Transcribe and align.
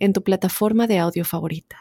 en 0.00 0.14
tu 0.14 0.24
plataforma 0.24 0.86
de 0.86 0.98
audio 0.98 1.24
favorita. 1.24 1.76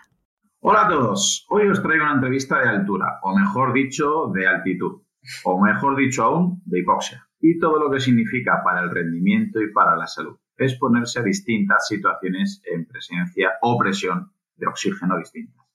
Hola 0.59 0.85
a 0.85 0.89
todos, 0.89 1.45
hoy 1.49 1.69
os 1.69 1.81
traigo 1.81 2.03
una 2.03 2.15
entrevista 2.15 2.59
de 2.59 2.67
altura, 2.67 3.19
o 3.23 3.33
mejor 3.33 3.71
dicho, 3.71 4.29
de 4.33 4.45
altitud, 4.45 5.01
o 5.45 5.61
mejor 5.61 5.95
dicho 5.95 6.23
aún, 6.23 6.61
de 6.65 6.79
hipoxia, 6.79 7.25
y 7.39 7.57
todo 7.57 7.79
lo 7.79 7.89
que 7.89 8.01
significa 8.01 8.61
para 8.61 8.81
el 8.81 8.91
rendimiento 8.91 9.61
y 9.61 9.71
para 9.71 9.95
la 9.95 10.05
salud. 10.05 10.37
Exponerse 10.57 11.19
a 11.19 11.23
distintas 11.23 11.87
situaciones 11.87 12.61
en 12.65 12.85
presencia 12.85 13.53
o 13.61 13.77
presión 13.77 14.33
de 14.57 14.67
oxígeno 14.67 15.17
distintas. 15.17 15.65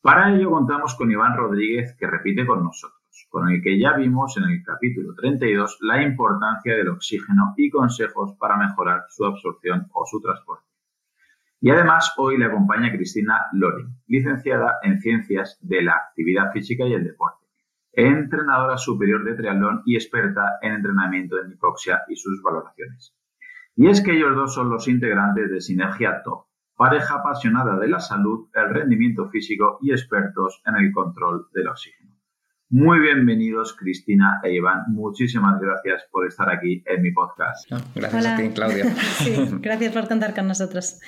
Para 0.00 0.34
ello 0.34 0.50
contamos 0.50 0.96
con 0.96 1.12
Iván 1.12 1.36
Rodríguez, 1.36 1.94
que 1.96 2.08
repite 2.08 2.44
con 2.44 2.64
nosotros, 2.64 3.28
con 3.30 3.48
el 3.48 3.62
que 3.62 3.78
ya 3.78 3.92
vimos 3.96 4.36
en 4.36 4.50
el 4.50 4.64
capítulo 4.64 5.14
32 5.14 5.78
la 5.82 6.02
importancia 6.02 6.74
del 6.74 6.88
oxígeno 6.88 7.54
y 7.56 7.70
consejos 7.70 8.34
para 8.40 8.56
mejorar 8.56 9.04
su 9.08 9.24
absorción 9.24 9.86
o 9.92 10.04
su 10.04 10.20
transporte. 10.20 10.66
Y 11.60 11.70
además 11.70 12.12
hoy 12.18 12.36
le 12.38 12.46
acompaña 12.46 12.92
Cristina 12.92 13.46
Lori, 13.52 13.84
licenciada 14.06 14.74
en 14.82 15.00
Ciencias 15.00 15.58
de 15.62 15.82
la 15.82 15.94
Actividad 15.94 16.52
Física 16.52 16.84
y 16.84 16.92
el 16.92 17.04
Deporte, 17.04 17.46
entrenadora 17.92 18.76
superior 18.76 19.24
de 19.24 19.34
triatlón 19.34 19.82
y 19.86 19.94
experta 19.94 20.58
en 20.60 20.74
entrenamiento 20.74 21.36
de 21.36 21.52
hipoxia 21.52 22.02
y 22.08 22.16
sus 22.16 22.42
valoraciones. 22.42 23.16
Y 23.74 23.88
es 23.88 24.02
que 24.02 24.12
ellos 24.12 24.36
dos 24.36 24.54
son 24.54 24.68
los 24.68 24.86
integrantes 24.86 25.50
de 25.50 25.60
Sinergia 25.60 26.22
Top, 26.22 26.46
pareja 26.76 27.16
apasionada 27.16 27.78
de 27.78 27.88
la 27.88 28.00
salud, 28.00 28.48
el 28.54 28.68
rendimiento 28.68 29.28
físico 29.28 29.78
y 29.80 29.92
expertos 29.92 30.62
en 30.66 30.76
el 30.76 30.92
control 30.92 31.46
del 31.54 31.68
oxígeno. 31.68 32.16
Muy 32.68 32.98
bienvenidos, 33.00 33.76
Cristina 33.78 34.40
e 34.42 34.52
Iván. 34.52 34.84
Muchísimas 34.88 35.58
gracias 35.60 36.04
por 36.10 36.26
estar 36.26 36.50
aquí 36.50 36.82
en 36.84 37.00
mi 37.00 37.12
podcast. 37.12 37.70
gracias 37.94 38.26
a 38.26 38.36
ti, 38.36 38.48
Claudia. 38.50 38.84
gracias 39.60 39.92
por 39.92 40.08
contar 40.08 40.34
con 40.34 40.48
nosotros. 40.48 41.00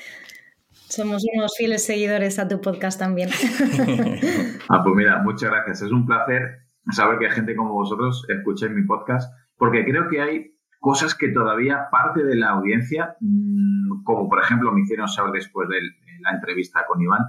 Somos 0.88 1.22
unos 1.34 1.54
fieles 1.56 1.84
seguidores 1.84 2.38
a 2.38 2.48
tu 2.48 2.60
podcast 2.62 2.98
también. 2.98 3.28
ah, 4.68 4.82
pues 4.82 4.96
mira, 4.96 5.22
muchas 5.22 5.50
gracias. 5.50 5.82
Es 5.82 5.92
un 5.92 6.06
placer 6.06 6.60
saber 6.90 7.18
que 7.18 7.30
gente 7.30 7.54
como 7.54 7.74
vosotros 7.74 8.24
escucha 8.28 8.68
mi 8.68 8.84
podcast, 8.86 9.30
porque 9.56 9.84
creo 9.84 10.08
que 10.08 10.22
hay 10.22 10.54
cosas 10.80 11.14
que 11.14 11.28
todavía 11.28 11.88
parte 11.90 12.24
de 12.24 12.36
la 12.36 12.50
audiencia, 12.50 13.16
mm, 13.20 14.02
como 14.02 14.30
por 14.30 14.40
ejemplo 14.40 14.72
me 14.72 14.80
hicieron 14.80 15.08
saber 15.08 15.32
después 15.32 15.68
de 15.68 15.80
la 16.20 16.30
entrevista 16.30 16.86
con 16.88 17.02
Iván, 17.02 17.22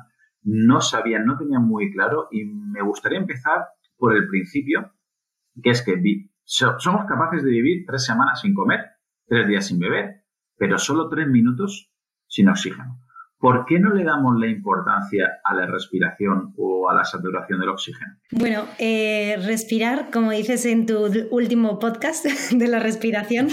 no 0.44 0.80
sabían, 0.80 1.26
no 1.26 1.38
tenían 1.38 1.68
muy 1.68 1.92
claro 1.92 2.30
y 2.32 2.46
me 2.46 2.82
gustaría 2.82 3.20
empezar 3.20 3.68
por 3.98 4.16
el 4.16 4.28
principio, 4.30 4.94
que 5.62 5.72
es 5.72 5.82
que 5.82 6.02
somos 6.46 7.06
capaces 7.06 7.44
de 7.44 7.50
vivir 7.50 7.84
tres 7.86 8.06
semanas 8.06 8.40
sin 8.40 8.54
comer, 8.54 8.86
tres 9.28 9.48
días 9.50 9.68
sin 9.68 9.80
beber, 9.80 10.24
pero 10.58 10.78
solo 10.78 11.10
tres 11.10 11.28
minutos 11.28 11.92
sin 12.28 12.48
oxígeno. 12.48 13.02
¿Por 13.40 13.66
qué 13.66 13.80
no 13.80 13.94
le 13.94 14.04
damos 14.04 14.38
la 14.38 14.48
importancia 14.48 15.40
a 15.46 15.56
la 15.56 15.66
respiración 15.66 16.54
o 16.58 16.90
a 16.90 16.94
la 16.94 17.06
saturación 17.06 17.62
del 17.62 17.70
oxígeno? 17.70 18.18
Bueno, 18.32 18.66
eh, 18.80 19.38
respirar, 19.46 20.12
como 20.12 20.32
dices 20.32 20.66
en 20.66 20.86
tu 20.86 21.10
último 21.32 21.80
podcast 21.80 22.26
de 22.52 22.68
la 22.68 22.80
respiración, 22.80 23.48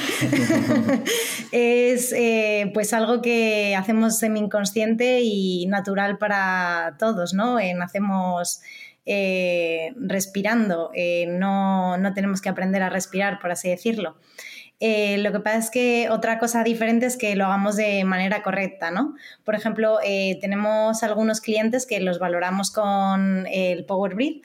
es 1.52 2.12
eh, 2.12 2.72
pues 2.75 2.92
algo 2.92 3.22
que 3.22 3.76
hacemos 3.76 4.19
semi-inconsciente 4.19 5.20
y 5.22 5.66
natural 5.66 6.19
para 6.19 6.96
todos, 6.98 7.32
¿no? 7.32 7.58
nacemos 7.76 8.62
eh, 9.04 9.94
respirando, 10.00 10.91
no, 11.28 11.96
no 11.96 12.12
tenemos 12.12 12.41
que 12.41 12.48
aprender 12.48 12.82
a 12.82 12.91
respirar, 12.91 13.38
por 13.38 13.52
así 13.52 13.69
decirlo. 13.69 14.16
Eh, 14.78 15.16
lo 15.19 15.32
que 15.32 15.41
pasa 15.41 15.59
es 15.59 15.70
que 15.70 16.09
otra 16.10 16.38
cosa 16.38 16.62
diferente 16.62 17.06
es 17.06 17.16
que 17.16 17.34
lo 17.34 17.47
hagamos 17.47 17.76
de 17.76 18.04
manera 18.04 18.42
correcta, 18.42 18.91
¿no? 18.91 19.14
Por 19.44 19.54
ejemplo, 19.54 19.98
eh, 20.04 20.38
tenemos 20.41 21.03
algunos 21.03 21.41
clientes 21.41 21.87
que 21.87 22.00
los 22.00 22.19
valoramos 22.19 22.70
con 22.70 23.47
el 23.47 23.87
Power 23.87 24.14
Breath 24.14 24.42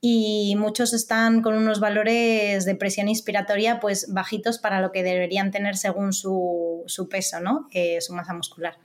y 0.00 0.54
muchos 0.56 0.92
están 0.92 1.42
con 1.42 1.54
unos 1.54 1.78
valores 1.78 2.64
de 2.64 2.74
presión 2.74 3.08
inspiratoria 3.08 3.78
pues 3.78 4.12
bajitos 4.12 4.58
para 4.58 4.80
lo 4.80 4.90
que 4.90 5.04
deberían 5.04 5.52
tener 5.52 5.76
según 5.76 6.12
su, 6.12 6.84
peso, 7.10 7.40
¿no? 7.40 7.68
Eh, 7.72 8.00
su 8.00 8.12
masa 8.12 8.34
muscular. 8.34 8.76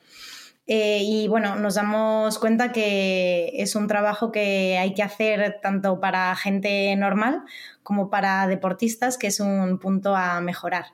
Y 0.67 1.28
bueno, 1.29 1.55
nos 1.55 1.75
damos 1.75 2.39
cuenta 2.39 2.72
que 2.73 3.51
es 3.53 3.75
un 3.75 3.88
trabajo 3.88 4.31
que 4.31 4.78
hay 4.78 4.94
que 4.94 5.03
hacer 5.03 5.59
tanto 5.61 6.00
para 6.01 6.35
gente 6.35 6.95
normal 6.97 7.44
como 7.83 8.09
para 8.09 8.47
deportistas, 8.47 9.17
que 9.17 9.28
es 9.28 9.39
un 9.39 9.79
punto 9.79 10.16
a 10.16 10.41
mejorar. 10.41 10.88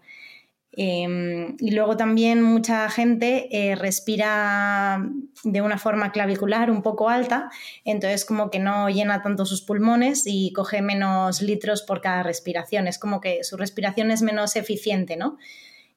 Em, 0.75 1.55
y 1.59 1.71
luego 1.71 1.97
también 1.97 2.41
mucha 2.41 2.89
gente 2.89 3.47
eh, 3.51 3.75
respira 3.75 5.07
de 5.43 5.61
una 5.61 5.77
forma 5.77 6.11
clavicular 6.11 6.71
un 6.71 6.81
poco 6.81 7.09
alta, 7.09 7.51
entonces 7.85 8.25
como 8.25 8.49
que 8.49 8.57
no 8.57 8.89
llena 8.89 9.21
tanto 9.21 9.45
sus 9.45 9.61
pulmones 9.61 10.23
y 10.25 10.51
coge 10.51 10.81
menos 10.81 11.43
litros 11.43 11.83
por 11.83 12.01
cada 12.01 12.23
respiración. 12.23 12.87
Es 12.87 12.97
como 12.97 13.21
que 13.21 13.43
su 13.43 13.55
respiración 13.55 14.09
es 14.09 14.23
menos 14.23 14.55
eficiente, 14.55 15.15
¿no? 15.15 15.37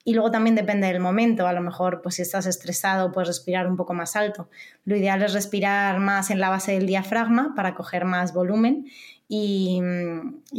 Y 0.09 0.15
luego 0.15 0.31
también 0.31 0.55
depende 0.55 0.87
del 0.87 1.01
momento, 1.01 1.49
a 1.49 1.53
lo 1.53 1.61
mejor 1.61 2.01
pues 2.01 2.15
si 2.15 2.23
estás 2.23 2.47
estresado 2.47 3.11
puedes 3.11 3.27
respirar 3.27 3.67
un 3.67 3.77
poco 3.77 3.93
más 3.93 4.15
alto. 4.15 4.49
Lo 4.85 4.95
ideal 4.95 5.21
es 5.25 5.33
respirar 5.33 5.99
más 5.99 6.31
en 6.31 6.39
la 6.39 6.49
base 6.49 6.71
del 6.71 6.87
diafragma 6.87 7.55
para 7.57 7.75
coger 7.75 8.05
más 8.05 8.33
volumen 8.33 8.87
y, 9.29 9.81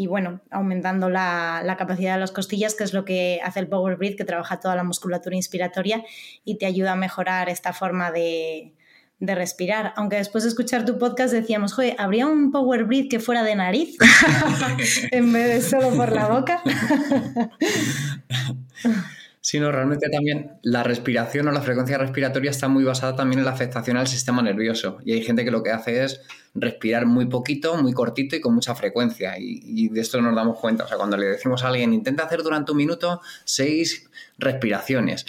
bueno, 0.10 0.42
aumentando 0.52 1.10
la, 1.10 1.76
capacidad 1.80 2.16
de 2.16 2.20
las 2.20 2.32
costillas, 2.32 2.76
que 2.76 2.84
es 2.84 2.94
lo 2.94 3.06
que 3.06 3.40
hace 3.42 3.62
el 3.62 3.70
Power 3.70 3.96
Breath, 3.96 4.18
que 4.18 4.26
trabaja 4.26 4.60
toda 4.60 4.76
la 4.76 4.84
musculatura 4.84 5.38
inspiratoria 5.38 6.04
y 6.44 6.58
te 6.58 6.66
ayuda 6.66 6.92
a 6.92 6.98
mejorar 6.98 7.48
esta 7.48 7.72
forma 7.72 8.12
de, 8.12 8.74
respirar. 9.22 9.94
Aunque 9.96 10.18
después 10.18 10.44
de 10.44 10.50
escuchar 10.50 10.84
tu 10.84 10.98
podcast 10.98 11.34
decíamos, 11.34 11.72
joder, 11.72 11.96
¿habría 12.00 12.28
un 12.28 12.52
Power 12.52 12.84
Breath 12.84 13.10
que 13.10 13.22
fuera 13.22 13.44
de 13.44 13.56
nariz 13.56 13.96
en 15.12 15.32
vez 15.32 15.48
de 15.48 15.62
solo 15.62 15.96
por 15.96 16.12
la 16.12 16.28
boca? 16.28 16.62
sino 19.48 19.72
realmente 19.72 20.10
también 20.10 20.60
la 20.62 20.84
respiración 20.84 21.48
o 21.48 21.54
la 21.54 21.62
frecuencia 21.62 21.98
respiratoria 21.98 22.52
está 22.52 22.68
muy 22.68 22.84
basada 22.84 23.16
también 23.16 23.40
en 23.40 23.46
la 23.46 23.52
afectación 23.52 23.96
al 23.96 24.06
sistema 24.06 24.42
nervioso. 24.42 24.98
Y 25.06 25.14
hay 25.14 25.24
gente 25.24 25.46
que 25.46 25.52
lo 25.52 25.64
que 25.64 25.72
hace 25.72 26.04
es 26.04 26.20
respirar 26.54 27.06
muy 27.06 27.28
poquito, 27.28 27.78
muy 27.82 27.94
cortito 27.94 28.36
y 28.36 28.42
con 28.42 28.54
mucha 28.54 28.76
frecuencia. 28.76 29.40
Y, 29.40 29.62
y 29.64 29.88
de 29.88 30.02
esto 30.02 30.20
nos 30.22 30.36
damos 30.36 30.60
cuenta. 30.60 30.84
O 30.84 30.88
sea, 30.90 30.98
cuando 30.98 31.16
le 31.16 31.28
decimos 31.28 31.64
a 31.64 31.70
alguien, 31.70 31.94
intenta 31.94 32.26
hacer 32.26 32.44
durante 32.44 32.74
un 32.74 32.78
minuto 32.78 33.22
seis 33.46 34.10
respiraciones 34.38 35.26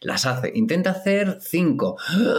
las 0.00 0.26
hace. 0.26 0.52
Intenta 0.54 0.90
hacer 0.90 1.38
cinco. 1.40 1.96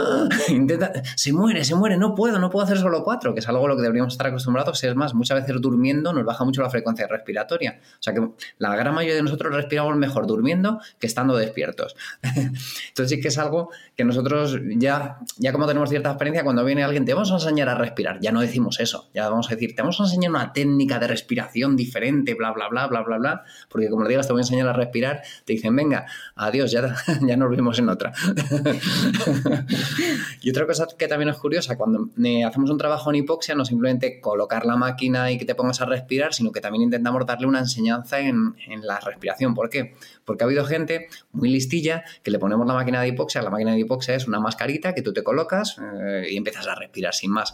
Intenta, 0.49 0.91
se 1.15 1.33
muere, 1.33 1.63
se 1.63 1.75
muere, 1.75 1.97
no 1.97 2.15
puedo, 2.15 2.39
no 2.39 2.49
puedo 2.49 2.65
hacer 2.65 2.77
solo 2.77 3.03
cuatro, 3.03 3.33
que 3.33 3.39
es 3.39 3.47
algo 3.47 3.65
a 3.65 3.69
lo 3.69 3.75
que 3.75 3.81
deberíamos 3.81 4.13
estar 4.13 4.27
acostumbrados. 4.27 4.83
Es 4.83 4.95
más, 4.95 5.13
muchas 5.13 5.41
veces 5.41 5.61
durmiendo 5.61 6.13
nos 6.13 6.25
baja 6.25 6.43
mucho 6.43 6.61
la 6.61 6.69
frecuencia 6.69 7.07
respiratoria. 7.07 7.79
O 7.81 8.03
sea 8.03 8.13
que 8.13 8.27
la 8.57 8.75
gran 8.75 8.93
mayoría 8.93 9.15
de 9.15 9.23
nosotros 9.23 9.53
respiramos 9.53 9.95
mejor 9.97 10.27
durmiendo 10.27 10.79
que 10.99 11.07
estando 11.07 11.35
despiertos. 11.35 11.95
Entonces 12.23 13.09
sí 13.09 13.21
que 13.21 13.29
es 13.29 13.37
algo 13.37 13.69
que 13.95 14.03
nosotros 14.03 14.57
ya, 14.77 15.19
ya 15.37 15.51
como 15.51 15.67
tenemos 15.67 15.89
cierta 15.89 16.09
experiencia, 16.09 16.43
cuando 16.43 16.63
viene 16.63 16.83
alguien, 16.83 17.05
te 17.05 17.13
vamos 17.13 17.31
a 17.31 17.35
enseñar 17.35 17.69
a 17.69 17.75
respirar. 17.75 18.19
Ya 18.21 18.31
no 18.31 18.41
decimos 18.41 18.79
eso, 18.79 19.09
ya 19.13 19.29
vamos 19.29 19.47
a 19.47 19.55
decir, 19.55 19.75
te 19.75 19.81
vamos 19.81 19.99
a 19.99 20.03
enseñar 20.03 20.31
una 20.31 20.53
técnica 20.53 20.99
de 20.99 21.07
respiración 21.07 21.75
diferente, 21.75 22.33
bla, 22.33 22.51
bla, 22.51 22.67
bla, 22.69 22.87
bla, 22.87 23.01
bla, 23.01 23.17
bla. 23.17 23.43
Porque 23.69 23.89
como 23.89 24.03
le 24.03 24.09
digas, 24.09 24.27
te 24.27 24.33
voy 24.33 24.41
a 24.41 24.43
enseñar 24.43 24.67
a 24.67 24.73
respirar, 24.73 25.21
te 25.45 25.53
dicen, 25.53 25.75
venga, 25.75 26.05
adiós, 26.35 26.71
ya, 26.71 26.95
ya 27.21 27.37
nos 27.37 27.48
vemos 27.49 27.79
en 27.79 27.89
otra. 27.89 28.13
y 30.41 30.49
otra 30.49 30.65
cosa 30.65 30.87
que 30.97 31.07
también 31.07 31.29
es 31.29 31.37
curiosa, 31.37 31.77
cuando 31.77 32.09
eh, 32.23 32.43
hacemos 32.43 32.69
un 32.69 32.77
trabajo 32.77 33.09
en 33.09 33.17
hipoxia, 33.17 33.55
no 33.55 33.65
simplemente 33.65 34.19
colocar 34.19 34.65
la 34.65 34.75
máquina 34.75 35.31
y 35.31 35.37
que 35.37 35.45
te 35.45 35.55
pongas 35.55 35.81
a 35.81 35.85
respirar, 35.85 36.33
sino 36.33 36.51
que 36.51 36.61
también 36.61 36.83
intentamos 36.83 37.25
darle 37.25 37.47
una 37.47 37.59
enseñanza 37.59 38.19
en, 38.19 38.55
la 38.81 38.99
respiración. 38.99 39.53
¿Por 39.53 39.69
qué? 39.69 39.95
Porque 40.25 40.43
ha 40.43 40.47
habido 40.47 40.65
gente 40.65 41.07
muy 41.31 41.49
listilla 41.49 42.03
que 42.23 42.31
le 42.31 42.39
ponemos 42.39 42.65
la 42.67 42.73
máquina 42.73 43.01
de 43.01 43.09
hipoxia. 43.09 43.41
La 43.41 43.49
máquina 43.49 43.73
de 43.73 43.79
hipoxia 43.79 44.15
es 44.15 44.27
una 44.27 44.39
mascarita 44.39 44.93
que 44.93 45.01
tú 45.01 45.13
te 45.13 45.23
colocas 45.23 45.77
eh, 45.79 46.27
y 46.29 46.37
empiezas 46.37 46.67
a 46.67 46.75
respirar 46.75 47.13
sin 47.13 47.31
más. 47.31 47.53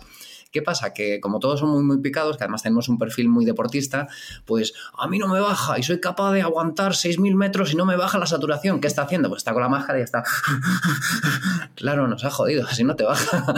¿Qué 0.55 0.61
pasa? 0.61 0.93
Que 0.93 1.19
como 1.19 1.39
todos 1.39 1.59
son 1.59 1.67
muy, 1.67 1.83
muy 1.83 1.97
picados, 1.97 2.37
que 2.37 2.45
además 2.45 2.63
tenemos 2.63 2.87
un 2.87 2.97
perfil 2.97 3.27
muy 3.27 3.43
deportista, 3.43 4.07
pues 4.45 4.73
a 4.97 5.05
mí 5.09 5.19
no 5.19 5.27
me 5.27 5.41
baja 5.41 5.77
y 5.77 5.83
soy 5.83 5.99
capaz 5.99 6.31
de 6.31 6.43
aguantar 6.43 6.93
6.000 6.93 7.35
metros 7.35 7.73
y 7.73 7.75
no 7.75 7.85
me 7.85 7.97
baja 7.97 8.17
la 8.19 8.25
saturación. 8.25 8.79
¿Qué 8.79 8.87
está 8.87 9.01
haciendo? 9.01 9.27
Pues 9.27 9.39
está 9.39 9.51
con 9.51 9.63
la 9.63 9.67
máscara 9.67 9.99
y 9.99 10.03
está... 10.03 10.23
claro, 11.75 12.07
nos 12.07 12.23
ha 12.23 12.31
jodido, 12.31 12.65
así 12.71 12.85
no 12.85 12.95
te 12.95 13.03
baja. 13.03 13.53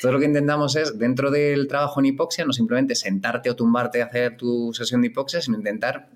Todo 0.00 0.12
lo 0.12 0.18
que 0.18 0.24
intentamos 0.24 0.74
es, 0.76 0.98
dentro 0.98 1.30
del 1.30 1.68
trabajo 1.68 2.00
en 2.00 2.06
hipoxia, 2.06 2.46
no 2.46 2.54
simplemente 2.54 2.94
sentarte 2.94 3.50
o 3.50 3.54
tumbarte 3.54 4.00
a 4.00 4.06
hacer 4.06 4.38
tu 4.38 4.72
sesión 4.72 5.02
de 5.02 5.08
hipoxia, 5.08 5.42
sino 5.42 5.58
intentar 5.58 6.08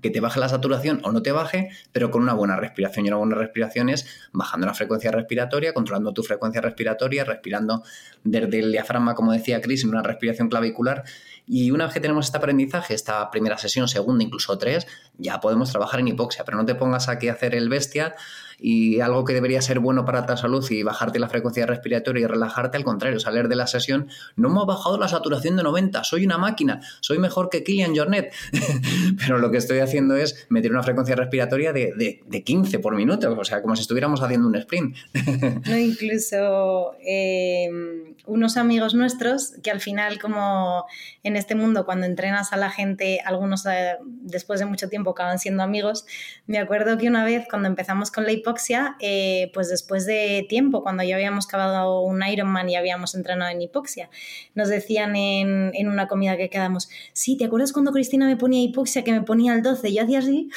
que 0.00 0.10
te 0.10 0.20
baje 0.20 0.40
la 0.40 0.48
saturación 0.48 1.00
o 1.04 1.12
no 1.12 1.22
te 1.22 1.32
baje, 1.32 1.70
pero 1.92 2.10
con 2.10 2.22
una 2.22 2.32
buena 2.32 2.56
respiración. 2.56 3.04
Y 3.04 3.08
una 3.08 3.18
buena 3.18 3.36
respiración 3.36 3.88
es 3.88 4.06
bajando 4.32 4.66
la 4.66 4.74
frecuencia 4.74 5.10
respiratoria, 5.10 5.74
controlando 5.74 6.12
tu 6.12 6.22
frecuencia 6.22 6.60
respiratoria, 6.60 7.24
respirando 7.24 7.82
desde 8.24 8.60
el 8.60 8.72
diafragma, 8.72 9.14
como 9.14 9.32
decía 9.32 9.60
Chris, 9.60 9.84
en 9.84 9.90
una 9.90 10.02
respiración 10.02 10.48
clavicular. 10.48 11.04
Y 11.46 11.70
una 11.72 11.84
vez 11.84 11.94
que 11.94 12.00
tenemos 12.00 12.26
este 12.26 12.38
aprendizaje, 12.38 12.94
esta 12.94 13.30
primera 13.30 13.58
sesión, 13.58 13.88
segunda, 13.88 14.24
incluso 14.24 14.56
tres, 14.56 14.86
ya 15.18 15.40
podemos 15.40 15.70
trabajar 15.70 16.00
en 16.00 16.08
hipoxia. 16.08 16.44
Pero 16.44 16.56
no 16.56 16.64
te 16.64 16.74
pongas 16.74 17.08
aquí 17.08 17.28
a 17.28 17.32
hacer 17.32 17.54
el 17.54 17.68
bestia 17.68 18.14
y 18.62 19.00
algo 19.00 19.24
que 19.24 19.34
debería 19.34 19.60
ser 19.60 19.80
bueno 19.80 20.04
para 20.04 20.24
tu 20.24 20.36
salud 20.36 20.64
y 20.70 20.84
bajarte 20.84 21.18
la 21.18 21.28
frecuencia 21.28 21.66
respiratoria 21.66 22.22
y 22.22 22.26
relajarte, 22.26 22.76
al 22.76 22.84
contrario, 22.84 23.18
salir 23.18 23.48
de 23.48 23.56
la 23.56 23.66
sesión, 23.66 24.08
no 24.36 24.48
me 24.50 24.60
ha 24.60 24.64
bajado 24.64 24.98
la 24.98 25.08
saturación 25.08 25.56
de 25.56 25.64
90, 25.64 26.04
soy 26.04 26.24
una 26.24 26.38
máquina, 26.38 26.80
soy 27.00 27.18
mejor 27.18 27.50
que 27.50 27.64
Kilian 27.64 27.96
Jornet, 27.96 28.32
pero 29.18 29.38
lo 29.38 29.50
que 29.50 29.58
estoy 29.58 29.80
haciendo 29.80 30.16
es 30.16 30.46
meter 30.48 30.70
una 30.70 30.82
frecuencia 30.84 31.16
respiratoria 31.16 31.72
de, 31.72 31.92
de, 32.24 32.42
15 32.44 32.78
por 32.78 32.94
minuto, 32.94 33.36
o 33.38 33.44
sea, 33.44 33.62
como 33.62 33.74
si 33.74 33.82
estuviéramos 33.82 34.22
haciendo 34.22 34.46
un 34.46 34.54
sprint. 34.56 34.96
no, 35.66 35.76
incluso 35.76 36.94
em, 37.04 38.14
unos 38.26 38.56
amigos 38.56 38.94
nuestros 38.94 39.54
que 39.62 39.70
al 39.70 39.80
final, 39.80 40.20
como 40.20 40.86
en 41.24 41.36
este 41.36 41.54
mundo, 41.54 41.84
cuando 41.84 42.06
entrenas 42.06 42.52
a 42.52 42.56
la 42.56 42.70
gente, 42.70 43.20
algunos 43.24 43.66
eh, 43.66 43.96
después 44.04 44.60
de 44.60 44.66
mucho 44.66 44.88
tiempo 44.88 45.10
acaban 45.10 45.38
siendo 45.38 45.62
amigos, 45.62 46.06
me 46.46 46.58
acuerdo 46.58 46.98
que 46.98 47.08
una 47.08 47.24
vez 47.24 47.46
cuando 47.48 47.68
empezamos 47.68 48.10
con 48.10 48.24
la 48.24 48.32
hipoxia, 48.52 48.96
eh, 49.00 49.50
pues 49.54 49.68
después 49.68 50.04
de 50.04 50.44
tiempo, 50.48 50.82
cuando 50.82 51.02
ya 51.02 51.14
habíamos 51.14 51.46
acabado 51.46 52.02
un 52.02 52.22
Ironman 52.22 52.68
y 52.68 52.76
habíamos 52.76 53.14
entrenado 53.14 53.50
en 53.50 53.62
hipoxia, 53.62 54.10
nos 54.54 54.68
decían 54.68 55.16
en, 55.16 55.70
en, 55.74 55.88
una 55.88 56.06
comida 56.06 56.36
que 56.36 56.50
quedamos, 56.50 56.90
sí, 57.12 57.36
¿te 57.36 57.46
acuerdas 57.46 57.72
cuando 57.72 57.92
Cristina 57.92 58.26
me 58.26 58.36
ponía 58.36 58.62
hipoxia 58.62 59.04
que 59.04 59.12
me 59.12 59.22
ponía 59.22 59.52
al 59.52 59.62
12? 59.62 59.92
Yo 59.92 60.02
hacía 60.02 60.18
así, 60.18 60.50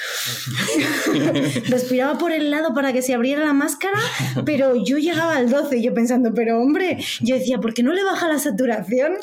respiraba 1.70 2.18
por 2.18 2.32
el 2.32 2.52
lado 2.52 2.74
para 2.74 2.92
que 2.92 3.02
se 3.02 3.14
abriera 3.14 3.46
la 3.46 3.54
máscara, 3.54 4.00
pero 4.46 4.76
yo 4.76 4.98
llegaba 4.98 5.38
al 5.38 5.50
12 5.50 5.82
yo 5.82 5.94
pensando, 5.94 6.34
pero 6.34 6.60
hombre, 6.62 6.98
yo 7.22 7.36
decía, 7.36 7.60
¿por 7.60 7.74
qué 7.74 7.84
no 7.84 7.94
le 7.94 8.04
baja 8.04 8.28
la 8.28 8.40
saturación? 8.40 9.14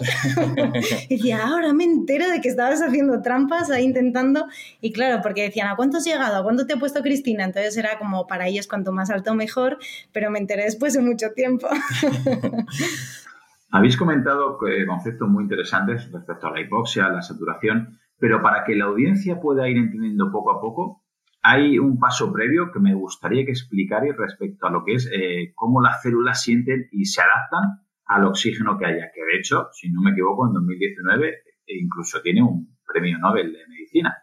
y 1.08 1.16
decía, 1.16 1.42
ahora 1.46 1.72
me 1.72 1.84
entero 1.84 2.30
de 2.30 2.40
que 2.40 2.48
estabas 2.48 2.80
haciendo 2.80 3.20
trampas 3.20 3.70
ahí 3.70 3.84
intentando, 3.84 4.46
y 4.80 4.92
claro, 4.92 5.20
porque 5.22 5.42
decían, 5.42 5.68
¿a 5.68 5.76
cuánto 5.76 5.98
has 5.98 6.04
llegado? 6.04 6.36
¿A 6.36 6.42
cuánto 6.42 6.66
te 6.66 6.72
ha 6.72 6.76
puesto 6.76 7.02
Cristina? 7.02 7.44
Entonces 7.44 7.76
era 7.76 7.98
como 7.98 8.26
para 8.26 8.48
ellos 8.48 8.61
cuanto 8.68 8.92
más 8.92 9.10
alto 9.10 9.34
mejor, 9.34 9.78
pero 10.12 10.30
me 10.30 10.38
enteré 10.38 10.64
después 10.64 10.94
de 10.94 11.02
mucho 11.02 11.32
tiempo. 11.34 11.68
Habéis 13.70 13.96
comentado 13.96 14.58
eh, 14.68 14.86
conceptos 14.86 15.28
muy 15.28 15.44
interesantes 15.44 16.10
respecto 16.12 16.46
a 16.46 16.50
la 16.50 16.60
hipoxia, 16.60 17.08
la 17.08 17.22
saturación, 17.22 17.98
pero 18.18 18.42
para 18.42 18.64
que 18.64 18.76
la 18.76 18.84
audiencia 18.84 19.40
pueda 19.40 19.68
ir 19.68 19.78
entendiendo 19.78 20.30
poco 20.30 20.52
a 20.52 20.60
poco, 20.60 21.02
hay 21.42 21.78
un 21.78 21.98
paso 21.98 22.32
previo 22.32 22.70
que 22.70 22.78
me 22.78 22.94
gustaría 22.94 23.44
que 23.44 23.50
explicarais 23.50 24.16
respecto 24.16 24.66
a 24.66 24.70
lo 24.70 24.84
que 24.84 24.94
es 24.94 25.10
eh, 25.12 25.52
cómo 25.54 25.80
las 25.80 26.02
células 26.02 26.40
sienten 26.40 26.88
y 26.92 27.06
se 27.06 27.20
adaptan 27.20 27.80
al 28.04 28.26
oxígeno 28.26 28.78
que 28.78 28.86
haya, 28.86 29.10
que 29.12 29.22
de 29.22 29.38
hecho, 29.38 29.68
si 29.72 29.90
no 29.90 30.02
me 30.02 30.10
equivoco, 30.10 30.46
en 30.46 30.52
2019 30.52 31.28
e 31.66 31.78
incluso 31.78 32.20
tiene 32.20 32.42
un 32.42 32.76
premio 32.86 33.18
Nobel 33.18 33.52
de 33.52 33.66
Medicina. 33.68 34.16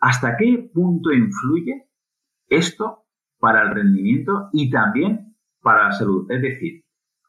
¿Hasta 0.00 0.36
qué 0.36 0.70
punto 0.72 1.12
influye 1.12 1.88
esto 2.48 3.04
para 3.38 3.62
el 3.62 3.74
rendimiento 3.74 4.48
y 4.52 4.70
también 4.70 5.36
para 5.60 5.84
la 5.84 5.92
salud. 5.92 6.30
Es 6.30 6.42
decir, 6.42 6.84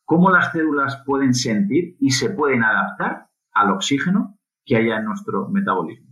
cómo 0.05 0.31
las 0.31 0.51
células 0.51 1.03
pueden 1.05 1.33
sentir 1.33 1.95
y 1.99 2.11
se 2.11 2.31
pueden 2.31 2.63
adaptar 2.63 3.27
al 3.53 3.71
oxígeno 3.71 4.37
que 4.65 4.77
haya 4.77 4.97
en 4.97 5.05
nuestro 5.05 5.47
metabolismo. 5.49 6.08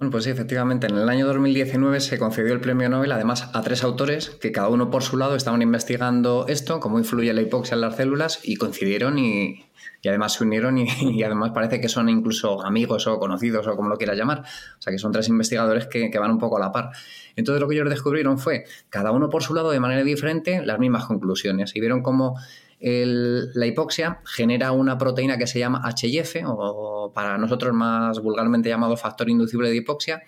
Bueno, 0.00 0.12
pues 0.12 0.24
sí, 0.24 0.30
efectivamente, 0.30 0.86
en 0.86 0.96
el 0.96 1.10
año 1.10 1.26
2019 1.26 2.00
se 2.00 2.18
concedió 2.18 2.54
el 2.54 2.60
premio 2.62 2.88
Nobel 2.88 3.12
además 3.12 3.50
a 3.52 3.60
tres 3.60 3.84
autores 3.84 4.30
que 4.30 4.50
cada 4.50 4.70
uno 4.70 4.90
por 4.90 5.02
su 5.02 5.18
lado 5.18 5.36
estaban 5.36 5.60
investigando 5.60 6.46
esto, 6.48 6.80
cómo 6.80 6.98
influye 6.98 7.34
la 7.34 7.42
hipoxia 7.42 7.74
en 7.74 7.82
las 7.82 7.96
células 7.96 8.40
y 8.42 8.56
coincidieron 8.56 9.18
y, 9.18 9.66
además 10.02 10.32
se 10.32 10.44
unieron 10.44 10.78
y, 11.02 11.22
además 11.22 11.50
parece 11.50 11.82
que 11.82 11.90
son 11.90 12.08
incluso 12.08 12.64
amigos 12.64 13.06
o 13.08 13.18
conocidos 13.18 13.66
o 13.66 13.76
como 13.76 13.90
lo 13.90 13.98
quieras 13.98 14.16
llamar. 14.16 14.38
O 14.78 14.80
sea 14.80 14.90
que 14.90 14.98
son 14.98 15.12
tres 15.12 15.28
investigadores 15.28 15.86
que, 15.86 16.10
que 16.10 16.18
van 16.18 16.30
un 16.30 16.38
poco 16.38 16.56
a 16.56 16.60
la 16.60 16.72
par. 16.72 16.92
Entonces 17.36 17.60
lo 17.60 17.68
que 17.68 17.74
ellos 17.74 17.90
descubrieron 17.90 18.38
fue, 18.38 18.64
cada 18.88 19.10
uno 19.12 19.28
por 19.28 19.42
su 19.42 19.52
lado 19.52 19.70
de 19.70 19.80
manera 19.80 20.02
diferente, 20.02 20.64
las 20.64 20.78
mismas 20.78 21.04
conclusiones 21.04 21.76
y 21.76 21.80
vieron 21.80 22.00
cómo 22.00 22.38
la 22.80 23.66
hipoxia 23.66 24.20
genera 24.24 24.72
una 24.72 24.96
proteína 24.96 25.36
que 25.36 25.46
se 25.46 25.58
llama 25.58 25.82
HIF, 25.94 26.36
o 26.46 27.12
para 27.14 27.36
nosotros 27.38 27.74
más 27.74 28.20
vulgarmente 28.20 28.68
llamado 28.68 28.96
factor 28.96 29.28
inducible 29.28 29.68
de 29.68 29.76
hipoxia, 29.76 30.22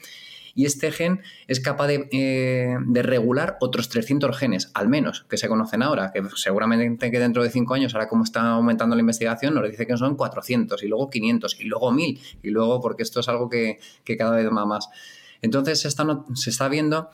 y 0.54 0.66
este 0.66 0.92
gen 0.92 1.20
es 1.46 1.60
capaz 1.60 1.88
eh, 1.90 2.76
de, 2.86 3.02
regular 3.02 3.56
otros 3.60 3.88
300 3.88 4.36
genes, 4.36 4.70
al 4.74 4.88
menos, 4.88 5.24
que 5.28 5.36
se 5.36 5.48
conocen 5.48 5.82
ahora, 5.82 6.12
que 6.12 6.22
seguramente 6.36 7.10
que 7.10 7.18
dentro 7.18 7.42
de 7.42 7.50
5 7.50 7.74
años, 7.74 7.94
ahora 7.94 8.08
como 8.08 8.24
está 8.24 8.42
aumentando 8.50 8.94
la 8.94 9.00
investigación, 9.00 9.54
nos 9.54 9.68
dice 9.70 9.86
que 9.86 9.96
son 9.96 10.16
400, 10.16 10.82
y 10.82 10.88
luego 10.88 11.08
500, 11.08 11.60
y 11.60 11.64
luego 11.64 11.92
1000, 11.92 12.20
y 12.42 12.50
luego, 12.50 12.80
porque 12.80 13.02
esto 13.02 13.20
es 13.20 13.28
algo 13.28 13.48
que, 13.48 13.78
cada 14.18 14.36
vez 14.36 14.46
va 14.46 14.66
más. 14.66 14.88
Entonces 15.40 15.80
se 15.80 15.88
está, 15.88 16.06
se 16.34 16.50
está 16.50 16.68
viendo 16.68 17.08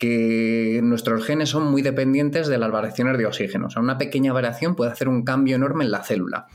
que 0.00 0.80
nuestros 0.82 1.26
genes 1.26 1.50
son 1.50 1.70
muy 1.70 1.82
dependientes 1.82 2.48
de 2.48 2.56
las 2.56 2.72
variaciones 2.72 3.18
de 3.18 3.26
oxígeno. 3.26 3.66
O 3.66 3.70
sea, 3.70 3.82
una 3.82 3.98
pequeña 3.98 4.32
variación 4.32 4.74
puede 4.74 4.90
hacer 4.90 5.08
un 5.08 5.24
cambio 5.24 5.56
enorme 5.56 5.84
en 5.84 5.90
la 5.90 6.02
célula. 6.02 6.46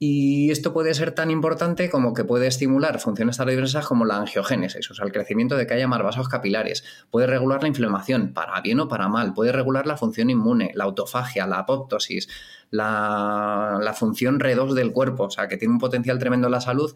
Y 0.00 0.50
esto 0.50 0.72
puede 0.72 0.92
ser 0.92 1.12
tan 1.12 1.30
importante 1.30 1.88
como 1.88 2.14
que 2.14 2.24
puede 2.24 2.48
estimular 2.48 2.98
funciones 2.98 3.36
tan 3.36 3.46
diversas 3.48 3.86
como 3.86 4.04
la 4.04 4.16
angiogénesis, 4.16 4.90
o 4.90 4.94
sea, 4.94 5.06
el 5.06 5.12
crecimiento 5.12 5.56
de 5.56 5.68
que 5.68 5.74
haya 5.74 5.86
más 5.86 6.02
vasos 6.02 6.28
capilares. 6.28 6.82
Puede 7.12 7.28
regular 7.28 7.62
la 7.62 7.68
inflamación, 7.68 8.34
para 8.34 8.60
bien 8.60 8.80
o 8.80 8.88
para 8.88 9.08
mal. 9.08 9.34
Puede 9.34 9.52
regular 9.52 9.86
la 9.86 9.96
función 9.96 10.28
inmune, 10.28 10.72
la 10.74 10.82
autofagia, 10.82 11.46
la 11.46 11.60
apoptosis, 11.60 12.28
la, 12.70 13.78
la 13.80 13.94
función 13.94 14.40
redox 14.40 14.74
del 14.74 14.90
cuerpo, 14.90 15.26
o 15.26 15.30
sea, 15.30 15.46
que 15.46 15.56
tiene 15.56 15.74
un 15.74 15.80
potencial 15.80 16.18
tremendo 16.18 16.48
en 16.48 16.52
la 16.52 16.60
salud 16.60 16.92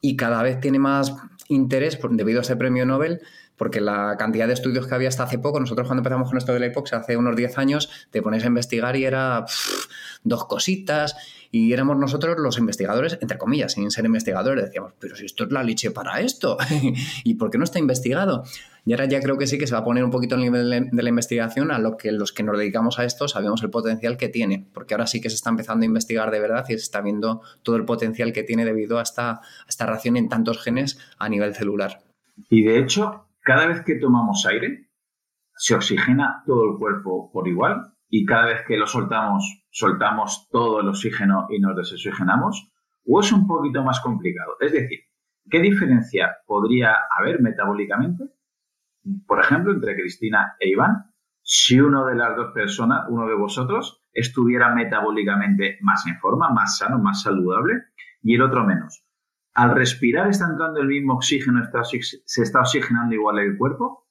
y 0.00 0.16
cada 0.16 0.42
vez 0.42 0.60
tiene 0.60 0.78
más 0.78 1.14
interés 1.48 1.98
debido 2.10 2.40
a 2.40 2.42
ese 2.42 2.56
premio 2.56 2.86
Nobel 2.86 3.20
porque 3.56 3.80
la 3.80 4.16
cantidad 4.18 4.46
de 4.46 4.54
estudios 4.54 4.86
que 4.86 4.94
había 4.94 5.08
hasta 5.08 5.24
hace 5.24 5.38
poco, 5.38 5.60
nosotros 5.60 5.86
cuando 5.86 6.00
empezamos 6.00 6.28
con 6.28 6.38
esto 6.38 6.52
de 6.52 6.60
la 6.60 6.66
hipoxia 6.66 6.98
hace 6.98 7.16
unos 7.16 7.36
10 7.36 7.58
años, 7.58 7.90
te 8.10 8.22
pones 8.22 8.44
a 8.44 8.46
investigar 8.46 8.96
y 8.96 9.04
era 9.04 9.44
dos 10.24 10.44
cositas 10.46 11.16
y 11.50 11.72
éramos 11.72 11.96
nosotros 11.96 12.36
los 12.38 12.58
investigadores, 12.58 13.16
entre 13.20 13.38
comillas, 13.38 13.74
sin 13.74 13.88
ser 13.92 14.04
investigadores, 14.06 14.64
decíamos, 14.64 14.92
pero 14.98 15.14
si 15.14 15.24
esto 15.24 15.44
es 15.44 15.52
la 15.52 15.62
leche 15.62 15.92
para 15.92 16.20
esto, 16.20 16.58
¿y 17.24 17.34
por 17.34 17.50
qué 17.50 17.58
no 17.58 17.64
está 17.64 17.78
investigado? 17.78 18.42
Y 18.84 18.92
ahora 18.92 19.04
ya 19.04 19.20
creo 19.20 19.38
que 19.38 19.46
sí 19.46 19.56
que 19.56 19.68
se 19.68 19.72
va 19.72 19.80
a 19.80 19.84
poner 19.84 20.02
un 20.02 20.10
poquito 20.10 20.34
el 20.34 20.40
nivel 20.40 20.90
de 20.90 21.02
la 21.02 21.08
investigación 21.08 21.70
a 21.70 21.78
lo 21.78 21.96
que 21.96 22.10
los 22.10 22.32
que 22.32 22.42
nos 22.42 22.58
dedicamos 22.58 22.98
a 22.98 23.04
esto 23.04 23.28
sabemos 23.28 23.62
el 23.62 23.70
potencial 23.70 24.16
que 24.16 24.28
tiene, 24.28 24.66
porque 24.74 24.94
ahora 24.94 25.06
sí 25.06 25.20
que 25.20 25.30
se 25.30 25.36
está 25.36 25.50
empezando 25.50 25.84
a 25.84 25.86
investigar 25.86 26.32
de 26.32 26.40
verdad 26.40 26.64
y 26.68 26.72
se 26.72 26.78
está 26.78 27.00
viendo 27.00 27.40
todo 27.62 27.76
el 27.76 27.84
potencial 27.84 28.32
que 28.32 28.42
tiene 28.42 28.64
debido 28.64 28.98
a 28.98 29.02
esta, 29.02 29.30
a 29.30 29.40
esta 29.68 29.86
reacción 29.86 30.16
en 30.16 30.28
tantos 30.28 30.60
genes 30.60 30.98
a 31.18 31.28
nivel 31.28 31.54
celular. 31.54 32.02
Y 32.50 32.64
de 32.64 32.80
hecho, 32.80 33.26
cada 33.44 33.66
vez 33.66 33.82
que 33.84 33.96
tomamos 33.96 34.46
aire, 34.46 34.88
se 35.54 35.74
oxigena 35.74 36.42
todo 36.46 36.72
el 36.72 36.78
cuerpo 36.78 37.30
por 37.30 37.46
igual 37.46 37.92
y 38.08 38.24
cada 38.24 38.46
vez 38.46 38.62
que 38.66 38.76
lo 38.76 38.86
soltamos, 38.86 39.66
soltamos 39.70 40.48
todo 40.50 40.80
el 40.80 40.88
oxígeno 40.88 41.46
y 41.50 41.60
nos 41.60 41.76
desoxigenamos, 41.76 42.70
o 43.06 43.20
es 43.20 43.32
un 43.32 43.46
poquito 43.46 43.84
más 43.84 44.00
complicado. 44.00 44.56
Es 44.60 44.72
decir, 44.72 45.00
¿qué 45.50 45.60
diferencia 45.60 46.38
podría 46.46 46.96
haber 47.18 47.40
metabólicamente, 47.40 48.24
por 49.26 49.40
ejemplo, 49.40 49.72
entre 49.72 49.94
Cristina 49.94 50.56
e 50.58 50.70
Iván, 50.70 51.12
si 51.42 51.78
uno 51.78 52.06
de 52.06 52.14
las 52.14 52.34
dos 52.36 52.52
personas, 52.54 53.04
uno 53.10 53.26
de 53.26 53.34
vosotros, 53.34 54.02
estuviera 54.12 54.74
metabólicamente 54.74 55.78
más 55.82 56.06
en 56.06 56.18
forma, 56.18 56.48
más 56.48 56.78
sano, 56.78 56.98
más 56.98 57.22
saludable, 57.22 57.74
y 58.22 58.36
el 58.36 58.42
otro 58.42 58.64
menos? 58.64 59.04
Al 59.54 59.74
respirar 59.74 60.28
está 60.28 60.46
entrando 60.46 60.80
el 60.80 60.88
mismo 60.88 61.14
oxígeno, 61.14 61.62
se 62.24 62.42
está 62.42 62.60
oxigenando 62.60 63.14
igual 63.14 63.38
el 63.38 63.56
cuerpo. 63.56 64.03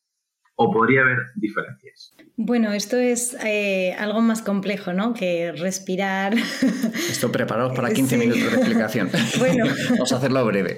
O 0.55 0.71
podría 0.71 1.01
haber 1.01 1.17
diferencias? 1.35 2.13
Bueno, 2.35 2.73
esto 2.73 2.97
es 2.97 3.35
eh, 3.43 3.93
algo 3.99 4.21
más 4.21 4.41
complejo, 4.41 4.91
¿no? 4.91 5.13
Que 5.13 5.51
respirar. 5.51 6.33
Esto 7.09 7.31
preparados 7.31 7.75
para 7.75 7.91
15 7.91 8.17
minutos 8.17 8.51
de 8.51 8.57
explicación. 8.57 9.09
Bueno. 9.39 9.65
Vamos 9.91 10.11
a 10.11 10.17
hacerlo 10.17 10.45
breve. 10.45 10.77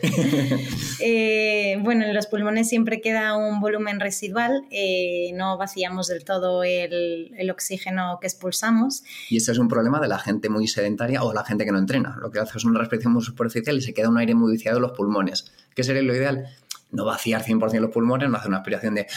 Eh, 1.00 1.78
bueno, 1.82 2.06
en 2.06 2.14
los 2.14 2.28
pulmones 2.28 2.68
siempre 2.68 3.00
queda 3.02 3.36
un 3.38 3.60
volumen 3.60 4.00
residual, 4.00 4.66
eh, 4.72 5.32
no 5.34 5.58
vaciamos 5.58 6.08
del 6.08 6.24
todo 6.24 6.64
el, 6.64 7.32
el, 7.38 7.52
oxígeno 7.52 8.18
que 8.20 8.28
expulsamos. 8.28 9.04
Y 9.30 9.38
este 9.38 9.52
es 9.52 9.58
un 9.58 9.68
problema 9.68 10.00
de 10.00 10.08
la 10.08 10.20
gente 10.20 10.50
muy 10.50 10.68
sedentaria 10.68 11.24
o 11.24 11.34
la 11.34 11.44
gente 11.44 11.66
que 11.66 11.72
no 11.72 11.80
entrena. 11.80 12.18
Lo 12.22 12.32
que 12.32 12.40
hace 12.40 12.58
es 12.58 12.66
una 12.66 12.80
respiración 12.80 13.14
muy 13.14 13.24
superficial 13.24 13.78
y 13.78 13.82
se 13.82 13.94
queda 13.94 14.10
un 14.10 14.18
aire 14.18 14.36
muy 14.36 14.52
viciado 14.52 14.78
en 14.78 14.84
los 14.84 14.92
pulmones. 14.92 15.52
¿Qué 15.76 15.84
sería 15.84 16.02
lo 16.02 16.16
ideal? 16.16 16.48
No 16.96 17.06
vaciar 17.06 17.44
100% 17.44 17.80
los 17.80 17.92
pulmones, 17.92 18.30
no 18.30 18.38
hacer 18.38 18.50
una 18.50 18.58
aspiración 18.58 18.96
de 18.96 19.08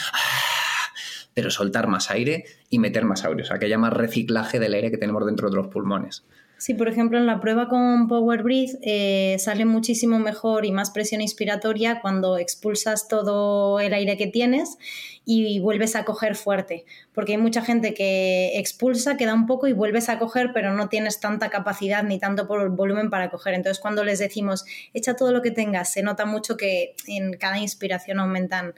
pero 1.34 1.52
soltar 1.52 1.86
más 1.86 2.10
aire 2.10 2.46
y 2.68 2.80
meter 2.80 3.04
más 3.04 3.24
aire, 3.24 3.42
o 3.42 3.44
sea, 3.44 3.60
que 3.60 3.66
haya 3.66 3.78
más 3.78 3.92
reciclaje 3.92 4.58
del 4.58 4.74
aire 4.74 4.90
que 4.90 4.98
tenemos 4.98 5.24
dentro 5.24 5.48
de 5.48 5.54
los 5.54 5.68
pulmones. 5.68 6.24
Sí, 6.58 6.74
por 6.74 6.88
ejemplo, 6.88 7.18
en 7.18 7.26
la 7.26 7.38
prueba 7.38 7.68
con 7.68 8.08
Power 8.08 8.42
Breathe 8.42 8.80
eh, 8.82 9.36
sale 9.38 9.64
muchísimo 9.64 10.18
mejor 10.18 10.66
y 10.66 10.72
más 10.72 10.90
presión 10.90 11.20
inspiratoria 11.20 12.00
cuando 12.00 12.36
expulsas 12.36 13.06
todo 13.06 13.78
el 13.78 13.94
aire 13.94 14.16
que 14.16 14.26
tienes 14.26 14.76
y 15.24 15.60
vuelves 15.60 15.94
a 15.94 16.04
coger 16.04 16.34
fuerte, 16.34 16.84
porque 17.12 17.32
hay 17.32 17.38
mucha 17.38 17.62
gente 17.62 17.94
que 17.94 18.58
expulsa, 18.58 19.16
queda 19.16 19.34
un 19.34 19.46
poco 19.46 19.68
y 19.68 19.72
vuelves 19.72 20.08
a 20.08 20.18
coger, 20.18 20.50
pero 20.52 20.74
no 20.74 20.88
tienes 20.88 21.20
tanta 21.20 21.48
capacidad 21.48 22.02
ni 22.02 22.18
tanto 22.18 22.48
por 22.48 22.68
volumen 22.70 23.08
para 23.08 23.30
coger. 23.30 23.54
Entonces, 23.54 23.78
cuando 23.78 24.02
les 24.02 24.18
decimos, 24.18 24.64
echa 24.94 25.14
todo 25.14 25.30
lo 25.30 25.42
que 25.42 25.52
tengas, 25.52 25.92
se 25.92 26.02
nota 26.02 26.26
mucho 26.26 26.56
que 26.56 26.96
en 27.06 27.34
cada 27.34 27.58
inspiración 27.58 28.18
aumentan 28.18 28.74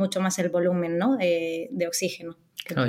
mucho 0.00 0.20
más 0.20 0.38
el 0.38 0.48
volumen 0.48 0.98
¿no? 0.98 1.16
De 1.16 1.86
oxígeno 1.86 2.36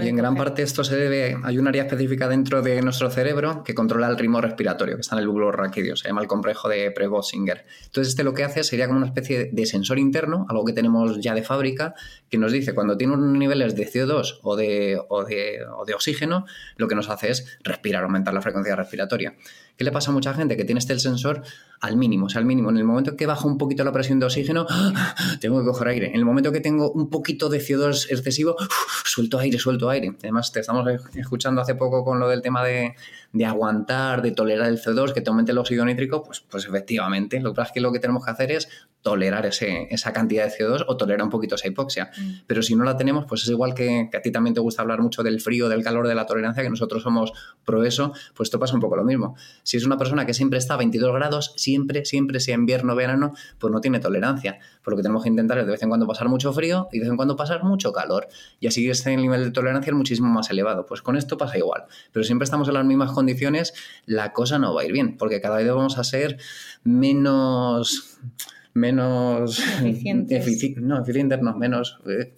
y 0.04 0.08
en 0.08 0.16
gran 0.16 0.36
parte 0.36 0.62
esto 0.62 0.84
se 0.84 0.96
debe, 0.96 1.38
hay 1.44 1.58
un 1.58 1.68
área 1.68 1.84
específica 1.84 2.28
dentro 2.28 2.62
de 2.62 2.82
nuestro 2.82 3.10
cerebro 3.10 3.64
que 3.64 3.74
controla 3.74 4.08
el 4.08 4.18
ritmo 4.18 4.40
respiratorio, 4.40 4.96
que 4.96 5.02
está 5.02 5.16
en 5.16 5.22
el 5.22 5.28
bulbo 5.28 5.52
raquídeo, 5.52 5.96
se 5.96 6.08
llama 6.08 6.22
el 6.22 6.28
complejo 6.28 6.70
de 6.70 6.94
Prevost-Singer. 6.94 7.64
Entonces 7.86 8.10
este 8.10 8.24
lo 8.24 8.34
que 8.34 8.44
hace 8.44 8.64
sería 8.64 8.88
como 8.88 9.00
una 9.00 9.08
especie 9.08 9.50
de 9.52 9.66
sensor 9.66 9.98
interno, 9.98 10.46
algo 10.50 10.66
que 10.66 10.74
tenemos 10.74 11.20
ya 11.20 11.34
de 11.34 11.42
fábrica, 11.42 11.96
que 12.30 12.38
nos 12.38 12.52
dice 12.52 12.76
cuando 12.76 12.98
tiene 12.98 13.14
unos 13.14 13.38
niveles 13.38 13.76
de 13.76 13.88
CO2 13.88 14.40
o 14.44 14.56
de, 14.56 15.00
o 15.10 15.24
de, 15.24 15.66
o 15.76 15.86
de 15.86 15.94
oxígeno, 15.94 16.46
lo 16.76 16.88
que 16.88 16.96
nos 16.96 17.10
hace 17.10 17.32
es 17.32 17.58
respirar, 17.64 18.04
aumentar 18.04 18.34
la 18.34 18.42
frecuencia 18.42 18.76
respiratoria. 18.76 19.36
¿Qué 19.78 19.84
le 19.84 19.92
pasa 19.92 20.12
a 20.12 20.14
mucha 20.14 20.34
gente? 20.34 20.58
Que 20.58 20.66
tiene 20.66 20.80
este 20.80 21.00
sensor 21.00 21.44
al 21.82 21.98
mínimo, 21.98 22.28
o 22.28 22.30
sea, 22.30 22.40
al 22.40 22.46
mínimo. 22.46 22.70
En 22.70 22.78
el 22.78 22.84
momento 22.84 23.18
que 23.18 23.26
baja 23.26 23.48
un 23.48 23.58
poquito 23.58 23.84
la 23.84 23.92
presión 23.92 24.20
de 24.20 24.28
oxígeno, 24.28 24.68
tengo 25.42 25.60
que 25.60 25.66
coger 25.66 25.88
aire. 25.90 26.08
En 26.10 26.16
el 26.16 26.26
momento 26.26 26.52
que 26.52 26.62
tengo 26.62 26.92
un 26.92 27.10
poquito 27.10 27.50
de 27.50 27.60
CO2 27.60 28.08
excesivo, 28.12 28.56
suelto 29.04 29.40
aire, 29.40 29.58
suelto 29.58 29.90
aire. 29.90 30.16
Además, 30.20 30.52
te 30.52 30.60
estamos 30.60 30.88
escuchando 31.16 31.60
hace 31.60 31.76
poco 31.76 32.06
con 32.06 32.20
lo 32.20 32.30
del 32.30 32.42
tema 32.42 32.64
de, 32.64 32.96
de 33.34 33.46
aguantar, 33.46 34.22
de 34.22 34.32
tolerar 34.32 34.68
el 34.68 34.80
CO2, 34.80 35.14
que 35.14 35.22
te 35.22 35.30
aumente 35.30 35.52
el 35.52 35.58
óxido 35.58 35.86
nítrico, 35.86 36.24
pues, 36.24 36.42
pues 36.42 36.66
efectivamente, 36.66 37.40
lo 37.40 37.52
que 37.52 37.56
pasa 37.56 37.70
es 37.70 37.74
que 37.74 37.82
lo 37.82 37.92
que 37.92 38.00
tenemos 38.00 38.26
que 38.26 38.32
hacer 38.32 38.52
es 38.52 38.70
tolerar 39.02 39.46
ese, 39.46 39.88
esa 39.90 40.14
cantidad 40.14 40.46
de 40.46 40.52
CO2 40.52 40.86
o 40.88 40.98
tolerar 40.98 41.24
un 41.24 41.30
poquito 41.30 41.56
esa 41.56 41.68
hipoxia. 41.68 42.12
Mm. 42.16 42.32
Pero 42.46 42.62
si 42.62 42.76
no 42.76 42.84
la 42.84 42.98
tenemos, 42.98 43.26
pues 43.28 43.44
es 43.44 43.50
igual 43.50 43.74
que, 43.74 44.10
a 44.14 44.22
ti 44.22 44.32
también 44.32 44.54
te 44.54 44.60
gusta 44.60 44.82
hablar 44.82 45.02
mucho 45.02 45.24
del 45.24 45.40
frío, 45.40 45.70
del 45.70 45.84
calor, 45.84 46.08
de 46.08 46.16
la 46.16 46.26
tolerancia, 46.26 46.62
que 46.62 46.70
nosotros 46.70 47.04
somos 47.04 47.32
pro 47.66 47.84
eso, 47.84 48.14
pues 48.36 48.48
esto 48.48 48.60
pasa 48.60 48.76
un 48.76 48.82
poco 48.82 48.96
lo 48.96 49.04
mismo. 49.04 49.36
Si 49.64 49.78
es 49.78 49.86
una 49.86 49.98
persona 49.98 50.26
que 50.26 50.34
siempre 50.34 50.60
está 50.60 50.76
a 50.76 50.78
22 50.78 51.14
grados, 51.14 51.54
siempre, 51.72 52.04
siempre, 52.06 52.40
sea 52.40 52.56
invierno 52.56 52.94
o 52.94 52.96
verano, 52.96 53.34
pues 53.58 53.72
no 53.72 53.80
tiene 53.80 54.00
tolerancia. 54.00 54.60
Por 54.84 54.94
lo 54.94 54.98
que 54.98 55.04
tenemos 55.04 55.24
que 55.24 55.30
intentar 55.30 55.58
es 55.60 55.66
de 55.66 55.72
vez 55.72 55.82
en 55.84 55.90
cuando 55.90 56.06
pasar 56.06 56.28
mucho 56.28 56.52
frío 56.52 56.90
y 56.92 56.98
de 56.98 57.04
vez 57.04 57.10
en 57.12 57.16
cuando 57.16 57.36
pasar 57.38 57.64
mucho 57.64 57.94
calor. 57.94 58.28
Y 58.60 58.68
así 58.68 58.90
este 58.90 59.16
nivel 59.16 59.46
de 59.46 59.52
tolerancia 59.52 59.92
es 59.92 59.96
muchísimo 59.96 60.30
más 60.30 60.50
elevado. 60.50 60.86
Pues 60.86 61.02
con 61.02 61.16
esto 61.16 61.38
pasa 61.38 61.58
igual. 61.58 61.86
Pero 62.12 62.26
siempre 62.26 62.44
estamos 62.44 62.68
en 62.68 62.74
las 62.74 62.86
mismas 62.86 63.12
condiciones, 63.12 63.74
la 64.06 64.34
cosa 64.34 64.60
no 64.60 64.74
va 64.74 64.82
a 64.82 64.86
ir 64.86 64.92
bien, 64.92 65.18
porque 65.18 65.40
cada 65.40 65.58
vez 65.58 65.68
vamos 65.68 65.98
a 65.98 66.04
ser 66.04 66.38
menos 66.84 68.20
menos 68.74 69.60
eficientes. 69.82 70.46
no, 70.78 71.02
eficientes, 71.02 71.42
no, 71.42 71.58
menos, 71.58 72.00
eh, 72.06 72.34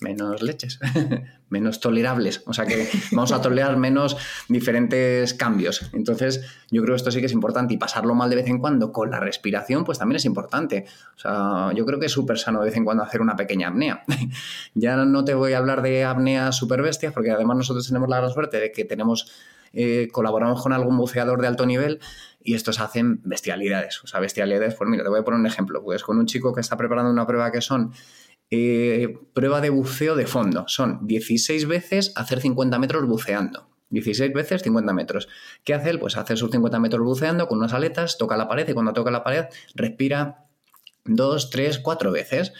menos 0.00 0.42
leches, 0.42 0.78
menos 1.50 1.80
tolerables. 1.80 2.42
O 2.46 2.52
sea 2.52 2.66
que 2.66 2.88
vamos 3.12 3.32
a 3.32 3.40
tolerar 3.40 3.76
menos 3.76 4.16
diferentes 4.48 5.34
cambios. 5.34 5.90
Entonces, 5.92 6.42
yo 6.70 6.82
creo 6.82 6.94
que 6.94 6.98
esto 6.98 7.10
sí 7.10 7.20
que 7.20 7.26
es 7.26 7.32
importante. 7.32 7.74
Y 7.74 7.76
pasarlo 7.76 8.14
mal 8.14 8.30
de 8.30 8.36
vez 8.36 8.46
en 8.46 8.58
cuando 8.58 8.92
con 8.92 9.10
la 9.10 9.20
respiración, 9.20 9.84
pues 9.84 9.98
también 9.98 10.16
es 10.16 10.24
importante. 10.24 10.86
O 11.16 11.18
sea, 11.18 11.72
yo 11.74 11.84
creo 11.86 11.98
que 11.98 12.06
es 12.06 12.12
súper 12.12 12.38
sano 12.38 12.60
de 12.60 12.66
vez 12.66 12.76
en 12.76 12.84
cuando 12.84 13.02
hacer 13.02 13.20
una 13.20 13.36
pequeña 13.36 13.68
apnea. 13.68 14.04
ya 14.74 14.96
no 14.96 15.24
te 15.24 15.34
voy 15.34 15.52
a 15.52 15.58
hablar 15.58 15.82
de 15.82 16.04
apneas 16.04 16.56
súper 16.56 16.82
bestias, 16.82 17.12
porque 17.12 17.30
además 17.30 17.56
nosotros 17.56 17.86
tenemos 17.86 18.08
la 18.08 18.18
gran 18.18 18.30
suerte 18.30 18.60
de 18.60 18.72
que 18.72 18.84
tenemos. 18.84 19.30
Eh, 19.74 20.08
colaboramos 20.10 20.62
con 20.62 20.72
algún 20.72 20.96
buceador 20.96 21.42
de 21.42 21.46
alto 21.46 21.66
nivel 21.66 22.00
y 22.42 22.54
estos 22.54 22.80
hacen 22.80 23.20
bestialidades. 23.24 24.02
O 24.02 24.06
sea, 24.06 24.20
bestialidades, 24.20 24.74
pues 24.74 24.88
mira, 24.88 25.02
te 25.02 25.10
voy 25.10 25.20
a 25.20 25.24
poner 25.24 25.38
un 25.40 25.46
ejemplo. 25.46 25.82
Pues 25.82 26.02
con 26.02 26.18
un 26.18 26.24
chico 26.24 26.54
que 26.54 26.62
está 26.62 26.78
preparando 26.78 27.10
una 27.10 27.26
prueba 27.26 27.52
que 27.52 27.60
son 27.60 27.92
eh, 28.50 29.18
prueba 29.32 29.60
de 29.60 29.70
buceo 29.70 30.16
de 30.16 30.26
fondo. 30.26 30.64
Son 30.68 31.06
16 31.06 31.66
veces 31.66 32.12
hacer 32.16 32.40
50 32.40 32.78
metros 32.78 33.06
buceando. 33.06 33.68
16 33.90 34.32
veces 34.32 34.62
50 34.62 34.92
metros. 34.92 35.28
¿Qué 35.64 35.74
hace 35.74 35.90
él? 35.90 35.98
Pues 35.98 36.16
hace 36.16 36.36
sus 36.36 36.50
50 36.50 36.78
metros 36.78 37.04
buceando 37.04 37.48
con 37.48 37.58
unas 37.58 37.72
aletas, 37.72 38.18
toca 38.18 38.36
la 38.36 38.48
pared 38.48 38.68
y 38.68 38.72
cuando 38.72 38.92
toca 38.92 39.10
la 39.10 39.24
pared 39.24 39.46
respira 39.74 40.46
2, 41.04 41.50
3, 41.50 41.78
4 41.78 42.12
veces 42.12 42.52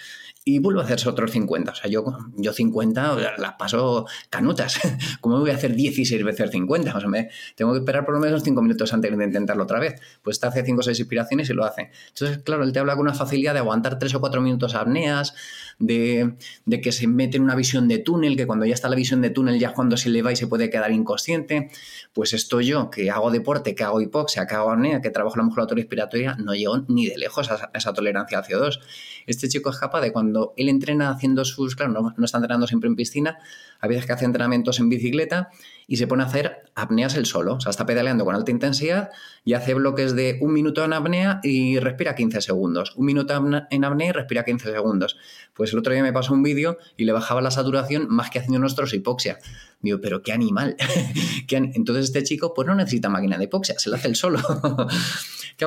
y 0.48 0.60
vuelvo 0.60 0.80
a 0.80 0.84
hacerse 0.84 1.10
otros 1.10 1.30
50. 1.30 1.72
O 1.72 1.74
sea, 1.74 1.90
yo, 1.90 2.06
yo 2.34 2.54
50 2.54 3.36
las 3.36 3.52
paso 3.58 4.06
canutas. 4.30 4.80
¿Cómo 5.20 5.40
voy 5.40 5.50
a 5.50 5.54
hacer 5.54 5.74
16 5.74 6.24
veces 6.24 6.50
50? 6.50 6.96
O 6.96 7.00
sea, 7.00 7.08
me, 7.10 7.28
tengo 7.54 7.72
que 7.72 7.80
esperar 7.80 8.06
por 8.06 8.14
lo 8.14 8.20
menos 8.20 8.42
5 8.42 8.62
minutos 8.62 8.94
antes 8.94 9.14
de 9.14 9.24
intentarlo 9.24 9.64
otra 9.64 9.78
vez. 9.78 10.00
Pues 10.22 10.40
te 10.40 10.46
hace 10.46 10.64
5 10.64 10.80
o 10.80 10.82
6 10.82 11.00
inspiraciones 11.00 11.50
y 11.50 11.52
lo 11.52 11.66
hace. 11.66 11.90
Entonces, 12.08 12.38
claro, 12.38 12.64
él 12.64 12.72
te 12.72 12.78
habla 12.78 12.94
con 12.94 13.02
una 13.02 13.12
facilidad 13.12 13.52
de 13.52 13.58
aguantar 13.58 13.98
3 13.98 14.14
o 14.14 14.20
4 14.20 14.40
minutos 14.40 14.74
apneas, 14.74 15.34
de, 15.78 16.34
de, 16.64 16.80
que 16.80 16.92
se 16.92 17.06
mete 17.06 17.36
en 17.36 17.42
una 17.42 17.54
visión 17.54 17.86
de 17.86 17.98
túnel, 17.98 18.34
que 18.34 18.46
cuando 18.46 18.64
ya 18.64 18.72
está 18.72 18.88
la 18.88 18.96
visión 18.96 19.20
de 19.20 19.28
túnel 19.28 19.58
ya 19.58 19.74
cuando 19.74 19.98
se 19.98 20.08
eleva 20.08 20.32
y 20.32 20.36
se 20.36 20.46
puede 20.46 20.70
quedar 20.70 20.92
inconsciente. 20.92 21.68
Pues 22.14 22.32
esto 22.32 22.62
yo, 22.62 22.88
que 22.88 23.10
hago 23.10 23.30
deporte, 23.30 23.74
que 23.74 23.84
hago 23.84 24.00
hipoxia, 24.00 24.46
que 24.46 24.54
hago 24.54 24.70
apnea, 24.70 25.02
que 25.02 25.10
trabajo 25.10 25.36
la 25.36 25.42
musculatura 25.42 25.78
respiratoria, 25.78 26.36
no 26.36 26.54
llego 26.54 26.86
ni 26.88 27.06
de 27.06 27.18
lejos 27.18 27.50
a 27.50 27.70
esa 27.74 27.92
tolerancia 27.92 28.38
al 28.38 28.44
CO2. 28.44 28.80
Este 29.28 29.46
chico 29.46 29.68
es 29.70 29.78
capaz 29.78 30.00
de 30.00 30.10
cuando 30.10 30.54
él 30.56 30.70
entrena 30.70 31.10
haciendo 31.10 31.44
sus, 31.44 31.76
claro, 31.76 31.92
no, 31.92 32.24
está 32.24 32.38
entrenando 32.38 32.66
siempre 32.66 32.88
en 32.88 32.96
piscina, 32.96 33.38
a 33.78 33.86
veces 33.86 34.06
que 34.06 34.12
hace 34.12 34.24
entrenamientos 34.24 34.80
en 34.80 34.88
bicicleta 34.88 35.50
y 35.90 35.96
se 35.96 36.06
pone 36.06 36.22
a 36.22 36.26
hacer 36.26 36.70
apneas 36.74 37.16
él 37.16 37.24
solo. 37.24 37.54
O 37.54 37.60
sea, 37.60 37.70
está 37.70 37.86
pedaleando 37.86 38.26
con 38.26 38.34
alta 38.34 38.50
intensidad 38.50 39.08
y 39.42 39.54
hace 39.54 39.72
bloques 39.72 40.14
de 40.14 40.38
un 40.42 40.52
minuto 40.52 40.84
en 40.84 40.92
apnea 40.92 41.40
y 41.42 41.78
respira 41.78 42.14
15 42.14 42.42
segundos. 42.42 42.92
Un 42.96 43.06
minuto 43.06 43.34
en 43.70 43.84
apnea 43.84 44.08
y 44.08 44.12
respira 44.12 44.44
15 44.44 44.70
segundos. 44.70 45.16
Pues 45.54 45.72
el 45.72 45.78
otro 45.78 45.94
día 45.94 46.02
me 46.02 46.12
pasó 46.12 46.34
un 46.34 46.42
vídeo 46.42 46.76
y 46.98 47.06
le 47.06 47.12
bajaba 47.12 47.40
la 47.40 47.50
saturación 47.50 48.06
más 48.10 48.30
que 48.30 48.38
haciendo 48.38 48.58
nuestros 48.58 48.92
hipoxia. 48.92 49.38
Digo, 49.80 49.98
pero 50.02 50.22
qué 50.22 50.32
animal. 50.32 50.76
Entonces 51.50 52.04
este 52.04 52.22
chico 52.22 52.52
pues 52.52 52.68
no 52.68 52.74
necesita 52.74 53.08
máquina 53.08 53.38
de 53.38 53.44
hipoxia, 53.44 53.78
se 53.78 53.88
la 53.88 53.96
hace 53.96 54.08
él 54.08 54.14
solo. 54.14 54.40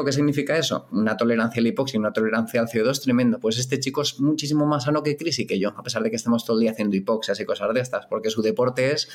¿qué 0.05 0.11
significa 0.13 0.57
eso? 0.57 0.87
Una 0.91 1.17
tolerancia 1.17 1.59
a 1.59 1.63
la 1.63 1.69
hipoxia 1.69 1.99
una 1.99 2.13
tolerancia 2.13 2.61
al 2.61 2.67
CO2 2.67 3.01
tremendo. 3.01 3.39
Pues 3.39 3.57
este 3.57 3.79
chico 3.79 4.01
es 4.01 4.19
muchísimo 4.19 4.65
más 4.65 4.85
sano 4.85 5.03
que 5.03 5.17
Chris 5.17 5.39
y 5.39 5.47
que 5.47 5.59
yo, 5.59 5.69
a 5.75 5.83
pesar 5.83 6.01
de 6.03 6.09
que 6.09 6.15
estemos 6.15 6.45
todo 6.45 6.57
el 6.57 6.61
día 6.61 6.71
haciendo 6.71 6.95
hipoxias 6.95 7.39
y 7.39 7.45
cosas 7.45 7.73
de 7.73 7.81
estas, 7.81 8.05
porque 8.05 8.29
su 8.29 8.41
deporte 8.41 8.93
es 8.93 9.09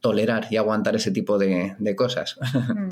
tolerar 0.00 0.46
y 0.50 0.56
aguantar 0.56 0.96
ese 0.96 1.10
tipo 1.10 1.38
de, 1.38 1.76
cosas. 1.96 2.36
Mm. 2.70 2.90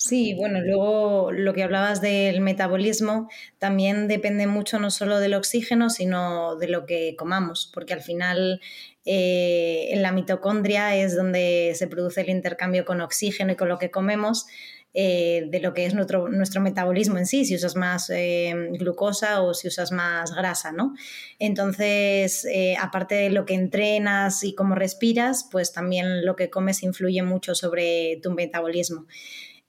Sí, 0.00 0.34
bueno, 0.34 0.60
luego 0.60 1.32
lo 1.32 1.52
que 1.54 1.64
hablabas 1.64 2.00
del 2.00 2.40
metabolismo 2.40 3.28
también 3.58 4.06
depende 4.06 4.46
mucho 4.46 4.78
no 4.78 4.92
solo 4.92 5.18
del 5.18 5.34
oxígeno, 5.34 5.90
sino 5.90 6.54
de 6.54 6.68
lo 6.68 6.86
que 6.86 7.16
comamos, 7.16 7.68
porque 7.74 7.94
al 7.94 8.00
final 8.00 8.60
eh, 9.04 9.88
en 9.90 10.02
la 10.02 10.12
mitocondria 10.12 10.94
es 10.94 11.16
donde 11.16 11.72
se 11.74 11.88
produce 11.88 12.20
el 12.20 12.28
intercambio 12.28 12.84
con 12.84 13.00
oxígeno 13.00 13.52
y 13.52 13.56
con 13.56 13.68
lo 13.68 13.78
que 13.78 13.90
comemos. 13.90 14.46
Eh, 14.94 15.46
de 15.50 15.60
lo 15.60 15.74
que 15.74 15.84
es 15.84 15.92
nuestro, 15.94 16.28
nuestro 16.28 16.62
metabolismo 16.62 17.18
en 17.18 17.26
sí, 17.26 17.44
si 17.44 17.54
usas 17.54 17.76
más 17.76 18.08
eh, 18.08 18.54
glucosa 18.78 19.42
o 19.42 19.52
si 19.52 19.68
usas 19.68 19.92
más 19.92 20.34
grasa, 20.34 20.72
¿no? 20.72 20.94
Entonces, 21.38 22.46
eh, 22.46 22.74
aparte 22.80 23.14
de 23.14 23.30
lo 23.30 23.44
que 23.44 23.52
entrenas 23.52 24.42
y 24.44 24.54
cómo 24.54 24.74
respiras, 24.74 25.46
pues 25.52 25.72
también 25.72 26.24
lo 26.24 26.36
que 26.36 26.48
comes 26.48 26.82
influye 26.82 27.22
mucho 27.22 27.54
sobre 27.54 28.18
tu 28.22 28.32
metabolismo. 28.32 29.06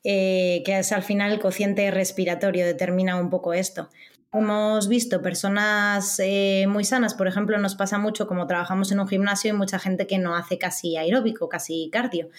que 0.01 0.63
es 0.65 0.91
al 0.93 1.03
final 1.03 1.33
el 1.33 1.39
cociente 1.39 1.91
respiratorio, 1.91 2.65
determina 2.65 3.19
un 3.19 3.29
poco 3.29 3.53
esto. 3.53 3.89
Hemos 4.31 4.87
visto 4.87 5.21
personas 5.21 6.21
muy 6.67 6.85
sanas, 6.85 7.13
por 7.13 7.27
ejemplo, 7.27 7.57
nos 7.57 7.75
pasa 7.75 7.97
mucho 7.97 8.25
como 8.25 8.47
trabajamos 8.47 8.91
en 8.91 8.99
un 9.01 9.07
gimnasio 9.07 9.49
y 9.49 9.57
mucha 9.57 9.77
gente 9.77 10.07
que 10.07 10.17
no 10.17 10.35
hace 10.35 10.57
casi 10.57 10.95
aeróbico, 10.97 11.49
casi 11.49 11.89
cardio. 11.91 12.29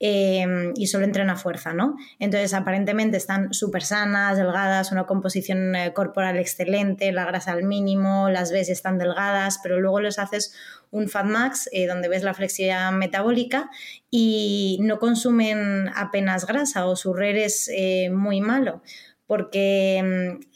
Em, 0.00 0.72
y 0.74 0.86
solo 0.88 1.04
entrena 1.04 1.36
fuerza, 1.36 1.72
¿no? 1.72 1.96
Entonces, 2.18 2.54
aparentemente 2.54 3.16
están 3.16 3.52
súper 3.52 3.82
sanas, 3.82 4.36
delgadas, 4.36 4.90
una 4.90 5.04
composición 5.04 5.76
eh, 5.76 5.92
corporal 5.92 6.38
excelente, 6.38 7.12
la 7.12 7.24
grasa 7.24 7.52
al 7.52 7.62
mínimo, 7.62 8.28
las 8.28 8.50
ves 8.50 8.68
están 8.68 8.98
delgadas, 8.98 9.60
pero 9.62 9.78
luego 9.78 10.00
les 10.00 10.18
haces 10.18 10.54
un 10.90 11.08
Fat 11.08 11.26
Max 11.26 11.68
eh, 11.72 11.86
donde 11.86 12.08
ves 12.08 12.22
la 12.22 12.34
flexibilidad 12.34 12.90
metabólica 12.92 13.70
y 14.10 14.78
no 14.82 14.98
consumen 14.98 15.88
apenas 15.94 16.46
grasa 16.46 16.86
o 16.86 16.96
su 16.96 17.14
RER 17.14 17.36
es 17.36 17.70
eh, 17.72 18.10
muy 18.10 18.40
malo 18.40 18.82
porque 19.30 20.02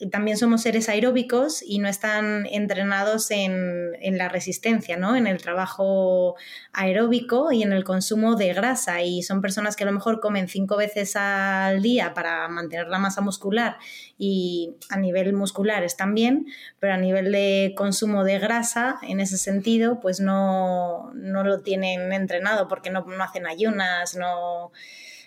mm, 0.03 0.09
también 0.11 0.37
somos 0.37 0.63
seres 0.63 0.89
aeróbicos 0.89 1.63
y 1.65 1.79
no 1.79 1.87
están 1.87 2.45
entrenados 2.47 3.31
en, 3.31 3.93
la 4.19 4.29
resistencia, 4.29 4.97
¿no? 4.97 5.15
en 5.15 5.29
el 5.29 5.41
trabajo 5.41 6.35
aeróbico 6.73 7.53
y 7.53 7.63
en 7.63 7.73
el 7.73 7.85
consumo 7.85 8.35
de 8.35 8.53
grasa. 8.53 9.01
Y 9.03 9.23
son 9.23 9.41
personas 9.43 9.77
que 9.77 9.85
a 9.85 9.87
lo 9.87 9.93
mejor 9.93 10.19
comen 10.19 10.49
cinco 10.49 10.77
veces 10.77 11.15
al 11.15 11.83
día 11.83 12.15
para 12.15 12.49
mantener 12.49 12.89
la 12.89 12.99
masa 12.99 13.21
muscular 13.21 13.77
y 14.19 14.75
a 14.91 14.99
nivel 14.99 15.35
muscular 15.35 15.85
están 15.85 16.13
bien, 16.13 16.47
pero 16.81 16.95
a 16.95 16.97
nivel 16.97 17.31
de 17.31 17.75
consumo 17.77 18.25
de 18.25 18.41
grasa, 18.41 18.97
en 19.03 19.21
ese 19.21 19.39
sentido, 19.39 20.01
pues 20.01 20.19
no, 20.19 21.13
no 21.15 21.45
lo 21.45 21.61
tienen 21.61 22.13
entrenado 22.13 22.67
porque 22.67 22.91
no, 22.91 23.05
no 23.05 23.23
hacen 23.23 23.47
ayunas, 23.47 24.17
no 24.17 24.73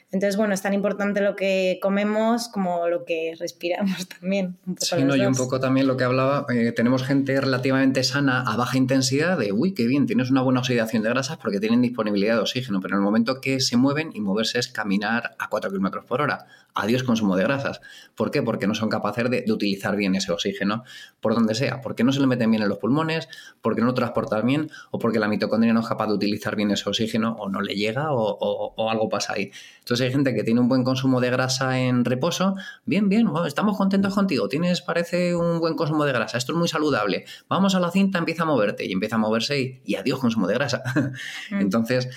entonces, 0.10 0.38
bueno, 0.38 0.54
es 0.54 0.62
tan 0.62 0.74
importante 0.74 1.20
lo 1.20 1.36
que 1.36 1.80
comemos 1.82 2.48
como 2.48 2.88
lo 2.88 3.04
que 3.04 3.34
respiramos 3.38 4.08
también. 4.20 4.58
Un 4.66 4.76
poco 4.76 4.86
sí, 4.86 5.04
no, 5.04 5.16
y 5.18 5.26
un 5.26 5.36
poco 5.36 5.60
también 5.60 5.86
lo 5.86 5.98
que 5.98 6.06
hablaba, 6.06 6.46
eh, 6.50 6.72
tenemos 6.72 7.04
gente 7.04 7.40
relativamente 7.42 8.04
sana 8.06 8.42
a 8.42 8.56
baja 8.56 8.78
intensidad 8.78 9.38
de, 9.38 9.52
uy, 9.52 9.74
qué 9.74 9.86
bien, 9.86 10.06
tienes 10.06 10.32
una 10.32 10.42
buena 10.42 10.62
oxidación 10.62 11.04
de 11.04 11.10
grasas 11.10 11.38
porque 11.38 11.60
tienen 11.60 11.82
disponibilidad 11.82 12.36
de 12.36 12.42
oxígeno, 12.42 12.80
pero 12.80 12.96
en 12.96 13.00
el 13.00 13.04
momento 13.04 13.42
que 13.42 13.60
se 13.60 13.76
mueven 13.76 14.12
y 14.14 14.22
moverse 14.22 14.60
es 14.60 14.70
caminar 14.70 15.36
a 15.40 15.50
4 15.50 15.72
kilómetros 15.72 16.06
por 16.06 16.22
hora. 16.22 16.46
Adiós 16.74 17.04
consumo 17.04 17.36
de 17.36 17.44
grasas. 17.44 17.82
¿Por 18.16 18.32
qué? 18.32 18.44
Porque 18.44 18.68
no 18.68 18.76
son 18.76 18.88
capaces 18.88 19.30
de, 19.30 19.44
utilizar 19.52 19.96
bien 19.96 20.16
ese 20.16 20.32
oxígeno 20.32 20.84
por 21.20 21.34
donde 21.34 21.56
sea. 21.56 21.82
Porque 21.82 22.04
no 22.04 22.14
se 22.14 22.20
le 22.20 22.28
meten 22.28 22.52
bien 22.52 22.62
en 22.62 22.70
los 22.70 22.78
pulmones, 22.78 23.28
porque 23.62 23.82
no 23.82 23.88
lo 23.88 23.94
transportan 23.96 24.46
bien 24.46 24.70
o 24.92 25.00
porque 25.00 25.18
la 25.20 25.28
mitocondria 25.28 25.74
no 25.74 25.80
es 25.80 25.88
capaz 25.88 26.08
de 26.08 26.14
utilizar 26.14 26.56
bien 26.56 26.70
ese 26.72 26.88
oxígeno 26.88 27.36
o 27.40 27.50
no 27.50 27.62
le 27.62 27.74
llega 27.74 28.14
o, 28.14 28.74
o 28.76 28.90
algo 28.92 29.10
pasa 29.10 29.34
ahí. 29.34 29.52
Entonces 29.80 29.97
hay 30.02 30.12
gente 30.12 30.34
que 30.34 30.44
tiene 30.44 30.60
un 30.60 30.68
buen 30.68 30.84
consumo 30.84 31.22
de 31.22 31.30
grasa 31.30 31.80
en 31.80 32.06
reposo, 32.06 32.56
bien, 32.86 33.10
bien, 33.10 33.28
estamos 33.46 33.78
contentos 33.78 34.14
contigo, 34.14 34.48
tienes, 34.48 34.82
parece 34.82 35.36
un 35.36 35.60
buen 35.60 35.76
consumo 35.76 36.06
de 36.06 36.14
grasa, 36.14 36.38
esto 36.38 36.54
es 36.54 36.58
muy 36.58 36.68
saludable, 36.68 37.26
vamos 37.50 37.76
a 37.76 37.80
la 37.80 37.92
cinta, 37.92 38.18
empieza 38.20 38.44
a 38.44 38.46
moverte 38.46 38.86
y 38.86 38.92
empieza 38.92 39.16
a 39.16 39.20
moverse 39.20 39.82
y, 39.84 39.96
adiós 39.96 40.20
consumo 40.20 40.48
de 40.48 40.54
grasa. 40.54 40.84
Mm. 41.52 41.62
Entonces, 41.62 42.10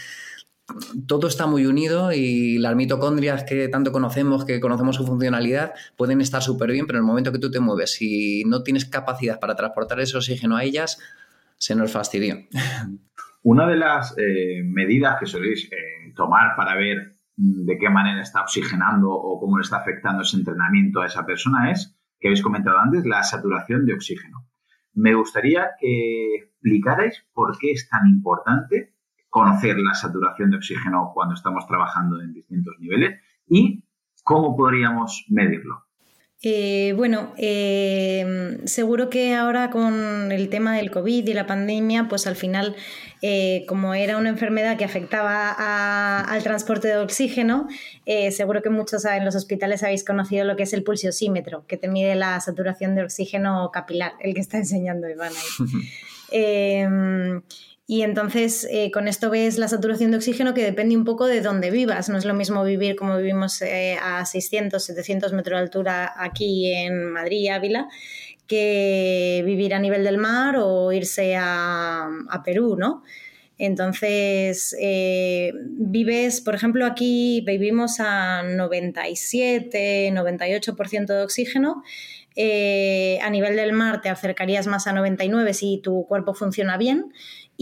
todo 1.07 1.29
está 1.29 1.47
muy 1.47 1.67
unido 1.67 2.13
y 2.13 2.59
las 2.59 2.75
mitocondrias 2.75 3.45
que 3.45 3.69
tanto 3.69 3.93
conocemos, 3.93 4.45
que 4.45 4.61
conocemos 4.61 4.97
su 4.97 5.07
funcionalidad, 5.07 5.75
pueden 5.97 6.21
estar 6.21 6.43
súper 6.43 6.71
bien, 6.71 6.87
pero 6.87 6.99
en 6.99 7.05
el 7.05 7.07
momento 7.07 7.33
que 7.33 7.39
tú 7.39 7.51
te 7.51 7.61
mueves, 7.61 7.93
si 7.93 8.45
no 8.45 8.63
tienes 8.63 8.85
capacidad 8.85 9.39
para 9.41 9.55
transportar 9.55 10.01
ese 10.01 10.17
oxígeno 10.17 10.57
a 10.57 10.65
ellas, 10.65 10.99
se 11.57 11.75
nos 11.75 11.93
fastidió. 11.93 12.37
Una 13.43 13.67
de 13.67 13.77
las 13.77 14.15
eh, 14.19 14.63
medidas 14.65 15.17
que 15.19 15.27
soléis 15.27 15.71
eh, 15.73 16.13
tomar 16.15 16.55
para 16.57 16.77
ver 16.77 17.17
de 17.43 17.79
qué 17.79 17.89
manera 17.89 18.21
está 18.21 18.43
oxigenando 18.43 19.11
o 19.11 19.41
cómo 19.41 19.57
le 19.57 19.63
está 19.63 19.79
afectando 19.79 20.23
ese 20.23 20.37
entrenamiento 20.37 21.01
a 21.01 21.07
esa 21.07 21.25
persona 21.25 21.71
es, 21.71 21.97
que 22.19 22.29
habéis 22.29 22.43
comentado 22.43 22.79
antes, 22.79 23.07
la 23.07 23.23
saturación 23.23 23.87
de 23.87 23.95
oxígeno. 23.95 24.47
Me 24.93 25.15
gustaría 25.15 25.71
que 25.79 26.35
explicarais 26.35 27.25
por 27.33 27.57
qué 27.59 27.73
es 27.73 27.89
tan 27.89 28.07
importante 28.09 28.95
conocer 29.31 29.79
la 29.79 29.95
saturación 29.95 30.51
de 30.51 30.59
oxígeno 30.59 31.13
cuando 31.15 31.35
estamos 31.35 31.67
trabajando 31.67 32.21
en 32.21 32.35
distintos 32.35 32.75
niveles 32.79 33.21
y 33.47 33.85
cómo 34.23 34.55
podríamos 34.55 35.25
medirlo. 35.31 35.87
Eh, 36.43 36.95
bueno, 36.97 37.35
eh, 37.37 38.59
seguro 38.65 39.11
que 39.11 39.35
ahora 39.35 39.69
con 39.69 40.33
el 40.33 40.49
tema 40.49 40.75
del 40.75 40.91
COVID 40.91 41.29
y 41.29 41.35
la 41.35 41.47
pandemia, 41.47 42.09
pues 42.09 42.27
al 42.27 42.35
final, 42.35 42.77
eh, 43.21 43.67
como 43.69 43.93
era 43.93 44.17
una 44.17 44.31
enfermedad 44.31 44.79
que 44.79 44.87
afectaba 44.87 46.23
al 46.23 46.43
transporte 46.43 46.89
de 46.89 46.97
oxígeno, 46.97 47.69
seguro 48.31 48.63
que 48.63 48.71
muchos 48.71 49.05
en 49.05 49.25
los 49.25 49.35
hospitales 49.35 49.83
habéis 49.83 50.03
conocido 50.03 50.47
lo 50.47 50.57
que 50.57 50.63
es 50.63 50.73
el 50.73 50.83
pulsiosímetro, 50.83 51.67
que 51.67 51.77
te 51.77 51.89
mide 51.89 52.15
la 52.15 52.41
saturación 52.41 52.95
de 52.95 53.03
oxígeno 53.03 53.71
capilar, 53.71 54.15
el 54.21 54.33
que 54.33 54.41
está 54.41 54.57
enseñando 54.57 55.11
Iván 55.11 55.33
ahí. 55.33 55.81
Y 57.91 58.03
entonces 58.03 58.69
eh, 58.71 58.93
con 58.93 59.09
esto 59.09 59.31
ves 59.31 59.59
la 59.59 59.67
saturación 59.67 60.13
de 60.13 60.19
oxígeno 60.19 60.55
que 60.55 60.63
depende 60.63 60.97
un 60.97 61.03
poco 61.03 61.27
de 61.27 61.41
dónde 61.41 61.73
vivas. 61.73 62.09
No 62.09 62.19
es 62.19 62.25
lo 62.25 62.35
mismo 62.35 62.63
vivir 62.63 62.95
como 62.95 63.17
vivimos 63.17 63.61
eh, 63.63 63.99
a 64.01 64.25
600, 64.25 64.81
700 64.81 65.33
metros 65.33 65.59
de 65.59 65.63
altura 65.65 66.15
aquí 66.17 66.73
en 66.73 67.11
Madrid, 67.11 67.49
Ávila, 67.49 67.89
que 68.47 69.43
vivir 69.45 69.75
a 69.75 69.81
nivel 69.81 70.05
del 70.05 70.19
mar 70.19 70.55
o 70.57 70.93
irse 70.93 71.35
a, 71.37 72.09
Perú, 72.45 72.77
¿no? 72.79 73.03
Entonces, 73.59 74.77
eh, 74.81 75.53
vives, 75.65 76.41
por 76.43 76.55
ejemplo, 76.55 76.87
aquí 76.87 77.43
vivimos 77.45 77.99
a 77.99 78.45
97, 78.45 80.13
98% 80.13 81.07
de 81.07 81.25
oxígeno. 81.25 81.83
a 83.21 83.31
nivel 83.31 83.57
del 83.57 83.73
mar 83.73 84.01
te 84.01 84.11
acercarías 84.11 84.69
más 84.69 84.87
a 84.87 84.93
99 84.93 85.55
si 85.55 85.81
tu 85.83 86.07
cuerpo 86.07 86.35
funciona 86.35 86.77
bien 86.77 87.13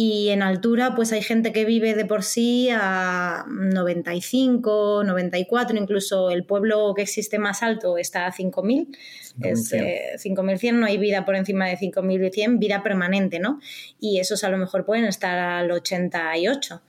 y 0.00 0.28
en 0.28 0.42
altura, 0.42 0.94
pues 0.94 1.10
hay 1.10 1.22
gente 1.22 1.52
que 1.52 1.64
vive 1.64 1.92
de 1.96 2.04
por 2.04 2.22
sí 2.22 2.68
a 2.70 3.44
95, 3.48 5.02
94, 5.04 5.76
incluso 5.76 6.30
el 6.30 6.44
pueblo 6.44 6.94
que 6.94 7.02
existe 7.02 7.40
más 7.40 7.64
alto 7.64 7.98
está 7.98 8.26
a 8.26 8.30
5000, 8.30 8.96
es 9.42 9.74
5100, 10.18 10.76
eh, 10.76 10.78
no 10.78 10.86
hay 10.86 10.98
vida 10.98 11.24
por 11.24 11.34
encima 11.34 11.66
de 11.66 11.76
5100, 11.78 12.60
vida 12.60 12.84
permanente, 12.84 13.40
¿no? 13.40 13.58
Y 13.98 14.20
esos 14.20 14.44
a 14.44 14.50
lo 14.50 14.56
mejor 14.56 14.86
pueden 14.86 15.04
estar 15.04 15.36
al 15.36 15.68
88. 15.68 16.80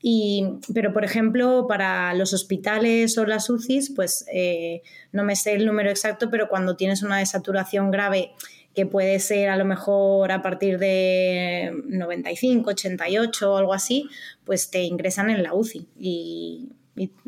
Y, 0.00 0.46
pero, 0.72 0.92
por 0.92 1.04
ejemplo, 1.04 1.66
para 1.66 2.14
los 2.14 2.32
hospitales 2.34 3.18
o 3.18 3.26
las 3.26 3.50
UCIs, 3.50 3.90
pues 3.96 4.26
eh, 4.32 4.82
no 5.10 5.24
me 5.24 5.34
sé 5.34 5.54
el 5.54 5.66
número 5.66 5.90
exacto, 5.90 6.30
pero 6.30 6.48
cuando 6.48 6.76
tienes 6.76 7.02
una 7.02 7.18
desaturación 7.18 7.90
grave 7.90 8.30
que 8.74 8.86
puede 8.86 9.20
ser 9.20 9.50
a 9.50 9.56
lo 9.56 9.64
mejor 9.64 10.32
a 10.32 10.42
partir 10.42 10.78
de 10.78 11.72
95, 11.86 12.70
88 12.70 13.52
o 13.52 13.56
algo 13.56 13.72
así, 13.72 14.08
pues 14.44 14.70
te 14.70 14.82
ingresan 14.82 15.30
en 15.30 15.42
la 15.42 15.54
UCI 15.54 15.88
y, 15.98 16.68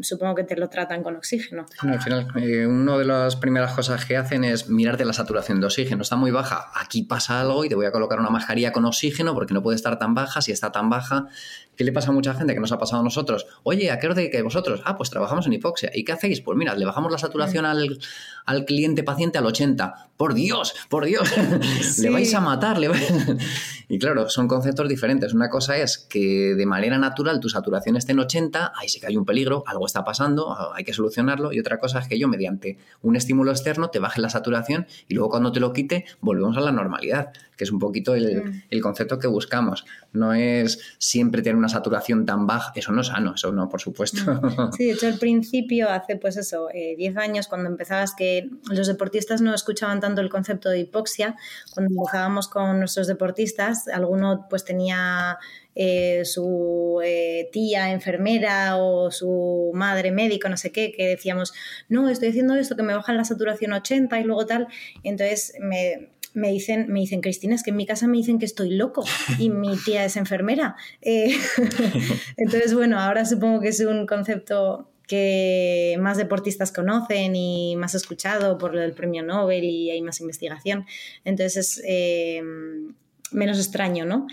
supongo 0.00 0.34
que 0.34 0.44
te 0.44 0.56
lo 0.56 0.68
tratan 0.68 1.02
con 1.02 1.16
oxígeno. 1.16 1.66
al 1.80 2.00
final, 2.00 2.28
eh, 2.36 2.66
una 2.66 2.96
de 2.98 3.04
las 3.04 3.36
primeras 3.36 3.72
cosas 3.72 4.04
que 4.04 4.16
hacen 4.16 4.44
es 4.44 4.68
mirarte 4.68 5.04
la 5.04 5.12
saturación 5.12 5.60
de 5.60 5.66
oxígeno. 5.66 6.02
Está 6.02 6.16
muy 6.16 6.30
baja, 6.30 6.70
aquí 6.74 7.02
pasa 7.02 7.40
algo 7.40 7.64
y 7.64 7.68
te 7.68 7.74
voy 7.74 7.86
a 7.86 7.92
colocar 7.92 8.20
una 8.20 8.30
mascarilla 8.30 8.72
con 8.72 8.84
oxígeno 8.84 9.34
porque 9.34 9.54
no 9.54 9.62
puede 9.62 9.76
estar 9.76 9.98
tan 9.98 10.14
baja. 10.14 10.40
Si 10.40 10.52
está 10.52 10.70
tan 10.72 10.88
baja, 10.88 11.28
¿Qué 11.76 11.84
le 11.84 11.92
pasa 11.92 12.10
a 12.10 12.12
mucha 12.12 12.34
gente 12.34 12.54
que 12.54 12.60
nos 12.60 12.72
ha 12.72 12.78
pasado 12.78 13.00
a 13.02 13.04
nosotros? 13.04 13.46
Oye, 13.62 13.90
¿a 13.90 13.98
qué 13.98 14.06
hora 14.06 14.14
de 14.14 14.30
que 14.30 14.40
vosotros? 14.40 14.80
Ah, 14.84 14.96
pues 14.96 15.10
trabajamos 15.10 15.46
en 15.46 15.52
hipoxia. 15.52 15.90
¿Y 15.94 16.04
qué 16.04 16.12
hacéis? 16.12 16.40
Pues 16.40 16.56
mira, 16.56 16.74
le 16.74 16.86
bajamos 16.86 17.12
la 17.12 17.18
saturación 17.18 17.64
mm. 17.64 17.98
al, 18.46 18.64
cliente 18.64 19.02
paciente 19.02 19.36
al 19.36 19.44
80. 19.44 20.10
Por 20.16 20.32
Dios, 20.32 20.74
por 20.88 21.04
Dios, 21.04 21.30
le 21.98 22.10
vais 22.10 22.32
a 22.34 22.40
matar. 22.40 22.78
y 23.88 23.98
claro, 23.98 24.30
son 24.30 24.48
conceptos 24.48 24.88
diferentes. 24.88 25.34
Una 25.34 25.50
cosa 25.50 25.76
es 25.76 25.98
que 25.98 26.54
de 26.54 26.66
manera 26.66 26.96
natural 26.96 27.40
tu 27.40 27.50
saturación 27.50 27.96
esté 27.96 28.12
en 28.12 28.20
80, 28.20 28.72
ahí 28.74 28.88
sí 28.88 28.98
que 28.98 29.08
hay 29.08 29.16
un 29.16 29.26
peligro, 29.26 29.55
algo 29.66 29.86
está 29.86 30.04
pasando, 30.04 30.56
hay 30.74 30.84
que 30.84 30.92
solucionarlo. 30.92 31.52
Y 31.52 31.60
otra 31.60 31.78
cosa 31.78 31.98
es 32.00 32.08
que 32.08 32.18
yo 32.18 32.28
mediante 32.28 32.78
un 33.02 33.16
estímulo 33.16 33.50
externo 33.50 33.90
te 33.90 33.98
baje 33.98 34.20
la 34.20 34.30
saturación 34.30 34.86
y 35.08 35.14
luego 35.14 35.30
cuando 35.30 35.52
te 35.52 35.60
lo 35.60 35.72
quite 35.72 36.04
volvemos 36.20 36.56
a 36.56 36.60
la 36.60 36.72
normalidad 36.72 37.32
que 37.56 37.64
es 37.64 37.72
un 37.72 37.78
poquito 37.78 38.12
mm. 38.12 38.62
el, 38.70 38.82
concepto 38.82 39.18
que 39.18 39.26
buscamos. 39.26 39.84
No 40.12 40.34
es 40.34 40.78
siempre 40.98 41.42
tener 41.42 41.56
una 41.56 41.68
saturación 41.68 42.26
tan 42.26 42.46
baja, 42.46 42.72
eso 42.74 42.92
no 42.92 43.00
es 43.00 43.08
sano, 43.08 43.34
eso 43.34 43.50
no, 43.52 43.68
por 43.68 43.80
supuesto. 43.80 44.18
Sí, 44.76 44.84
de 44.86 44.92
hecho 44.92 45.06
al 45.06 45.18
principio, 45.18 45.90
hace 45.90 46.16
pues 46.16 46.36
eso, 46.36 46.68
10 46.72 46.98
eh, 46.98 47.18
años, 47.18 47.48
cuando 47.48 47.68
empezabas 47.68 48.14
que 48.14 48.48
los 48.70 48.86
deportistas 48.86 49.40
no 49.40 49.54
escuchaban 49.54 50.00
tanto 50.00 50.20
el 50.20 50.28
concepto 50.28 50.68
de 50.68 50.80
hipoxia, 50.80 51.36
cuando 51.72 51.94
empezábamos 51.94 52.48
con 52.48 52.78
nuestros 52.78 53.06
deportistas, 53.06 53.88
alguno 53.88 54.46
pues 54.48 54.64
tenía 54.64 55.38
eh, 55.78 56.24
su 56.24 57.00
eh, 57.04 57.50
tía 57.52 57.92
enfermera 57.92 58.78
o 58.78 59.10
su 59.10 59.70
madre 59.74 60.10
médico, 60.10 60.48
no 60.48 60.56
sé 60.56 60.72
qué, 60.72 60.90
que 60.90 61.06
decíamos, 61.06 61.52
no, 61.90 62.08
estoy 62.08 62.30
haciendo 62.30 62.54
esto, 62.54 62.76
que 62.76 62.82
me 62.82 62.94
bajan 62.94 63.18
la 63.18 63.24
saturación 63.24 63.74
80 63.74 64.18
y 64.18 64.24
luego 64.24 64.46
tal. 64.46 64.68
entonces 65.02 65.52
me, 65.60 66.08
me 66.32 66.50
dicen, 66.50 66.86
me 66.88 67.00
dicen, 67.00 67.20
Cristina, 67.20 67.54
es 67.54 67.62
que 67.62 67.70
en 67.70 67.76
mi 67.76 67.84
casa 67.84 68.06
me 68.06 68.16
dicen 68.16 68.38
que 68.38 68.46
estoy 68.46 68.70
loco 68.70 69.04
y 69.38 69.50
mi 69.50 69.76
tía 69.76 70.06
es 70.06 70.16
enfermera. 70.16 70.76
Eh, 71.02 71.36
entonces, 72.38 72.72
bueno, 72.72 72.98
ahora 72.98 73.26
supongo 73.26 73.60
que 73.60 73.68
es 73.68 73.80
un 73.80 74.06
concepto 74.06 74.90
que 75.06 75.96
más 76.00 76.16
deportistas 76.16 76.72
conocen 76.72 77.36
y 77.36 77.76
más 77.76 77.94
escuchado 77.94 78.56
por 78.58 78.76
el 78.76 78.92
premio 78.92 79.22
Nobel 79.22 79.64
y 79.64 79.90
hay 79.90 80.00
más 80.00 80.20
investigación. 80.20 80.86
Entonces, 81.24 81.82
menos 83.32 83.58
extraño, 83.58 84.04
¿no? 84.04 84.26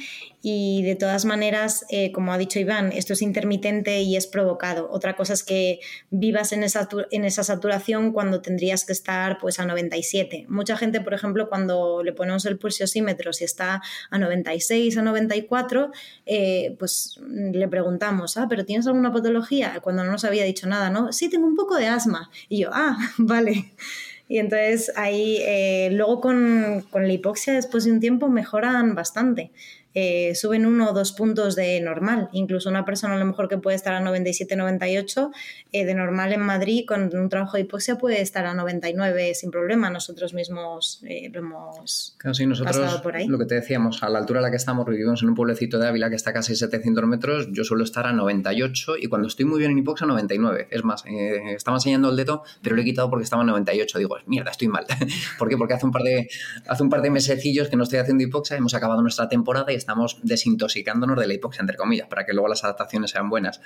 Y 0.45 0.83
de 0.83 0.95
todas 0.95 1.25
maneras, 1.25 1.85
eh, 1.89 2.11
como 2.11 2.33
ha 2.33 2.37
dicho 2.37 2.59
Iván, 2.59 2.91
esto 2.91 3.13
es 3.13 3.21
intermitente 3.21 4.01
y 4.01 4.17
es 4.17 4.27
provocado. 4.27 4.89
Otra 4.91 5.15
cosa 5.15 5.33
es 5.33 5.43
que 5.43 5.79
vivas 6.09 6.51
en 6.51 6.63
esa, 6.63 7.43
saturación 7.43 8.11
cuando 8.11 8.41
tendrías 8.41 8.85
que 8.85 8.91
estar 8.91 9.37
pues 9.39 9.59
a 9.59 9.65
97. 9.65 10.45
Mucha 10.49 10.75
gente, 10.75 11.01
por 11.01 11.13
ejemplo, 11.13 11.47
cuando 11.49 12.03
le 12.03 12.13
ponemos 12.13 12.45
el 12.45 12.59
pulsiosímetro, 12.59 13.31
si 13.33 13.45
está 13.45 13.81
a 14.09 14.17
96, 14.17 14.97
a 14.97 15.01
94, 15.01 15.91
eh, 16.25 16.75
pues 16.77 17.19
le 17.25 17.67
preguntamos, 17.69 18.37
ah, 18.37 18.47
pero 18.49 18.65
¿tienes 18.65 18.85
alguna 18.85 19.13
patología? 19.13 19.79
Cuando 19.81 20.03
no 20.03 20.11
nos 20.11 20.25
había 20.25 20.43
dicho 20.43 20.67
nada, 20.67 20.89
¿no? 20.89 21.13
Sí, 21.13 21.29
tengo 21.29 21.47
un 21.47 21.55
poco 21.55 21.77
de 21.77 21.87
asma. 21.87 22.29
Y 22.49 22.59
yo, 22.59 22.69
ah, 22.73 22.97
vale. 23.17 23.73
Y 24.27 24.39
entonces 24.39 24.91
ahí, 24.95 25.37
eh, 25.41 25.89
luego 25.91 26.21
con, 26.21 26.85
con, 26.89 27.07
la 27.07 27.13
hipoxia 27.13 27.53
después 27.53 27.83
de 27.83 27.91
un 27.91 27.99
tiempo 27.99 28.29
mejoran 28.29 28.95
bastante. 28.95 29.51
Eh, 29.95 30.33
suben 30.35 30.65
uno 30.65 30.89
o 30.89 30.93
dos 30.93 31.11
puntos 31.11 31.55
de 31.55 31.79
normal. 31.81 32.29
Incluso 32.33 32.69
una 32.69 32.85
persona 32.85 33.15
a 33.15 33.17
lo 33.17 33.25
mejor 33.25 33.47
que 33.47 33.57
puede 33.57 33.75
estar 33.75 33.93
a 33.93 33.99
97, 33.99 34.55
98, 34.55 35.31
eh, 35.71 35.85
de 35.85 35.93
normal 35.93 36.33
en 36.33 36.41
Madrid 36.41 36.85
con 36.87 37.15
un 37.15 37.29
trabajo 37.29 37.57
de 37.57 37.63
hipoxia 37.63 37.97
puede 37.97 38.21
estar 38.21 38.45
a 38.45 38.53
99 38.53 39.35
sin 39.35 39.51
problema. 39.51 39.89
Nosotros 39.89 40.33
mismos 40.33 41.03
eh, 41.07 41.29
lo 41.31 41.39
hemos 41.39 42.15
claro, 42.17 42.33
sí, 42.33 42.47
nosotros, 42.47 42.77
pasado 42.77 43.01
por 43.01 43.15
ahí. 43.15 43.27
Lo 43.27 43.37
que 43.37 43.45
te 43.45 43.55
decíamos, 43.55 44.01
a 44.01 44.09
la 44.09 44.19
altura 44.19 44.39
a 44.39 44.43
la 44.43 44.49
que 44.49 44.57
estamos, 44.57 44.85
vivimos 44.85 45.21
en 45.21 45.29
un 45.29 45.35
pueblecito 45.35 45.77
de 45.77 45.87
Ávila 45.87 46.09
que 46.09 46.15
está 46.15 46.31
a 46.31 46.33
casi 46.33 46.55
700 46.55 47.05
metros, 47.05 47.47
yo 47.51 47.63
suelo 47.63 47.83
estar 47.83 48.07
a 48.07 48.13
98 48.13 48.97
y 48.99 49.07
cuando 49.07 49.27
estoy 49.27 49.45
muy 49.45 49.59
bien 49.59 49.71
en 49.71 49.77
hipoxia 49.79 50.07
99. 50.07 50.67
Es 50.71 50.83
más, 50.83 51.03
estaba 51.05 51.77
enseñando 51.77 52.09
el 52.09 52.15
dedo, 52.15 52.43
pero 52.61 52.75
lo 52.75 52.81
he 52.81 52.85
quitado 52.85 53.09
porque 53.09 53.23
estaba 53.23 53.43
a 53.43 53.45
98. 53.45 53.99
Digo, 53.99 54.17
mierda, 54.25 54.51
estoy 54.51 54.67
mal. 54.67 54.85
¿Por 55.37 55.49
qué? 55.49 55.57
Porque 55.57 55.73
hace 55.73 55.85
un 55.85 55.91
par 55.91 56.03
de, 56.03 56.27
hace 56.67 56.83
un 56.83 56.89
par 56.89 57.01
de 57.01 57.09
mesecillos 57.09 57.69
que 57.69 57.75
no 57.75 57.83
estoy 57.83 57.99
haciendo 57.99 58.23
hipoxia, 58.23 58.57
hemos 58.57 58.73
acabado 58.73 59.01
nuestra 59.01 59.29
temporada 59.29 59.71
y 59.71 59.82
estamos 59.83 60.19
desintoxicándonos 60.23 61.19
de 61.19 61.27
la 61.27 61.33
hipoxia, 61.33 61.61
entre 61.61 61.77
comillas, 61.77 62.07
para 62.07 62.25
que 62.25 62.33
luego 62.33 62.47
las 62.47 62.63
adaptaciones 62.63 63.11
sean 63.11 63.29
buenas. 63.29 63.59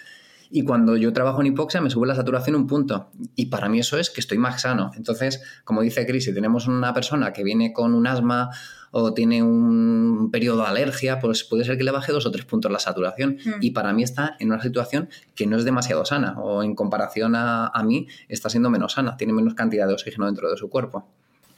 Y 0.50 0.64
cuando 0.64 0.96
yo 0.96 1.14
trabajo 1.14 1.42
en 1.42 1.48
hipoxia 1.48 1.82
me 1.82 1.90
sube 1.90 2.08
la 2.08 2.16
saturación 2.16 2.56
un 2.56 2.68
punto. 2.68 3.10
Y 3.36 3.48
para 3.48 3.70
mí 3.70 3.80
eso 3.80 3.98
es 3.98 4.10
que 4.10 4.22
estoy 4.22 4.38
más 4.38 4.62
sano. 4.62 4.92
Entonces, 4.96 5.42
como 5.64 5.82
dice 5.82 6.06
Cris, 6.06 6.26
si 6.26 6.34
tenemos 6.34 6.68
una 6.68 6.94
persona 6.94 7.34
que 7.34 7.44
viene 7.44 7.74
con 7.74 7.94
un 7.94 8.08
asma 8.08 8.50
o 8.92 9.14
tiene 9.14 9.44
un 9.44 10.30
periodo 10.32 10.62
de 10.62 10.68
alergia, 10.68 11.20
pues 11.20 11.44
puede 11.44 11.66
ser 11.66 11.78
que 11.78 11.84
le 11.84 11.92
baje 11.92 12.14
dos 12.14 12.26
o 12.26 12.32
tres 12.32 12.46
puntos 12.46 12.72
la 12.72 12.80
saturación. 12.80 13.38
Hmm. 13.44 13.60
Y 13.60 13.72
para 13.72 13.92
mí 13.94 14.04
está 14.04 14.38
en 14.40 14.52
una 14.52 14.62
situación 14.62 15.10
que 15.36 15.46
no 15.46 15.58
es 15.58 15.66
demasiado 15.66 16.06
sana. 16.06 16.40
O 16.40 16.64
en 16.64 16.76
comparación 16.76 17.36
a, 17.36 17.68
a 17.68 17.84
mí, 17.84 18.08
está 18.30 18.50
siendo 18.50 18.70
menos 18.70 18.94
sana. 18.94 19.18
Tiene 19.18 19.34
menos 19.34 19.54
cantidad 19.54 19.88
de 19.88 19.94
oxígeno 19.94 20.26
dentro 20.26 20.50
de 20.50 20.58
su 20.58 20.70
cuerpo. 20.70 21.06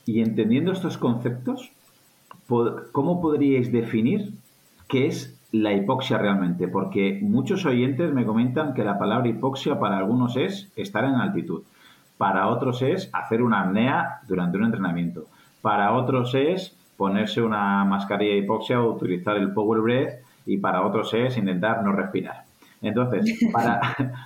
Y 0.05 0.21
entendiendo 0.21 0.71
estos 0.71 0.97
conceptos, 0.97 1.71
¿cómo 2.91 3.21
podríais 3.21 3.71
definir 3.71 4.33
qué 4.89 5.07
es 5.07 5.39
la 5.51 5.73
hipoxia 5.73 6.17
realmente, 6.17 6.67
porque 6.67 7.19
muchos 7.21 7.65
oyentes 7.65 8.11
me 8.11 8.25
comentan 8.25 8.73
que 8.73 8.83
la 8.83 8.99
palabra 8.99 9.29
hipoxia 9.29 9.79
para 9.79 9.97
algunos 9.97 10.35
es 10.35 10.71
estar 10.75 11.05
en 11.05 11.15
altitud, 11.15 11.63
para 12.17 12.47
otros 12.47 12.81
es 12.81 13.09
hacer 13.13 13.41
una 13.41 13.61
apnea 13.61 14.19
durante 14.27 14.57
un 14.57 14.65
entrenamiento, 14.65 15.27
para 15.61 15.93
otros 15.93 16.35
es 16.35 16.75
ponerse 16.97 17.41
una 17.41 17.85
mascarilla 17.85 18.33
de 18.33 18.39
hipoxia 18.39 18.81
o 18.81 18.91
utilizar 18.91 19.37
el 19.37 19.53
power 19.53 19.79
breath 19.79 20.19
y 20.45 20.57
para 20.57 20.85
otros 20.85 21.13
es 21.13 21.37
intentar 21.37 21.83
no 21.83 21.93
respirar. 21.93 22.43
Entonces, 22.81 23.39
para, 23.53 23.79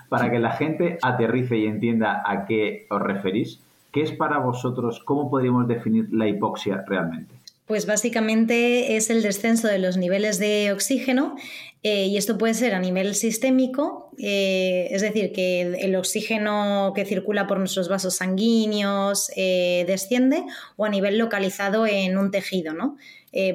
para 0.10 0.32
que 0.32 0.40
la 0.40 0.52
gente 0.52 0.98
aterrice 1.02 1.58
y 1.58 1.68
entienda 1.68 2.24
a 2.26 2.46
qué 2.46 2.88
os 2.90 3.02
referís, 3.02 3.62
¿qué 3.92 4.02
es 4.02 4.12
para 4.12 4.40
vosotros, 4.40 5.02
cómo 5.04 5.30
podríamos 5.30 5.68
definir 5.68 6.08
la 6.12 6.28
hipoxia 6.28 6.84
realmente? 6.88 7.43
Pues 7.66 7.86
básicamente 7.86 8.98
es 8.98 9.10
el 9.10 9.24
descenso 9.24 9.70
de 9.70 9.80
los 9.80 9.96
niveles 9.96 10.38
de 10.38 10.74
oxígeno 10.74 11.36
eh, 11.82 12.08
y 12.08 12.18
esto 12.18 12.38
puede 12.38 12.54
ser 12.54 12.76
a 12.76 12.80
nivel 12.80 13.16
sistémico, 13.16 14.12
eh, 14.18 14.88
es 14.92 15.02
decir, 15.02 15.32
que 15.32 15.62
el, 15.62 15.96
oxígeno 15.96 16.92
que 16.94 17.06
circula 17.06 17.48
por 17.48 17.60
nuestros 17.60 17.88
vasos 17.88 18.16
sanguíneos 18.16 19.32
eh, 19.36 19.86
desciende 19.88 20.44
o 20.76 20.86
a 20.86 20.90
nivel 20.90 21.18
localizado 21.18 21.86
en 21.88 22.18
un 22.18 22.32
tejido, 22.32 22.74
¿no? 22.74 22.98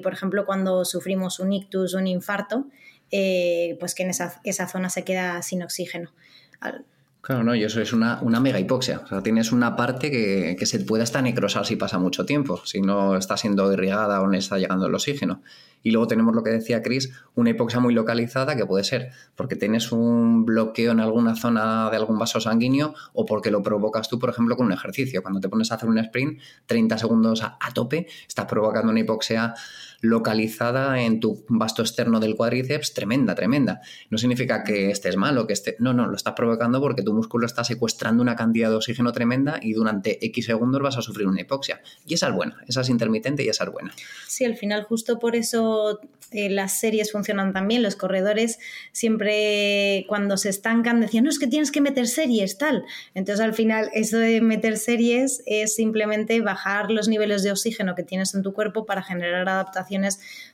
por 0.02 0.12
ejemplo, 0.12 0.44
cuando 0.44 0.84
sufrimos 0.84 1.38
un 1.38 1.52
ictus 1.52 1.94
un 1.94 2.08
infarto, 2.08 2.66
pues 3.10 3.94
que 3.94 4.02
en 4.02 4.10
esa, 4.10 4.40
esa, 4.42 4.66
zona 4.66 4.90
se 4.90 5.04
queda 5.04 5.40
sin 5.40 5.62
oxígeno. 5.62 6.10
Claro, 7.20 7.42
no, 7.42 7.54
y 7.54 7.64
eso 7.64 7.80
es 7.80 7.92
una, 7.92 8.20
mega 8.40 8.60
hipoxia. 8.60 9.02
O 9.04 9.06
sea, 9.06 9.22
tienes 9.22 9.50
una 9.50 9.76
parte 9.76 10.10
que, 10.10 10.66
se 10.66 10.80
puede 10.80 11.02
hasta 11.02 11.20
necrosar 11.20 11.66
si 11.66 11.76
pasa 11.76 11.98
mucho 11.98 12.24
tiempo, 12.24 12.60
si 12.64 12.80
no 12.80 13.16
está 13.16 13.36
siendo 13.36 13.70
irrigada 13.72 14.20
o 14.22 14.28
no 14.28 14.34
está 14.34 14.56
llegando 14.56 14.86
el 14.86 14.94
oxígeno. 14.94 15.42
Y 15.82 15.90
luego 15.90 16.06
tenemos 16.06 16.34
lo 16.34 16.42
que 16.42 16.50
decía 16.50 16.82
Chris, 16.82 17.12
una 17.34 17.50
hipoxia 17.50 17.80
muy 17.80 17.92
localizada 17.92 18.56
que 18.56 18.66
puede 18.66 18.84
ser 18.84 19.10
porque 19.36 19.56
tienes 19.56 19.92
un 19.92 20.44
bloqueo 20.44 20.92
en 20.92 21.00
alguna 21.00 21.36
zona 21.36 21.90
de 21.90 21.96
algún 21.96 22.18
vaso 22.18 22.40
sanguíneo 22.40 22.94
o 23.12 23.26
porque 23.26 23.50
lo 23.50 23.62
provocas 23.62 24.08
tú, 24.08 24.18
por 24.18 24.30
ejemplo, 24.30 24.56
con 24.56 24.66
un 24.66 24.72
ejercicio. 24.72 25.22
Cuando 25.22 25.40
te 25.40 25.48
pones 25.48 25.70
a 25.70 25.74
hacer 25.74 25.88
un 25.88 25.98
sprint, 25.98 26.40
30 26.66 26.98
segundos 26.98 27.42
a, 27.42 27.58
a 27.60 27.72
tope, 27.72 28.06
estás 28.26 28.46
provocando 28.46 28.90
una 28.90 29.00
hipoxia 29.00 29.54
localizada 30.00 31.00
en 31.02 31.18
tu 31.18 31.44
vasto 31.48 31.82
externo 31.82 32.20
del 32.20 32.36
cuádriceps, 32.36 32.94
tremenda, 32.94 33.34
tremenda. 33.34 33.80
No 34.10 34.18
significa 34.18 34.62
que 34.62 34.90
estés 34.90 35.16
mal 35.16 35.36
o 35.38 35.46
que 35.46 35.52
esté. 35.52 35.76
No, 35.80 35.92
no, 35.92 36.06
lo 36.06 36.14
estás 36.14 36.34
provocando 36.34 36.80
porque 36.80 37.02
tu 37.02 37.12
músculo 37.12 37.46
está 37.46 37.64
secuestrando 37.64 38.22
una 38.22 38.36
cantidad 38.36 38.70
de 38.70 38.76
oxígeno 38.76 39.12
tremenda 39.12 39.58
y 39.60 39.72
durante 39.72 40.24
X 40.26 40.46
segundos 40.46 40.80
vas 40.82 40.96
a 40.98 41.02
sufrir 41.02 41.26
una 41.26 41.40
hipoxia. 41.40 41.80
Y 42.06 42.14
esa 42.14 42.28
es 42.28 42.34
buena, 42.34 42.62
esa 42.68 42.82
es 42.82 42.88
intermitente 42.88 43.42
y 43.42 43.48
esa 43.48 43.64
es 43.64 43.72
buena. 43.72 43.92
Sí, 44.28 44.44
al 44.44 44.56
final, 44.56 44.84
justo 44.84 45.18
por 45.18 45.34
eso 45.34 46.00
eh, 46.30 46.48
las 46.48 46.78
series 46.78 47.10
funcionan 47.10 47.52
también. 47.52 47.82
Los 47.82 47.96
corredores 47.96 48.60
siempre, 48.92 50.04
cuando 50.08 50.36
se 50.36 50.50
estancan, 50.50 51.00
decían, 51.00 51.24
no, 51.24 51.30
es 51.30 51.40
que 51.40 51.48
tienes 51.48 51.72
que 51.72 51.80
meter 51.80 52.06
series, 52.06 52.56
tal. 52.56 52.84
Entonces, 53.14 53.44
al 53.44 53.54
final, 53.54 53.90
eso 53.94 54.18
de 54.18 54.40
meter 54.42 54.76
series 54.76 55.42
es 55.46 55.74
simplemente 55.74 56.40
bajar 56.40 56.92
los 56.92 57.08
niveles 57.08 57.42
de 57.42 57.50
oxígeno 57.50 57.96
que 57.96 58.04
tienes 58.04 58.34
en 58.36 58.42
tu 58.42 58.52
cuerpo 58.52 58.86
para 58.86 59.02
generar 59.02 59.48
adaptación 59.48 59.87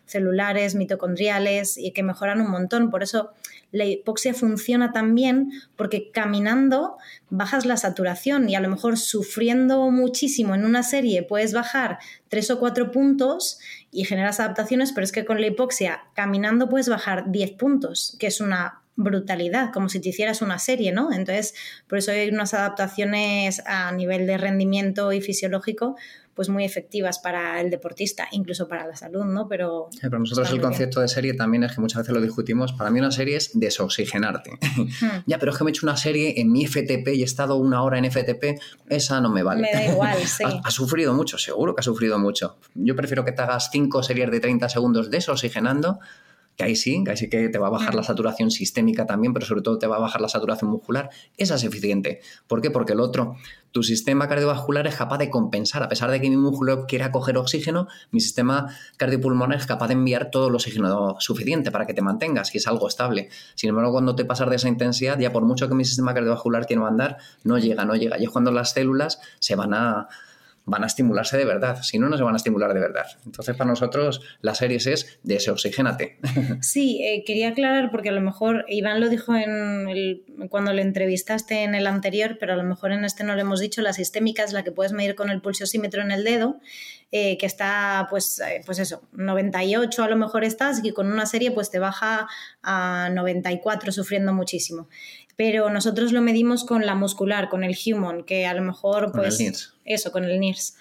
celulares, 0.06 0.74
mitocondriales 0.74 1.78
y 1.78 1.92
que 1.92 2.02
mejoran 2.02 2.40
un 2.40 2.50
montón. 2.50 2.90
Por 2.90 3.02
eso 3.02 3.30
la 3.72 3.84
hipoxia 3.84 4.34
funciona 4.34 4.92
también 4.92 5.50
porque 5.76 6.10
caminando 6.10 6.96
bajas 7.30 7.66
la 7.66 7.76
saturación 7.76 8.48
y 8.48 8.54
a 8.54 8.60
lo 8.60 8.68
mejor 8.68 8.98
sufriendo 8.98 9.90
muchísimo 9.90 10.54
en 10.54 10.64
una 10.64 10.82
serie 10.82 11.22
puedes 11.22 11.52
bajar 11.52 11.98
tres 12.28 12.50
o 12.50 12.58
cuatro 12.58 12.90
puntos 12.90 13.58
y 13.90 14.04
generas 14.04 14.40
adaptaciones, 14.40 14.92
pero 14.92 15.04
es 15.04 15.12
que 15.12 15.24
con 15.24 15.40
la 15.40 15.46
hipoxia 15.46 16.04
caminando 16.14 16.68
puedes 16.68 16.88
bajar 16.88 17.30
10 17.30 17.52
puntos, 17.52 18.16
que 18.18 18.26
es 18.26 18.40
una 18.40 18.80
brutalidad, 18.96 19.72
como 19.72 19.88
si 19.88 20.00
te 20.00 20.10
hicieras 20.10 20.40
una 20.40 20.58
serie, 20.58 20.92
¿no? 20.92 21.12
Entonces, 21.12 21.54
por 21.88 21.98
eso 21.98 22.12
hay 22.12 22.28
unas 22.28 22.54
adaptaciones 22.54 23.62
a 23.66 23.90
nivel 23.92 24.26
de 24.26 24.38
rendimiento 24.38 25.12
y 25.12 25.20
fisiológico 25.20 25.96
pues 26.34 26.48
muy 26.48 26.64
efectivas 26.64 27.18
para 27.18 27.60
el 27.60 27.70
deportista, 27.70 28.28
incluso 28.32 28.68
para 28.68 28.86
la 28.86 28.96
salud, 28.96 29.24
¿no? 29.24 29.48
Pero 29.48 29.88
para 30.02 30.18
nosotros 30.18 30.50
el 30.50 30.60
concepto 30.60 31.00
de 31.00 31.08
serie 31.08 31.34
también 31.34 31.64
es 31.64 31.72
que 31.72 31.80
muchas 31.80 32.02
veces 32.02 32.14
lo 32.14 32.20
discutimos. 32.20 32.72
Para 32.72 32.90
mí 32.90 32.98
una 32.98 33.12
serie 33.12 33.36
es 33.36 33.50
desoxigenarte. 33.54 34.50
Hmm. 34.76 34.86
ya, 35.26 35.38
pero 35.38 35.52
es 35.52 35.58
que 35.58 35.64
me 35.64 35.70
he 35.70 35.72
hecho 35.72 35.86
una 35.86 35.96
serie 35.96 36.40
en 36.40 36.50
mi 36.50 36.66
FTP 36.66 37.08
y 37.14 37.22
he 37.22 37.24
estado 37.24 37.56
una 37.56 37.82
hora 37.82 37.98
en 37.98 38.10
FTP, 38.10 38.60
esa 38.88 39.20
no 39.20 39.30
me 39.30 39.42
vale. 39.42 39.62
Me 39.62 39.72
da 39.72 39.86
igual, 39.86 40.18
sí. 40.26 40.44
ha, 40.62 40.70
sufrido 40.70 41.14
mucho, 41.14 41.38
seguro 41.38 41.74
que 41.74 41.80
ha 41.80 41.84
sufrido 41.84 42.18
mucho. 42.18 42.56
Yo 42.74 42.96
prefiero 42.96 43.24
que 43.24 43.32
te 43.32 43.42
hagas 43.42 43.70
cinco 43.70 44.02
series 44.02 44.30
de 44.30 44.40
30 44.40 44.68
segundos 44.68 45.10
desoxigenando 45.10 46.00
que 46.56 46.64
ahí 46.64 46.76
sí, 46.76 47.02
que 47.04 47.10
ahí 47.10 47.16
sí 47.16 47.28
que 47.28 47.48
te 47.48 47.58
va 47.58 47.68
a 47.68 47.70
bajar 47.70 47.94
la 47.94 48.02
saturación 48.02 48.50
sistémica 48.50 49.06
también, 49.06 49.32
pero 49.32 49.46
sobre 49.46 49.62
todo 49.62 49.78
te 49.78 49.86
va 49.86 49.96
a 49.96 50.00
bajar 50.00 50.20
la 50.20 50.28
saturación 50.28 50.70
muscular, 50.70 51.10
esa 51.36 51.56
es 51.56 51.64
eficiente. 51.64 52.20
¿Por 52.46 52.60
qué? 52.60 52.70
Porque 52.70 52.92
el 52.92 53.00
otro, 53.00 53.36
tu 53.72 53.82
sistema 53.82 54.28
cardiovascular 54.28 54.86
es 54.86 54.94
capaz 54.94 55.18
de 55.18 55.30
compensar, 55.30 55.82
a 55.82 55.88
pesar 55.88 56.10
de 56.10 56.20
que 56.20 56.30
mi 56.30 56.36
músculo 56.36 56.86
quiera 56.86 57.10
coger 57.10 57.36
oxígeno, 57.36 57.88
mi 58.12 58.20
sistema 58.20 58.68
cardiopulmonar 58.96 59.58
es 59.58 59.66
capaz 59.66 59.88
de 59.88 59.94
enviar 59.94 60.30
todo 60.30 60.48
el 60.48 60.54
oxígeno 60.54 61.16
suficiente 61.18 61.72
para 61.72 61.86
que 61.86 61.94
te 61.94 62.02
mantengas 62.02 62.54
y 62.54 62.58
es 62.58 62.68
algo 62.68 62.86
estable. 62.86 63.30
Sin 63.56 63.70
embargo, 63.70 63.92
cuando 63.92 64.14
te 64.14 64.24
pasas 64.24 64.48
de 64.48 64.56
esa 64.56 64.68
intensidad, 64.68 65.18
ya 65.18 65.32
por 65.32 65.44
mucho 65.44 65.68
que 65.68 65.74
mi 65.74 65.84
sistema 65.84 66.14
cardiovascular 66.14 66.66
quiera 66.66 66.86
andar, 66.86 67.18
no 67.42 67.58
llega, 67.58 67.84
no 67.84 67.96
llega. 67.96 68.18
Y 68.18 68.24
es 68.24 68.30
cuando 68.30 68.52
las 68.52 68.72
células 68.72 69.20
se 69.40 69.56
van 69.56 69.74
a 69.74 70.08
van 70.66 70.82
a 70.82 70.86
estimularse 70.86 71.36
de 71.36 71.44
verdad, 71.44 71.82
si 71.82 71.98
no, 71.98 72.08
no 72.08 72.16
se 72.16 72.22
van 72.22 72.34
a 72.34 72.36
estimular 72.36 72.72
de 72.72 72.80
verdad. 72.80 73.06
Entonces, 73.26 73.56
para 73.56 73.68
nosotros, 73.68 74.22
la 74.40 74.54
series 74.54 74.86
es 74.86 75.18
desoxigénate. 75.22 76.18
Sí, 76.60 77.02
eh, 77.02 77.24
quería 77.26 77.48
aclarar 77.48 77.90
porque 77.90 78.08
a 78.08 78.12
lo 78.12 78.20
mejor 78.20 78.64
Iván 78.68 79.00
lo 79.00 79.08
dijo 79.08 79.34
en 79.34 79.88
el, 79.88 80.24
cuando 80.48 80.72
le 80.72 80.82
entrevistaste 80.82 81.62
en 81.62 81.74
el 81.74 81.86
anterior, 81.86 82.36
pero 82.38 82.54
a 82.54 82.56
lo 82.56 82.64
mejor 82.64 82.92
en 82.92 83.04
este 83.04 83.24
no 83.24 83.34
lo 83.34 83.40
hemos 83.40 83.60
dicho, 83.60 83.82
la 83.82 83.92
sistémica 83.92 84.44
es 84.44 84.52
la 84.52 84.62
que 84.62 84.72
puedes 84.72 84.92
medir 84.92 85.14
con 85.14 85.30
el 85.30 85.40
pulsosímetro 85.40 86.02
en 86.02 86.10
el 86.10 86.24
dedo, 86.24 86.60
eh, 87.12 87.36
que 87.38 87.46
está, 87.46 88.06
pues, 88.08 88.40
eh, 88.40 88.62
pues 88.64 88.78
eso, 88.78 89.02
98 89.12 90.02
a 90.02 90.08
lo 90.08 90.16
mejor 90.16 90.44
estás 90.44 90.80
y 90.82 90.92
con 90.92 91.10
una 91.10 91.26
serie 91.26 91.50
pues 91.50 91.70
te 91.70 91.78
baja 91.78 92.26
a 92.62 93.10
94 93.12 93.92
sufriendo 93.92 94.32
muchísimo 94.32 94.88
pero 95.36 95.70
nosotros 95.70 96.12
lo 96.12 96.22
medimos 96.22 96.64
con 96.64 96.86
la 96.86 96.94
muscular, 96.94 97.48
con 97.48 97.64
el 97.64 97.76
human, 97.86 98.22
que 98.22 98.46
a 98.46 98.54
lo 98.54 98.62
mejor, 98.62 99.10
pues, 99.12 99.40
eso, 99.84 100.12
con 100.12 100.24
el 100.24 100.40
NIRS. 100.40 100.76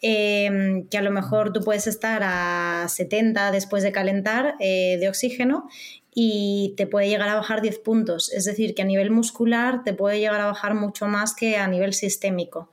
Em, 0.00 0.86
que 0.88 0.96
a 0.96 1.02
lo 1.02 1.10
mejor 1.10 1.52
tú 1.52 1.60
puedes 1.60 1.88
estar 1.88 2.22
a 2.24 2.86
70 2.88 3.50
después 3.50 3.82
de 3.82 3.90
calentar 3.90 4.54
eh, 4.60 4.96
de 5.00 5.08
oxígeno 5.08 5.68
y 6.14 6.74
te 6.76 6.86
puede 6.86 7.08
llegar 7.08 7.28
a 7.28 7.34
bajar 7.34 7.62
10 7.62 7.80
puntos. 7.80 8.32
Es 8.32 8.44
decir, 8.44 8.76
que 8.76 8.82
a 8.82 8.84
nivel 8.84 9.10
muscular 9.10 9.82
te 9.82 9.94
puede 9.94 10.20
llegar 10.20 10.40
a 10.40 10.46
bajar 10.46 10.74
mucho 10.74 11.08
más 11.08 11.34
que 11.34 11.56
a 11.56 11.66
nivel 11.66 11.94
sistémico. 11.94 12.70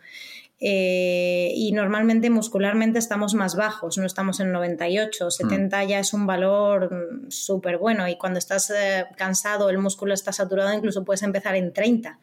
Eh, 0.59 1.51
y 1.55 1.71
normalmente 1.71 2.29
muscularmente 2.29 2.99
estamos 2.99 3.33
más 3.33 3.55
bajos, 3.55 3.97
no 3.97 4.05
estamos 4.05 4.39
en 4.39 4.51
98, 4.51 5.29
70 5.29 5.83
mm. 5.83 5.87
ya 5.87 5.99
es 5.99 6.13
un 6.13 6.25
valor 6.25 6.93
mm, 6.93 7.29
súper 7.29 7.77
bueno 7.77 8.07
y 8.07 8.17
cuando 8.17 8.39
estás 8.39 8.69
eh, 8.69 9.05
cansado, 9.17 9.69
el 9.69 9.79
músculo 9.79 10.13
está 10.13 10.31
saturado, 10.31 10.73
incluso 10.73 11.03
puedes 11.03 11.23
empezar 11.23 11.55
en 11.55 11.73
30 11.73 12.19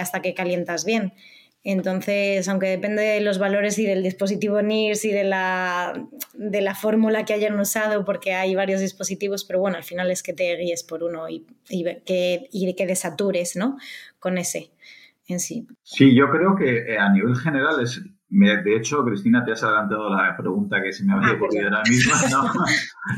hasta 0.00 0.22
que 0.22 0.34
calientas 0.34 0.84
bien. 0.84 1.14
Entonces, 1.68 2.46
aunque 2.48 2.68
depende 2.68 3.02
de 3.02 3.20
los 3.20 3.40
valores 3.40 3.76
y 3.80 3.86
del 3.86 4.04
dispositivo 4.04 4.62
NIRS 4.62 5.04
y 5.04 5.10
de 5.10 5.24
la, 5.24 6.00
de 6.34 6.60
la 6.60 6.76
fórmula 6.76 7.24
que 7.24 7.34
hayan 7.34 7.58
usado, 7.58 8.04
porque 8.04 8.34
hay 8.34 8.54
varios 8.54 8.80
dispositivos, 8.80 9.44
pero 9.44 9.58
bueno, 9.58 9.76
al 9.76 9.82
final 9.82 10.12
es 10.12 10.22
que 10.22 10.32
te 10.32 10.54
guíes 10.54 10.84
por 10.84 11.02
uno 11.02 11.28
y, 11.28 11.44
que, 12.06 12.48
y 12.52 12.74
que 12.76 12.86
desatures 12.86 13.56
¿no? 13.56 13.78
con 14.20 14.38
ese 14.38 14.70
en 15.26 15.40
sí. 15.40 15.66
Sí, 15.82 16.14
yo 16.14 16.30
creo 16.30 16.54
que 16.54 16.94
eh, 16.94 16.98
a 16.98 17.10
nivel 17.10 17.34
general 17.34 17.82
es, 17.82 18.00
de 18.28 18.76
hecho, 18.76 19.04
Cristina, 19.04 19.44
te 19.44 19.50
has 19.50 19.64
adelantado 19.64 20.08
la 20.08 20.36
pregunta 20.36 20.80
que 20.80 20.92
se 20.92 21.04
me 21.04 21.14
había 21.14 21.30
ah, 21.30 21.34
ocurrido 21.34 21.64
ahora 21.64 21.82
misma. 21.82 22.14
¿no? 22.30 22.64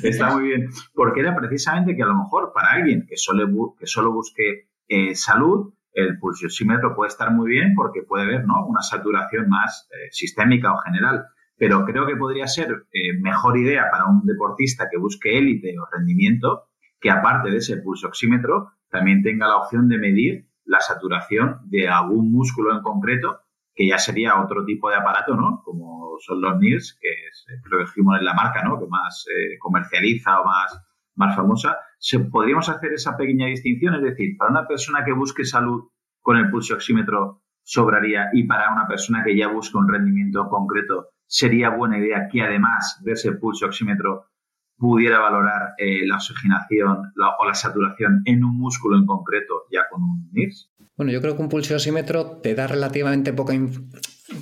Está 0.02 0.34
muy 0.34 0.44
bien. 0.44 0.70
Porque 0.94 1.20
era 1.20 1.36
precisamente 1.36 1.94
que 1.94 2.02
a 2.02 2.06
lo 2.06 2.16
mejor 2.16 2.52
para 2.54 2.70
alguien 2.70 3.04
que 3.06 3.18
solo, 3.18 3.76
que 3.78 3.86
solo 3.86 4.10
busque 4.10 4.68
eh, 4.88 5.14
salud, 5.14 5.74
el 5.98 6.18
pulsiosímetro 6.18 6.94
puede 6.94 7.08
estar 7.08 7.32
muy 7.32 7.50
bien 7.50 7.74
porque 7.74 8.02
puede 8.02 8.26
ver 8.26 8.44
¿no? 8.46 8.66
una 8.66 8.82
saturación 8.82 9.48
más 9.48 9.88
eh, 9.90 10.08
sistémica 10.10 10.72
o 10.72 10.78
general, 10.78 11.26
pero 11.56 11.84
creo 11.84 12.06
que 12.06 12.16
podría 12.16 12.46
ser 12.46 12.86
eh, 12.92 13.18
mejor 13.20 13.58
idea 13.58 13.90
para 13.90 14.06
un 14.06 14.24
deportista 14.24 14.88
que 14.90 14.98
busque 14.98 15.36
élite 15.36 15.74
o 15.78 15.86
rendimiento 15.90 16.68
que 17.00 17.10
aparte 17.10 17.50
de 17.50 17.58
ese 17.58 17.78
pulsioxímetro 17.78 18.72
también 18.90 19.22
tenga 19.22 19.48
la 19.48 19.56
opción 19.56 19.88
de 19.88 19.98
medir 19.98 20.46
la 20.64 20.80
saturación 20.80 21.60
de 21.64 21.88
algún 21.88 22.30
músculo 22.32 22.74
en 22.74 22.82
concreto, 22.82 23.40
que 23.74 23.88
ya 23.88 23.98
sería 23.98 24.40
otro 24.40 24.64
tipo 24.64 24.90
de 24.90 24.96
aparato, 24.96 25.34
¿no? 25.34 25.62
Como 25.64 26.16
son 26.20 26.40
los 26.40 26.58
NIRS, 26.58 26.98
que 27.00 27.08
es, 27.08 27.46
eh, 27.48 27.60
creo 27.62 27.84
que 27.84 28.00
en 28.00 28.24
la 28.24 28.34
marca, 28.34 28.62
¿no? 28.62 28.78
Que 28.78 28.86
más 28.86 29.24
comercializa 29.60 30.40
o 30.40 30.44
más 30.44 30.88
más 31.18 31.34
famosa, 31.34 31.76
¿se, 31.98 32.20
¿podríamos 32.20 32.68
hacer 32.68 32.92
esa 32.92 33.16
pequeña 33.16 33.46
distinción? 33.46 33.94
Es 33.94 34.02
decir, 34.02 34.36
para 34.36 34.50
una 34.50 34.66
persona 34.66 35.04
que 35.04 35.12
busque 35.12 35.44
salud 35.44 35.88
con 36.20 36.36
el 36.36 36.50
pulso 36.50 36.74
oxímetro 36.74 37.42
sobraría 37.62 38.30
y 38.32 38.44
para 38.44 38.72
una 38.72 38.86
persona 38.86 39.22
que 39.24 39.36
ya 39.36 39.48
busca 39.48 39.78
un 39.78 39.88
rendimiento 39.88 40.48
concreto, 40.48 41.08
sería 41.26 41.70
buena 41.70 41.98
idea 41.98 42.28
que 42.30 42.40
además 42.42 43.00
de 43.04 43.12
ese 43.12 43.32
pulso 43.32 43.66
oxímetro 43.66 44.26
pudiera 44.78 45.18
valorar 45.18 45.74
eh, 45.76 46.06
la 46.06 46.16
oxigenación 46.16 47.12
o 47.38 47.44
la 47.44 47.54
saturación 47.54 48.22
en 48.24 48.44
un 48.44 48.56
músculo 48.56 48.96
en 48.96 49.06
concreto 49.06 49.64
ya 49.70 49.82
con 49.90 50.02
un 50.02 50.30
NIRS? 50.32 50.70
Bueno, 50.96 51.12
yo 51.12 51.20
creo 51.20 51.36
que 51.36 51.42
un 51.42 51.48
pulso 51.48 51.74
oxímetro 51.74 52.38
te 52.42 52.54
da 52.54 52.66
relativamente 52.66 53.32
poca, 53.32 53.54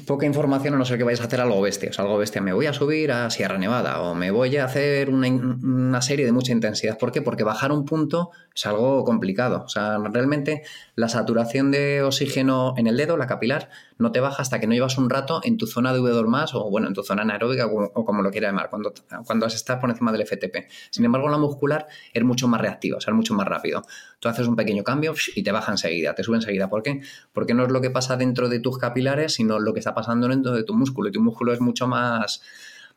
poca 0.07 0.27
información 0.27 0.75
a 0.75 0.79
no 0.79 0.85
ser 0.85 0.99
que 0.99 1.05
vayas 1.05 1.21
a 1.21 1.25
hacer 1.25 1.41
algo 1.41 1.61
bestia. 1.61 1.91
O 1.97 2.03
algo 2.03 2.19
bestia, 2.19 2.41
me 2.41 2.53
voy 2.53 2.67
a 2.67 2.73
subir 2.73 3.13
a 3.13 3.31
Sierra 3.31 3.59
Nevada 3.59 4.01
o 4.03 4.15
me 4.15 4.31
voy 4.31 4.57
a 4.57 4.65
hacer 4.65 5.11
una, 5.11 6.03
serie 6.03 6.27
de 6.27 6.33
mucha 6.33 6.53
intensidad. 6.53 6.99
¿Por 6.99 7.13
qué? 7.13 7.23
Porque 7.23 7.45
bajar 7.45 7.73
un 7.73 7.85
punto 7.85 8.31
es 8.55 8.67
algo 8.67 9.05
complicado. 9.05 9.63
O 9.65 9.69
sea, 9.69 9.99
realmente 9.99 10.63
la 10.95 11.09
saturación 11.09 11.71
de 11.71 12.03
oxígeno 12.03 12.75
en 12.77 12.87
el 12.87 12.97
dedo, 12.97 13.17
la 13.17 13.27
capilar, 13.27 13.69
no 13.99 14.13
te 14.13 14.21
baja 14.21 14.43
hasta 14.43 14.61
que 14.61 14.67
no 14.67 14.75
llevas 14.75 14.99
un 14.99 15.09
rato 15.09 15.41
en 15.45 15.57
tu 15.57 15.67
zona 15.67 15.93
de 15.93 16.01
V2 16.01 16.27
más 16.27 16.55
o 16.55 16.69
bueno, 16.69 16.89
en 16.89 16.95
tu 16.95 17.03
zona 17.03 17.23
anaeróbica 17.23 17.67
o, 17.67 18.05
como 18.05 18.23
lo 18.23 18.31
quieras 18.31 18.51
llamar, 18.51 18.71
cuando, 18.71 18.93
cuando 19.25 19.47
estás 19.47 19.79
por 19.79 19.91
encima 19.91 20.13
del 20.13 20.27
FTP. 20.27 20.69
Sin 20.91 21.05
embargo, 21.05 21.29
la 21.29 21.39
muscular 21.39 21.87
es 22.13 22.25
mucho 22.25 22.49
más 22.49 22.61
reactiva, 22.61 22.99
o 22.99 23.01
sea, 23.01 23.13
es 23.13 23.17
mucho 23.17 23.35
más 23.35 23.47
rápido. 23.47 23.83
Tú 24.19 24.29
haces 24.29 24.47
un 24.47 24.57
pequeño 24.57 24.83
cambio 24.83 25.15
y 25.35 25.43
te 25.43 25.53
baja 25.53 25.73
enseguida, 25.73 26.15
te 26.15 26.23
sube 26.23 26.37
enseguida. 26.37 26.69
¿Por 26.69 26.83
qué? 26.83 27.01
Porque 27.33 27.55
no 27.55 27.65
es 27.65 27.71
lo 27.71 27.81
que 27.81 27.91
pasa 27.91 28.17
dentro 28.17 28.49
de 28.49 28.61
tus 28.61 28.79
capilares, 28.79 29.35
sino 29.35 29.59
lo 29.59 29.73
está 29.79 29.95
pasando 29.95 30.29
dentro 30.29 30.53
de 30.53 30.65
tu 30.65 30.75
músculo. 30.75 31.09
Y 31.09 31.13
tu 31.13 31.21
músculo 31.21 31.53
es 31.53 31.61
mucho 31.61 31.87
más 31.87 32.43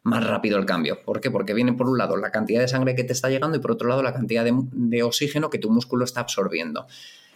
más 0.03 0.25
rápido 0.25 0.57
el 0.57 0.65
cambio. 0.65 0.99
¿Por 1.03 1.19
qué? 1.19 1.29
Porque 1.29 1.53
viene 1.53 1.73
por 1.73 1.89
un 1.89 1.97
lado 1.97 2.15
la 2.15 2.31
cantidad 2.31 2.61
de 2.61 2.67
sangre 2.67 2.95
que 2.95 3.03
te 3.03 3.13
está 3.13 3.29
llegando 3.29 3.57
y 3.57 3.59
por 3.59 3.71
otro 3.71 3.89
lado 3.89 4.01
la 4.01 4.13
cantidad 4.13 4.43
de, 4.45 4.53
de 4.71 5.03
oxígeno 5.03 5.49
que 5.49 5.59
tu 5.59 5.69
músculo 5.69 6.05
está 6.05 6.21
absorbiendo. 6.21 6.87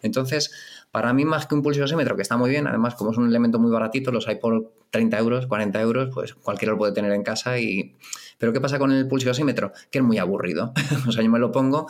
Entonces, 0.02 0.52
para 0.94 1.12
mí, 1.12 1.26
más 1.26 1.48
que 1.48 1.56
un 1.56 1.64
pulsiosímetro, 1.64 2.16
que 2.16 2.22
está 2.22 2.38
muy 2.38 2.52
bien, 2.52 2.68
además, 2.68 2.94
como 2.94 3.10
es 3.10 3.18
un 3.18 3.28
elemento 3.28 3.58
muy 3.58 3.72
baratito, 3.72 4.12
los 4.12 4.28
hay 4.28 4.36
por 4.36 4.74
30 4.92 5.18
euros, 5.18 5.48
40 5.48 5.82
euros, 5.82 6.10
pues 6.14 6.36
cualquiera 6.36 6.74
lo 6.74 6.78
puede 6.78 6.94
tener 6.94 7.12
en 7.14 7.24
casa. 7.24 7.58
Y... 7.58 7.96
Pero 8.38 8.54
¿qué 8.54 8.62
pasa 8.62 8.78
con 8.78 8.92
el 8.92 9.08
pulsiosímetro? 9.08 9.72
Que 9.90 9.98
es 9.98 10.04
muy 10.04 10.20
aburrido. 10.20 10.72
o 11.08 11.12
sea, 11.12 11.24
yo 11.24 11.32
me 11.32 11.40
lo 11.40 11.52
pongo 11.52 11.88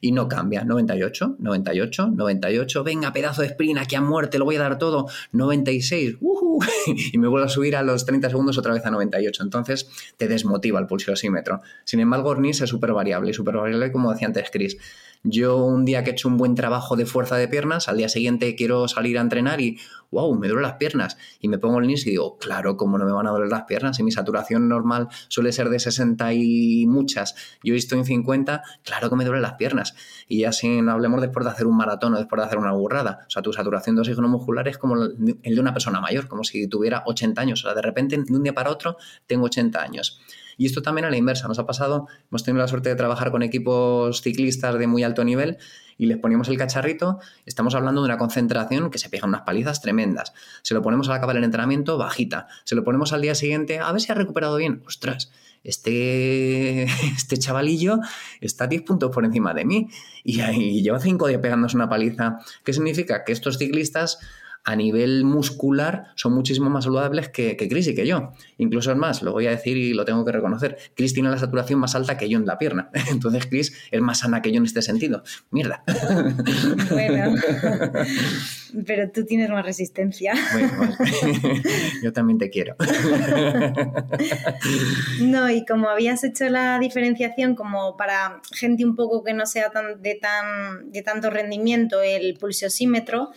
y 0.00 0.12
no 0.12 0.26
cambia. 0.26 0.64
98, 0.64 1.36
98, 1.38 2.12
98, 2.14 2.82
venga, 2.82 3.12
pedazo 3.12 3.42
de 3.42 3.48
sprint, 3.48 3.78
aquí 3.78 3.96
a 3.96 4.00
muerte, 4.00 4.38
lo 4.38 4.46
voy 4.46 4.56
a 4.56 4.60
dar 4.60 4.78
todo. 4.78 5.06
96, 5.32 6.16
uh 6.20 6.60
y 7.12 7.18
me 7.18 7.28
vuelvo 7.28 7.44
a 7.44 7.50
subir 7.50 7.76
a 7.76 7.82
los 7.82 8.06
30 8.06 8.30
segundos 8.30 8.56
otra 8.56 8.72
vez 8.72 8.86
a 8.86 8.90
98. 8.90 9.42
Entonces 9.42 9.90
te 10.16 10.28
desmotiva 10.28 10.80
el 10.80 10.86
pulsiosímetro. 10.86 11.60
Sin 11.84 12.00
embargo, 12.00 12.30
ORNIS 12.30 12.62
es 12.62 12.70
súper 12.70 12.94
variable 12.94 13.34
súper 13.34 13.56
variable, 13.56 13.92
como 13.92 14.10
decía 14.12 14.28
antes 14.28 14.50
Chris. 14.50 14.78
Yo 15.22 15.58
un 15.58 15.84
día 15.84 16.02
que 16.02 16.10
he 16.10 16.12
hecho 16.14 16.28
un 16.28 16.38
buen 16.38 16.54
trabajo 16.54 16.96
de 16.96 17.04
fuerza 17.04 17.36
de 17.36 17.46
piernas, 17.46 17.88
al 17.88 17.98
día 17.98 18.08
siguiente 18.08 18.29
quiero 18.38 18.88
salir 18.88 19.18
a 19.18 19.20
entrenar 19.20 19.60
y, 19.60 19.78
wow, 20.10 20.34
me 20.36 20.48
duelen 20.48 20.62
las 20.62 20.74
piernas. 20.74 21.16
Y 21.40 21.48
me 21.48 21.58
pongo 21.58 21.78
el 21.78 21.86
NIS 21.86 22.06
y 22.06 22.10
digo, 22.10 22.38
claro, 22.38 22.76
¿cómo 22.76 22.98
no 22.98 23.04
me 23.04 23.12
van 23.12 23.26
a 23.26 23.30
doler 23.30 23.48
las 23.48 23.64
piernas? 23.64 23.96
Si 23.96 24.02
mi 24.02 24.12
saturación 24.12 24.68
normal 24.68 25.08
suele 25.28 25.52
ser 25.52 25.68
de 25.68 25.78
60 25.78 26.32
y 26.34 26.86
muchas, 26.86 27.34
yo 27.62 27.74
estoy 27.74 28.00
en 28.00 28.04
50, 28.04 28.62
claro 28.82 29.10
que 29.10 29.16
me 29.16 29.24
duelen 29.24 29.42
las 29.42 29.54
piernas. 29.54 29.94
Y 30.28 30.40
ya 30.40 30.52
sin 30.52 30.88
hablemos 30.88 31.20
después 31.20 31.44
de 31.44 31.52
hacer 31.52 31.66
un 31.66 31.76
maratón 31.76 32.14
o 32.14 32.18
después 32.18 32.40
de 32.40 32.46
hacer 32.46 32.58
una 32.58 32.72
burrada. 32.72 33.20
O 33.26 33.30
sea, 33.30 33.42
tu 33.42 33.52
saturación 33.52 33.96
de 33.96 34.02
oxígeno 34.02 34.28
muscular 34.28 34.66
es 34.68 34.78
como 34.78 34.96
el 34.96 35.54
de 35.54 35.60
una 35.60 35.72
persona 35.72 36.00
mayor, 36.00 36.28
como 36.28 36.44
si 36.44 36.68
tuviera 36.68 37.02
80 37.06 37.40
años. 37.40 37.64
O 37.64 37.68
sea, 37.68 37.74
de 37.74 37.82
repente, 37.82 38.16
de 38.16 38.36
un 38.36 38.42
día 38.42 38.54
para 38.54 38.70
otro, 38.70 38.96
tengo 39.26 39.46
80 39.46 39.82
años. 39.82 40.20
Y 40.60 40.66
esto 40.66 40.82
también 40.82 41.06
a 41.06 41.10
la 41.10 41.16
inversa, 41.16 41.48
nos 41.48 41.58
ha 41.58 41.64
pasado, 41.64 42.06
hemos 42.30 42.44
tenido 42.44 42.60
la 42.60 42.68
suerte 42.68 42.90
de 42.90 42.94
trabajar 42.94 43.30
con 43.30 43.42
equipos 43.42 44.20
ciclistas 44.20 44.78
de 44.78 44.86
muy 44.86 45.02
alto 45.02 45.24
nivel 45.24 45.56
y 46.00 46.06
les 46.06 46.16
ponemos 46.16 46.48
el 46.48 46.56
cacharrito, 46.56 47.18
estamos 47.44 47.74
hablando 47.74 48.00
de 48.00 48.06
una 48.06 48.16
concentración 48.16 48.90
que 48.90 48.96
se 48.96 49.10
pega 49.10 49.26
unas 49.26 49.42
palizas 49.42 49.82
tremendas. 49.82 50.32
Se 50.62 50.72
lo 50.72 50.80
ponemos 50.80 51.10
al 51.10 51.16
acabar 51.16 51.36
el 51.36 51.44
entrenamiento, 51.44 51.98
bajita. 51.98 52.48
Se 52.64 52.74
lo 52.74 52.82
ponemos 52.84 53.12
al 53.12 53.20
día 53.20 53.34
siguiente, 53.34 53.80
a 53.80 53.92
ver 53.92 54.00
si 54.00 54.10
ha 54.10 54.14
recuperado 54.14 54.56
bien. 54.56 54.82
Ostras, 54.86 55.30
este, 55.62 56.84
este 57.16 57.36
chavalillo 57.36 57.98
está 58.40 58.66
10 58.66 58.80
puntos 58.80 59.10
por 59.10 59.26
encima 59.26 59.52
de 59.52 59.66
mí 59.66 59.88
y, 60.24 60.40
y 60.40 60.82
lleva 60.82 61.00
5 61.00 61.26
días 61.26 61.42
pegándose 61.42 61.76
una 61.76 61.90
paliza. 61.90 62.38
¿Qué 62.64 62.72
significa? 62.72 63.22
Que 63.22 63.32
estos 63.32 63.58
ciclistas 63.58 64.20
a 64.70 64.76
nivel 64.76 65.24
muscular 65.24 66.12
son 66.14 66.32
muchísimo 66.32 66.70
más 66.70 66.84
saludables 66.84 67.28
que, 67.28 67.56
que, 67.56 67.68
Chris 67.68 67.88
y 67.88 67.94
que 67.96 68.06
yo. 68.06 68.30
Incluso 68.56 68.92
es 68.92 68.96
más, 68.96 69.20
lo 69.20 69.32
voy 69.32 69.48
a 69.48 69.50
decir 69.50 69.76
y 69.76 69.94
lo 69.94 70.04
tengo 70.04 70.24
que 70.24 70.30
reconocer. 70.30 70.78
Chris 70.94 71.12
tiene 71.12 71.28
la 71.28 71.38
saturación 71.38 71.80
más 71.80 71.96
alta 71.96 72.16
que 72.16 72.28
yo 72.28 72.38
en 72.38 72.46
la 72.46 72.56
pierna. 72.56 72.88
Entonces 73.10 73.46
Chris 73.46 73.76
es 73.90 74.00
más 74.00 74.20
sana 74.20 74.42
que 74.42 74.52
yo 74.52 74.58
en 74.58 74.66
este 74.66 74.80
sentido. 74.80 75.24
Mierda. 75.50 75.82
Bueno, 76.88 77.34
pero 78.86 79.10
tú 79.10 79.24
tienes 79.24 79.50
más 79.50 79.64
resistencia. 79.64 80.34
Bueno, 80.52 80.96
yo 82.04 82.12
también 82.12 82.38
te 82.38 82.48
quiero. 82.48 82.76
No, 85.22 85.50
y 85.50 85.64
como 85.64 85.88
habías 85.88 86.22
hecho 86.22 86.48
la 86.48 86.78
diferenciación 86.78 87.56
como 87.56 87.96
para 87.96 88.40
gente 88.52 88.84
un 88.84 88.94
poco 88.94 89.24
que 89.24 89.34
no 89.34 89.46
sea 89.46 89.70
tan, 89.70 90.00
de, 90.00 90.14
tan, 90.14 90.92
de 90.92 91.02
tanto 91.02 91.28
rendimiento, 91.28 92.02
el 92.02 92.34
pulsiosímetro, 92.38 93.30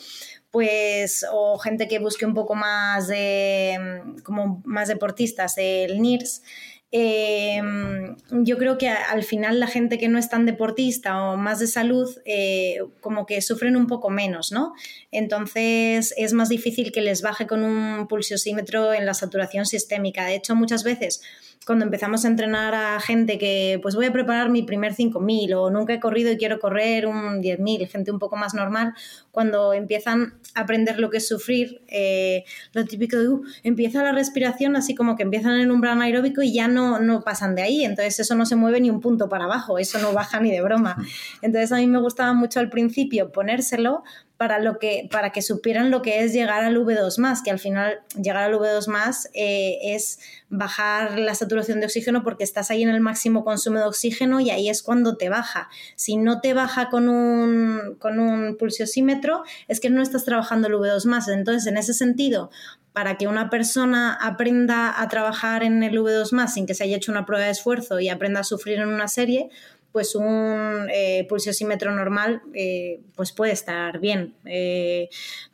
pues, 0.53 1.25
o 1.31 1.57
gente 1.57 1.87
que 1.87 1.97
busque 1.97 2.27
un 2.27 2.35
poco 2.35 2.53
más 2.53 3.07
de, 3.07 4.03
como 4.21 4.61
más 4.65 4.87
deportistas, 4.87 5.55
el 5.57 5.99
NIRS, 5.99 6.43
em, 6.91 8.15
yo 8.29 8.59
creo 8.59 8.77
que 8.77 8.87
al 8.87 9.23
final 9.23 9.59
la 9.59 9.65
gente 9.65 9.97
que 9.97 10.07
no 10.09 10.19
es 10.19 10.29
tan 10.29 10.45
deportista 10.45 11.23
o 11.23 11.37
más 11.37 11.57
de 11.57 11.65
salud, 11.65 12.07
eh, 12.25 12.77
como 13.01 13.25
que 13.25 13.41
sufren 13.41 13.75
un 13.75 13.87
poco 13.87 14.11
menos, 14.11 14.51
¿no? 14.51 14.75
Entonces 15.09 16.13
es 16.17 16.33
más 16.33 16.49
difícil 16.49 16.91
que 16.91 17.01
les 17.01 17.23
baje 17.23 17.47
con 17.47 17.63
un 17.63 18.07
pulsiosímetro 18.07 18.93
en 18.93 19.07
la 19.07 19.15
saturación 19.15 19.65
sistémica. 19.65 20.27
De 20.27 20.35
hecho, 20.35 20.53
muchas 20.55 20.83
veces 20.83 21.23
cuando 21.65 21.85
empezamos 21.85 22.25
a 22.25 22.27
entrenar 22.27 22.75
a 22.75 22.99
gente 22.99 23.37
que 23.37 23.79
pues 23.81 23.95
voy 23.95 24.05
a 24.05 24.11
preparar 24.11 24.49
mi 24.49 24.63
primer 24.63 24.93
5.000 24.93 25.53
o 25.55 25.69
nunca 25.69 25.93
he 25.93 25.99
corrido 25.99 26.31
y 26.31 26.37
quiero 26.37 26.59
correr 26.59 27.05
un 27.07 27.41
10.000, 27.41 27.87
gente 27.87 28.11
un 28.11 28.19
poco 28.19 28.35
más 28.35 28.53
normal, 28.53 28.93
cuando 29.31 29.73
empiezan 29.73 30.35
a 30.55 30.61
aprender 30.61 30.99
lo 30.99 31.09
que 31.09 31.17
es 31.17 31.27
sufrir, 31.27 31.81
eh, 31.87 32.43
lo 32.73 32.85
típico 32.85 33.17
de, 33.17 33.29
uh, 33.29 33.43
empieza 33.63 34.03
la 34.03 34.11
respiración 34.11 34.75
así 34.75 34.95
como 34.95 35.15
que 35.15 35.23
empiezan 35.23 35.59
en 35.59 35.69
un 35.69 35.75
umbral 35.75 36.01
aeróbico 36.01 36.41
y 36.41 36.53
ya 36.53 36.67
no, 36.67 36.99
no 36.99 37.23
pasan 37.23 37.55
de 37.55 37.61
ahí, 37.61 37.83
entonces 37.83 38.19
eso 38.19 38.35
no 38.35 38.45
se 38.45 38.55
mueve 38.55 38.79
ni 38.79 38.89
un 38.89 39.01
punto 39.01 39.29
para 39.29 39.45
abajo, 39.45 39.79
eso 39.79 39.99
no 39.99 40.13
baja 40.13 40.39
ni 40.39 40.51
de 40.51 40.61
broma. 40.61 40.97
Entonces 41.41 41.71
a 41.71 41.77
mí 41.77 41.87
me 41.87 41.99
gustaba 41.99 42.33
mucho 42.33 42.59
al 42.59 42.69
principio 42.69 43.31
ponérselo 43.31 44.03
para, 44.37 44.59
lo 44.59 44.79
que, 44.79 45.07
para 45.11 45.31
que 45.31 45.41
supieran 45.41 45.91
lo 45.91 46.01
que 46.01 46.23
es 46.23 46.33
llegar 46.33 46.63
al 46.63 46.77
V2, 46.77 47.43
que 47.43 47.51
al 47.51 47.59
final 47.59 48.01
llegar 48.15 48.43
al 48.43 48.53
V2 48.53 49.29
eh, 49.33 49.77
es 49.83 50.19
bajar 50.49 51.17
la 51.17 51.35
saturación 51.35 51.79
de 51.79 51.85
oxígeno 51.85 52.23
porque 52.23 52.43
estás 52.43 52.71
ahí 52.71 52.83
en 52.83 52.89
el 52.89 52.99
máximo 52.99 53.43
consumo 53.43 53.79
de 53.79 53.85
oxígeno 53.85 54.39
y 54.39 54.49
ahí 54.49 54.69
es 54.69 54.83
cuando 54.83 55.17
te 55.17 55.29
baja. 55.29 55.69
Si 55.95 56.17
no 56.17 56.41
te 56.41 56.53
baja 56.53 56.89
con 56.89 57.09
un, 57.09 57.95
con 57.99 58.19
un 58.19 58.57
pulsiosímetro, 58.57 59.43
es 59.67 59.79
que 59.79 59.89
no 59.89 60.01
estás 60.01 60.25
trabajando 60.25 60.67
el 60.67 60.73
V2. 60.73 61.33
Entonces, 61.33 61.67
en 61.67 61.77
ese 61.77 61.93
sentido, 61.93 62.49
para 62.93 63.17
que 63.17 63.27
una 63.27 63.49
persona 63.49 64.13
aprenda 64.13 65.01
a 65.01 65.07
trabajar 65.07 65.63
en 65.63 65.81
el 65.83 65.99
V2 65.99 66.47
sin 66.47 66.67
que 66.67 66.75
se 66.75 66.83
haya 66.83 66.97
hecho 66.97 67.11
una 67.11 67.25
prueba 67.25 67.45
de 67.45 67.51
esfuerzo 67.51 67.99
y 67.99 68.09
aprenda 68.09 68.41
a 68.41 68.43
sufrir 68.43 68.79
en 68.79 68.87
una 68.87 69.07
serie, 69.07 69.49
pues 69.93 70.15
un 70.15 70.87
eh, 70.91 71.25
pulsiosímetro 71.29 71.95
normal 71.95 72.41
eh, 72.53 72.99
pues 73.15 73.31
puede 73.31 73.53
estar 73.53 73.99
bien. 73.99 74.33
Eh, 74.43 75.07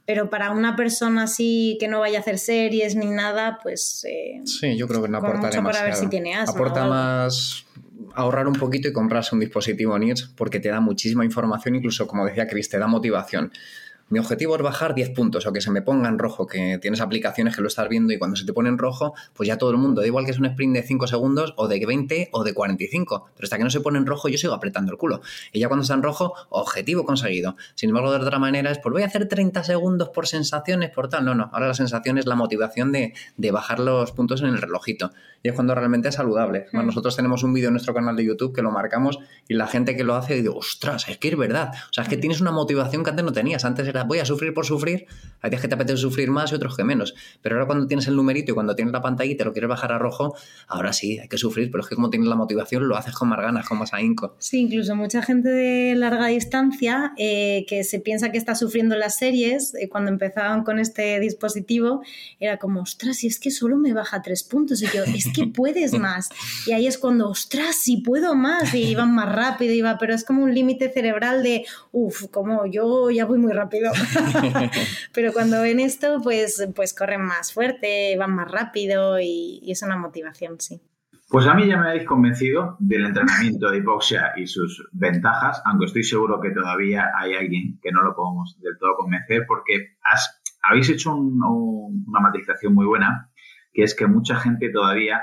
pero 0.05 0.31
para 0.31 0.51
una 0.51 0.75
persona 0.75 1.23
así 1.23 1.77
que 1.79 1.87
no 1.87 1.99
vaya 1.99 2.17
a 2.17 2.21
hacer 2.21 2.39
series 2.39 2.95
ni 2.95 3.07
nada, 3.07 3.59
pues... 3.61 4.05
sí, 4.45 4.77
yo 4.77 4.87
creo 4.87 5.03
que 5.03 5.09
no 5.09 5.19
aporta 5.19 5.49
demasiado. 5.49 5.63
Para 5.63 5.83
ver 5.83 5.95
si 5.95 6.07
tiene 6.07 6.35
aporta 6.35 6.85
más 6.85 7.65
ahorrar 8.15 8.47
un 8.47 8.53
poquito 8.53 8.87
y 8.87 8.93
comprarse 8.93 9.35
un 9.35 9.41
dispositivo 9.41 9.99
NIRS 9.99 10.33
porque 10.35 10.59
te 10.59 10.69
da 10.69 10.79
muchísima 10.79 11.25
información, 11.25 11.75
incluso 11.75 12.07
como 12.07 12.25
decía 12.25 12.47
Chris, 12.47 12.69
te 12.69 12.79
da 12.79 12.87
motivación 12.87 13.51
mi 14.09 14.19
objetivo 14.19 14.55
es 14.55 14.61
bajar 14.61 14.95
10 14.95 15.11
puntos 15.11 15.45
o 15.45 15.53
que 15.53 15.61
se 15.61 15.71
me 15.71 15.81
ponga 15.81 16.09
en 16.09 16.19
rojo, 16.19 16.47
que 16.47 16.79
tienes 16.81 17.01
aplicaciones 17.01 17.55
que 17.55 17.61
lo 17.61 17.67
estás 17.67 17.87
viendo 17.89 18.13
y 18.13 18.17
cuando 18.17 18.35
se 18.35 18.45
te 18.45 18.53
pone 18.53 18.69
en 18.69 18.77
rojo, 18.77 19.13
pues 19.33 19.47
ya 19.47 19.57
todo 19.57 19.71
el 19.71 19.77
mundo, 19.77 20.01
da 20.01 20.07
igual 20.07 20.25
que 20.25 20.31
es 20.31 20.39
un 20.39 20.45
sprint 20.45 20.75
de 20.75 20.83
5 20.83 21.07
segundos 21.07 21.53
o 21.57 21.67
de 21.67 21.85
20 21.85 22.29
o 22.31 22.43
de 22.43 22.53
45, 22.53 23.29
pero 23.35 23.45
hasta 23.45 23.57
que 23.57 23.63
no 23.63 23.69
se 23.69 23.81
pone 23.81 23.97
en 23.99 24.05
rojo 24.05 24.29
yo 24.29 24.37
sigo 24.37 24.53
apretando 24.53 24.91
el 24.91 24.97
culo. 24.97 25.21
Y 25.51 25.59
ya 25.59 25.67
cuando 25.67 25.83
está 25.83 25.93
en 25.93 26.03
rojo, 26.03 26.33
objetivo 26.49 27.05
conseguido. 27.05 27.55
Sin 27.75 27.89
embargo, 27.89 28.11
de 28.11 28.17
otra 28.17 28.39
manera 28.39 28.71
es, 28.71 28.79
pues 28.79 28.91
voy 28.93 29.03
a 29.03 29.05
hacer 29.05 29.27
30 29.27 29.63
segundos 29.63 30.09
por 30.09 30.27
sensaciones, 30.27 30.91
por 30.91 31.09
tal. 31.09 31.25
No, 31.25 31.35
no, 31.35 31.49
ahora 31.53 31.67
la 31.67 31.73
sensación 31.73 32.17
es 32.17 32.25
la 32.25 32.35
motivación 32.35 32.91
de, 32.91 33.13
de 33.37 33.51
bajar 33.51 33.79
los 33.79 34.11
puntos 34.11 34.41
en 34.41 34.47
el 34.47 34.57
relojito. 34.57 35.11
Y 35.41 35.49
es 35.49 35.53
cuando 35.53 35.73
realmente 35.73 36.09
es 36.09 36.15
saludable. 36.15 36.67
Hmm. 36.71 36.85
nosotros 36.85 37.15
tenemos 37.15 37.43
un 37.43 37.53
vídeo 37.53 37.67
en 37.67 37.73
nuestro 37.73 37.93
canal 37.93 38.15
de 38.15 38.25
YouTube 38.25 38.53
que 38.53 38.61
lo 38.61 38.71
marcamos 38.71 39.19
y 39.47 39.53
la 39.53 39.67
gente 39.67 39.95
que 39.95 40.03
lo 40.03 40.15
hace 40.15 40.35
dice, 40.35 40.49
ostras, 40.49 41.07
es 41.07 41.17
que 41.17 41.29
es 41.29 41.37
verdad. 41.37 41.71
O 41.89 41.93
sea, 41.93 42.03
es 42.03 42.09
que 42.09 42.17
hmm. 42.17 42.21
tienes 42.21 42.41
una 42.41 42.51
motivación 42.51 43.03
que 43.03 43.09
antes 43.11 43.25
no 43.25 43.31
tenías. 43.31 43.65
Antes 43.65 43.87
era 43.87 43.98
voy 44.07 44.19
a 44.19 44.25
sufrir 44.25 44.53
por 44.53 44.65
sufrir, 44.65 45.05
hay 45.41 45.49
días 45.49 45.61
que 45.61 45.67
te 45.67 45.75
apetece 45.75 45.97
sufrir 45.97 46.29
más 46.29 46.51
y 46.51 46.55
otros 46.55 46.75
que 46.75 46.83
menos. 46.83 47.15
Pero 47.41 47.55
ahora 47.55 47.65
cuando 47.65 47.87
tienes 47.87 48.07
el 48.07 48.15
numerito 48.15 48.51
y 48.51 48.55
cuando 48.55 48.75
tienes 48.75 48.91
la 48.91 49.01
pantalla 49.01 49.31
y 49.31 49.35
te 49.35 49.45
lo 49.45 49.53
quieres 49.53 49.69
bajar 49.69 49.91
a 49.91 49.97
rojo, 49.97 50.35
ahora 50.67 50.93
sí, 50.93 51.19
hay 51.19 51.27
que 51.27 51.37
sufrir, 51.37 51.71
pero 51.71 51.83
es 51.83 51.89
que 51.89 51.95
como 51.95 52.09
tienes 52.09 52.27
la 52.29 52.35
motivación 52.35 52.87
lo 52.87 52.97
haces 52.97 53.13
con 53.13 53.29
más 53.29 53.39
ganas, 53.39 53.67
con 53.67 53.77
más 53.77 53.93
ahínco. 53.93 54.35
Sí, 54.39 54.59
incluso 54.61 54.95
mucha 54.95 55.21
gente 55.21 55.49
de 55.49 55.95
larga 55.95 56.27
distancia 56.27 57.13
eh, 57.17 57.65
que 57.67 57.83
se 57.83 57.99
piensa 57.99 58.31
que 58.31 58.37
está 58.37 58.55
sufriendo 58.55 58.95
las 58.95 59.17
series, 59.17 59.75
eh, 59.75 59.89
cuando 59.89 60.11
empezaban 60.11 60.63
con 60.63 60.79
este 60.79 61.19
dispositivo, 61.19 62.01
era 62.39 62.57
como, 62.57 62.81
ostras, 62.81 63.17
si 63.17 63.27
es 63.27 63.39
que 63.39 63.51
solo 63.51 63.77
me 63.77 63.93
baja 63.93 64.21
tres 64.21 64.43
puntos. 64.43 64.81
Y 64.81 64.87
yo, 64.87 65.03
es 65.03 65.27
que 65.33 65.47
puedes 65.53 65.97
más. 65.97 66.29
Y 66.65 66.71
ahí 66.71 66.87
es 66.87 66.97
cuando, 66.97 67.29
ostras, 67.29 67.75
si 67.75 67.97
puedo 67.97 68.35
más. 68.35 68.73
Y 68.73 68.83
iban 68.83 69.13
más 69.13 69.33
rápido, 69.33 69.73
iba, 69.73 69.97
pero 69.97 70.13
es 70.13 70.23
como 70.23 70.43
un 70.43 70.53
límite 70.53 70.89
cerebral 70.89 71.43
de, 71.43 71.65
uff, 71.91 72.27
como 72.31 72.65
yo 72.65 73.09
ya 73.09 73.25
voy 73.25 73.39
muy 73.39 73.53
rápido. 73.53 73.88
Pero 75.13 75.33
cuando 75.33 75.61
ven 75.61 75.79
esto, 75.79 76.19
pues, 76.21 76.67
pues 76.75 76.93
corren 76.93 77.21
más 77.21 77.53
fuerte, 77.53 78.15
van 78.17 78.35
más 78.35 78.49
rápido 78.49 79.19
y, 79.19 79.61
es 79.67 79.81
una 79.83 79.97
motivación, 79.97 80.59
sí. 80.59 80.81
Pues 81.29 81.45
a 81.45 81.53
mí 81.53 81.67
ya 81.67 81.77
me 81.77 81.89
habéis 81.89 82.07
convencido 82.07 82.75
del 82.79 83.05
entrenamiento 83.05 83.69
de 83.69 83.77
hipoxia 83.77 84.33
y 84.35 84.47
sus 84.47 84.89
ventajas, 84.91 85.61
aunque 85.65 85.85
estoy 85.85 86.03
seguro 86.03 86.39
que 86.41 86.49
todavía 86.49 87.11
hay 87.15 87.35
alguien 87.35 87.79
que 87.83 87.91
no 87.91 88.01
lo 88.01 88.15
podemos 88.15 88.57
del 88.59 88.79
todo 88.79 88.95
convencer, 88.95 89.45
porque 89.47 89.97
habéis 90.63 90.89
hecho 90.89 91.15
una 91.15 92.19
matización 92.19 92.73
muy 92.73 92.87
buena, 92.87 93.29
que 93.71 93.83
es 93.83 93.93
que 93.93 94.07
mucha 94.07 94.37
gente 94.37 94.71
todavía 94.71 95.21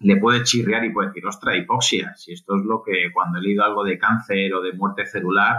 le 0.00 0.16
puede 0.16 0.42
chirrear 0.42 0.84
y 0.84 0.92
puede 0.92 1.08
decir, 1.08 1.26
ostra, 1.26 1.56
hipoxia, 1.56 2.14
si 2.16 2.32
esto 2.32 2.56
es 2.56 2.64
lo 2.64 2.82
que 2.82 3.12
cuando 3.12 3.38
he 3.38 3.42
leído 3.42 3.64
algo 3.64 3.84
de 3.84 3.98
cáncer 3.98 4.52
o 4.54 4.62
de 4.62 4.72
muerte 4.72 5.06
celular, 5.06 5.56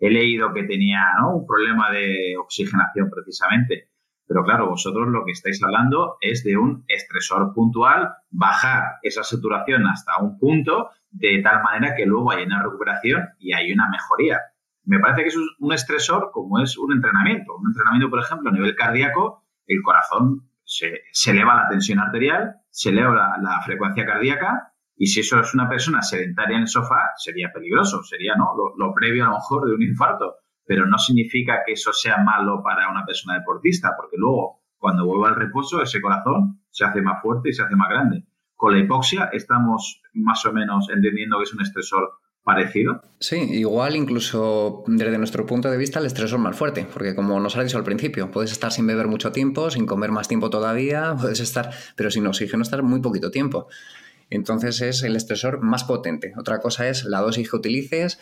he 0.00 0.10
leído 0.10 0.52
que 0.52 0.64
tenía 0.64 1.04
un 1.30 1.46
problema 1.46 1.90
de 1.92 2.34
oxigenación 2.38 3.10
precisamente. 3.10 3.90
Pero 4.26 4.44
claro, 4.44 4.68
vosotros 4.68 5.08
lo 5.08 5.24
que 5.24 5.32
estáis 5.32 5.62
hablando 5.62 6.16
es 6.20 6.42
de 6.44 6.56
un 6.56 6.84
estresor 6.88 7.52
puntual, 7.52 8.10
bajar 8.30 8.98
esa 9.02 9.22
saturación 9.22 9.86
hasta 9.86 10.18
un 10.20 10.38
punto 10.38 10.90
de 11.10 11.40
tal 11.42 11.62
manera 11.62 11.94
que 11.96 12.06
luego 12.06 12.30
hay 12.30 12.44
una 12.44 12.62
recuperación 12.62 13.28
y 13.38 13.52
hay 13.52 13.72
una 13.72 13.88
mejoría. 13.90 14.40
Me 14.84 14.98
parece 15.00 15.22
que 15.22 15.28
es 15.28 15.36
un 15.58 15.72
estresor 15.72 16.30
como 16.32 16.60
es 16.60 16.78
un 16.78 16.92
entrenamiento. 16.92 17.56
Un 17.56 17.70
entrenamiento, 17.70 18.08
por 18.08 18.20
ejemplo, 18.20 18.50
a 18.50 18.52
nivel 18.52 18.74
cardíaco, 18.74 19.44
el 19.66 19.82
corazón 19.82 20.48
se, 20.64 21.02
eleva 21.26 21.56
la 21.56 21.68
tensión 21.68 21.98
arterial, 21.98 22.54
se 22.70 22.90
eleva 22.90 23.36
la 23.42 23.60
frecuencia 23.62 24.06
cardíaca 24.06 24.72
y 25.02 25.06
si 25.06 25.20
eso 25.20 25.40
es 25.40 25.54
una 25.54 25.66
persona 25.66 26.02
sedentaria 26.02 26.56
en 26.56 26.64
el 26.64 26.68
sofá, 26.68 27.12
sería 27.16 27.50
peligroso, 27.54 28.02
sería 28.02 28.34
¿no? 28.36 28.52
lo, 28.76 28.92
previo 28.92 29.24
a 29.24 29.28
lo 29.28 29.36
mejor 29.36 29.66
de 29.66 29.74
un 29.74 29.82
infarto. 29.82 30.34
Pero 30.66 30.84
no 30.84 30.98
significa 30.98 31.62
que 31.64 31.72
eso 31.72 31.90
sea 31.94 32.18
malo 32.18 32.60
para 32.62 32.90
una 32.90 33.06
persona 33.06 33.38
deportista, 33.38 33.94
porque 33.96 34.18
luego, 34.18 34.60
cuando 34.76 35.06
vuelva 35.06 35.30
al 35.30 35.36
reposo, 35.36 35.80
ese 35.80 36.02
corazón 36.02 36.60
se 36.68 36.84
hace 36.84 37.00
más 37.00 37.22
fuerte 37.22 37.48
y 37.48 37.54
se 37.54 37.62
hace 37.62 37.76
más 37.76 37.88
grande. 37.88 38.26
Con 38.54 38.74
la 38.74 38.80
hipoxia 38.80 39.30
estamos 39.32 40.02
más 40.12 40.44
o 40.44 40.52
menos 40.52 40.90
entendiendo 40.90 41.38
que 41.38 41.44
es 41.44 41.54
un 41.54 41.62
estresor 41.62 42.10
parecido. 42.42 43.00
Sí, 43.20 43.36
igual 43.36 43.96
incluso 43.96 44.84
desde 44.86 45.16
nuestro 45.16 45.46
punto 45.46 45.70
de 45.70 45.78
vista 45.78 45.98
el 45.98 46.06
estresor 46.06 46.40
más 46.40 46.58
fuerte, 46.58 46.86
porque 46.92 47.14
como 47.14 47.40
nos 47.40 47.56
ha 47.56 47.62
dicho 47.62 47.78
al 47.78 47.84
principio, 47.84 48.30
puedes 48.30 48.52
estar 48.52 48.70
sin 48.70 48.86
beber 48.86 49.08
mucho 49.08 49.32
tiempo, 49.32 49.70
sin 49.70 49.86
comer 49.86 50.12
más 50.12 50.28
tiempo 50.28 50.50
todavía, 50.50 51.16
puedes 51.20 51.40
estar, 51.40 51.70
pero 51.96 52.10
sin 52.10 52.26
oxígeno 52.26 52.62
estar 52.62 52.82
muy 52.82 53.00
poquito 53.00 53.30
tiempo. 53.30 53.66
Entonces 54.30 54.80
es 54.80 55.02
el 55.02 55.16
estresor 55.16 55.60
más 55.60 55.84
potente. 55.84 56.32
Otra 56.38 56.60
cosa 56.60 56.88
es 56.88 57.04
la 57.04 57.20
dosis 57.20 57.50
que 57.50 57.56
utilices 57.56 58.18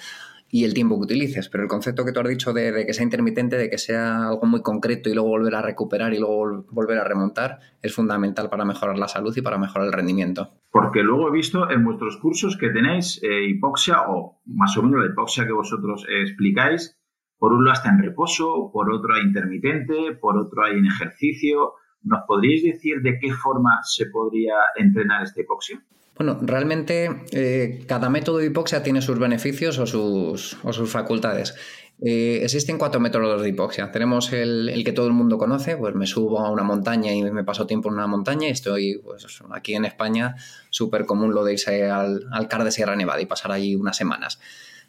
y 0.51 0.65
el 0.65 0.73
tiempo 0.73 0.97
que 0.97 1.05
utilices, 1.05 1.49
pero 1.51 1.63
el 1.63 1.69
concepto 1.69 2.05
que 2.05 2.13
tú 2.13 2.21
has 2.21 2.29
dicho 2.29 2.55
de, 2.55 2.87
que 2.87 2.95
sea 2.95 3.05
intermitente, 3.05 3.57
de 3.59 3.69
que 3.69 3.77
sea 3.77 4.29
algo 4.29 4.47
muy 4.47 4.63
concreto 4.63 5.11
y 5.11 5.15
luego 5.15 5.29
volver 5.29 5.55
a 5.55 5.63
recuperar 5.63 6.15
y 6.15 6.19
luego 6.19 6.65
volver 6.71 6.99
a 6.99 7.05
remontar, 7.05 7.59
es 7.83 7.95
fundamental 7.95 8.49
para 8.49 8.65
mejorar 8.65 8.99
la 8.99 9.09
salud 9.09 9.37
y 9.37 9.43
para 9.43 9.59
mejorar 9.59 9.89
el 9.89 9.93
rendimiento. 9.93 10.55
Porque 10.71 11.03
luego 11.03 11.29
he 11.29 11.33
visto 11.33 11.71
en 11.71 11.85
vuestros 11.85 12.17
cursos 12.17 12.57
que 12.57 12.71
tenéis 12.71 13.23
eh, 13.23 13.47
hipoxia 13.47 14.09
o 14.09 14.41
más 14.47 14.77
o 14.79 14.83
menos 14.83 15.05
la 15.05 15.13
hipoxia 15.13 15.45
que 15.45 15.53
vosotros 15.53 16.07
explicáis, 16.09 16.99
por 17.39 17.53
un 17.53 17.65
lado 17.65 17.75
está 17.75 17.91
en 17.91 18.03
reposo, 18.03 18.71
por 18.73 18.93
otro 18.93 19.15
hay 19.15 19.23
intermitente, 19.23 20.17
por 20.21 20.37
otro 20.37 20.65
hay 20.65 20.77
en 20.79 20.87
ejercicio. 20.87 21.75
¿Nos 22.03 22.25
podríais 22.27 22.65
decir 22.65 23.01
de 23.01 23.19
qué 23.21 23.33
forma 23.33 23.79
se 23.85 24.07
podría 24.07 24.55
entrenar 24.77 25.23
esta 25.23 25.41
hipoxia? 25.41 25.81
Bueno, 26.19 26.37
realmente 26.43 27.11
eh, 27.31 27.85
cada 27.87 28.11
método 28.11 28.39
de 28.39 28.47
hipoxia 28.47 28.83
tiene 28.83 29.01
sus 29.01 29.21
beneficios 29.21 29.79
o 29.79 29.87
sus, 29.87 30.57
facultades. 30.91 31.55
Eh, 32.01 32.41
existen 32.43 32.77
cuatro 32.77 32.99
métodos 32.99 33.41
de 33.41 33.49
hipoxia. 33.49 33.93
Tenemos 33.93 34.33
el, 34.33 34.83
que 34.85 34.93
todo 34.93 35.07
el 35.07 35.13
mundo 35.13 35.39
conoce, 35.39 35.77
pues 35.77 35.95
me 35.95 36.09
subo 36.09 36.41
a 36.41 36.51
una 36.51 36.65
montaña 36.65 37.13
y 37.13 37.23
me 37.23 37.45
paso 37.45 37.69
tiempo 37.69 37.89
en 37.89 37.95
una 37.95 38.09
montaña 38.09 38.49
y 38.49 38.51
estoy 38.51 39.01
pues, 39.05 39.27
aquí 39.53 39.77
en 39.77 39.85
España, 39.85 40.35
súper 40.71 41.07
común 41.07 41.33
lo 41.35 41.45
de 41.45 41.53
irse 41.53 41.89
al, 41.89 42.27
al 42.33 42.49
CAR 42.49 42.65
de 42.65 42.73
Sierra 42.73 42.97
Nevada 42.97 43.21
y 43.21 43.27
pasar 43.27 43.53
allí 43.53 43.77
unas 43.77 43.97
semanas. 43.97 44.41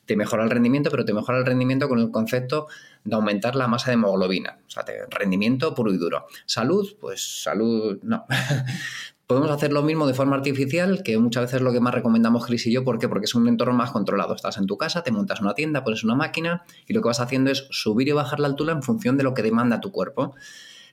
Te 0.05 0.15
mejora 0.15 0.43
el 0.43 0.49
rendimiento, 0.49 0.89
pero 0.89 1.05
te 1.05 1.13
mejora 1.13 1.37
el 1.37 1.45
rendimiento 1.45 1.87
con 1.87 1.99
el 1.99 2.09
concepto 2.09 2.67
de 3.03 3.15
aumentar 3.15 3.55
la 3.55 3.67
masa 3.67 3.91
de 3.91 3.93
hemoglobina. 3.93 4.57
O 4.65 4.69
sea, 4.71 4.83
rendimiento 5.11 5.75
puro 5.75 5.93
y 5.93 5.97
duro. 5.97 6.25
Salud, 6.47 6.95
pues 6.99 7.43
salud, 7.43 7.99
no. 8.01 8.25
Podemos 9.29 9.51
hacer 9.51 9.71
lo 9.71 9.83
mismo 9.83 10.07
de 10.07 10.15
forma 10.15 10.35
artificial, 10.37 11.03
que 11.03 11.15
muchas 11.19 11.43
veces 11.43 11.57
es 11.57 11.61
lo 11.61 11.71
que 11.71 11.79
más 11.79 11.93
recomendamos 11.93 12.47
Chris 12.47 12.65
y 12.65 12.71
yo. 12.71 12.83
Porque 12.83 13.07
es 13.21 13.35
un 13.35 13.47
entorno 13.47 13.75
más 13.75 13.91
controlado. 13.91 14.33
Estás 14.33 14.57
en 14.57 14.65
tu 14.65 14.75
casa, 14.75 15.03
te 15.03 15.11
montas 15.11 15.39
una 15.39 15.53
tienda, 15.53 15.83
pones 15.83 16.03
una 16.03 16.15
máquina 16.15 16.63
y 16.87 16.93
lo 16.93 17.03
que 17.03 17.09
vas 17.09 17.19
haciendo 17.19 17.51
es 17.51 17.67
subir 17.69 18.07
y 18.07 18.11
bajar 18.11 18.39
la 18.39 18.47
altura 18.47 18.73
en 18.73 18.81
función 18.81 19.17
de 19.17 19.23
lo 19.23 19.35
que 19.35 19.43
demanda 19.43 19.81
tu 19.81 19.91
cuerpo. 19.91 20.33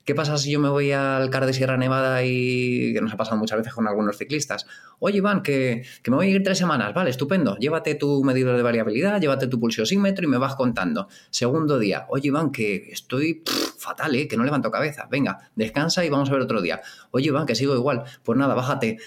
¿Qué 0.06 0.14
pasa 0.14 0.38
si 0.38 0.52
yo 0.52 0.60
me 0.60 0.68
voy 0.68 0.92
al 0.92 1.30
CAR 1.30 1.46
de 1.46 1.52
Sierra 1.52 1.76
Nevada 1.76 2.22
y 2.22 2.92
que 2.94 3.00
nos 3.00 3.12
ha 3.12 3.16
pasado 3.16 3.38
muchas 3.38 3.58
veces 3.58 3.74
con 3.74 3.88
algunos 3.88 4.16
ciclistas? 4.16 4.64
Oye, 5.00 5.16
Iván, 5.16 5.42
que, 5.42 5.82
me 6.06 6.14
voy 6.14 6.28
a 6.28 6.30
ir 6.30 6.44
tres 6.44 6.58
semanas. 6.58 6.94
Vale, 6.94 7.10
estupendo. 7.10 7.56
Llévate 7.56 7.96
tu 7.96 8.22
medidor 8.22 8.56
de 8.56 8.62
variabilidad, 8.62 9.20
llévate 9.20 9.48
tu 9.48 9.58
pulsiosímetro 9.58 10.24
y 10.24 10.28
me 10.28 10.38
vas 10.38 10.54
contando. 10.54 11.08
Segundo 11.30 11.80
día. 11.80 12.06
Oye, 12.08 12.28
Iván, 12.28 12.52
que 12.52 12.88
estoy 12.92 13.42
fatal, 13.78 14.14
¿eh? 14.14 14.28
que 14.28 14.36
no 14.36 14.44
levanto 14.44 14.70
cabeza. 14.70 15.08
Venga, 15.10 15.50
descansa 15.56 16.04
y 16.04 16.08
vamos 16.08 16.30
a 16.30 16.34
ver 16.34 16.42
otro 16.42 16.62
día. 16.62 16.80
Oye, 17.10 17.26
Iván, 17.26 17.44
que 17.44 17.56
sigo 17.56 17.74
igual. 17.74 18.04
Pues 18.22 18.38
nada, 18.38 18.54
bájate 18.54 18.98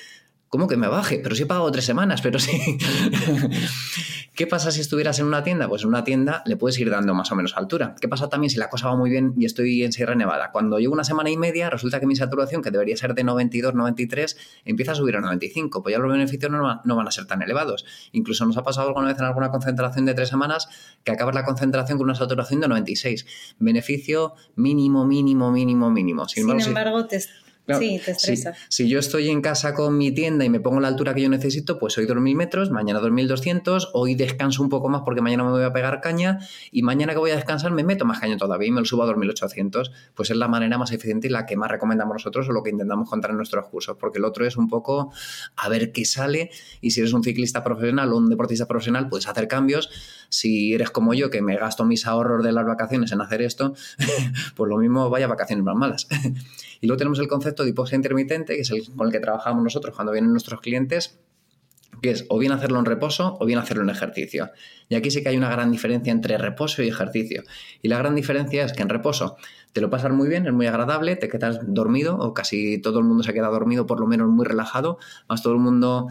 ¿Cómo 0.50 0.68
que 0.68 0.78
me 0.78 0.88
baje? 0.88 1.20
Pero 1.22 1.36
si 1.36 1.44
he 1.44 1.46
pagado 1.46 1.72
tres 1.72 1.86
semanas, 1.86 2.22
pero 2.22 2.40
sí. 2.40 2.60
¿Qué 4.40 4.48
pasa 4.48 4.72
si 4.72 4.80
estuvieras 4.80 5.20
en 5.20 5.26
una 5.26 5.44
tienda? 5.44 5.68
Pues 5.68 5.84
en 5.84 5.90
una 5.90 6.04
tienda 6.04 6.44
le 6.46 6.56
puedes 6.56 6.80
ir 6.80 6.90
dando 6.90 7.14
más 7.14 7.32
o 7.32 7.36
menos 7.36 7.58
altura. 7.58 7.96
¿Qué 8.00 8.08
pasa 8.08 8.30
también 8.30 8.50
si 8.50 8.58
la 8.58 8.70
cosa 8.70 8.88
va 8.88 8.96
muy 8.96 9.10
bien 9.10 9.34
y 9.38 9.46
estoy 9.46 9.84
en 9.84 9.92
Sierra 9.92 10.16
Nevada? 10.16 10.52
Cuando 10.52 10.80
llevo 10.80 10.94
una 10.94 11.04
semana 11.04 11.30
y 11.30 11.36
media, 11.38 11.70
resulta 11.70 12.00
que 12.00 12.08
mi 12.08 12.16
saturación, 12.16 12.62
que 12.62 12.72
debería 12.72 12.96
ser 12.96 13.14
de 13.14 13.24
92, 13.24 13.76
93, 13.76 14.38
empieza 14.66 14.94
a 14.94 14.96
subir 14.96 15.18
a 15.18 15.20
95. 15.22 15.84
Pues 15.84 15.94
ya 15.94 16.00
los 16.00 16.10
beneficios 16.10 16.52
no, 16.52 16.82
no 16.84 16.96
van 16.96 17.08
a 17.08 17.12
ser 17.12 17.26
tan 17.26 17.42
elevados. 17.42 17.86
Incluso 18.12 18.46
nos 18.46 18.58
ha 18.58 18.64
pasado 18.64 18.88
alguna 18.88 19.08
vez 19.08 19.20
en 19.20 19.26
alguna 19.26 19.52
concentración 19.52 20.06
de 20.06 20.14
tres 20.14 20.30
semanas 20.30 20.70
que 21.04 21.12
acabas 21.12 21.36
la 21.36 21.44
concentración 21.44 21.98
con 21.98 22.06
una 22.06 22.16
saturación 22.16 22.62
de 22.62 22.70
96. 22.70 23.56
Beneficio 23.60 24.36
mínimo, 24.56 25.06
mínimo, 25.06 25.52
mínimo, 25.52 25.92
mínimo. 25.92 26.30
Sin, 26.30 26.50
embargo, 26.50 27.06
te 27.08 27.20
sí, 27.78 28.02
te 28.04 28.12
estresa. 28.12 28.54
Si, 28.68 28.88
yo 28.88 29.00
estoy 29.00 29.30
en 29.30 29.42
casa 29.42 29.74
con 29.74 29.98
mi 29.98 30.12
tienda 30.12 30.46
y 30.46 30.50
me 30.50 30.60
pongo 30.60 30.80
la 30.80 30.88
altura 30.88 31.14
que 31.14 31.22
yo 31.22 31.30
necesito, 31.30 31.78
pues 31.80 31.98
hoy 31.98 32.06
2.000 32.06 32.36
metros, 32.36 32.72
mañana 32.72 33.00
2.200, 33.00 33.90
hoy 33.94 34.16
descanso 34.16 34.64
un 34.64 34.70
poco 34.70 34.90
más 34.90 35.02
porque 35.04 35.22
mañana 35.22 35.44
me 35.44 35.52
voy 35.52 35.64
a 35.64 35.74
pegar 35.74 36.02
caña 36.02 36.40
y 36.72 36.82
mañana 36.82 37.14
que 37.14 37.20
voy 37.20 37.32
a 37.32 37.36
descansar 37.36 37.72
me 37.72 37.84
meto 37.84 38.06
más 38.06 38.20
caña 38.20 38.38
todavía 38.38 38.68
y 38.68 38.72
me 38.72 38.82
lo 38.82 38.86
subo 38.86 39.04
a 39.04 39.08
2.800. 39.08 39.92
Pues 40.16 40.30
es 40.30 40.38
la 40.38 40.48
manera 40.48 40.78
más 40.78 40.92
eficiente 40.92 41.28
y 41.28 41.30
la 41.30 41.46
que 41.46 41.58
más 41.58 41.70
recomendamos 41.70 42.14
nosotros 42.14 42.50
o 42.50 42.52
lo 42.52 42.64
que 42.64 42.70
intentamos 42.70 43.10
contar 43.10 43.32
en 43.32 43.38
nuestros 43.38 43.68
cursos, 43.68 43.98
porque 44.00 44.20
el 44.20 44.26
otro 44.26 44.46
es 44.46 44.58
un 44.58 44.68
poco 44.68 45.12
a 45.56 45.70
ver 45.70 45.92
qué 45.92 46.06
sale 46.06 46.52
y 46.82 46.92
si 46.92 47.02
eres 47.02 47.14
un 47.14 47.24
ciclista 47.24 47.64
profesional 47.64 48.12
o 48.14 48.18
un 48.18 48.30
deportista 48.30 48.68
profesional 48.68 49.10
puedes 49.10 49.28
hacer 49.28 49.48
cambios. 49.48 49.90
Si 50.30 50.74
eres 50.74 50.92
como 50.92 51.14
yo, 51.14 51.30
que 51.30 51.42
me 51.42 51.58
gasto 51.58 51.86
mis 51.86 52.06
ahorros 52.06 52.44
de 52.44 52.52
las 52.52 52.66
vacaciones 52.66 53.12
en 53.12 53.22
hacer 53.22 53.42
esto, 53.42 53.74
pues 54.56 54.70
lo 54.70 54.78
mismo 54.78 55.10
vaya 55.10 55.28
vacaciones 55.28 55.64
más 55.64 55.76
malas. 55.76 56.08
Y 56.82 56.88
luego 56.88 56.98
tenemos 56.98 57.20
el 57.20 57.28
concepto 57.28 57.64
de 57.64 57.70
hipoxia 57.70 57.96
intermitente, 57.96 58.56
que 58.56 58.62
es 58.62 58.72
el 58.72 58.90
con 58.96 59.08
el 59.08 59.14
que 59.14 59.20
trabajamos 59.20 59.64
nosotros 59.64 59.96
cuando 59.96 60.12
vienen 60.12 60.32
nuestros 60.32 60.62
clientes, 60.62 61.20
que 62.02 62.12
es 62.12 62.26
o 62.30 62.38
bien 62.38 62.52
hacerlo 62.52 62.80
en 62.80 62.86
reposo 62.86 63.38
o 63.40 63.46
bien 63.46 63.60
hacerlo 63.60 63.84
en 63.84 63.90
ejercicio. 63.90 64.52
Y 64.88 64.96
aquí 64.96 65.12
sí 65.12 65.22
que 65.22 65.30
hay 65.30 65.38
una 65.38 65.50
gran 65.50 65.72
diferencia 65.72 66.12
entre 66.12 66.38
reposo 66.38 66.82
y 66.82 66.88
ejercicio. 66.88 67.44
Y 67.82 67.90
la 67.90 67.98
gran 67.98 68.16
diferencia 68.16 68.64
es 68.64 68.74
que 68.74 68.82
en 68.82 68.90
reposo 68.90 69.38
te 69.74 69.82
lo 69.82 69.90
pasas 69.90 70.12
muy 70.12 70.30
bien, 70.30 70.46
es 70.48 70.54
muy 70.54 70.68
agradable, 70.68 71.16
te 71.16 71.30
quedas 71.30 71.60
dormido 71.62 72.18
o 72.18 72.34
casi 72.34 72.80
todo 72.80 73.00
el 73.00 73.06
mundo 73.06 73.24
se 73.24 73.34
queda 73.34 73.48
dormido, 73.48 73.86
por 73.86 74.00
lo 74.00 74.08
menos 74.08 74.30
muy 74.30 74.46
relajado, 74.46 74.98
más 75.28 75.44
todo 75.44 75.54
el 75.54 75.60
mundo 75.60 76.08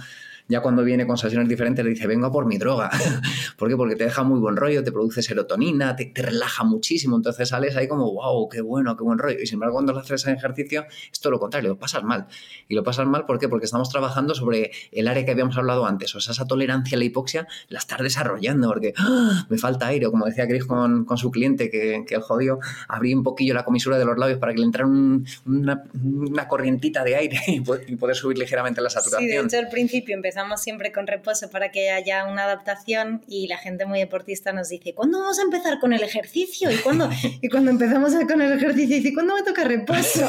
ya 0.48 0.60
cuando 0.60 0.82
viene 0.82 1.06
con 1.06 1.18
sesiones 1.18 1.48
diferentes 1.48 1.84
le 1.84 1.90
dice, 1.90 2.06
vengo 2.06 2.32
por 2.32 2.46
mi 2.46 2.58
droga. 2.58 2.90
¿Por 3.56 3.68
qué? 3.68 3.76
Porque 3.76 3.96
te 3.96 4.04
deja 4.04 4.22
muy 4.22 4.40
buen 4.40 4.56
rollo, 4.56 4.82
te 4.82 4.90
produce 4.90 5.22
serotonina, 5.22 5.94
te, 5.94 6.10
relaja 6.14 6.64
muchísimo, 6.64 7.16
entonces 7.16 7.50
sales 7.50 7.76
ahí 7.76 7.86
como, 7.86 8.12
wow, 8.12 8.48
qué 8.48 8.62
bueno, 8.62 8.96
qué 8.96 9.04
buen 9.04 9.18
rollo. 9.18 9.38
Y 9.40 9.46
sin 9.46 9.56
embargo, 9.56 9.74
cuando 9.74 9.92
lo 9.92 10.00
haces 10.00 10.26
en 10.26 10.36
ejercicio, 10.36 10.86
es 11.12 11.20
todo 11.20 11.32
lo 11.32 11.38
contrario, 11.38 11.70
lo 11.70 11.78
pasas 11.78 12.02
mal. 12.02 12.26
Y 12.66 12.74
lo 12.74 12.82
pasas 12.82 13.06
mal, 13.06 13.26
¿por 13.26 13.38
qué? 13.38 13.48
Porque 13.48 13.66
estamos 13.66 13.90
trabajando 13.90 14.34
sobre 14.34 14.70
el 14.92 15.06
área 15.06 15.24
que 15.24 15.32
habíamos 15.32 15.56
hablado 15.58 15.86
antes, 15.86 16.14
o 16.14 16.20
sea, 16.20 16.32
esa 16.32 16.46
tolerancia 16.46 16.96
a 16.96 16.98
la 16.98 17.04
hipoxia 17.04 17.46
la 17.68 17.78
estás 17.78 18.00
desarrollando, 18.00 18.68
porque 18.68 18.94
¡ah! 18.96 19.46
me 19.50 19.58
falta 19.58 19.88
aire, 19.88 20.06
o 20.06 20.10
como 20.10 20.26
decía 20.26 20.46
Chris 20.46 20.64
con, 20.64 21.04
con 21.04 21.18
su 21.18 21.30
cliente, 21.30 21.70
que, 21.70 22.04
que 22.06 22.14
el 22.14 22.22
jodido 22.22 22.58
abría 22.88 23.16
un 23.16 23.22
poquillo 23.22 23.52
la 23.52 23.64
comisura 23.64 23.98
de 23.98 24.04
los 24.04 24.16
labios 24.16 24.38
para 24.38 24.52
que 24.52 24.60
le 24.60 24.64
entrara 24.64 24.88
una, 24.88 25.84
una, 25.94 26.48
corrientita 26.48 27.04
de 27.04 27.16
aire 27.16 27.38
y, 27.46 27.60
poder 27.60 28.16
subir 28.16 28.38
ligeramente 28.38 28.80
la 28.80 28.88
saturación. 28.90 29.28
Sí, 29.28 29.36
de 29.36 29.42
hecho 29.42 29.58
al 29.58 29.68
principio 29.68 30.14
empezamos 30.14 30.37
empezamos 30.38 30.62
siempre 30.62 30.92
con 30.92 31.08
reposo 31.08 31.50
para 31.50 31.72
que 31.72 31.90
haya 31.90 32.24
una 32.24 32.44
adaptación 32.44 33.22
y 33.26 33.48
la 33.48 33.58
gente 33.58 33.86
muy 33.86 33.98
deportista 33.98 34.52
nos 34.52 34.68
dice, 34.68 34.94
¿cuándo 34.94 35.18
vamos 35.18 35.40
a 35.40 35.42
empezar 35.42 35.80
con 35.80 35.92
el 35.92 36.00
ejercicio? 36.00 36.70
Y 36.70 36.76
cuando, 36.76 37.10
y 37.42 37.48
cuando 37.48 37.72
empezamos 37.72 38.12
con 38.28 38.40
el 38.40 38.52
ejercicio 38.52 38.96
dice, 38.98 39.12
¿cuándo 39.12 39.34
me 39.34 39.42
toca 39.42 39.64
reposo? 39.64 40.28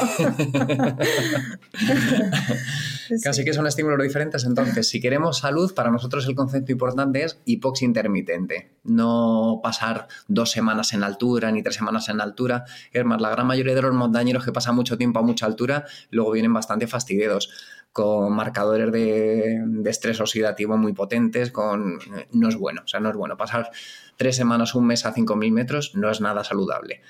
Casi 3.22 3.44
que 3.44 3.52
son 3.52 3.66
estímulos 3.66 4.02
diferentes. 4.02 4.44
Entonces, 4.44 4.88
si 4.88 5.00
queremos 5.00 5.38
salud, 5.38 5.72
para 5.74 5.90
nosotros 5.90 6.26
el 6.26 6.34
concepto 6.34 6.72
importante 6.72 7.24
es 7.24 7.40
hipoxia 7.44 7.86
intermitente. 7.86 8.72
No 8.84 9.60
pasar 9.62 10.08
dos 10.28 10.50
semanas 10.50 10.92
en 10.92 11.04
altura 11.04 11.50
ni 11.50 11.62
tres 11.62 11.76
semanas 11.76 12.08
en 12.08 12.20
altura. 12.20 12.64
Es 12.92 13.04
más, 13.04 13.20
la 13.20 13.30
gran 13.30 13.46
mayoría 13.46 13.74
de 13.74 13.82
los 13.82 13.94
montañeros 13.94 14.44
que 14.44 14.52
pasan 14.52 14.74
mucho 14.74 14.96
tiempo 14.96 15.18
a 15.18 15.22
mucha 15.22 15.46
altura 15.46 15.84
luego 16.10 16.32
vienen 16.32 16.52
bastante 16.52 16.86
fastidiados 16.86 17.50
con 17.92 18.32
marcadores 18.34 18.92
de, 18.92 19.62
estrés 19.86 20.20
oxidativo 20.20 20.76
muy 20.76 20.92
potentes, 20.92 21.50
con 21.50 21.98
no 22.32 22.48
es 22.48 22.56
bueno, 22.56 22.82
o 22.84 22.88
sea, 22.88 23.00
no 23.00 23.10
es 23.10 23.16
bueno. 23.16 23.36
Pasar 23.36 23.70
tres 24.16 24.36
semanas, 24.36 24.74
un 24.74 24.86
mes 24.86 25.06
a 25.06 25.14
5.000 25.14 25.52
metros 25.52 25.94
no 25.94 26.10
es 26.10 26.20
nada 26.20 26.44
saludable. 26.44 27.02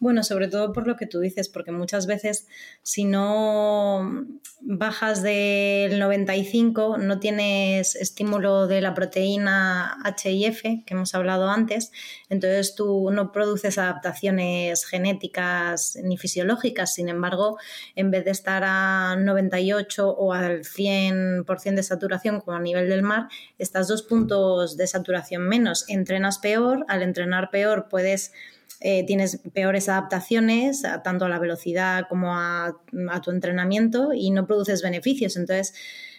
Bueno, 0.00 0.22
sobre 0.22 0.48
todo 0.48 0.72
por 0.72 0.86
lo 0.86 0.96
que 0.96 1.06
tú 1.06 1.20
dices, 1.20 1.48
porque 1.48 1.72
muchas 1.72 2.06
veces 2.06 2.46
si 2.82 3.04
no 3.04 4.26
bajas 4.60 5.22
del 5.22 5.98
95, 5.98 6.98
no 6.98 7.20
tienes 7.20 7.94
estímulo 7.94 8.66
de 8.66 8.80
la 8.80 8.94
proteína 8.94 9.96
HIF, 10.04 10.62
que 10.62 10.94
hemos 10.94 11.14
hablado 11.14 11.48
antes, 11.48 11.92
entonces 12.28 12.74
tú 12.74 13.10
no 13.10 13.32
produces 13.32 13.78
adaptaciones 13.78 14.84
genéticas 14.84 15.96
ni 16.02 16.16
fisiológicas, 16.16 16.94
sin 16.94 17.08
embargo, 17.08 17.58
en 17.94 18.10
vez 18.10 18.24
de 18.24 18.30
estar 18.30 18.62
a 18.64 19.16
98 19.16 20.10
o 20.10 20.32
al 20.32 20.64
100% 20.64 21.74
de 21.74 21.82
saturación 21.82 22.40
como 22.40 22.56
a 22.56 22.60
nivel 22.60 22.88
del 22.88 23.02
mar, 23.02 23.28
estás 23.58 23.88
dos 23.88 24.02
puntos 24.02 24.76
de 24.76 24.86
saturación 24.86 25.48
menos, 25.48 25.84
entrenas 25.88 26.38
peor, 26.38 26.84
al 26.88 27.02
entrenar 27.02 27.50
peor 27.50 27.88
puedes 27.88 28.32
eh, 28.80 29.04
tienes 29.06 29.40
peores 29.52 29.88
adaptaciones 29.88 30.82
tanto 31.02 31.24
a 31.24 31.28
la 31.28 31.38
velocidad 31.38 32.04
como 32.08 32.34
a, 32.36 32.80
tu 33.22 33.30
entrenamiento 33.30 34.12
y 34.12 34.30
no 34.30 34.46
produces 34.46 34.82
beneficios. 34.82 35.36
Entonces, 35.36 35.74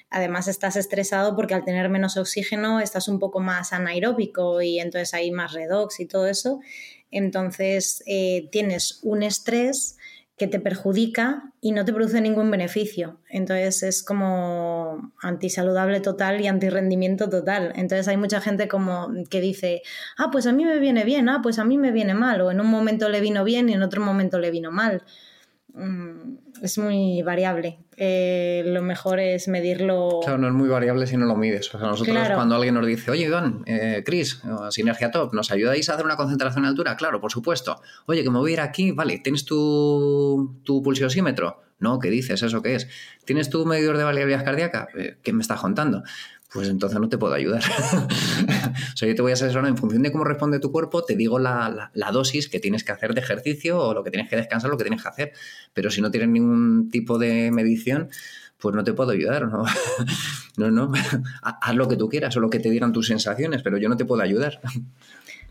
además 0.10 0.48
estás 0.48 0.76
estresado 0.76 1.36
porque 1.36 1.54
al 1.54 1.66
tener 1.66 1.90
menos 1.90 2.18
oxígeno 2.18 2.80
estás 2.80 3.08
un 3.08 3.20
poco 3.20 3.40
más 3.40 3.74
anaeróbico 3.74 4.62
y 4.62 4.80
entonces 4.80 5.14
hay 5.14 5.32
más 5.32 5.54
redox 5.54 6.00
y 6.00 6.06
todo 6.06 6.28
eso. 6.28 6.60
Entonces, 7.12 8.04
eh, 8.08 8.50
tienes 8.52 9.00
un 9.04 9.24
estrés 9.24 9.98
que 10.38 10.48
te 10.48 10.60
perjudica 10.60 11.54
y 11.62 11.72
no 11.72 11.86
te 11.86 11.94
produce 11.94 12.20
ningún 12.20 12.52
beneficio. 12.52 13.20
Entonces 13.30 13.84
es 13.84 14.04
como 14.04 15.14
antisaludable 15.22 16.02
total 16.02 16.42
y 16.42 16.48
antirrendimiento 16.48 17.30
total. 17.30 17.72
Entonces 17.76 18.08
hay 18.10 18.18
mucha 18.18 18.42
gente 18.42 18.68
como 18.68 19.10
que 19.30 19.40
dice, 19.40 19.82
ah, 20.18 20.30
pues 20.32 20.46
a 20.46 20.52
mí 20.52 20.66
me 20.66 20.80
viene 20.80 21.06
bien, 21.06 21.30
ah, 21.30 21.40
pues 21.42 21.58
a 21.58 21.64
mí 21.66 21.78
me 21.78 21.92
viene 21.92 22.14
mal, 22.14 22.42
o 22.42 22.52
en 22.52 22.60
un 22.60 22.68
momento 22.68 23.08
le 23.08 23.22
vino 23.22 23.44
bien 23.46 23.70
y 23.70 23.74
en 23.74 23.82
otro 23.82 24.02
momento 24.02 24.38
le 24.38 24.52
vino 24.52 24.72
mal. 24.72 25.04
Mm, 25.74 26.38
es 26.62 26.78
muy 26.78 27.22
variable. 27.22 27.80
Eh, 27.98 28.64
lo 28.66 28.82
mejor 28.82 29.20
es 29.20 29.48
medirlo. 29.48 30.20
Claro, 30.24 30.38
no 30.38 30.48
es 30.48 30.54
muy 30.54 30.68
variable 30.68 31.08
si 31.08 31.18
no 31.18 31.26
lo 31.26 31.36
mides. 31.36 31.74
O 31.74 31.80
sea, 31.80 31.88
nosotros 31.88 32.18
cuando 32.34 32.56
alguien 32.56 32.74
nos 32.74 32.86
dice, 32.86 33.12
oye, 33.12 33.26
Iván, 33.26 33.64
eh, 33.66 34.04
Chris, 34.06 34.42
Sinergia 34.70 35.12
Top, 35.12 35.34
¿nos 35.34 35.52
ayudáis 35.52 35.90
a 35.90 35.94
hacer 35.94 36.06
una 36.06 36.18
concentración 36.18 36.64
de 36.64 36.70
altura? 36.70 36.96
Claro, 36.96 37.22
por 37.22 37.32
supuesto. 37.32 37.82
Oye, 38.06 38.24
que 38.24 38.30
me 38.30 38.40
voy 38.40 38.52
a 38.52 38.54
ir 38.54 38.60
aquí, 38.62 38.92
vale, 38.92 39.20
¿tienes 39.20 39.46
tu, 39.46 40.60
tu 40.64 40.82
pulsiosímetro? 40.82 41.62
No, 41.78 42.00
¿qué 42.00 42.10
dices? 42.10 42.42
¿Eso 42.42 42.62
qué 42.62 42.76
es? 42.76 42.88
¿Tienes 43.26 43.50
tu 43.50 43.66
medidor 43.66 43.98
de 43.98 44.06
variabilidad 44.06 44.46
cardíaca? 44.46 44.88
Eh, 44.98 45.18
¿Qué 45.22 45.34
me 45.34 45.42
estás 45.42 45.60
contando? 45.60 46.04
Pues 46.56 46.70
entonces 46.70 46.98
no 47.02 47.10
te 47.10 47.18
puedo 47.18 47.34
ayudar. 47.34 47.62
o 48.94 48.98
sea, 48.98 49.10
yo 49.10 49.14
te 49.14 49.22
voy 49.22 49.32
a 49.32 49.34
asesorar 49.34 49.68
en 49.68 49.76
función 49.76 50.04
de 50.04 50.12
cómo 50.14 50.24
responde 50.24 50.62
tu 50.62 50.72
cuerpo, 50.72 51.04
te 51.04 51.18
digo 51.18 51.38
la, 51.38 51.92
dosis 52.14 52.48
que 52.48 52.62
tienes 52.62 52.86
que 52.86 52.94
hacer 52.94 53.14
de 53.14 53.20
ejercicio 53.20 53.78
o 53.78 53.94
lo 53.94 54.06
que 54.06 54.10
tienes 54.10 54.30
que 54.30 54.38
descansar, 54.38 54.70
lo 54.70 54.78
que 54.78 54.86
tienes 54.86 55.04
que 55.04 55.10
hacer. 55.10 55.34
Pero 55.74 55.92
si 55.92 56.00
no 56.00 56.12
tienes 56.12 56.30
ningún 56.30 56.90
tipo 56.90 57.18
de 57.18 57.52
medición, 57.52 58.08
pues 58.58 58.74
no 58.74 58.86
te 58.86 58.94
puedo 58.94 59.12
ayudar. 59.12 59.50
No, 59.50 59.66
no, 60.58 60.72
no. 60.72 60.94
haz 61.42 61.76
lo 61.76 61.90
que 61.90 61.98
tú 61.98 62.08
quieras 62.08 62.38
o 62.38 62.40
lo 62.40 62.50
que 62.50 62.60
te 62.60 62.70
digan 62.70 62.94
tus 62.94 63.08
sensaciones, 63.08 63.62
pero 63.62 63.78
yo 63.78 63.90
no 63.90 63.98
te 63.98 64.06
puedo 64.06 64.22
ayudar. 64.22 64.62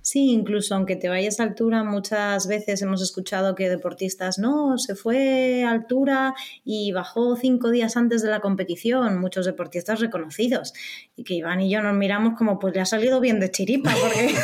Sí, 0.05 0.32
incluso 0.32 0.74
aunque 0.74 0.96
te 0.96 1.09
vayas 1.09 1.40
a 1.40 1.44
altura, 1.44 1.82
muchas 1.82 2.46
veces 2.46 2.82
hemos 2.82 3.00
escuchado 3.00 3.55
que 3.55 3.70
deportistas 3.70 4.38
no, 4.38 4.76
se 4.76 4.94
fue 4.94 5.64
a 5.64 5.70
altura 5.70 6.34
y 6.62 6.92
bajó 6.92 7.36
cinco 7.36 7.70
días 7.70 7.96
antes 7.96 8.20
de 8.20 8.28
la 8.28 8.40
competición, 8.40 9.18
muchos 9.18 9.46
deportistas 9.46 10.00
reconocidos. 10.00 10.74
Y 11.16 11.24
que 11.24 11.32
Iván 11.32 11.62
y 11.62 11.70
yo 11.70 11.80
nos 11.80 11.94
miramos 11.94 12.34
como, 12.36 12.59
pues 12.59 12.74
le 12.74 12.82
ha 12.82 12.84
salido 12.84 13.18
bien 13.18 13.40
de 13.40 13.50
chiripa, 13.50 13.94
porque, 13.98 14.34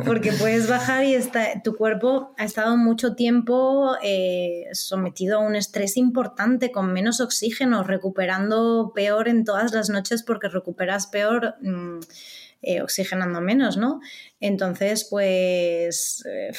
porque 0.06 0.32
puedes 0.32 0.66
bajar 0.66 1.04
y 1.04 1.12
está, 1.12 1.60
tu 1.62 1.76
cuerpo 1.76 2.34
ha 2.38 2.46
estado 2.46 2.78
mucho 2.78 3.14
tiempo 3.14 3.96
eh, 4.02 4.64
sometido 4.72 5.40
a 5.40 5.46
un 5.46 5.56
estrés 5.56 5.98
importante, 5.98 6.72
con 6.72 6.90
menos 6.90 7.20
oxígeno, 7.20 7.82
recuperando 7.82 8.92
peor 8.94 9.28
en 9.28 9.44
todas 9.44 9.74
las 9.74 9.90
noches 9.90 10.22
porque 10.22 10.48
recuperas 10.48 11.06
peor. 11.06 11.56
Mm, 11.60 11.98
eh, 12.62 12.82
oxigenando 12.82 13.40
menos, 13.40 13.76
¿no? 13.76 14.00
Entonces, 14.40 15.06
pues... 15.08 16.24
Eh, 16.26 16.52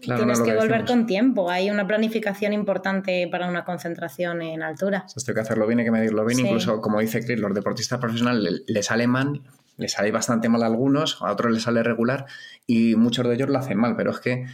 tienes 0.00 0.40
que, 0.40 0.54
volver 0.54 0.84
con 0.84 1.06
tiempo. 1.06 1.50
Hay 1.50 1.70
una 1.70 1.86
planificación 1.86 2.52
importante 2.52 3.28
para 3.30 3.48
una 3.48 3.64
concentración 3.64 4.42
en 4.42 4.62
altura. 4.62 5.06
Esto 5.14 5.30
hay 5.30 5.34
que 5.34 5.40
hacerlo 5.40 5.66
bien, 5.66 5.80
hay 5.80 5.84
que 5.84 5.90
medirlo 5.90 6.24
bien. 6.24 6.40
Incluso, 6.40 6.80
como 6.80 7.00
dice 7.00 7.24
Chris, 7.24 7.38
los 7.38 7.54
deportistas 7.54 7.98
profesionales 7.98 8.62
les 8.66 8.86
sale 8.86 9.06
mal, 9.06 9.42
les 9.76 9.92
sale 9.92 10.10
bastante 10.10 10.48
mal 10.48 10.62
a 10.62 10.66
algunos, 10.66 11.22
a 11.22 11.32
otros 11.32 11.52
les 11.52 11.62
sale 11.62 11.82
regular 11.82 12.26
y 12.66 12.96
muchos 12.96 13.26
de 13.26 13.34
ellos 13.34 13.48
lo 13.48 13.58
hacen 13.58 13.78
mal. 13.78 13.96
Pero 13.96 14.10
es 14.10 14.20
que 14.20 14.46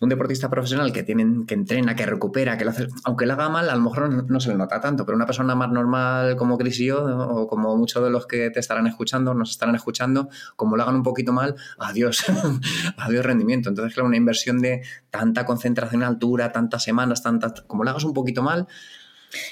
un 0.00 0.08
deportista 0.08 0.50
profesional 0.50 0.92
que, 0.92 1.02
tienen, 1.02 1.46
que 1.46 1.54
entrena, 1.54 1.96
que 1.96 2.06
recupera, 2.06 2.58
que 2.58 2.64
lo 2.64 2.70
hace, 2.70 2.88
aunque 3.04 3.26
lo 3.26 3.32
haga 3.32 3.48
mal, 3.48 3.70
a 3.70 3.74
lo 3.74 3.82
mejor 3.82 4.30
no, 4.30 4.40
se 4.40 4.50
le 4.50 4.56
nota 4.56 4.80
tanto, 4.80 5.06
pero 5.06 5.16
una 5.16 5.26
persona 5.26 5.54
más 5.54 5.70
normal 5.70 6.36
como 6.36 6.58
Chris 6.58 6.80
y 6.80 6.86
yo, 6.86 7.04
o 7.04 7.46
como 7.46 7.76
muchos 7.76 8.02
de 8.02 8.10
los 8.10 8.26
que 8.26 8.50
te 8.50 8.60
estarán 8.60 8.86
escuchando, 8.86 9.34
nos 9.34 9.50
estarán 9.50 9.74
escuchando, 9.74 10.28
como 10.56 10.76
lo 10.76 10.82
hagan 10.82 10.96
un 10.96 11.02
poquito 11.02 11.32
mal, 11.32 11.56
adiós, 11.78 12.24
adiós 12.96 13.24
rendimiento. 13.24 13.68
Entonces, 13.68 13.94
claro, 13.94 14.08
una 14.08 14.16
inversión 14.16 14.60
de 14.60 14.82
tanta 15.10 15.44
concentración 15.46 16.02
en 16.02 16.08
altura, 16.08 16.52
tantas 16.52 16.82
semanas, 16.82 17.22
tantas, 17.22 17.62
como 17.62 17.84
lo 17.84 17.90
hagas 17.90 18.04
un 18.04 18.12
poquito 18.12 18.42
mal, 18.42 18.66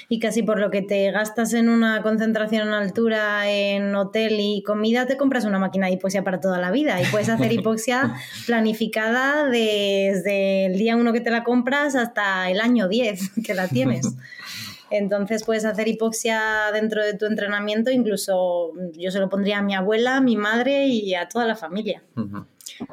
y 0.09 0.19
casi 0.19 0.43
por 0.43 0.59
lo 0.59 0.71
que 0.71 0.81
te 0.81 1.11
gastas 1.11 1.53
en 1.53 1.69
una 1.69 2.01
concentración 2.01 2.67
en 2.67 2.73
altura, 2.73 3.49
en 3.49 3.95
hotel 3.95 4.37
y 4.39 4.63
comida, 4.63 5.05
te 5.05 5.17
compras 5.17 5.45
una 5.45 5.59
máquina 5.59 5.87
de 5.87 5.93
hipoxia 5.93 6.23
para 6.23 6.39
toda 6.39 6.59
la 6.59 6.71
vida. 6.71 7.01
Y 7.01 7.05
puedes 7.05 7.29
hacer 7.29 7.51
hipoxia 7.53 8.15
planificada 8.45 9.49
desde 9.49 10.65
el 10.65 10.77
día 10.77 10.95
uno 10.95 11.13
que 11.13 11.21
te 11.21 11.31
la 11.31 11.43
compras 11.43 11.95
hasta 11.95 12.49
el 12.49 12.59
año 12.61 12.87
10 12.87 13.31
que 13.43 13.53
la 13.53 13.67
tienes. 13.67 14.07
Entonces 14.89 15.43
puedes 15.43 15.65
hacer 15.65 15.87
hipoxia 15.87 16.71
dentro 16.73 17.03
de 17.03 17.17
tu 17.17 17.25
entrenamiento, 17.25 17.91
incluso 17.91 18.71
yo 18.93 19.11
se 19.11 19.19
lo 19.19 19.29
pondría 19.29 19.59
a 19.59 19.61
mi 19.61 19.73
abuela, 19.73 20.17
a 20.17 20.21
mi 20.21 20.37
madre 20.37 20.87
y 20.87 21.15
a 21.15 21.27
toda 21.27 21.45
la 21.45 21.55
familia. 21.55 22.03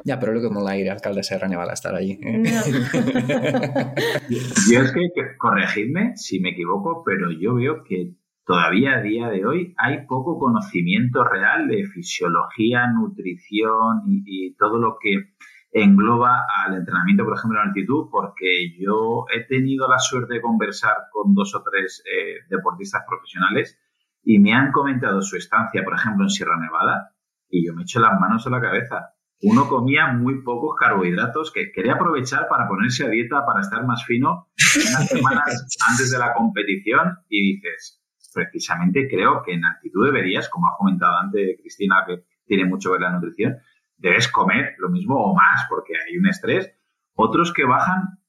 Ya, 0.03 0.19
pero 0.19 0.33
lo 0.33 0.41
que 0.41 0.49
mola 0.49 0.77
ir 0.77 0.89
alcalde 0.89 1.19
de 1.19 1.23
Serra 1.23 1.47
Nevada 1.47 1.71
a 1.71 1.73
estar 1.73 1.95
allí. 1.95 2.19
¿eh? 2.21 2.43
yo 4.71 4.81
es 4.81 4.91
que, 4.91 5.09
corregidme 5.37 6.15
si 6.15 6.39
me 6.39 6.51
equivoco, 6.51 7.03
pero 7.05 7.31
yo 7.31 7.55
veo 7.55 7.83
que 7.83 8.13
todavía 8.45 8.95
a 8.95 9.01
día 9.01 9.29
de 9.29 9.45
hoy 9.45 9.73
hay 9.77 10.05
poco 10.05 10.39
conocimiento 10.39 11.23
real 11.23 11.67
de 11.67 11.85
fisiología, 11.85 12.87
nutrición 12.87 14.03
y, 14.05 14.53
todo 14.55 14.77
lo 14.77 14.97
que 15.01 15.33
engloba 15.73 16.45
al 16.65 16.75
entrenamiento, 16.75 17.25
por 17.25 17.37
ejemplo, 17.37 17.59
en 17.59 17.69
altitud, 17.69 18.09
porque 18.11 18.77
yo 18.79 19.25
he 19.33 19.45
tenido 19.45 19.89
la 19.89 19.97
suerte 19.97 20.35
de 20.35 20.41
conversar 20.41 20.95
con 21.11 21.33
dos 21.33 21.55
o 21.55 21.63
tres 21.63 22.03
eh, 22.05 22.45
deportistas 22.49 23.03
profesionales 23.07 23.79
y 24.23 24.39
me 24.39 24.53
han 24.53 24.71
comentado 24.71 25.21
su 25.21 25.35
estancia, 25.35 25.83
por 25.83 25.95
ejemplo, 25.95 26.25
en 26.25 26.29
Sierra 26.29 26.59
Nevada, 26.59 27.15
y 27.49 27.65
yo 27.65 27.73
me 27.73 27.83
echo 27.83 27.99
las 27.99 28.19
manos 28.19 28.45
a 28.45 28.51
la 28.51 28.61
cabeza. 28.61 29.13
Uno 29.41 29.67
comía 29.67 30.07
muy 30.07 30.41
pocos 30.43 30.77
carbohidratos 30.79 31.51
que 31.51 31.71
quería 31.71 31.95
aprovechar 31.95 32.47
para 32.47 32.67
ponerse 32.67 33.05
a 33.05 33.09
dieta, 33.09 33.45
para 33.45 33.59
estar 33.59 33.85
más 33.85 34.05
fino 34.05 34.47
unas 34.75 35.09
semanas 35.09 35.67
antes 35.89 36.11
de 36.11 36.19
la 36.19 36.33
competición 36.33 37.17
y 37.27 37.55
dices, 37.55 38.01
precisamente 38.33 39.07
creo 39.09 39.41
que 39.43 39.53
en 39.53 39.65
altitud 39.65 40.05
deberías, 40.05 40.47
como 40.49 40.67
ha 40.67 40.77
comentado 40.77 41.17
antes 41.17 41.57
Cristina, 41.59 42.03
que 42.07 42.23
tiene 42.45 42.65
mucho 42.65 42.89
que 42.89 42.93
ver 42.93 43.01
la 43.01 43.11
nutrición, 43.11 43.57
debes 43.97 44.27
comer 44.27 44.75
lo 44.77 44.89
mismo 44.89 45.15
o 45.15 45.35
más 45.35 45.65
porque 45.69 45.93
hay 45.95 46.17
un 46.17 46.27
estrés. 46.27 46.73
Otros 47.15 47.53
que 47.53 47.65
bajan 47.65 48.19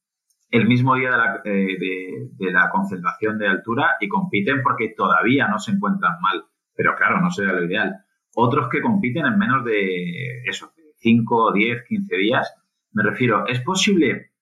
el 0.50 0.66
mismo 0.66 0.94
día 0.94 1.10
de 1.10 1.16
la, 1.16 1.40
eh, 1.44 2.28
de 2.32 2.52
la 2.52 2.70
concentración 2.70 3.38
de 3.38 3.48
altura 3.48 3.96
y 4.00 4.08
compiten 4.08 4.62
porque 4.62 4.94
todavía 4.96 5.48
no 5.48 5.58
se 5.58 5.72
encuentran 5.72 6.20
mal, 6.20 6.44
pero 6.76 6.94
claro, 6.94 7.20
no 7.20 7.30
sería 7.30 7.52
lo 7.52 7.64
ideal. 7.64 8.04
Otros 8.34 8.68
que 8.68 8.80
compiten 8.80 9.26
en 9.26 9.38
menos 9.38 9.64
de 9.64 10.42
eso, 10.46 10.72
5, 10.96 11.52
10, 11.52 11.84
15 11.88 12.16
días. 12.16 12.54
Me 12.92 13.02
refiero, 13.02 13.46
¿es 13.46 13.60
posible 13.60 14.32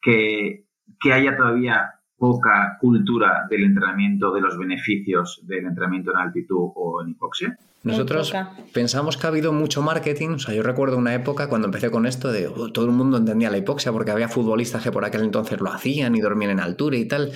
que, 0.00 0.64
haya 1.12 1.36
todavía 1.36 1.93
poca 2.24 2.78
cultura 2.80 3.46
del 3.50 3.64
entrenamiento, 3.64 4.32
de 4.32 4.40
los 4.40 4.56
beneficios 4.56 5.40
del 5.42 5.66
entrenamiento 5.66 6.10
en 6.10 6.16
altitud 6.16 6.70
o 6.74 7.02
en 7.02 7.10
hipoxia? 7.10 7.58
Nosotros 7.82 8.32
pensamos 8.72 9.18
que 9.18 9.26
ha 9.26 9.28
habido 9.28 9.52
mucho 9.52 9.82
marketing. 9.82 10.30
O 10.30 10.38
sea, 10.38 10.54
yo 10.54 10.62
recuerdo 10.62 10.96
una 10.96 11.12
época 11.12 11.50
cuando 11.50 11.66
empecé 11.66 11.90
con 11.90 12.06
esto 12.06 12.32
de 12.32 12.46
oh, 12.46 12.72
todo 12.72 12.86
el 12.86 12.92
mundo 12.92 13.18
entendía 13.18 13.50
la 13.50 13.58
hipoxia 13.58 13.92
porque 13.92 14.10
había 14.10 14.30
futbolistas 14.30 14.82
que 14.82 14.90
por 14.90 15.04
aquel 15.04 15.20
entonces 15.20 15.60
lo 15.60 15.70
hacían 15.70 16.14
y 16.14 16.22
dormían 16.22 16.52
en 16.52 16.60
altura 16.60 16.96
y 16.96 17.06
tal. 17.06 17.30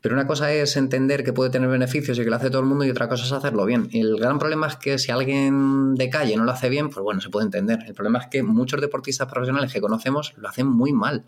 Pero 0.00 0.16
una 0.16 0.26
cosa 0.26 0.52
es 0.52 0.76
entender 0.76 1.22
que 1.22 1.32
puede 1.32 1.50
tener 1.50 1.68
beneficios 1.68 2.18
y 2.18 2.24
que 2.24 2.30
lo 2.30 2.34
hace 2.34 2.50
todo 2.50 2.62
el 2.62 2.66
mundo 2.66 2.84
y 2.84 2.90
otra 2.90 3.08
cosa 3.08 3.26
es 3.26 3.30
hacerlo 3.30 3.64
bien. 3.64 3.88
El 3.92 4.18
gran 4.18 4.40
problema 4.40 4.66
es 4.66 4.74
que 4.74 4.98
si 4.98 5.12
alguien 5.12 5.94
de 5.94 6.10
calle 6.10 6.36
no 6.36 6.42
lo 6.42 6.50
hace 6.50 6.68
bien, 6.68 6.90
pues 6.90 7.04
bueno, 7.04 7.20
se 7.20 7.30
puede 7.30 7.46
entender. 7.46 7.78
El 7.86 7.94
problema 7.94 8.18
es 8.18 8.26
que 8.26 8.42
muchos 8.42 8.80
deportistas 8.80 9.28
profesionales 9.28 9.72
que 9.72 9.80
conocemos 9.80 10.34
lo 10.36 10.48
hacen 10.48 10.66
muy 10.66 10.92
mal. 10.92 11.24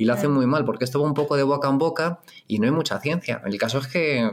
Y 0.00 0.06
lo 0.06 0.14
hacen 0.14 0.30
muy 0.30 0.46
mal 0.46 0.64
porque 0.64 0.84
esto 0.84 0.98
va 0.98 1.06
un 1.06 1.12
poco 1.12 1.36
de 1.36 1.42
boca 1.42 1.68
en 1.68 1.76
boca 1.76 2.20
y 2.46 2.58
no 2.58 2.64
hay 2.64 2.70
mucha 2.70 2.98
ciencia. 3.00 3.42
El 3.44 3.58
caso 3.58 3.76
es 3.76 3.86
que... 3.86 4.30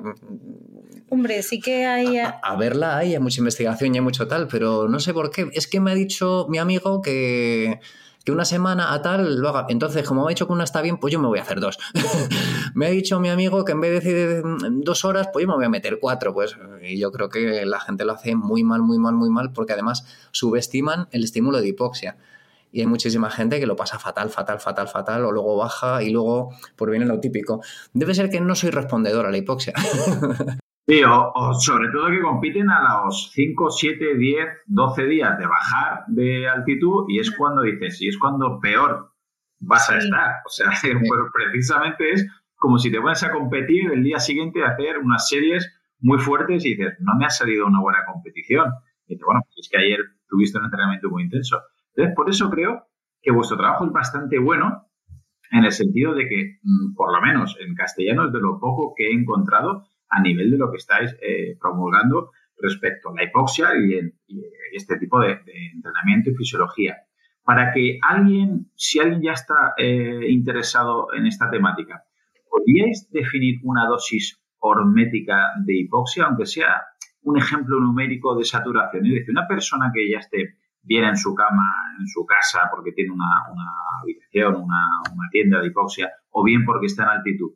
Hombre, 1.09 1.43
sí 1.43 1.59
que 1.59 1.85
hay... 1.85 2.19
A, 2.19 2.39
a 2.41 2.55
verla 2.55 2.95
hay, 2.95 3.15
hay 3.15 3.19
mucha 3.19 3.41
investigación 3.41 3.93
y 3.93 3.97
hay 3.97 4.01
mucho 4.01 4.29
tal, 4.29 4.47
pero 4.47 4.87
no 4.87 5.01
sé 5.01 5.13
por 5.13 5.29
qué. 5.29 5.49
Es 5.51 5.67
que 5.67 5.81
me 5.81 5.91
ha 5.91 5.93
dicho 5.93 6.47
mi 6.47 6.57
amigo 6.57 7.01
que 7.01 7.81
que 8.27 8.33
una 8.33 8.43
semana 8.43 8.93
a 8.93 9.01
tal 9.01 9.39
lo 9.39 9.47
haga. 9.47 9.67
Entonces, 9.69 10.05
como 10.05 10.23
me 10.23 10.27
ha 10.27 10.29
dicho 10.31 10.47
que 10.47 10.51
una 10.51 10.65
está 10.65 10.81
bien, 10.81 10.97
pues 10.97 11.13
yo 11.13 11.19
me 11.19 11.29
voy 11.29 11.39
a 11.39 11.43
hacer 11.43 11.61
dos. 11.61 11.79
me 12.73 12.87
ha 12.87 12.89
dicho 12.89 13.21
mi 13.21 13.29
amigo 13.29 13.63
que 13.63 13.71
en 13.71 13.79
vez 13.79 14.03
de 14.03 14.13
decir 14.13 14.43
dos 14.83 15.05
horas, 15.05 15.29
pues 15.31 15.43
yo 15.43 15.47
me 15.47 15.55
voy 15.55 15.63
a 15.63 15.69
meter 15.69 15.97
cuatro. 16.01 16.33
Pues, 16.33 16.57
y 16.81 16.99
yo 16.99 17.13
creo 17.13 17.29
que 17.29 17.65
la 17.65 17.79
gente 17.79 18.03
lo 18.03 18.11
hace 18.11 18.35
muy 18.35 18.65
mal, 18.65 18.81
muy 18.81 18.99
mal, 18.99 19.15
muy 19.15 19.29
mal, 19.29 19.53
porque 19.53 19.71
además 19.71 20.05
subestiman 20.31 21.07
el 21.11 21.23
estímulo 21.23 21.61
de 21.61 21.69
hipoxia. 21.69 22.17
Y 22.71 22.81
hay 22.81 22.87
muchísima 22.87 23.29
gente 23.29 23.59
que 23.59 23.65
lo 23.65 23.75
pasa 23.75 23.97
fatal, 23.99 24.29
fatal, 24.29 24.59
fatal, 24.59 24.87
fatal, 24.87 25.25
o 25.25 25.31
luego 25.31 25.57
baja 25.57 26.03
y 26.03 26.11
luego 26.11 26.53
por 26.75 26.89
viene 26.91 27.05
lo 27.05 27.19
típico. 27.19 27.61
Debe 27.93 28.13
ser 28.13 28.29
que 28.29 28.41
no 28.41 28.55
soy 28.55 28.71
respondedor 28.71 29.25
a 29.25 29.31
la 29.31 29.37
hipoxia. 29.37 29.73
Sí, 30.89 31.01
o, 31.03 31.53
sobre 31.53 31.89
todo 31.91 32.09
que 32.09 32.21
compiten 32.21 32.69
a 32.69 33.03
los 33.03 33.29
5, 33.33 33.71
7, 33.71 34.15
10, 34.15 34.47
12 34.67 35.03
días 35.03 35.37
de 35.37 35.45
bajar 35.45 36.05
de 36.07 36.47
altitud 36.47 37.07
y 37.09 37.19
es 37.19 37.29
cuando 37.35 37.63
dices, 37.63 38.01
y 38.01 38.07
es 38.07 38.17
cuando 38.17 38.61
peor 38.61 39.11
vas 39.59 39.89
a 39.89 39.97
estar. 39.97 40.35
O 40.45 40.49
sea, 40.49 40.67
pues 40.81 41.21
precisamente 41.33 42.11
es 42.11 42.25
como 42.55 42.77
si 42.77 42.89
te 42.89 43.01
pones 43.01 43.21
a 43.23 43.33
competir 43.33 43.91
el 43.91 44.01
día 44.01 44.19
siguiente 44.19 44.63
a 44.63 44.69
hacer 44.69 44.97
unas 44.99 45.27
series 45.27 45.69
muy 45.99 46.19
fuertes 46.19 46.65
y 46.65 46.75
dices, 46.75 46.93
no 47.01 47.15
me 47.19 47.25
ha 47.25 47.29
salido 47.29 47.65
una 47.65 47.81
buena 47.81 48.05
competición. 48.05 48.71
Y 49.07 49.15
dices, 49.15 49.25
bueno, 49.25 49.41
pues 49.43 49.65
es 49.65 49.69
que 49.69 49.77
ayer 49.77 49.99
tuviste 50.29 50.57
un 50.57 50.65
entrenamiento 50.65 51.09
muy 51.09 51.23
intenso. 51.23 51.59
Entonces, 51.97 52.15
por 52.15 52.29
eso 52.29 52.49
creo 52.51 52.87
que 53.21 53.31
vuestro 53.31 53.57
trabajo 53.57 53.85
es 53.85 53.91
bastante 53.91 54.37
bueno 54.37 54.85
en 55.49 55.65
el 55.65 55.71
sentido 55.71 56.13
de 56.13 56.29
que, 56.29 56.59
mm, 56.61 56.93
por 56.93 57.11
lo 57.11 57.19
menos 57.21 57.57
en 57.59 57.73
castellano, 57.73 58.27
es 58.27 58.33
de 58.33 58.39
lo 58.39 58.59
poco 58.59 58.93
que 58.95 59.07
he 59.07 59.13
encontrado, 59.13 59.83
a 60.09 60.21
nivel 60.21 60.51
de 60.51 60.57
lo 60.57 60.69
que 60.69 60.77
estáis 60.77 61.17
eh, 61.21 61.57
promulgando 61.59 62.31
respecto 62.61 63.09
a 63.09 63.15
la 63.15 63.23
hipoxia 63.23 63.69
y, 63.75 63.99
este 64.73 64.97
tipo 64.99 65.19
de, 65.19 65.39
entrenamiento 65.73 66.29
y 66.29 66.35
fisiología. 66.35 66.97
Para 67.43 67.73
que 67.73 67.99
alguien, 68.07 68.69
si 68.75 68.99
alguien 68.99 69.21
ya 69.23 69.31
está 69.31 69.73
eh, 69.77 70.29
interesado 70.29 71.07
en 71.13 71.25
esta 71.25 71.49
temática, 71.49 72.03
¿podríais 72.47 73.09
definir 73.11 73.59
una 73.63 73.87
dosis 73.87 74.39
hormética 74.59 75.53
de 75.65 75.79
hipoxia, 75.79 76.25
aunque 76.25 76.45
sea 76.45 76.83
un 77.23 77.37
ejemplo 77.37 77.79
numérico 77.79 78.35
de 78.35 78.43
saturación? 78.43 79.05
Es 79.07 79.13
decir, 79.13 79.31
una 79.31 79.47
persona 79.47 79.91
que 79.93 80.11
ya 80.11 80.19
esté 80.19 80.57
bien 80.87 81.03
en 81.03 81.17
su 81.17 81.35
cama, 81.35 81.63
en 81.99 82.07
su 82.07 82.25
casa, 82.25 82.69
porque 82.71 82.93
tiene 82.93 83.11
una, 83.11 83.25
habitación, 84.01 84.55
una, 84.55 84.85
una 85.13 85.29
tienda 85.31 85.59
de 85.59 85.67
hipoxia, 85.67 86.11
o 86.31 86.43
bien 86.43 86.65
porque 86.65 86.87
está 86.87 87.03
en 87.03 87.09
altitud, 87.09 87.51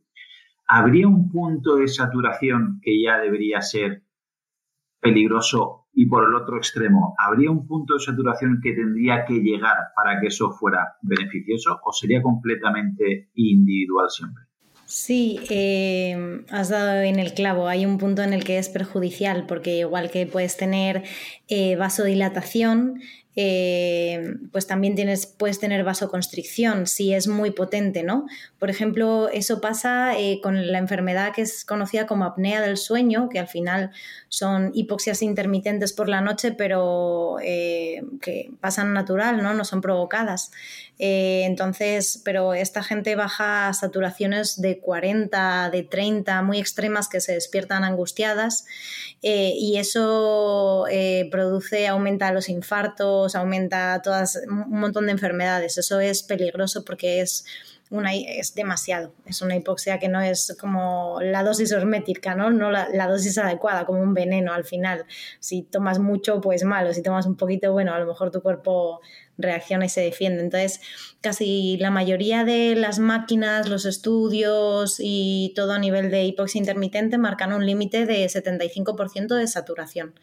¿habría 0.68 1.08
un 1.08 1.32
punto 1.32 1.78
de 1.78 1.88
saturación 1.88 2.80
que 2.84 3.02
ya 3.02 3.18
debería 3.18 3.62
ser 3.62 4.04
peligroso 5.00 5.82
y 5.94 6.06
por 6.06 6.28
el 6.28 6.36
otro 6.36 6.58
extremo, 6.58 7.16
¿habría 7.18 7.52
un 7.52 7.68
punto 7.68 7.96
de 7.96 8.00
saturación 8.00 8.60
que 8.64 8.74
tendría 8.74 9.26
que 9.26 9.34
llegar 9.34 9.76
para 9.96 10.22
que 10.22 10.28
eso 10.28 10.52
fuera 10.52 10.96
beneficioso 11.02 11.80
o 11.84 11.92
sería 11.92 12.22
completamente 12.22 13.30
individual 13.34 14.10
siempre? 14.10 14.44
Sí, 14.86 15.40
eh, 15.50 16.44
has 16.50 16.70
dado 16.70 17.02
en 17.02 17.18
el 17.18 17.34
clavo. 17.34 17.68
Hay 17.68 17.86
un 17.86 17.98
punto 17.98 18.24
en 18.24 18.34
el 18.34 18.44
que 18.44 18.58
es 18.58 18.68
perjudicial 18.68 19.46
porque 19.48 19.78
igual 19.78 20.12
que 20.12 20.26
puedes 20.26 20.58
tener 20.58 21.04
eh, 21.48 21.78
vasodilatación, 21.78 23.00
eh, 23.36 24.36
pues 24.52 24.68
también 24.68 24.96
tienes, 24.96 25.26
puedes 25.26 25.60
tener 25.60 25.84
vasoconstricción 25.86 26.86
si 26.86 27.14
es 27.14 27.28
muy 27.28 27.52
potente, 27.52 28.04
¿no? 28.04 28.26
Por 28.60 28.70
ejemplo, 28.70 29.30
eso 29.30 29.62
pasa 29.62 30.18
eh, 30.20 30.42
con 30.44 30.72
la 30.72 30.80
enfermedad 30.80 31.32
que 31.34 31.44
es 31.44 31.64
conocida 31.64 32.08
como 32.08 32.26
apnea 32.26 32.62
del 32.62 32.76
sueño, 32.76 33.30
que 33.30 33.40
al 33.40 33.48
final 33.48 33.92
son 34.28 34.72
hipoxias 34.74 35.22
intermitentes 35.22 35.94
por 35.94 36.10
la 36.10 36.20
noche, 36.20 36.52
pero 36.52 37.38
eh, 37.42 38.04
que 38.22 38.52
pasan 38.60 38.94
natural, 38.94 39.42
¿no? 39.42 39.54
No 39.54 39.64
son 39.64 39.82
provocadas. 39.82 40.52
Entonces, 41.04 42.22
pero 42.24 42.54
esta 42.54 42.84
gente 42.84 43.16
baja 43.16 43.74
saturaciones 43.74 44.62
de 44.62 44.80
40, 44.80 45.70
de 45.72 45.84
30, 45.84 46.42
muy 46.44 46.60
extremas 46.60 47.10
que 47.10 47.20
se 47.22 47.34
despiertan 47.34 47.84
angustiadas 47.84 48.66
y 49.22 49.78
eso 49.78 50.86
produce, 51.32 51.88
aumenta 51.88 52.32
los 52.32 52.50
infartos, 52.50 53.36
aumenta 53.36 54.02
todas 54.04 54.40
un 54.48 54.80
montón 54.80 55.08
de 55.08 55.14
enfermedades. 55.14 55.78
Eso 55.78 56.00
es 56.00 56.24
peligroso 56.24 56.86
porque 56.86 57.22
es 57.22 57.46
una, 57.92 58.16
es 58.16 58.56
demasiado. 58.56 59.14
Es 59.26 59.42
una 59.42 59.56
hipoxia 59.56 60.00
que 60.00 60.08
no 60.08 60.22
es 60.22 60.56
como 60.60 61.20
la 61.22 61.44
dosis 61.44 61.72
hermética, 61.74 62.36
¿no? 62.36 62.50
No 62.50 62.72
la, 62.72 62.88
la, 62.92 63.08
dosis 63.08 63.38
adecuada, 63.38 63.86
como 63.86 64.02
un 64.02 64.14
veneno 64.14 64.54
al 64.54 64.64
final. 64.64 65.06
Si 65.40 65.64
tomas 65.64 66.00
mucho, 66.00 66.40
pues 66.40 66.64
malo. 66.64 66.94
Si 66.94 67.04
tomas 67.04 67.26
un 67.26 67.36
poquito, 67.36 67.72
bueno, 67.74 67.94
a 67.94 68.00
lo 68.00 68.08
mejor 68.08 68.32
tu 68.32 68.42
cuerpo 68.42 69.02
reacciona 69.42 69.86
y 69.86 69.90
se 69.90 70.02
defiende. 70.02 70.42
Entonces, 70.42 70.82
casi 71.22 71.78
la 71.78 71.92
mayoría 71.92 72.44
de 72.44 72.76
las 72.76 73.00
máquinas, 73.00 73.70
los 73.70 73.86
estudios 73.86 74.98
y 75.00 75.54
todo 75.56 75.74
a 75.74 75.80
nivel 75.80 76.12
de 76.12 76.24
hipoxia 76.26 76.60
intermitente 76.60 77.18
marcan 77.18 77.54
un 77.54 77.66
límite 77.66 78.06
de 78.06 78.26
75% 78.26 79.36
de 79.36 79.48
saturación. 79.48 80.14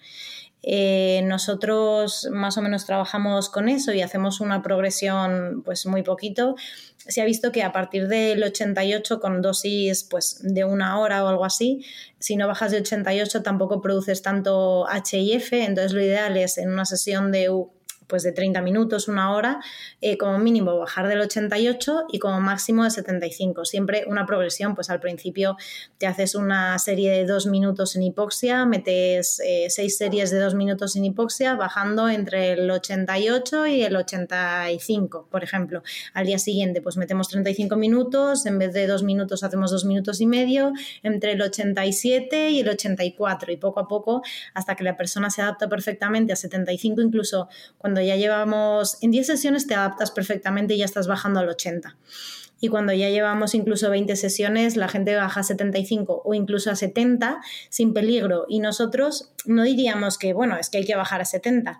Eh, 0.62 1.22
nosotros 1.24 2.28
más 2.32 2.58
o 2.58 2.62
menos 2.62 2.84
trabajamos 2.84 3.48
con 3.48 3.68
eso 3.68 3.92
y 3.92 4.02
hacemos 4.02 4.40
una 4.40 4.60
progresión 4.60 5.62
pues 5.64 5.86
muy 5.86 6.02
poquito. 6.02 6.56
Se 6.96 7.22
ha 7.22 7.24
visto 7.24 7.52
que 7.52 7.62
a 7.62 7.72
partir 7.72 8.08
del 8.08 8.42
88 8.42 9.20
con 9.20 9.40
dosis 9.40 10.02
pues 10.02 10.40
de 10.42 10.64
una 10.64 10.98
hora 10.98 11.24
o 11.24 11.28
algo 11.28 11.44
así, 11.44 11.84
si 12.18 12.36
no 12.36 12.48
bajas 12.48 12.72
de 12.72 12.78
88 12.78 13.42
tampoco 13.42 13.80
produces 13.80 14.20
tanto 14.20 14.86
HIF, 14.90 15.52
entonces 15.52 15.92
lo 15.92 16.02
ideal 16.02 16.36
es 16.36 16.58
en 16.58 16.72
una 16.72 16.84
sesión 16.84 17.30
de 17.30 17.48
pues 18.08 18.22
de 18.22 18.32
30 18.32 18.62
minutos, 18.62 19.06
una 19.06 19.34
hora, 19.34 19.60
eh, 20.00 20.18
como 20.18 20.38
mínimo 20.38 20.76
bajar 20.78 21.08
del 21.08 21.20
88 21.20 22.06
y 22.10 22.18
como 22.18 22.40
máximo 22.40 22.84
de 22.84 22.90
75. 22.90 23.64
Siempre 23.64 24.04
una 24.06 24.26
progresión, 24.26 24.74
pues 24.74 24.90
al 24.90 25.00
principio 25.00 25.56
te 25.98 26.06
haces 26.06 26.34
una 26.34 26.78
serie 26.78 27.10
de 27.12 27.26
dos 27.26 27.46
minutos 27.46 27.94
en 27.96 28.02
hipoxia, 28.02 28.64
metes 28.66 29.40
eh, 29.44 29.66
seis 29.68 29.96
series 29.96 30.30
de 30.30 30.38
dos 30.38 30.54
minutos 30.54 30.96
en 30.96 31.04
hipoxia, 31.04 31.54
bajando 31.54 32.08
entre 32.08 32.52
el 32.52 32.70
88 32.70 33.66
y 33.66 33.82
el 33.82 33.96
85, 33.96 35.28
por 35.30 35.44
ejemplo. 35.44 35.82
Al 36.14 36.26
día 36.26 36.38
siguiente, 36.38 36.80
pues 36.80 36.96
metemos 36.96 37.28
35 37.28 37.76
minutos, 37.76 38.46
en 38.46 38.58
vez 38.58 38.72
de 38.72 38.86
dos 38.86 39.02
minutos 39.02 39.42
hacemos 39.42 39.70
dos 39.70 39.84
minutos 39.84 40.20
y 40.20 40.26
medio, 40.26 40.72
entre 41.02 41.32
el 41.32 41.42
87 41.42 42.50
y 42.50 42.60
el 42.60 42.68
84, 42.68 43.52
y 43.52 43.56
poco 43.56 43.80
a 43.80 43.88
poco, 43.88 44.22
hasta 44.54 44.74
que 44.74 44.84
la 44.84 44.96
persona 44.96 45.30
se 45.30 45.42
adapta 45.42 45.68
perfectamente 45.68 46.32
a 46.32 46.36
75, 46.36 47.00
incluso 47.02 47.48
cuando 47.76 47.97
ya 48.00 48.16
llevamos, 48.16 48.98
en 49.02 49.10
10 49.10 49.26
sesiones 49.26 49.66
te 49.66 49.74
adaptas 49.74 50.10
perfectamente 50.10 50.74
y 50.74 50.78
ya 50.78 50.84
estás 50.84 51.06
bajando 51.06 51.40
al 51.40 51.48
80. 51.48 51.96
Y 52.60 52.68
cuando 52.68 52.92
ya 52.92 53.08
llevamos 53.08 53.54
incluso 53.54 53.88
20 53.90 54.16
sesiones, 54.16 54.76
la 54.76 54.88
gente 54.88 55.14
baja 55.14 55.40
a 55.40 55.44
75 55.44 56.22
o 56.24 56.34
incluso 56.34 56.70
a 56.70 56.76
70 56.76 57.40
sin 57.68 57.94
peligro. 57.94 58.46
Y 58.48 58.58
nosotros 58.60 59.32
no 59.46 59.62
diríamos 59.62 60.18
que, 60.18 60.32
bueno, 60.32 60.56
es 60.58 60.68
que 60.68 60.78
hay 60.78 60.84
que 60.84 60.96
bajar 60.96 61.20
a 61.20 61.24
70 61.24 61.78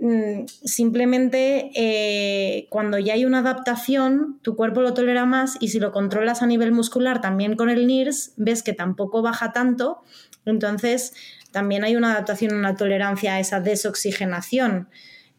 mm, 0.00 0.46
simplemente 0.64 1.70
eh, 1.74 2.68
cuando 2.70 2.98
ya 2.98 3.14
hay 3.14 3.26
una 3.26 3.40
adaptación, 3.40 4.38
tu 4.42 4.56
cuerpo 4.56 4.80
lo 4.80 4.94
tolera 4.94 5.26
más 5.26 5.56
y 5.60 5.68
si 5.68 5.78
lo 5.78 5.92
controlas 5.92 6.40
a 6.40 6.46
nivel 6.46 6.72
muscular 6.72 7.20
también 7.20 7.56
con 7.56 7.68
el 7.68 7.86
NIRS, 7.86 8.32
ves 8.36 8.62
que 8.62 8.72
tampoco 8.72 9.20
baja 9.20 9.52
tanto, 9.52 10.02
entonces 10.46 11.12
también 11.50 11.84
hay 11.84 11.96
una 11.96 12.12
adaptación, 12.12 12.54
una 12.54 12.76
tolerancia 12.76 13.34
a 13.34 13.40
esa 13.40 13.60
desoxigenación. 13.60 14.88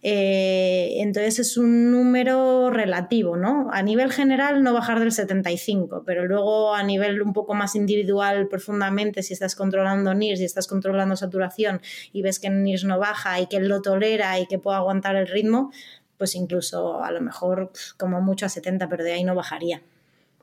Eh, 0.02 1.02
entonces 1.02 1.40
es 1.40 1.58
un 1.58 1.92
número 1.92 2.70
relativo, 2.70 3.36
¿no? 3.36 3.70
A 3.72 3.82
nivel 3.84 4.12
general 4.12 4.64
no 4.64 4.74
bajar 4.74 5.00
del 5.00 5.12
75, 5.12 6.04
pero 6.06 6.26
luego 6.26 6.74
a 6.74 6.84
nivel 6.84 7.22
un 7.22 7.34
poco 7.34 7.54
más 7.54 7.76
individual 7.76 8.48
profundamente, 8.48 9.24
si 9.24 9.34
estás 9.34 9.56
controlando 9.56 10.14
NIRS 10.14 10.40
y 10.40 10.46
estás 10.46 10.68
controlando 10.68 11.18
saturación 11.18 11.82
y 12.14 12.22
ves 12.22 12.40
que 12.40 12.50
NIRS 12.50 12.86
no 12.86 12.98
baja 12.98 13.40
y 13.42 13.48
que 13.48 13.58
él 13.58 13.68
lo 13.68 13.82
tolera 13.82 14.40
y 14.40 14.48
que 14.48 14.58
puede 14.58 14.78
aguantar 14.78 15.18
el 15.18 15.28
ritmo, 15.28 15.72
pues 16.18 16.36
incluso 16.36 17.04
a 17.04 17.12
lo 17.12 17.22
mejor 17.22 17.72
como 17.98 18.22
mucho 18.22 18.46
a 18.46 18.50
70, 18.50 18.88
pero 18.90 19.04
de 19.04 19.14
ahí 19.14 19.24
no 19.24 19.36
bajaría. 19.36 19.82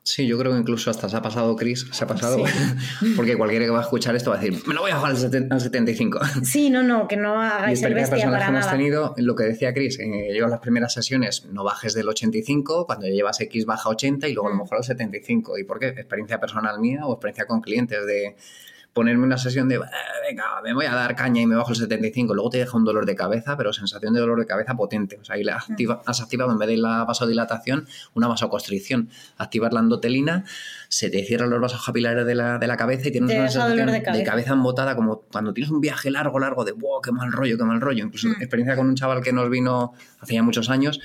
Sí, 0.07 0.25
yo 0.25 0.39
creo 0.39 0.53
que 0.53 0.59
incluso 0.59 0.89
hasta 0.89 1.09
se 1.09 1.17
ha 1.17 1.21
pasado, 1.21 1.57
Chris, 1.57 1.85
se 1.91 2.05
ha 2.05 2.07
pasado, 2.07 2.39
porque 3.17 3.37
cualquiera 3.37 3.65
que 3.65 3.73
va 3.73 3.81
a 3.81 3.83
escuchar 3.83 4.15
esto 4.15 4.31
va 4.31 4.37
a 4.37 4.41
decir, 4.41 4.63
me 4.65 4.73
lo 4.73 4.83
voy 4.83 4.93
a 4.93 4.95
bajar 4.95 5.11
al, 5.11 5.61
75. 5.61 6.21
Sí, 6.45 6.71
no, 6.71 6.85
no, 6.85 7.09
que 7.09 7.17
no 7.17 7.43
hagáis 7.43 7.83
el 7.83 7.93
bestia 7.93 8.31
para 8.31 8.39
que 8.39 8.53
hemos 8.53 8.71
tenido, 8.71 9.15
lo 9.17 9.35
que 9.35 9.43
decía 9.43 9.75
Chris, 9.75 9.99
eh, 9.99 10.29
llevas 10.33 10.53
las 10.53 10.61
primeras 10.61 10.93
sesiones, 10.93 11.47
no 11.47 11.65
bajes 11.65 11.93
del 11.93 12.09
85, 12.09 12.87
cuando 12.87 13.09
llevas 13.09 13.41
X 13.41 13.67
baja 13.67 13.89
80 13.89 14.29
y 14.29 14.33
luego 14.33 14.47
a 14.47 14.51
lo 14.53 14.57
mm. 14.59 14.61
mejor 14.61 14.79
al 14.79 14.85
75. 14.85 15.59
¿Y 15.59 15.65
por 15.65 15.81
qué? 15.81 15.89
Experiencia 15.89 16.39
personal 16.39 16.79
mía 16.79 17.05
o 17.05 17.15
experiencia 17.15 17.47
con 17.47 17.61
clientes 17.61 18.07
de 18.07 18.37
ponerme 18.97 19.25
una 19.27 19.37
sesión 19.37 19.69
de, 19.69 19.75
eh, 19.75 19.81
venga, 20.27 20.45
me 20.65 20.73
voy 20.73 20.87
a 20.87 20.95
dar 20.95 21.15
caña 21.15 21.43
y 21.43 21.47
me 21.47 21.55
bajo 21.55 21.69
el 21.69 21.77
75, 21.77 22.33
luego 22.33 22.49
te 22.49 22.57
deja 22.57 22.79
un 22.79 22.85
dolor 22.87 23.05
de 23.05 23.15
cabeza, 23.15 23.55
pero 23.55 23.71
sensación 23.75 24.15
de 24.15 24.21
dolor 24.21 24.41
de 24.41 24.47
cabeza 24.47 24.75
potente. 24.75 25.19
O 25.21 25.25
sea, 25.25 25.37
ahí 25.37 25.45
le 25.45 25.53
activa, 25.53 26.01
has 26.07 26.23
activado 26.23 26.51
en 26.51 26.59
vez 26.59 26.67
de 26.67 26.79
la 26.79 27.05
vasodilatación 27.05 27.87
una 28.15 28.27
vasoconstricción. 28.27 29.11
Activas 29.37 29.75
la 29.75 29.81
endotelina, 29.81 30.47
se 30.89 31.11
te 31.11 31.23
cierran 31.27 31.51
los 31.51 31.61
vasos 31.61 31.85
capilares 31.85 32.25
de 32.25 32.35
la, 32.35 32.57
de 32.57 32.67
la 32.67 32.79
cabeza 32.79 33.09
y 33.09 33.13
tienes 33.13 33.37
una 33.37 33.51
sensación 33.51 33.87
de 33.87 34.25
cabeza. 34.25 34.55
embotada, 34.55 34.97
como 34.97 35.21
cuando 35.31 35.53
tienes 35.53 35.71
un 35.71 35.83
viaje 35.83 36.11
largo, 36.11 36.39
largo, 36.39 36.65
de, 36.65 36.73
wow, 36.73 37.03
qué 37.03 37.13
mal 37.13 37.31
rollo, 37.33 37.59
qué 37.59 37.65
mal 37.65 37.83
rollo. 37.83 38.03
Incluso 38.03 38.29
mm. 38.29 38.41
experiencia 38.41 38.77
con 38.77 38.89
un 38.89 38.95
chaval 38.95 39.21
que 39.21 39.35
nos 39.35 39.51
vino 39.51 39.93
hace 40.21 40.33
ya 40.33 40.43
muchos 40.43 40.71
años 40.71 41.01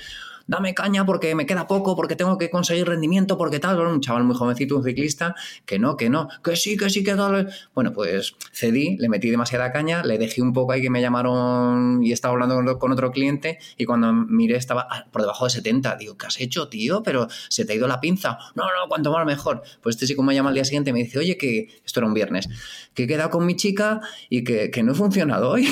dame 0.46 0.74
caña 0.74 1.04
porque 1.04 1.34
me 1.34 1.46
queda 1.46 1.66
poco, 1.66 1.96
porque 1.96 2.16
tengo 2.16 2.38
que 2.38 2.50
conseguir 2.50 2.86
rendimiento, 2.86 3.36
porque 3.38 3.58
tal, 3.58 3.80
un 3.80 4.00
chaval 4.00 4.24
muy 4.24 4.36
jovencito, 4.36 4.76
un 4.76 4.84
ciclista, 4.84 5.34
que 5.66 5.78
no, 5.78 5.96
que 5.96 6.10
no, 6.10 6.28
que 6.42 6.56
sí, 6.56 6.76
que 6.76 6.90
sí, 6.90 7.04
que 7.04 7.14
tal. 7.14 7.52
Bueno, 7.74 7.92
pues 7.92 8.34
cedí, 8.52 8.96
le 8.98 9.08
metí 9.08 9.30
demasiada 9.30 9.72
caña, 9.72 10.02
le 10.02 10.18
dejé 10.18 10.42
un 10.42 10.52
poco 10.52 10.72
ahí 10.72 10.82
que 10.82 10.90
me 10.90 11.00
llamaron 11.00 12.02
y 12.02 12.12
estaba 12.12 12.32
hablando 12.34 12.78
con 12.78 12.92
otro 12.92 13.10
cliente 13.10 13.58
y 13.76 13.84
cuando 13.84 14.12
miré 14.12 14.56
estaba 14.56 14.86
ah, 14.90 15.06
por 15.10 15.22
debajo 15.22 15.44
de 15.44 15.50
70. 15.50 15.96
Digo, 15.96 16.16
¿qué 16.16 16.26
has 16.26 16.40
hecho, 16.40 16.68
tío? 16.68 17.02
Pero 17.02 17.28
se 17.48 17.64
te 17.64 17.72
ha 17.72 17.76
ido 17.76 17.86
la 17.88 18.00
pinza. 18.00 18.38
No, 18.54 18.64
no, 18.64 18.88
cuanto 18.88 19.12
más 19.12 19.26
mejor. 19.26 19.62
Pues 19.82 19.96
este 19.96 20.06
chico 20.06 20.22
me 20.22 20.34
llama 20.34 20.50
al 20.50 20.54
día 20.54 20.64
siguiente 20.64 20.90
y 20.90 20.92
me 20.92 21.00
dice, 21.00 21.18
oye, 21.18 21.36
que 21.36 21.80
esto 21.84 22.00
era 22.00 22.06
un 22.06 22.14
viernes, 22.14 22.48
que 22.94 23.04
he 23.04 23.06
quedado 23.06 23.30
con 23.30 23.46
mi 23.46 23.56
chica 23.56 24.00
y 24.28 24.44
que, 24.44 24.70
que 24.70 24.82
no 24.82 24.92
he 24.92 24.94
funcionado 24.94 25.50
hoy. 25.50 25.68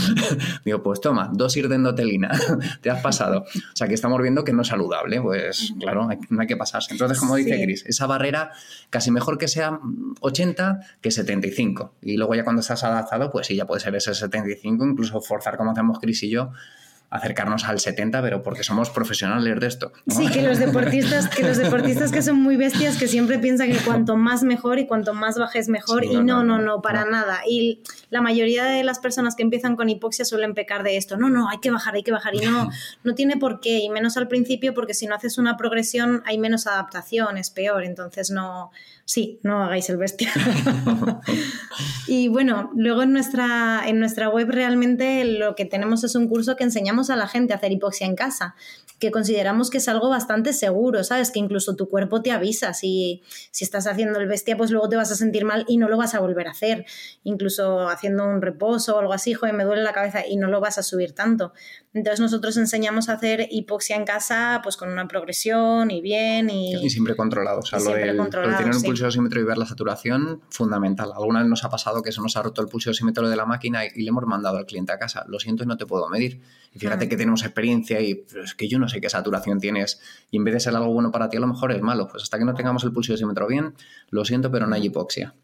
Digo, 0.64 0.82
pues 0.82 1.00
toma, 1.00 1.30
dos 1.32 1.56
ir 1.56 1.68
de 1.68 1.76
endotelina, 1.76 2.30
te 2.82 2.90
has 2.90 3.02
pasado. 3.02 3.40
O 3.40 3.76
sea, 3.76 3.88
que 3.88 3.94
estamos 4.00 4.20
viendo 4.20 4.44
que 4.44 4.52
no 4.52 4.62
es 4.62 4.68
saludable, 4.68 5.20
pues 5.20 5.74
claro, 5.78 6.08
no 6.30 6.40
hay 6.40 6.46
que 6.46 6.56
pasarse. 6.56 6.92
Entonces, 6.92 7.18
como 7.18 7.36
dice 7.36 7.62
Chris, 7.62 7.84
esa 7.86 8.06
barrera 8.06 8.52
casi 8.90 9.10
mejor 9.10 9.38
que 9.38 9.48
sea 9.48 9.78
80 10.20 10.80
que 11.00 11.10
75. 11.10 11.94
Y 12.02 12.16
luego 12.16 12.34
ya 12.34 12.44
cuando 12.44 12.60
estás 12.60 12.82
adaptado, 12.84 13.30
pues 13.30 13.46
sí, 13.46 13.56
ya 13.56 13.66
puede 13.66 13.80
ser 13.80 13.94
ese 13.94 14.14
75, 14.14 14.84
incluso 14.84 15.20
forzar 15.20 15.56
como 15.56 15.72
hacemos 15.72 15.98
Chris 16.00 16.22
y 16.22 16.30
yo 16.30 16.52
acercarnos 17.10 17.64
al 17.64 17.80
70, 17.80 18.22
pero 18.22 18.42
porque 18.42 18.62
somos 18.62 18.88
profesionales 18.90 19.58
de 19.58 19.66
esto. 19.66 19.92
Sí, 20.06 20.28
que 20.28 20.42
los 20.42 20.58
deportistas, 20.58 21.28
que 21.28 21.42
los 21.42 21.56
deportistas 21.56 22.12
que 22.12 22.22
son 22.22 22.36
muy 22.36 22.56
bestias, 22.56 22.96
que 22.96 23.08
siempre 23.08 23.40
piensan 23.40 23.72
que 23.72 23.78
cuanto 23.78 24.16
más 24.16 24.44
mejor 24.44 24.78
y 24.78 24.86
cuanto 24.86 25.12
más 25.12 25.36
bajes 25.36 25.68
mejor, 25.68 26.04
y 26.04 26.16
no, 26.16 26.44
no, 26.44 26.58
no, 26.58 26.80
para 26.82 27.04
nada. 27.04 27.40
Y 27.48 27.80
la 28.10 28.22
mayoría 28.22 28.64
de 28.64 28.84
las 28.84 29.00
personas 29.00 29.34
que 29.34 29.42
empiezan 29.42 29.74
con 29.74 29.88
hipoxia 29.88 30.24
suelen 30.24 30.54
pecar 30.54 30.84
de 30.84 30.96
esto. 30.96 31.16
No, 31.16 31.28
no, 31.28 31.48
hay 31.48 31.58
que 31.58 31.72
bajar, 31.72 31.96
hay 31.96 32.04
que 32.04 32.12
bajar. 32.12 32.34
Y 32.36 32.46
no, 32.46 32.70
no 33.04 33.14
tiene 33.14 33.36
por 33.36 33.60
qué, 33.60 33.78
y 33.80 33.88
menos 33.88 34.16
al 34.16 34.28
principio, 34.28 34.72
porque 34.72 34.94
si 34.94 35.06
no 35.06 35.16
haces 35.16 35.36
una 35.36 35.56
progresión 35.56 36.22
hay 36.26 36.38
menos 36.38 36.68
adaptación, 36.68 37.38
es 37.38 37.50
peor. 37.50 37.82
Entonces 37.84 38.30
no, 38.30 38.70
sí, 39.10 39.40
no 39.42 39.64
hagáis 39.64 39.90
el 39.90 39.96
bestia. 39.96 40.32
y 42.06 42.28
bueno, 42.28 42.70
luego 42.76 43.02
en 43.02 43.12
nuestra, 43.12 43.82
en 43.84 43.98
nuestra 43.98 44.28
web 44.28 44.48
realmente 44.48 45.24
lo 45.24 45.56
que 45.56 45.64
tenemos 45.64 46.04
es 46.04 46.14
un 46.14 46.28
curso 46.28 46.54
que 46.54 46.62
enseñamos 46.62 47.10
a 47.10 47.16
la 47.16 47.26
gente 47.26 47.52
a 47.52 47.56
hacer 47.56 47.72
hipoxia 47.72 48.06
en 48.06 48.14
casa, 48.14 48.54
que 49.00 49.10
consideramos 49.10 49.68
que 49.68 49.78
es 49.78 49.88
algo 49.88 50.10
bastante 50.10 50.52
seguro, 50.52 51.02
¿sabes? 51.02 51.32
Que 51.32 51.40
incluso 51.40 51.74
tu 51.74 51.88
cuerpo 51.88 52.22
te 52.22 52.30
avisa. 52.30 52.72
Si, 52.72 53.24
si 53.50 53.64
estás 53.64 53.88
haciendo 53.88 54.20
el 54.20 54.28
bestia, 54.28 54.56
pues 54.56 54.70
luego 54.70 54.88
te 54.88 54.94
vas 54.94 55.10
a 55.10 55.16
sentir 55.16 55.44
mal 55.44 55.64
y 55.66 55.78
no 55.78 55.88
lo 55.88 55.96
vas 55.96 56.14
a 56.14 56.20
volver 56.20 56.46
a 56.46 56.52
hacer. 56.52 56.84
Incluso 57.24 57.88
haciendo 57.88 58.24
un 58.24 58.40
reposo 58.40 58.94
o 58.94 59.00
algo 59.00 59.12
así, 59.12 59.34
joder, 59.34 59.56
me 59.56 59.64
duele 59.64 59.82
la 59.82 59.92
cabeza 59.92 60.24
y 60.24 60.36
no 60.36 60.46
lo 60.46 60.60
vas 60.60 60.78
a 60.78 60.84
subir 60.84 61.16
tanto. 61.16 61.52
Entonces 61.92 62.20
nosotros 62.20 62.56
enseñamos 62.58 63.08
a 63.08 63.14
hacer 63.14 63.48
hipoxia 63.50 63.96
en 63.96 64.04
casa 64.04 64.60
pues 64.62 64.76
con 64.76 64.92
una 64.92 65.08
progresión 65.08 65.90
y 65.90 66.00
bien 66.00 66.48
y... 66.48 66.76
Y 66.76 66.90
siempre 66.90 67.16
controlado. 67.16 67.58
O 67.58 67.62
sea, 67.62 67.80
lo, 67.80 67.92
tener 67.92 68.14
un 68.14 68.82
pulso 68.82 68.99
oxímetro 69.06 69.40
y 69.40 69.44
ver 69.44 69.58
la 69.58 69.66
saturación, 69.66 70.42
fundamental. 70.50 71.12
Alguna 71.14 71.40
vez 71.40 71.48
nos 71.48 71.64
ha 71.64 71.70
pasado 71.70 72.02
que 72.02 72.12
se 72.12 72.20
nos 72.20 72.36
ha 72.36 72.42
roto 72.42 72.62
el 72.62 72.68
pulso 72.68 72.90
oxímetro 72.90 73.28
de 73.28 73.36
la 73.36 73.46
máquina 73.46 73.84
y, 73.84 74.02
le 74.02 74.08
hemos 74.08 74.24
mandado 74.26 74.58
al 74.58 74.66
cliente 74.66 74.92
a 74.92 74.98
casa. 74.98 75.24
Lo 75.28 75.38
siento, 75.38 75.64
no 75.64 75.76
te 75.76 75.86
puedo 75.86 76.08
medir. 76.08 76.40
Y 76.72 76.78
fíjate 76.78 77.08
que 77.08 77.16
tenemos 77.16 77.42
experiencia 77.42 78.00
y 78.00 78.24
es 78.42 78.54
que 78.54 78.68
yo 78.68 78.78
no 78.78 78.88
sé 78.88 79.00
qué 79.00 79.10
saturación 79.10 79.60
tienes. 79.60 80.00
Y 80.30 80.36
en 80.38 80.44
vez 80.44 80.54
de 80.54 80.60
ser 80.60 80.74
algo 80.74 80.92
bueno 80.92 81.10
para 81.10 81.28
ti, 81.28 81.36
a 81.36 81.40
lo 81.40 81.46
mejor 81.46 81.72
es 81.72 81.82
malo. 81.82 82.08
Pues 82.08 82.22
hasta 82.22 82.38
que 82.38 82.44
no 82.44 82.54
tengamos 82.54 82.84
el 82.84 82.92
pulso 82.92 83.12
oxímetro 83.12 83.46
bien, 83.46 83.74
lo 84.10 84.24
siento, 84.24 84.50
pero 84.50 84.66
no 84.66 84.74
hay 84.74 84.86
hipoxia. 84.86 85.34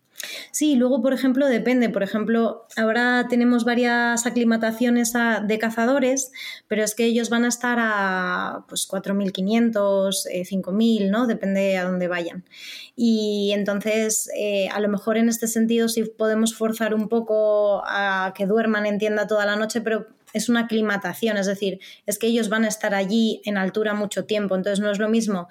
Sí, 0.50 0.76
luego, 0.76 1.02
por 1.02 1.12
ejemplo, 1.12 1.46
depende. 1.46 1.88
Por 1.90 2.02
ejemplo, 2.02 2.66
ahora 2.76 3.26
tenemos 3.28 3.64
varias 3.64 4.26
aclimataciones 4.26 5.12
de 5.12 5.58
cazadores, 5.58 6.32
pero 6.68 6.82
es 6.82 6.94
que 6.94 7.04
ellos 7.04 7.30
van 7.30 7.44
a 7.44 7.48
estar 7.48 7.78
a 7.80 8.64
pues, 8.68 8.88
4.500, 8.88 10.26
5.000, 10.44 11.02
eh, 11.02 11.10
¿no? 11.10 11.26
Depende 11.26 11.76
a 11.76 11.84
dónde 11.84 12.08
vayan. 12.08 12.44
Y 12.94 13.52
entonces, 13.54 14.30
eh, 14.36 14.68
a 14.70 14.80
lo 14.80 14.88
mejor 14.88 15.18
en 15.18 15.28
este 15.28 15.46
sentido 15.46 15.88
sí 15.88 16.04
podemos 16.04 16.54
forzar 16.54 16.94
un 16.94 17.08
poco 17.08 17.82
a 17.86 18.32
que 18.34 18.46
duerman 18.46 18.86
en 18.86 18.98
tienda 18.98 19.26
toda 19.26 19.44
la 19.46 19.56
noche, 19.56 19.80
pero 19.80 20.06
es 20.32 20.48
una 20.48 20.60
aclimatación, 20.60 21.38
es 21.38 21.46
decir, 21.46 21.80
es 22.04 22.18
que 22.18 22.26
ellos 22.26 22.48
van 22.48 22.64
a 22.64 22.68
estar 22.68 22.94
allí 22.94 23.40
en 23.44 23.56
altura 23.56 23.94
mucho 23.94 24.26
tiempo, 24.26 24.54
entonces 24.54 24.80
no 24.80 24.90
es 24.90 24.98
lo 24.98 25.08
mismo 25.08 25.48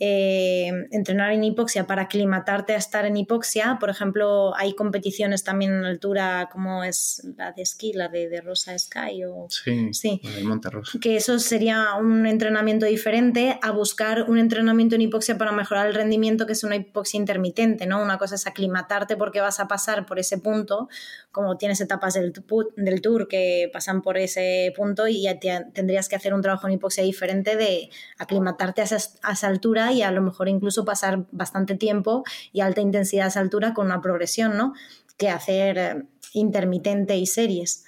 eh, 0.00 0.70
entrenar 0.92 1.32
en 1.32 1.42
hipoxia 1.42 1.88
para 1.88 2.02
aclimatarte 2.02 2.74
a 2.74 2.76
estar 2.76 3.04
en 3.04 3.16
hipoxia. 3.16 3.78
Por 3.80 3.90
ejemplo, 3.90 4.54
hay 4.56 4.74
competiciones 4.74 5.42
también 5.42 5.72
en 5.72 5.84
altura 5.84 6.48
como 6.52 6.84
es 6.84 7.26
la 7.36 7.50
de 7.50 7.62
esquí, 7.62 7.92
la 7.92 8.08
de, 8.08 8.40
Rosa 8.40 8.78
Sky 8.78 9.24
o 9.24 9.48
sí, 9.48 9.92
sí 9.92 10.20
Monte 10.44 10.70
Rosa. 10.70 11.00
Que 11.00 11.16
eso 11.16 11.40
sería 11.40 11.94
un 11.94 12.26
entrenamiento 12.26 12.86
diferente 12.86 13.58
a 13.60 13.72
buscar 13.72 14.30
un 14.30 14.38
entrenamiento 14.38 14.94
en 14.94 15.00
hipoxia 15.00 15.36
para 15.36 15.50
mejorar 15.50 15.88
el 15.88 15.94
rendimiento, 15.94 16.46
que 16.46 16.52
es 16.52 16.62
una 16.62 16.76
hipoxia 16.76 17.18
intermitente, 17.18 17.86
¿no? 17.86 18.00
Una 18.00 18.18
cosa 18.18 18.36
es 18.36 18.46
aclimatarte 18.46 19.16
porque 19.16 19.40
vas 19.40 19.58
a 19.58 19.66
pasar 19.66 20.06
por 20.06 20.20
ese 20.20 20.38
punto, 20.38 20.88
como 21.32 21.56
tienes 21.56 21.80
etapas 21.80 22.14
del, 22.14 22.32
del 22.76 23.02
tour 23.02 23.26
que 23.26 23.68
pasan 23.72 24.02
por 24.02 24.16
ese 24.16 24.72
punto 24.76 25.08
y 25.08 25.22
ya 25.22 25.40
tendrías 25.72 26.08
que 26.08 26.14
hacer 26.14 26.34
un 26.34 26.42
trabajo 26.42 26.68
en 26.68 26.74
hipoxia 26.74 27.02
diferente 27.02 27.56
de 27.56 27.90
aclimatarte 28.16 28.82
a 28.82 29.32
esa 29.32 29.46
altura 29.48 29.87
y 29.92 30.02
a 30.02 30.10
lo 30.10 30.22
mejor 30.22 30.48
incluso 30.48 30.84
pasar 30.84 31.26
bastante 31.30 31.74
tiempo 31.74 32.24
y 32.52 32.60
alta 32.60 32.80
intensidad 32.80 33.26
a 33.26 33.28
esa 33.28 33.40
altura 33.40 33.74
con 33.74 33.86
una 33.86 34.00
progresión, 34.00 34.56
¿no? 34.56 34.74
Que 35.16 35.30
hacer 35.30 35.78
eh, 35.78 36.02
intermitente 36.32 37.16
y 37.16 37.26
series. 37.26 37.84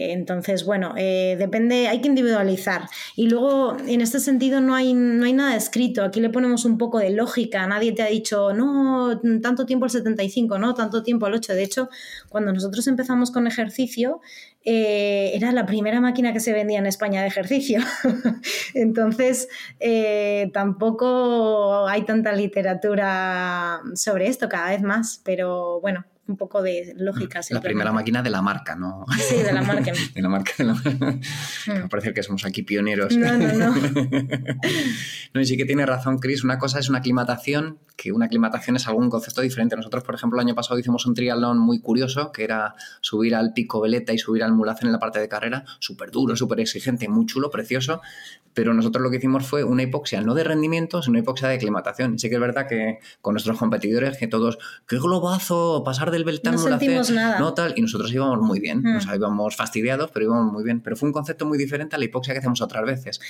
Entonces, 0.00 0.64
bueno, 0.64 0.94
eh, 0.96 1.36
depende, 1.38 1.88
hay 1.88 2.00
que 2.00 2.08
individualizar. 2.08 2.88
Y 3.16 3.28
luego, 3.28 3.76
en 3.86 4.00
este 4.00 4.18
sentido, 4.20 4.60
no 4.60 4.74
hay, 4.74 4.94
no 4.94 5.24
hay 5.24 5.32
nada 5.32 5.56
escrito. 5.56 6.02
Aquí 6.02 6.20
le 6.20 6.30
ponemos 6.30 6.64
un 6.64 6.78
poco 6.78 6.98
de 6.98 7.10
lógica. 7.10 7.66
Nadie 7.66 7.92
te 7.92 8.02
ha 8.02 8.06
dicho, 8.06 8.52
no, 8.54 9.20
tanto 9.42 9.66
tiempo 9.66 9.84
al 9.84 9.90
75, 9.90 10.58
no, 10.58 10.74
tanto 10.74 11.02
tiempo 11.02 11.26
al 11.26 11.34
8. 11.34 11.52
De 11.52 11.62
hecho, 11.62 11.88
cuando 12.28 12.52
nosotros 12.52 12.86
empezamos 12.86 13.30
con 13.30 13.46
ejercicio, 13.46 14.20
eh, 14.64 15.32
era 15.34 15.52
la 15.52 15.64
primera 15.66 16.00
máquina 16.00 16.32
que 16.32 16.40
se 16.40 16.52
vendía 16.52 16.78
en 16.78 16.86
España 16.86 17.22
de 17.22 17.28
ejercicio. 17.28 17.80
Entonces, 18.74 19.48
eh, 19.78 20.50
tampoco 20.52 21.86
hay 21.88 22.02
tanta 22.02 22.32
literatura 22.32 23.80
sobre 23.94 24.28
esto, 24.28 24.48
cada 24.48 24.70
vez 24.70 24.82
más. 24.82 25.20
Pero 25.24 25.80
bueno, 25.80 26.04
un 26.30 26.36
poco 26.36 26.62
de 26.62 26.94
lógica. 26.96 27.40
La 27.50 27.60
primera 27.60 27.92
máquina 27.92 28.22
de 28.22 28.30
la 28.30 28.40
marca, 28.40 28.76
¿no? 28.76 29.04
Sí, 29.18 29.36
de 29.36 29.52
la 29.52 29.62
marca. 29.62 29.92
de 30.14 30.22
la 30.22 30.28
marca. 30.28 30.52
De 30.56 30.64
la 30.64 30.74
mm. 30.74 31.88
Parece 31.90 32.14
que 32.14 32.22
somos 32.22 32.44
aquí 32.44 32.62
pioneros. 32.62 33.16
No, 33.16 33.36
no, 33.36 33.52
no. 33.52 33.74
no, 35.34 35.40
y 35.40 35.44
sí 35.44 35.56
que 35.56 35.64
tiene 35.64 35.84
razón, 35.84 36.18
Chris. 36.18 36.44
Una 36.44 36.58
cosa 36.58 36.78
es 36.78 36.88
una 36.88 36.98
aclimatación, 36.98 37.78
que 37.96 38.12
una 38.12 38.26
aclimatación 38.26 38.76
es 38.76 38.86
algún 38.86 39.10
concepto 39.10 39.42
diferente. 39.42 39.76
Nosotros, 39.76 40.04
por 40.04 40.14
ejemplo, 40.14 40.40
el 40.40 40.46
año 40.46 40.54
pasado 40.54 40.78
hicimos 40.78 41.04
un 41.06 41.14
triatlón 41.14 41.58
muy 41.58 41.80
curioso, 41.80 42.32
que 42.32 42.44
era 42.44 42.74
subir 43.00 43.34
al 43.34 43.52
pico 43.52 43.80
Veleta 43.80 44.12
y 44.12 44.18
subir 44.18 44.44
al 44.44 44.52
Mulacen 44.52 44.86
en 44.86 44.92
la 44.92 44.98
parte 44.98 45.18
de 45.18 45.28
carrera. 45.28 45.64
Súper 45.80 46.10
duro, 46.10 46.36
súper 46.36 46.60
exigente, 46.60 47.08
muy 47.08 47.26
chulo, 47.26 47.50
precioso. 47.50 48.00
Pero 48.54 48.74
nosotros 48.74 49.02
lo 49.02 49.10
que 49.10 49.18
hicimos 49.18 49.46
fue 49.46 49.64
una 49.64 49.82
hipoxia 49.82 50.20
no 50.22 50.34
de 50.34 50.44
rendimiento, 50.44 51.02
sino 51.02 51.12
una 51.12 51.20
hipoxia 51.20 51.48
de 51.48 51.54
aclimatación. 51.54 52.14
Y 52.14 52.18
sí 52.18 52.28
que 52.28 52.34
es 52.34 52.40
verdad 52.40 52.66
que 52.68 52.98
con 53.20 53.34
nuestros 53.34 53.58
competidores, 53.58 54.18
que 54.18 54.26
todos, 54.26 54.58
¡qué 54.88 54.98
globazo! 54.98 55.82
Pasar 55.84 56.10
del 56.20 56.24
Beltán 56.26 56.54
no 56.54 56.58
sentimos 56.58 57.10
nada. 57.10 57.38
No 57.38 57.54
tal, 57.54 57.72
y 57.76 57.82
nosotros 57.82 58.12
íbamos 58.12 58.40
muy 58.40 58.60
bien. 58.60 58.82
Mm. 58.82 58.96
O 58.96 59.00
sea, 59.00 59.16
íbamos 59.16 59.56
fastidiados, 59.56 60.10
pero 60.12 60.26
íbamos 60.26 60.52
muy 60.52 60.62
bien. 60.62 60.80
Pero 60.80 60.96
fue 60.96 61.08
un 61.08 61.12
concepto 61.12 61.46
muy 61.46 61.58
diferente 61.58 61.96
a 61.96 61.98
la 61.98 62.04
hipoxia 62.04 62.34
que 62.34 62.38
hacemos 62.38 62.60
otras 62.60 62.84
veces. 62.84 63.20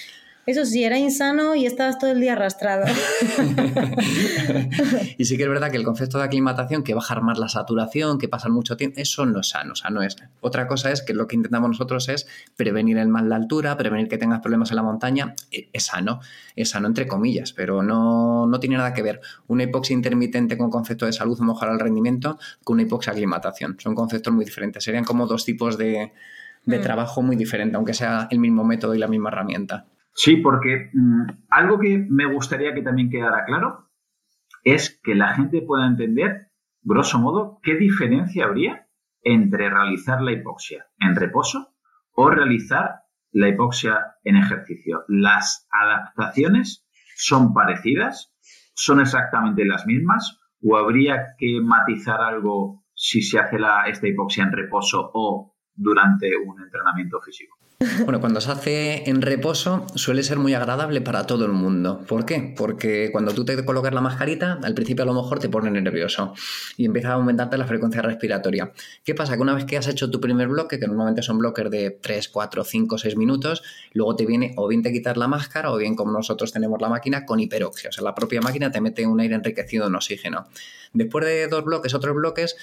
Eso 0.46 0.64
sí, 0.64 0.84
era 0.84 0.98
insano 0.98 1.54
y 1.54 1.66
estabas 1.66 1.98
todo 1.98 2.10
el 2.10 2.20
día 2.20 2.32
arrastrado. 2.32 2.86
y 5.18 5.24
sí 5.26 5.36
que 5.36 5.42
es 5.42 5.48
verdad 5.48 5.70
que 5.70 5.76
el 5.76 5.84
concepto 5.84 6.18
de 6.18 6.24
aclimatación, 6.24 6.82
que 6.82 6.94
bajar 6.94 7.22
más 7.22 7.38
la 7.38 7.48
saturación, 7.48 8.18
que 8.18 8.26
pasar 8.26 8.50
mucho 8.50 8.76
tiempo, 8.76 8.98
eso 8.98 9.26
no 9.26 9.40
es 9.40 9.50
sano, 9.50 9.72
o 9.72 9.76
sea, 9.76 9.90
no 9.90 10.02
es. 10.02 10.16
Otra 10.40 10.66
cosa 10.66 10.90
es 10.90 11.02
que 11.02 11.12
lo 11.12 11.26
que 11.26 11.36
intentamos 11.36 11.68
nosotros 11.68 12.08
es 12.08 12.26
prevenir 12.56 12.96
el 12.96 13.08
mal 13.08 13.28
de 13.28 13.34
altura, 13.34 13.76
prevenir 13.76 14.08
que 14.08 14.16
tengas 14.16 14.40
problemas 14.40 14.70
en 14.70 14.76
la 14.76 14.82
montaña, 14.82 15.34
e, 15.52 15.68
es 15.72 15.84
sano, 15.84 16.20
es 16.56 16.70
sano 16.70 16.88
entre 16.88 17.06
comillas, 17.06 17.52
pero 17.52 17.82
no, 17.82 18.46
no 18.46 18.60
tiene 18.60 18.78
nada 18.78 18.94
que 18.94 19.02
ver 19.02 19.20
una 19.46 19.64
hipoxia 19.64 19.94
intermitente 19.94 20.56
con 20.56 20.70
concepto 20.70 21.04
de 21.04 21.12
salud 21.12 21.38
o 21.38 21.44
mejorar 21.44 21.74
el 21.74 21.80
rendimiento 21.80 22.38
con 22.64 22.74
una 22.74 22.84
hipoxia 22.84 23.12
aclimatación. 23.12 23.76
Son 23.78 23.94
conceptos 23.94 24.32
muy 24.32 24.46
diferentes, 24.46 24.82
serían 24.82 25.04
como 25.04 25.26
dos 25.26 25.44
tipos 25.44 25.76
de, 25.76 26.12
de 26.64 26.78
mm. 26.78 26.82
trabajo 26.82 27.20
muy 27.20 27.36
diferentes, 27.36 27.76
aunque 27.76 27.92
sea 27.92 28.26
el 28.30 28.38
mismo 28.38 28.64
método 28.64 28.94
y 28.94 28.98
la 28.98 29.06
misma 29.06 29.28
herramienta. 29.28 29.86
Sí, 30.22 30.36
porque 30.36 30.90
mm, 30.92 31.46
algo 31.48 31.78
que 31.78 32.06
me 32.10 32.26
gustaría 32.26 32.74
que 32.74 32.82
también 32.82 33.08
quedara 33.08 33.46
claro 33.46 33.88
es 34.64 35.00
que 35.02 35.14
la 35.14 35.32
gente 35.32 35.62
pueda 35.62 35.86
entender, 35.86 36.50
grosso 36.82 37.18
modo, 37.18 37.58
qué 37.62 37.74
diferencia 37.76 38.44
habría 38.44 38.86
entre 39.22 39.70
realizar 39.70 40.20
la 40.20 40.32
hipoxia 40.32 40.88
en 40.98 41.16
reposo 41.16 41.72
o 42.12 42.28
realizar 42.28 42.96
la 43.32 43.48
hipoxia 43.48 44.16
en 44.22 44.36
ejercicio. 44.36 45.04
Las 45.08 45.66
adaptaciones 45.70 46.86
son 47.16 47.54
parecidas, 47.54 48.34
son 48.74 49.00
exactamente 49.00 49.64
las 49.64 49.86
mismas 49.86 50.38
o 50.62 50.76
habría 50.76 51.34
que 51.38 51.62
matizar 51.62 52.20
algo 52.20 52.84
si 52.92 53.22
se 53.22 53.38
hace 53.38 53.58
la, 53.58 53.84
esta 53.84 54.06
hipoxia 54.06 54.44
en 54.44 54.52
reposo 54.52 55.12
o 55.14 55.56
durante 55.72 56.36
un 56.36 56.60
entrenamiento 56.60 57.22
físico. 57.22 57.59
Bueno, 58.04 58.20
cuando 58.20 58.42
se 58.42 58.50
hace 58.50 59.08
en 59.08 59.22
reposo 59.22 59.86
suele 59.94 60.22
ser 60.22 60.38
muy 60.38 60.52
agradable 60.52 61.00
para 61.00 61.26
todo 61.26 61.46
el 61.46 61.52
mundo. 61.52 62.04
¿Por 62.06 62.26
qué? 62.26 62.52
Porque 62.54 63.08
cuando 63.10 63.32
tú 63.32 63.46
te 63.46 63.64
colocas 63.64 63.94
la 63.94 64.02
mascarita, 64.02 64.58
al 64.62 64.74
principio 64.74 65.04
a 65.04 65.06
lo 65.06 65.14
mejor 65.14 65.38
te 65.38 65.48
pone 65.48 65.70
nervioso 65.70 66.34
y 66.76 66.84
empieza 66.84 67.08
a 67.08 67.12
aumentarte 67.14 67.56
la 67.56 67.66
frecuencia 67.66 68.02
respiratoria. 68.02 68.70
¿Qué 69.02 69.14
pasa? 69.14 69.34
Que 69.34 69.40
una 69.40 69.54
vez 69.54 69.64
que 69.64 69.78
has 69.78 69.88
hecho 69.88 70.10
tu 70.10 70.20
primer 70.20 70.48
bloque, 70.48 70.78
que 70.78 70.86
normalmente 70.86 71.22
son 71.22 71.38
bloques 71.38 71.70
de 71.70 71.98
3, 72.02 72.28
4, 72.28 72.64
5, 72.64 72.98
6 72.98 73.16
minutos, 73.16 73.62
luego 73.94 74.14
te 74.14 74.26
viene 74.26 74.52
o 74.56 74.68
bien 74.68 74.82
te 74.82 74.92
quitas 74.92 75.16
la 75.16 75.26
máscara 75.26 75.72
o 75.72 75.78
bien 75.78 75.96
como 75.96 76.12
nosotros 76.12 76.52
tenemos 76.52 76.82
la 76.82 76.90
máquina 76.90 77.24
con 77.24 77.40
hiperoxia. 77.40 77.88
O 77.88 77.92
sea, 77.92 78.04
la 78.04 78.14
propia 78.14 78.42
máquina 78.42 78.70
te 78.70 78.82
mete 78.82 79.06
un 79.06 79.20
aire 79.20 79.36
enriquecido 79.36 79.86
en 79.86 79.94
oxígeno. 79.94 80.48
Después 80.92 81.24
de 81.24 81.48
dos 81.48 81.64
bloques, 81.64 81.94
otros 81.94 82.14
bloques, 82.14 82.56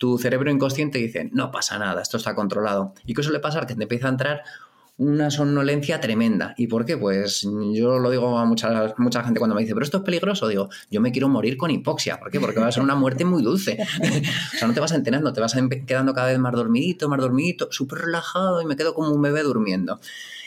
tu 0.00 0.16
cerebro 0.16 0.50
inconsciente 0.50 0.98
dice, 0.98 1.28
no 1.30 1.50
pasa 1.50 1.78
nada, 1.78 2.00
esto 2.00 2.16
está 2.16 2.34
controlado. 2.34 2.94
¿Y 3.04 3.12
qué 3.12 3.22
suele 3.22 3.38
pasar? 3.38 3.66
Que 3.66 3.74
te 3.74 3.82
empieza 3.82 4.06
a 4.06 4.10
entrar 4.10 4.42
una 4.96 5.30
somnolencia 5.30 6.00
tremenda. 6.00 6.54
¿Y 6.56 6.68
por 6.68 6.86
qué? 6.86 6.96
Pues 6.96 7.46
yo 7.74 7.98
lo 7.98 8.10
digo 8.10 8.38
a 8.38 8.46
mucha, 8.46 8.94
mucha 8.96 9.22
gente 9.22 9.38
cuando 9.38 9.54
me 9.54 9.60
dice, 9.60 9.74
pero 9.74 9.84
esto 9.84 9.98
es 9.98 10.02
peligroso, 10.02 10.48
digo, 10.48 10.70
yo 10.90 11.02
me 11.02 11.12
quiero 11.12 11.28
morir 11.28 11.58
con 11.58 11.70
hipoxia. 11.70 12.18
¿Por 12.18 12.30
qué? 12.30 12.40
Porque 12.40 12.58
va 12.58 12.68
a 12.68 12.72
ser 12.72 12.82
una 12.82 12.94
muerte 12.94 13.26
muy 13.26 13.42
dulce. 13.42 13.76
o 14.54 14.56
sea, 14.56 14.66
no 14.66 14.72
te 14.72 14.80
vas 14.80 14.92
enterando, 14.92 15.34
te 15.34 15.42
vas 15.42 15.54
quedando 15.86 16.14
cada 16.14 16.28
vez 16.28 16.38
más 16.38 16.54
dormidito, 16.54 17.10
más 17.10 17.20
dormidito, 17.20 17.68
súper 17.70 17.98
relajado 17.98 18.62
y 18.62 18.64
me 18.64 18.76
quedo 18.76 18.94
como 18.94 19.10
un 19.10 19.20
bebé 19.20 19.42
durmiendo. 19.42 20.00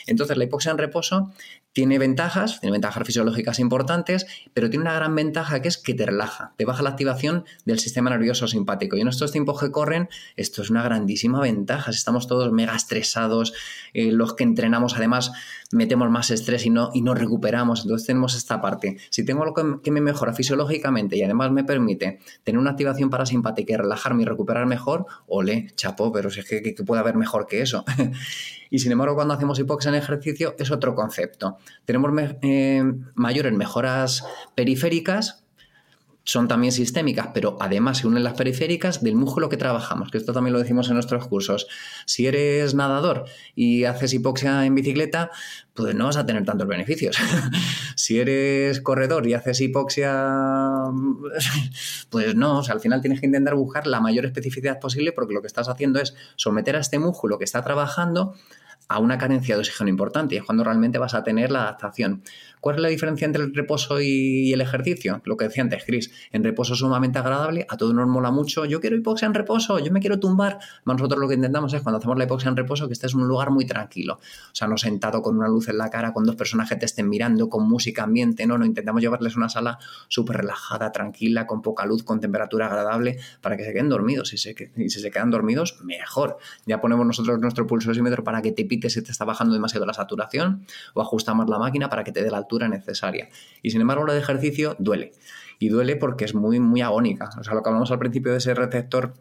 Entonces, 0.08 0.36
la 0.36 0.42
hipoxia 0.42 0.72
en 0.72 0.78
reposo 0.78 1.30
tiene 1.74 1.98
ventajas, 1.98 2.60
tiene 2.60 2.72
ventajas 2.72 3.04
fisiológicas 3.04 3.58
importantes, 3.58 4.26
pero 4.54 4.70
tiene 4.70 4.84
una 4.84 4.94
gran 4.94 5.14
ventaja 5.14 5.60
que 5.60 5.68
es 5.68 5.76
que 5.76 5.92
te 5.92 6.06
relaja, 6.06 6.54
te 6.56 6.64
baja 6.64 6.84
la 6.84 6.90
activación 6.90 7.44
del 7.64 7.80
sistema 7.80 8.10
nervioso 8.10 8.46
simpático. 8.46 8.96
Y 8.96 9.00
en 9.00 9.08
estos 9.08 9.32
tiempos 9.32 9.60
que 9.60 9.72
corren, 9.72 10.08
esto 10.36 10.62
es 10.62 10.70
una 10.70 10.84
grandísima 10.84 11.40
ventaja. 11.40 11.90
Estamos 11.90 12.28
todos 12.28 12.52
mega 12.52 12.76
estresados, 12.76 13.52
eh, 13.92 14.12
los 14.12 14.34
que 14.34 14.44
entrenamos 14.44 14.94
además 14.94 15.32
metemos 15.72 16.08
más 16.10 16.30
estrés 16.30 16.64
y 16.66 16.70
no, 16.70 16.90
y 16.94 17.02
no 17.02 17.14
recuperamos. 17.14 17.82
Entonces 17.82 18.06
tenemos 18.06 18.36
esta 18.36 18.60
parte. 18.60 18.96
Si 19.10 19.24
tengo 19.24 19.42
algo 19.42 19.80
que, 19.82 19.90
me 19.90 20.00
mejora 20.00 20.32
fisiológicamente 20.32 21.16
y 21.16 21.22
además 21.22 21.50
me 21.50 21.64
permite 21.64 22.20
tener 22.44 22.60
una 22.60 22.70
activación 22.70 23.10
parasimpática 23.10 23.74
y 23.74 23.76
relajarme 23.76 24.22
y 24.22 24.26
recuperar 24.26 24.66
mejor, 24.66 25.06
ole, 25.26 25.72
chapo, 25.74 26.12
pero 26.12 26.30
si 26.30 26.40
es 26.40 26.46
que, 26.46 26.62
que 26.62 26.84
puede 26.84 27.00
haber 27.00 27.16
mejor 27.16 27.46
que 27.46 27.62
eso. 27.62 27.84
y 28.70 28.78
sin 28.78 28.92
embargo, 28.92 29.16
cuando 29.16 29.34
hacemos 29.34 29.58
hipoxia 29.58 29.88
en 29.88 29.96
ejercicio 29.96 30.54
es 30.58 30.70
otro 30.70 30.94
concepto. 30.94 31.58
Tenemos 31.84 32.10
eh, 32.42 32.82
mayores 33.14 33.52
mejoras 33.52 34.24
periféricas, 34.54 35.44
son 36.24 36.48
también 36.48 36.72
sistémicas, 36.72 37.28
pero 37.34 37.58
además 37.60 37.98
se 37.98 38.06
unen 38.06 38.24
las 38.24 38.32
periféricas 38.32 39.02
del 39.02 39.14
músculo 39.14 39.50
que 39.50 39.58
trabajamos, 39.58 40.10
que 40.10 40.16
esto 40.16 40.32
también 40.32 40.54
lo 40.54 40.58
decimos 40.58 40.88
en 40.88 40.94
nuestros 40.94 41.28
cursos. 41.28 41.66
Si 42.06 42.26
eres 42.26 42.74
nadador 42.74 43.26
y 43.54 43.84
haces 43.84 44.14
hipoxia 44.14 44.64
en 44.64 44.74
bicicleta, 44.74 45.30
pues 45.74 45.94
no 45.94 46.06
vas 46.06 46.16
a 46.16 46.24
tener 46.24 46.44
tantos 46.46 46.66
beneficios. 46.66 47.16
si 47.96 48.18
eres 48.18 48.80
corredor 48.80 49.26
y 49.26 49.34
haces 49.34 49.60
hipoxia, 49.60 50.34
pues 52.08 52.34
no, 52.34 52.58
o 52.58 52.62
sea, 52.62 52.74
al 52.74 52.80
final 52.80 53.02
tienes 53.02 53.20
que 53.20 53.26
intentar 53.26 53.54
buscar 53.54 53.86
la 53.86 54.00
mayor 54.00 54.24
especificidad 54.24 54.80
posible 54.80 55.12
porque 55.12 55.34
lo 55.34 55.42
que 55.42 55.48
estás 55.48 55.68
haciendo 55.68 56.00
es 56.00 56.14
someter 56.36 56.76
a 56.76 56.80
este 56.80 56.98
músculo 56.98 57.38
que 57.38 57.44
está 57.44 57.62
trabajando 57.62 58.34
a 58.88 58.98
una 58.98 59.18
carencia 59.18 59.54
de 59.54 59.60
oxígeno 59.60 59.90
importante 59.90 60.34
y 60.34 60.38
es 60.38 60.44
cuando 60.44 60.64
realmente 60.64 60.98
vas 60.98 61.14
a 61.14 61.22
tener 61.22 61.50
la 61.50 61.62
adaptación. 61.62 62.22
¿Cuál 62.64 62.76
es 62.76 62.82
la 62.82 62.88
diferencia 62.88 63.26
entre 63.26 63.42
el 63.42 63.54
reposo 63.54 64.00
y 64.00 64.50
el 64.50 64.62
ejercicio? 64.62 65.20
Lo 65.26 65.36
que 65.36 65.44
decía 65.44 65.62
antes, 65.62 65.84
Chris. 65.84 66.10
En 66.32 66.42
reposo 66.42 66.72
es 66.72 66.78
sumamente 66.78 67.18
agradable, 67.18 67.66
a 67.68 67.76
todos 67.76 67.92
nos 67.92 68.08
mola 68.08 68.30
mucho. 68.30 68.64
Yo 68.64 68.80
quiero 68.80 68.96
hipoxia 68.96 69.26
en 69.26 69.34
reposo, 69.34 69.78
yo 69.80 69.92
me 69.92 70.00
quiero 70.00 70.18
tumbar. 70.18 70.58
Nosotros 70.86 71.20
lo 71.20 71.28
que 71.28 71.34
intentamos 71.34 71.74
es 71.74 71.82
cuando 71.82 71.98
hacemos 71.98 72.16
la 72.16 72.24
hipoxia 72.24 72.48
en 72.48 72.56
reposo 72.56 72.86
que 72.86 72.94
estés 72.94 73.12
en 73.12 73.20
un 73.20 73.28
lugar 73.28 73.50
muy 73.50 73.66
tranquilo. 73.66 74.14
O 74.14 74.54
sea, 74.54 74.66
no 74.66 74.78
sentado 74.78 75.20
con 75.20 75.36
una 75.36 75.46
luz 75.46 75.68
en 75.68 75.76
la 75.76 75.90
cara, 75.90 76.14
con 76.14 76.24
dos 76.24 76.36
personas 76.36 76.66
que 76.66 76.76
te 76.76 76.86
estén 76.86 77.06
mirando, 77.06 77.50
con 77.50 77.68
música 77.68 78.04
ambiente. 78.04 78.46
No, 78.46 78.56
no, 78.56 78.64
intentamos 78.64 79.02
llevarles 79.02 79.36
una 79.36 79.50
sala 79.50 79.78
súper 80.08 80.38
relajada, 80.38 80.90
tranquila, 80.90 81.46
con 81.46 81.60
poca 81.60 81.84
luz, 81.84 82.02
con 82.02 82.18
temperatura 82.18 82.68
agradable, 82.68 83.18
para 83.42 83.58
que 83.58 83.64
se 83.66 83.74
queden 83.74 83.90
dormidos. 83.90 84.32
Y, 84.32 84.38
si 84.38 84.54
se 84.88 85.10
quedan 85.10 85.30
dormidos, 85.30 85.82
mejor. 85.84 86.38
Ya 86.64 86.80
ponemos 86.80 87.06
nosotros 87.06 87.38
nuestro 87.40 87.66
pulsosímetro 87.66 88.24
para 88.24 88.40
que 88.40 88.52
te 88.52 88.64
pite 88.64 88.88
si 88.88 89.02
te 89.02 89.12
está 89.12 89.26
bajando 89.26 89.52
demasiado 89.52 89.84
la 89.84 89.92
saturación 89.92 90.64
o 90.94 91.02
ajusta 91.02 91.34
más 91.34 91.46
la 91.50 91.58
máquina 91.58 91.90
para 91.90 92.04
que 92.04 92.10
te 92.10 92.22
dé 92.22 92.30
la 92.30 92.38
altura 92.38 92.53
necesaria. 92.58 93.28
Y 93.62 93.70
sin 93.70 93.80
embargo, 93.80 94.04
lo 94.04 94.12
de 94.12 94.20
ejercicio 94.20 94.76
duele. 94.78 95.12
Y 95.58 95.68
duele 95.68 95.96
porque 95.96 96.24
es 96.24 96.34
muy, 96.34 96.60
muy 96.60 96.80
agónica. 96.80 97.30
O 97.38 97.44
sea, 97.44 97.54
lo 97.54 97.62
que 97.62 97.68
hablamos 97.68 97.90
al 97.90 97.98
principio 97.98 98.32
de 98.32 98.38
ese 98.38 98.54
receptor 98.54 99.14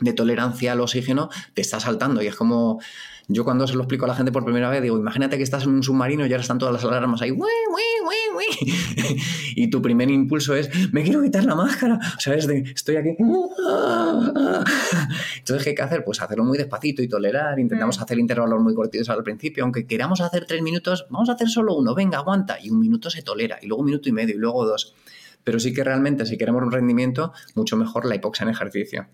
de 0.00 0.12
tolerancia 0.12 0.72
al 0.72 0.80
oxígeno 0.80 1.30
te 1.54 1.62
está 1.62 1.78
saltando 1.80 2.22
y 2.22 2.26
es 2.26 2.34
como 2.34 2.80
yo 3.28 3.44
cuando 3.44 3.66
se 3.66 3.74
lo 3.74 3.80
explico 3.82 4.04
a 4.04 4.08
la 4.08 4.14
gente 4.14 4.32
por 4.32 4.44
primera 4.44 4.70
vez 4.70 4.82
digo 4.82 4.98
imagínate 4.98 5.36
que 5.36 5.42
estás 5.42 5.64
en 5.64 5.70
un 5.70 5.82
submarino 5.82 6.26
y 6.26 6.32
ahora 6.32 6.42
están 6.42 6.58
todas 6.58 6.74
las 6.74 6.84
alarmas 6.84 7.22
ahí 7.22 7.32
y 9.56 9.70
tu 9.70 9.80
primer 9.80 10.10
impulso 10.10 10.54
es 10.54 10.68
me 10.92 11.02
quiero 11.02 11.22
quitar 11.22 11.44
la 11.44 11.54
máscara 11.54 11.98
sabes 12.18 12.46
de 12.46 12.58
estoy 12.74 12.96
aquí 12.96 13.10
entonces 15.38 15.64
qué 15.64 15.70
hay 15.70 15.74
que 15.74 15.82
hacer 15.82 16.04
pues 16.04 16.20
hacerlo 16.20 16.44
muy 16.44 16.58
despacito 16.58 17.02
y 17.02 17.08
tolerar 17.08 17.58
intentamos 17.58 17.98
mm. 17.98 18.02
hacer 18.02 18.18
intervalos 18.18 18.60
muy 18.60 18.74
cortitos 18.74 19.08
al 19.08 19.22
principio 19.22 19.64
aunque 19.64 19.86
queramos 19.86 20.20
hacer 20.20 20.44
tres 20.46 20.62
minutos 20.62 21.06
vamos 21.08 21.30
a 21.30 21.32
hacer 21.32 21.48
solo 21.48 21.74
uno 21.74 21.94
venga 21.94 22.18
aguanta 22.18 22.58
y 22.60 22.70
un 22.70 22.80
minuto 22.80 23.10
se 23.10 23.22
tolera 23.22 23.58
y 23.62 23.66
luego 23.66 23.80
un 23.80 23.86
minuto 23.86 24.08
y 24.08 24.12
medio 24.12 24.34
y 24.34 24.38
luego 24.38 24.66
dos. 24.66 24.94
Pero 25.42 25.60
sí 25.60 25.74
que 25.74 25.84
realmente 25.84 26.24
si 26.26 26.38
queremos 26.38 26.62
un 26.62 26.72
rendimiento 26.72 27.32
mucho 27.54 27.76
mejor 27.76 28.06
la 28.06 28.14
hipoxia 28.14 28.44
en 28.44 28.50
ejercicio 28.50 29.06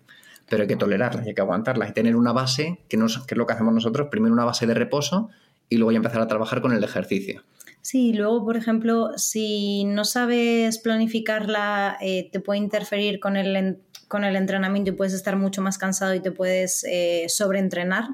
pero 0.51 0.63
hay 0.63 0.67
que 0.67 0.75
tolerarlas, 0.75 1.25
hay 1.25 1.33
que 1.33 1.39
aguantarlas 1.39 1.89
y 1.89 1.93
tener 1.93 2.17
una 2.17 2.33
base, 2.33 2.79
que, 2.89 2.97
que 2.97 3.05
es 3.05 3.37
lo 3.37 3.47
que 3.47 3.53
hacemos 3.53 3.73
nosotros, 3.73 4.09
primero 4.11 4.33
una 4.33 4.43
base 4.43 4.67
de 4.67 4.73
reposo 4.73 5.29
y 5.69 5.77
luego 5.77 5.93
ya 5.93 5.97
empezar 5.97 6.21
a 6.21 6.27
trabajar 6.27 6.61
con 6.61 6.73
el 6.73 6.83
ejercicio. 6.83 7.41
Sí, 7.81 8.11
luego, 8.11 8.43
por 8.43 8.57
ejemplo, 8.57 9.11
si 9.15 9.85
no 9.85 10.03
sabes 10.03 10.77
planificarla, 10.79 11.97
eh, 12.01 12.29
te 12.33 12.41
puede 12.41 12.59
interferir 12.59 13.21
con 13.21 13.37
el, 13.37 13.77
con 14.09 14.25
el 14.25 14.35
entrenamiento 14.35 14.91
y 14.91 14.93
puedes 14.93 15.13
estar 15.13 15.37
mucho 15.37 15.61
más 15.61 15.77
cansado 15.77 16.13
y 16.15 16.19
te 16.19 16.33
puedes 16.33 16.83
eh, 16.83 17.27
sobreentrenar. 17.29 18.09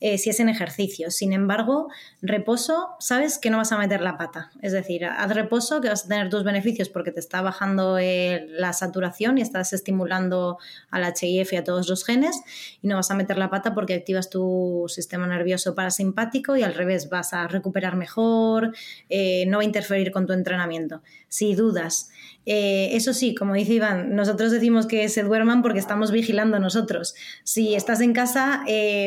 Eh, 0.00 0.18
si 0.18 0.30
es 0.30 0.40
en 0.40 0.48
ejercicio. 0.48 1.10
Sin 1.10 1.32
embargo, 1.32 1.88
reposo, 2.20 2.90
sabes 2.98 3.38
que 3.38 3.48
no 3.48 3.58
vas 3.58 3.72
a 3.72 3.78
meter 3.78 4.00
la 4.02 4.18
pata. 4.18 4.50
Es 4.60 4.72
decir, 4.72 5.04
haz 5.04 5.34
reposo 5.34 5.80
que 5.80 5.88
vas 5.88 6.04
a 6.04 6.08
tener 6.08 6.28
tus 6.28 6.44
beneficios 6.44 6.88
porque 6.88 7.10
te 7.10 7.20
está 7.20 7.42
bajando 7.42 7.96
eh, 7.98 8.46
la 8.50 8.72
saturación 8.72 9.38
y 9.38 9.40
estás 9.40 9.72
estimulando 9.72 10.58
al 10.90 11.04
HIF 11.04 11.52
y 11.52 11.56
a 11.56 11.64
todos 11.64 11.88
los 11.88 12.04
genes 12.04 12.36
y 12.82 12.88
no 12.88 12.96
vas 12.96 13.10
a 13.10 13.14
meter 13.14 13.38
la 13.38 13.50
pata 13.50 13.74
porque 13.74 13.94
activas 13.94 14.30
tu 14.30 14.84
sistema 14.88 15.26
nervioso 15.26 15.74
parasimpático 15.74 16.56
y 16.56 16.62
al 16.62 16.74
revés, 16.74 17.08
vas 17.08 17.32
a 17.32 17.46
recuperar 17.48 17.96
mejor, 17.96 18.74
eh, 19.08 19.46
no 19.46 19.58
va 19.58 19.62
a 19.62 19.66
interferir 19.66 20.10
con 20.10 20.26
tu 20.26 20.32
entrenamiento. 20.32 21.02
Si 21.28 21.54
dudas, 21.54 22.10
eso 22.46 23.14
sí, 23.14 23.34
como 23.34 23.54
dice 23.54 23.74
Iván, 23.74 24.14
nosotros 24.14 24.50
decimos 24.50 24.86
que 24.86 25.08
se 25.08 25.22
duerman 25.22 25.62
porque 25.62 25.78
estamos 25.78 26.10
vigilando 26.10 26.58
nosotros. 26.58 27.14
Si 27.42 27.74
estás 27.74 28.00
en 28.00 28.12
casa, 28.12 28.64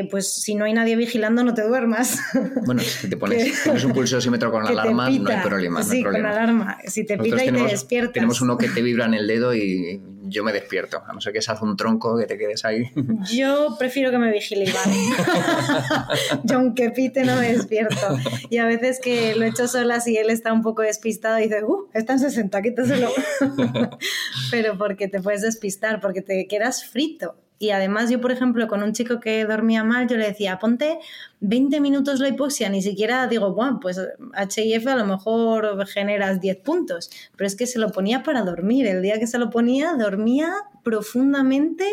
pues 0.09 0.33
si 0.33 0.55
no 0.55 0.65
hay 0.65 0.73
nadie 0.73 0.95
vigilando, 0.95 1.43
no 1.43 1.53
te 1.53 1.63
duermas. 1.63 2.19
Bueno, 2.65 2.81
si 2.81 3.09
te 3.09 3.17
pones, 3.17 3.63
tienes 3.63 3.83
un 3.83 3.93
pulsómetro 3.93 4.51
con 4.51 4.65
alarma, 4.67 5.09
no 5.09 5.29
hay 5.29 5.41
problema. 5.41 5.83
Sí, 5.83 6.03
con 6.03 6.15
alarma. 6.15 6.77
Si 6.85 7.05
te 7.05 7.17
pita 7.17 7.43
y 7.43 7.51
te 7.51 7.63
despiertas. 7.63 8.13
Tenemos 8.13 8.41
uno 8.41 8.57
que 8.57 8.67
te 8.67 8.81
vibra 8.81 9.05
en 9.05 9.13
el 9.13 9.27
dedo 9.27 9.53
y 9.55 10.01
yo 10.27 10.43
me 10.43 10.53
despierto. 10.53 11.03
A 11.07 11.13
no 11.13 11.21
ser 11.21 11.33
que 11.33 11.41
seas 11.41 11.61
un 11.61 11.75
tronco 11.77 12.17
que 12.17 12.25
te 12.25 12.37
quedes 12.37 12.65
ahí. 12.65 12.91
Yo 13.33 13.75
prefiero 13.77 14.11
que 14.11 14.17
me 14.17 14.31
vigile 14.31 14.65
Iván. 14.65 14.91
yo 16.43 16.57
aunque 16.57 16.91
pite 16.91 17.23
no 17.23 17.35
me 17.35 17.53
despierto. 17.53 18.17
Y 18.49 18.57
a 18.57 18.65
veces 18.65 18.99
que 19.01 19.35
lo 19.35 19.45
he 19.45 19.49
hecho 19.49 19.67
sola 19.67 19.99
si 19.99 20.17
él 20.17 20.29
está 20.29 20.53
un 20.53 20.61
poco 20.61 20.81
despistado 20.81 21.39
y 21.39 21.43
dice, 21.43 21.63
uh, 21.63 21.89
está 21.93 22.13
en 22.13 22.19
60, 22.19 22.61
quítaselo. 22.61 23.09
Pero 24.51 24.77
porque 24.77 25.07
te 25.07 25.21
puedes 25.21 25.41
despistar, 25.41 25.99
porque 25.99 26.21
te 26.21 26.47
quedas 26.47 26.85
frito 26.85 27.35
y 27.59 27.71
además 27.71 28.09
yo, 28.09 28.21
por 28.21 28.31
ejemplo, 28.31 28.67
con 28.67 28.83
un 28.83 28.93
chico 28.93 29.19
que 29.19 29.43
dormía 29.45 29.83
mal, 29.83 30.07
yo 30.07 30.15
le 30.17 30.27
decía, 30.27 30.59
ponte 30.59 30.99
20 31.39 31.81
minutos 31.81 32.19
la 32.19 32.29
hipoxia, 32.29 32.69
ni 32.69 32.81
siquiera 32.81 33.27
digo, 33.27 33.53
bueno, 33.53 33.79
pues 33.81 33.99
HIF 34.55 34.85
a 34.87 34.95
lo 34.95 35.05
mejor 35.05 35.85
generas 35.87 36.39
10 36.39 36.57
puntos, 36.57 37.09
pero 37.35 37.47
es 37.47 37.55
que 37.55 37.65
se 37.65 37.79
lo 37.79 37.89
ponía 37.89 38.21
para 38.21 38.43
dormir. 38.43 38.85
El 38.85 39.01
día 39.01 39.19
que 39.19 39.27
se 39.27 39.39
lo 39.39 39.49
ponía, 39.49 39.93
dormía 39.95 40.53
profundamente, 40.83 41.85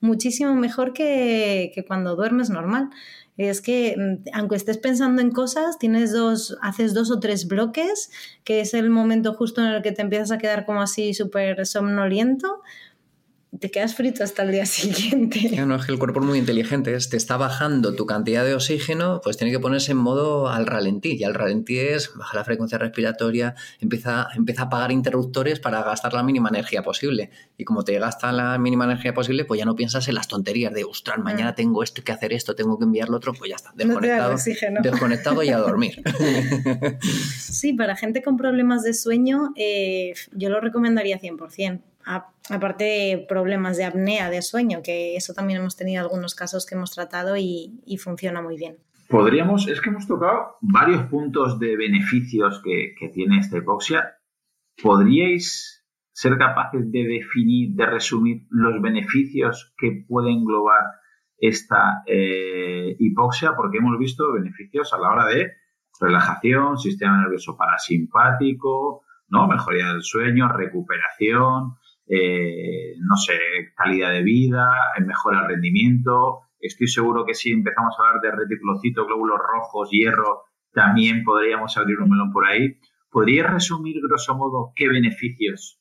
muchísimo 0.00 0.54
mejor 0.54 0.92
que, 0.92 1.70
que 1.74 1.84
cuando 1.84 2.16
duermes 2.16 2.50
normal. 2.50 2.90
Es 3.36 3.60
que 3.62 3.96
mm, 3.96 4.28
aunque 4.34 4.56
estés 4.56 4.78
pensando 4.78 5.22
en 5.22 5.30
cosas, 5.30 5.78
tienes 5.78 6.12
dos, 6.12 6.58
haces 6.60 6.94
dos 6.94 7.10
o 7.10 7.18
tres 7.18 7.48
bloques, 7.48 8.10
que 8.44 8.60
es 8.60 8.74
el 8.74 8.90
momento 8.90 9.34
justo 9.34 9.60
en 9.62 9.68
el 9.68 9.82
que 9.82 9.92
te 9.92 10.02
empiezas 10.02 10.32
a 10.32 10.38
quedar 10.38 10.66
como 10.66 10.82
así 10.82 11.14
súper 11.14 11.64
somnoliento, 11.66 12.62
te 13.62 13.70
quedas 13.70 13.94
frito 13.94 14.24
hasta 14.24 14.42
el 14.42 14.50
día 14.50 14.66
siguiente. 14.80 15.64
no, 15.64 15.76
es 15.76 15.86
que 15.86 15.92
el 15.92 15.98
cuerpo 15.98 16.20
es 16.20 16.26
muy 16.26 16.38
inteligente, 16.38 16.98
te 16.98 17.16
está 17.16 17.36
bajando 17.36 17.94
tu 17.94 18.06
cantidad 18.06 18.44
de 18.44 18.54
oxígeno, 18.54 19.20
pues 19.22 19.36
tiene 19.36 19.52
que 19.52 19.60
ponerse 19.60 19.92
en 19.92 19.98
modo 19.98 20.48
al 20.48 20.66
ralentí. 20.66 21.12
Y 21.12 21.24
al 21.24 21.32
ralentí 21.32 21.78
es 21.78 22.12
baja 22.14 22.36
la 22.36 22.44
frecuencia 22.44 22.76
respiratoria, 22.76 23.54
empieza, 23.80 24.28
empieza 24.34 24.62
a 24.62 24.64
apagar 24.66 24.90
interruptores 24.90 25.60
para 25.60 25.82
gastar 25.84 26.12
la 26.12 26.24
mínima 26.24 26.48
energía 26.48 26.82
posible. 26.82 27.30
Y 27.56 27.64
como 27.64 27.84
te 27.84 27.96
gasta 28.00 28.32
la 28.32 28.58
mínima 28.58 28.84
energía 28.84 29.14
posible, 29.14 29.44
pues 29.44 29.58
ya 29.58 29.64
no 29.64 29.76
piensas 29.76 30.08
en 30.08 30.16
las 30.16 30.26
tonterías 30.26 30.74
de, 30.74 30.82
ostras, 30.82 31.18
mm. 31.18 31.22
mañana 31.22 31.54
tengo 31.54 31.84
esto 31.84 32.02
que 32.02 32.10
hacer 32.10 32.32
esto, 32.32 32.56
tengo 32.56 32.78
que 32.78 32.84
enviar 32.84 33.08
lo 33.08 33.18
otro, 33.18 33.32
pues 33.32 33.48
ya 33.48 33.56
está, 33.56 33.72
desconectado, 33.76 34.36
desconectado 34.82 35.42
y 35.44 35.50
a 35.50 35.58
dormir. 35.58 36.02
sí, 37.38 37.74
para 37.74 37.94
gente 37.94 38.22
con 38.22 38.36
problemas 38.36 38.82
de 38.82 38.92
sueño, 38.92 39.52
eh, 39.54 40.14
yo 40.32 40.50
lo 40.50 40.60
recomendaría 40.60 41.20
100% 41.20 41.91
aparte 42.04 42.84
de 42.84 43.26
problemas 43.28 43.76
de 43.76 43.84
apnea 43.84 44.30
de 44.30 44.42
sueño, 44.42 44.80
que 44.82 45.16
eso 45.16 45.34
también 45.34 45.60
hemos 45.60 45.76
tenido 45.76 46.02
algunos 46.02 46.34
casos 46.34 46.66
que 46.66 46.74
hemos 46.74 46.92
tratado 46.92 47.36
y, 47.36 47.80
funciona 48.02 48.42
muy 48.42 48.56
bien. 48.56 48.76
Podríamos, 49.08 49.68
es 49.68 49.80
que 49.80 49.90
hemos 49.90 50.06
tocado 50.06 50.56
varios 50.60 51.02
puntos 51.04 51.58
de 51.58 51.76
beneficios 51.76 52.62
que, 52.64 52.94
tiene 53.12 53.38
esta 53.38 53.58
hipoxia. 53.58 54.16
¿Podríais 54.82 55.84
ser 56.12 56.36
capaces 56.38 56.90
de 56.90 57.04
definir, 57.04 57.74
de 57.74 57.86
resumir 57.86 58.46
los 58.50 58.80
beneficios 58.80 59.74
que 59.76 60.04
puede 60.08 60.30
englobar 60.30 60.84
esta 61.36 62.02
eh, 62.06 62.96
hipoxia? 62.98 63.54
Porque 63.54 63.78
hemos 63.78 63.98
visto 63.98 64.32
beneficios 64.32 64.92
a 64.94 64.98
la 64.98 65.10
hora 65.10 65.26
de 65.26 65.52
relajación, 66.00 66.78
sistema 66.78 67.20
nervioso 67.20 67.56
parasimpático, 67.56 69.02
¿no? 69.28 69.46
mejoría 69.46 69.92
del 69.92 70.02
sueño, 70.02 70.48
recuperación, 70.48 71.76
eh, 72.06 72.94
no 72.98 73.16
sé, 73.16 73.38
calidad 73.76 74.12
de 74.12 74.22
vida, 74.22 74.70
mejora 75.04 75.42
el 75.42 75.48
rendimiento. 75.48 76.42
Estoy 76.60 76.88
seguro 76.88 77.24
que 77.24 77.34
si 77.34 77.50
empezamos 77.50 77.94
a 77.98 78.08
hablar 78.08 78.22
de 78.22 78.30
reticulocitos, 78.30 79.06
glóbulos 79.06 79.38
rojos, 79.38 79.90
hierro, 79.90 80.44
también 80.72 81.24
podríamos 81.24 81.76
abrir 81.76 81.98
un 82.00 82.10
melón 82.10 82.32
por 82.32 82.46
ahí. 82.46 82.78
¿Podrías 83.10 83.50
resumir, 83.50 83.96
grosso 84.02 84.34
modo, 84.34 84.72
qué 84.74 84.88
beneficios 84.88 85.80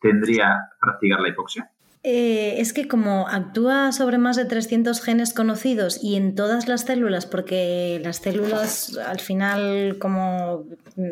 tendría 0.00 0.56
practicar 0.80 1.20
la 1.20 1.30
hipoxia? 1.30 1.70
Eh, 2.04 2.60
es 2.60 2.72
que 2.72 2.86
como 2.86 3.26
actúa 3.26 3.90
sobre 3.90 4.18
más 4.18 4.36
de 4.36 4.44
300 4.44 5.02
genes 5.02 5.34
conocidos 5.34 5.98
y 6.02 6.16
en 6.16 6.34
todas 6.34 6.68
las 6.68 6.82
células, 6.82 7.26
porque 7.26 8.00
las 8.04 8.18
células 8.18 8.96
al 8.98 9.18
final, 9.18 9.96
como 9.98 10.64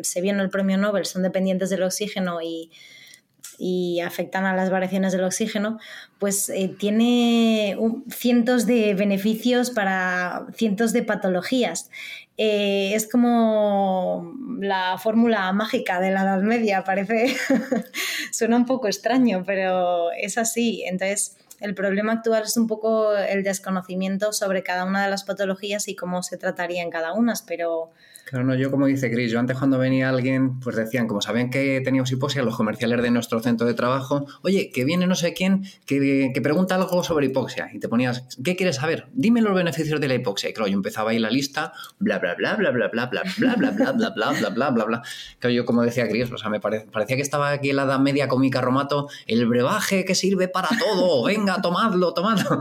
se 0.03 0.21
vio 0.21 0.31
en 0.31 0.39
el 0.39 0.49
premio 0.49 0.77
Nobel, 0.77 1.05
son 1.05 1.23
dependientes 1.23 1.69
del 1.69 1.83
oxígeno 1.83 2.41
y 2.41 2.71
y 3.57 4.01
afectan 4.01 4.45
a 4.45 4.55
las 4.55 4.69
variaciones 4.69 5.13
del 5.13 5.23
oxígeno, 5.23 5.79
pues 6.19 6.49
eh, 6.49 6.73
tiene 6.77 7.77
cientos 8.09 8.65
de 8.65 8.93
beneficios 8.93 9.71
para 9.71 10.45
cientos 10.55 10.93
de 10.93 11.03
patologías. 11.03 11.89
Eh, 12.37 12.93
es 12.93 13.09
como 13.09 14.35
la 14.59 14.97
fórmula 14.99 15.51
mágica 15.53 15.99
de 15.99 16.11
la 16.11 16.21
Edad 16.21 16.41
Media, 16.41 16.83
parece, 16.83 17.35
suena 18.31 18.57
un 18.57 18.65
poco 18.65 18.87
extraño, 18.87 19.43
pero 19.45 20.11
es 20.11 20.37
así. 20.37 20.83
Entonces, 20.85 21.35
el 21.59 21.73
problema 21.73 22.13
actual 22.13 22.43
es 22.43 22.55
un 22.55 22.67
poco 22.67 23.15
el 23.17 23.43
desconocimiento 23.43 24.33
sobre 24.33 24.61
cada 24.61 24.85
una 24.85 25.03
de 25.03 25.09
las 25.09 25.23
patologías 25.23 25.87
y 25.87 25.95
cómo 25.95 26.21
se 26.21 26.37
trataría 26.37 26.83
en 26.83 26.91
cada 26.91 27.13
una, 27.13 27.33
pero 27.47 27.89
Claro, 28.29 28.43
no, 28.43 28.55
yo 28.55 28.69
como 28.71 28.87
dice 28.87 29.09
Chris, 29.09 29.31
yo 29.31 29.39
antes 29.39 29.57
cuando 29.57 29.77
venía 29.77 30.09
alguien, 30.09 30.59
pues 30.59 30.75
decían, 30.75 31.07
como 31.07 31.21
sabían 31.21 31.49
que 31.49 31.79
teníamos 31.79 32.11
hipoxia, 32.11 32.43
los 32.43 32.57
comerciales 32.57 33.01
de 33.01 33.09
nuestro 33.09 33.39
centro 33.39 33.65
de 33.65 33.73
trabajo, 33.73 34.25
oye, 34.41 34.69
que 34.69 34.83
viene 34.83 35.07
no 35.07 35.15
sé 35.15 35.33
quién, 35.33 35.63
que, 35.85 36.37
pregunta 36.43 36.75
algo 36.75 37.05
sobre 37.05 37.27
hipoxia, 37.27 37.69
y 37.73 37.79
te 37.79 37.87
ponías, 37.87 38.27
¿qué 38.43 38.57
quieres 38.57 38.75
saber? 38.75 39.07
Dime 39.13 39.39
los 39.39 39.55
beneficios 39.55 40.01
de 40.01 40.09
la 40.09 40.15
hipoxia. 40.15 40.49
Y 40.49 40.53
claro, 40.53 40.67
yo 40.69 40.73
empezaba 40.73 41.11
ahí 41.11 41.19
la 41.19 41.29
lista, 41.29 41.71
bla, 41.99 42.19
bla, 42.19 42.35
bla, 42.35 42.55
bla, 42.55 42.71
bla, 42.71 42.89
bla, 42.89 43.07
bla, 43.07 43.23
bla, 43.37 43.45
bla, 43.55 43.71
bla, 43.71 43.91
bla, 43.93 44.09
bla, 44.09 44.31
bla, 44.31 44.49
bla, 44.49 44.69
bla, 44.71 44.83
bla. 44.83 45.01
Claro, 45.39 45.53
yo 45.55 45.63
como 45.63 45.83
decía 45.83 46.09
Chris, 46.09 46.29
o 46.29 46.37
sea, 46.37 46.49
me 46.49 46.59
parecía 46.59 47.15
que 47.15 47.21
estaba 47.21 47.51
aquí 47.51 47.69
en 47.69 47.77
la 47.77 47.83
Edad 47.83 47.99
Media 47.99 48.27
con 48.27 48.41
mi 48.41 48.51
carromato, 48.51 49.07
el 49.25 49.45
brebaje 49.47 50.03
que 50.03 50.15
sirve 50.15 50.49
para 50.49 50.67
todo, 50.77 51.23
venga, 51.23 51.61
tomadlo, 51.61 52.13
tomadlo. 52.13 52.59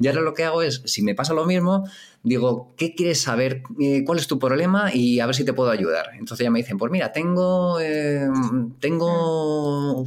Y 0.00 0.08
ahora 0.08 0.22
lo 0.22 0.32
que 0.32 0.44
hago 0.44 0.62
es, 0.62 0.80
si 0.86 1.02
me 1.02 1.14
pasa 1.14 1.34
lo 1.34 1.44
mismo, 1.44 1.86
digo, 2.22 2.74
¿qué 2.76 2.94
quieres 2.94 3.20
saber? 3.20 3.62
Eh, 3.80 4.04
¿Cuál 4.04 4.18
es 4.18 4.28
tu 4.28 4.38
problema? 4.38 4.94
Y 4.94 5.20
a 5.20 5.26
ver 5.26 5.34
si 5.34 5.44
te 5.44 5.52
puedo 5.52 5.70
ayudar. 5.70 6.10
Entonces 6.18 6.44
ya 6.44 6.50
me 6.50 6.60
dicen, 6.60 6.78
pues 6.78 6.92
mira, 6.92 7.12
tengo, 7.12 7.80
eh, 7.80 8.28
tengo 8.80 10.06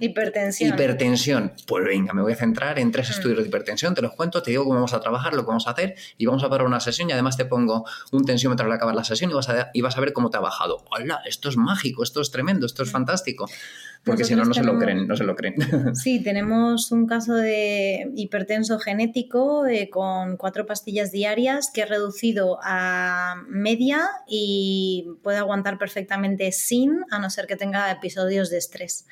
hipertensión. 0.00 0.74
hipertensión. 0.74 1.52
Pues 1.66 1.84
venga, 1.84 2.12
me 2.12 2.22
voy 2.22 2.32
a 2.32 2.36
centrar 2.36 2.78
en 2.78 2.92
tres 2.92 3.08
mm. 3.08 3.12
estudios 3.12 3.38
de 3.38 3.48
hipertensión, 3.48 3.94
te 3.94 4.02
los 4.02 4.12
cuento, 4.12 4.42
te 4.42 4.50
digo 4.50 4.64
cómo 4.64 4.74
vamos 4.74 4.92
a 4.92 5.00
trabajar, 5.00 5.34
lo 5.34 5.42
que 5.42 5.48
vamos 5.48 5.66
a 5.66 5.70
hacer 5.70 5.94
y 6.18 6.26
vamos 6.26 6.44
a 6.44 6.50
parar 6.50 6.66
una 6.66 6.80
sesión 6.80 7.08
y 7.08 7.12
además 7.12 7.36
te 7.36 7.46
pongo 7.46 7.84
un 8.12 8.24
tensiómetro 8.24 8.66
al 8.66 8.72
acabar 8.72 8.94
la 8.94 9.04
sesión 9.04 9.30
y 9.30 9.34
vas 9.34 9.48
a, 9.48 9.70
y 9.72 9.80
vas 9.80 9.96
a 9.96 10.00
ver 10.00 10.12
cómo 10.12 10.30
te 10.30 10.36
ha 10.36 10.40
bajado. 10.40 10.84
¡Hola! 10.90 11.22
Esto 11.24 11.48
es 11.48 11.56
mágico, 11.56 12.02
esto 12.02 12.20
es 12.20 12.30
tremendo, 12.30 12.66
esto 12.66 12.82
es 12.82 12.90
mm. 12.90 12.92
fantástico 12.92 13.46
porque 14.06 14.22
si 14.22 14.36
no, 14.36 14.44
no 14.44 14.54
se 14.54 14.62
lo 14.62 14.78
creen, 14.78 15.08
no 15.08 15.16
se 15.16 15.24
lo 15.24 15.34
creen. 15.34 15.56
Sí, 15.94 16.20
tenemos 16.24 16.92
un 16.92 17.06
caso 17.06 17.34
de 17.34 18.12
hipertenso 18.14 18.78
genético 18.78 19.64
con 19.90 20.36
cuatro 20.36 20.64
pastillas 20.64 21.10
diarias 21.10 21.70
que 21.74 21.82
he 21.82 21.86
reducido 21.86 22.58
a 22.62 23.42
media 23.48 24.08
y 24.28 25.08
puede 25.22 25.38
aguantar 25.38 25.76
perfectamente 25.76 26.52
sin, 26.52 27.00
a 27.10 27.18
no 27.18 27.30
ser 27.30 27.48
que 27.48 27.56
tenga 27.56 27.90
episodios 27.90 28.48
de 28.48 28.58
estrés. 28.58 29.06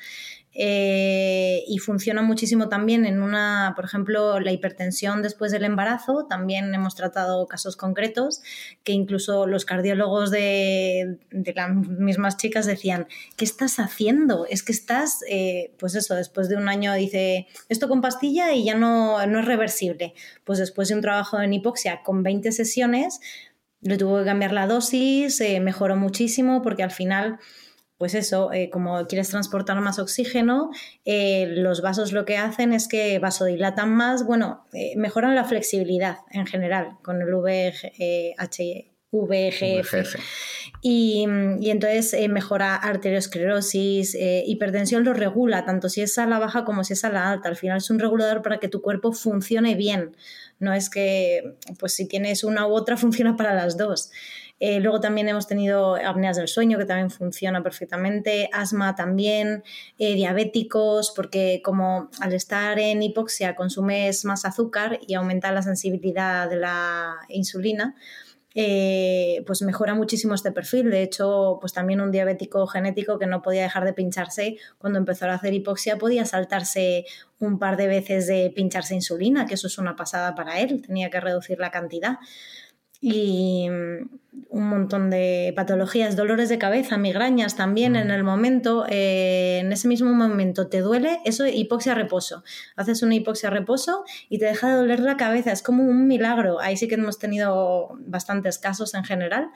Eh, 0.57 1.65
y 1.67 1.79
funciona 1.79 2.21
muchísimo 2.21 2.69
también 2.69 3.05
en 3.05 3.21
una, 3.21 3.73
por 3.75 3.83
ejemplo, 3.83 4.39
la 4.39 4.53
hipertensión 4.53 5.21
después 5.21 5.51
del 5.51 5.65
embarazo. 5.65 6.27
También 6.29 6.73
hemos 6.73 6.95
tratado 6.95 7.45
casos 7.47 7.75
concretos 7.75 8.41
que 8.83 8.93
incluso 8.93 9.47
los 9.47 9.65
cardiólogos 9.65 10.31
de, 10.31 11.17
las 11.53 11.75
mismas 11.75 12.37
chicas 12.37 12.65
decían, 12.65 13.07
¿qué 13.35 13.43
estás 13.43 13.79
haciendo? 13.79 14.45
Es 14.49 14.63
que 14.63 14.71
estás, 14.71 15.19
eh, 15.29 15.73
pues 15.77 15.93
eso, 15.95 16.15
después 16.15 16.47
de 16.47 16.55
un 16.55 16.69
año 16.69 16.93
dice, 16.93 17.47
esto 17.67 17.89
con 17.89 17.99
pastilla 17.99 18.53
y 18.53 18.63
ya 18.63 18.75
no, 18.75 19.25
no 19.27 19.39
es 19.39 19.45
reversible. 19.45 20.13
Pues 20.45 20.57
después 20.59 20.87
de 20.87 20.95
un 20.95 21.01
trabajo 21.01 21.41
en 21.41 21.53
hipoxia 21.53 22.01
con 22.01 22.23
20 22.23 22.53
sesiones, 22.53 23.19
le 23.81 23.97
tuvo 23.97 24.19
que 24.19 24.25
cambiar 24.25 24.51
la 24.51 24.67
dosis, 24.67 25.39
eh, 25.41 25.59
mejoró 25.59 25.95
muchísimo 25.95 26.61
porque 26.61 26.81
al 26.81 26.91
final 26.91 27.39
pues 27.97 28.13
eso, 28.13 28.51
eh, 28.51 28.69
como 28.69 29.05
quieres 29.07 29.29
transportar 29.29 29.79
más 29.79 29.99
oxígeno, 29.99 30.71
eh, 31.05 31.47
los 31.47 31.81
vasos 31.81 32.11
lo 32.11 32.25
que 32.25 32.37
hacen 32.37 32.73
es 32.73 32.87
que 32.87 33.19
vasodilatan 33.19 33.93
más, 33.93 34.25
bueno, 34.25 34.65
eh, 34.73 34.93
mejoran 34.97 35.33
la 35.35 35.45
flexibilidad 35.45 36.17
en 36.31 36.45
general 36.45 36.97
con 37.01 37.21
el 37.21 37.33
VGF. 37.33 38.91
VGF. 39.11 40.19
Y, 40.81 41.25
y, 41.61 41.69
entonces 41.69 42.13
mejora 42.27 42.75
arteriosclerosis, 42.75 44.17
hipertensión 44.19 45.05
lo 45.05 45.13
regula, 45.13 45.63
tanto 45.63 45.87
si 45.87 46.01
es 46.01 46.17
a 46.17 46.25
la 46.25 46.37
baja 46.37 46.65
como 46.65 46.83
si 46.83 46.93
es 46.93 47.05
a 47.05 47.09
la 47.09 47.31
alta. 47.31 47.47
Al 47.47 47.55
final 47.55 47.77
es 47.77 47.89
un 47.89 47.99
regulador 47.99 48.41
para 48.41 48.59
que 48.59 48.67
tu 48.67 48.81
cuerpo 48.81 49.13
funcione 49.13 49.75
bien. 49.75 50.17
No 50.59 50.73
es 50.73 50.89
que, 50.89 51.55
pues 51.79 51.93
si 51.93 52.09
tienes 52.09 52.43
una 52.43 52.67
u 52.67 52.73
otra, 52.73 52.97
funciona 52.97 53.37
para 53.37 53.53
las 53.53 53.77
dos. 53.77 54.11
Eh, 54.59 54.79
luego 54.79 54.99
también 54.99 55.27
hemos 55.27 55.47
tenido 55.47 55.95
apneas 55.95 56.37
del 56.37 56.47
sueño, 56.47 56.77
que 56.77 56.85
también 56.85 57.09
funciona 57.09 57.61
perfectamente, 57.61 58.49
asma 58.53 58.95
también, 58.95 59.63
eh, 59.97 60.13
diabéticos, 60.15 61.11
porque 61.15 61.61
como 61.63 62.09
al 62.21 62.33
estar 62.33 62.79
en 62.79 63.03
hipoxia 63.03 63.55
consumes 63.55 64.23
más 64.23 64.45
azúcar 64.45 64.99
y 65.05 65.15
aumenta 65.15 65.51
la 65.51 65.61
sensibilidad 65.61 66.49
de 66.49 66.55
la 66.57 67.15
insulina, 67.29 67.95
eh, 68.57 69.43
pues 69.45 69.61
mejora 69.63 69.93
muchísimo 69.95 70.33
este 70.33 70.53
perfil. 70.53 70.89
De 70.89 71.03
hecho, 71.03 71.57
pues 71.59 71.73
también 71.73 71.99
un 71.99 72.11
diabético 72.11 72.65
genético 72.67 73.19
que 73.19 73.27
no 73.27 73.41
podía 73.41 73.63
dejar 73.63 73.83
de 73.83 73.91
pincharse, 73.91 74.55
cuando 74.77 74.97
empezó 74.97 75.25
a 75.25 75.33
hacer 75.33 75.53
hipoxia 75.53 75.97
podía 75.97 76.25
saltarse 76.25 77.05
un 77.39 77.59
par 77.59 77.75
de 77.75 77.87
veces 77.87 78.27
de 78.27 78.53
pincharse 78.55 78.95
insulina, 78.95 79.45
que 79.45 79.55
eso 79.55 79.67
es 79.67 79.77
una 79.77 79.97
pasada 79.97 80.35
para 80.35 80.61
él, 80.61 80.81
tenía 80.81 81.09
que 81.09 81.19
reducir 81.19 81.59
la 81.59 81.69
cantidad 81.69 82.19
y 83.01 83.69
mm, 83.69 84.09
un 84.49 84.69
montón 84.69 85.09
de 85.09 85.53
patologías, 85.55 86.15
dolores 86.15 86.49
de 86.49 86.57
cabeza, 86.57 86.97
migrañas 86.97 87.55
también 87.55 87.95
en 87.95 88.07
mm. 88.07 88.11
el 88.11 88.23
momento, 88.23 88.85
eh, 88.89 89.59
en 89.61 89.71
ese 89.71 89.87
mismo 89.87 90.13
momento 90.13 90.67
te 90.67 90.81
duele, 90.81 91.19
eso 91.25 91.45
hipoxia 91.45 91.95
reposo. 91.95 92.43
Haces 92.75 93.03
una 93.03 93.15
hipoxia 93.15 93.49
reposo 93.49 94.03
y 94.29 94.39
te 94.39 94.45
deja 94.45 94.69
de 94.69 94.75
doler 94.75 94.99
la 94.99 95.17
cabeza, 95.17 95.51
es 95.51 95.61
como 95.61 95.83
un 95.83 96.07
milagro. 96.07 96.59
Ahí 96.59 96.77
sí 96.77 96.87
que 96.87 96.95
hemos 96.95 97.19
tenido 97.19 97.89
bastantes 97.99 98.59
casos 98.59 98.93
en 98.93 99.03
general 99.03 99.49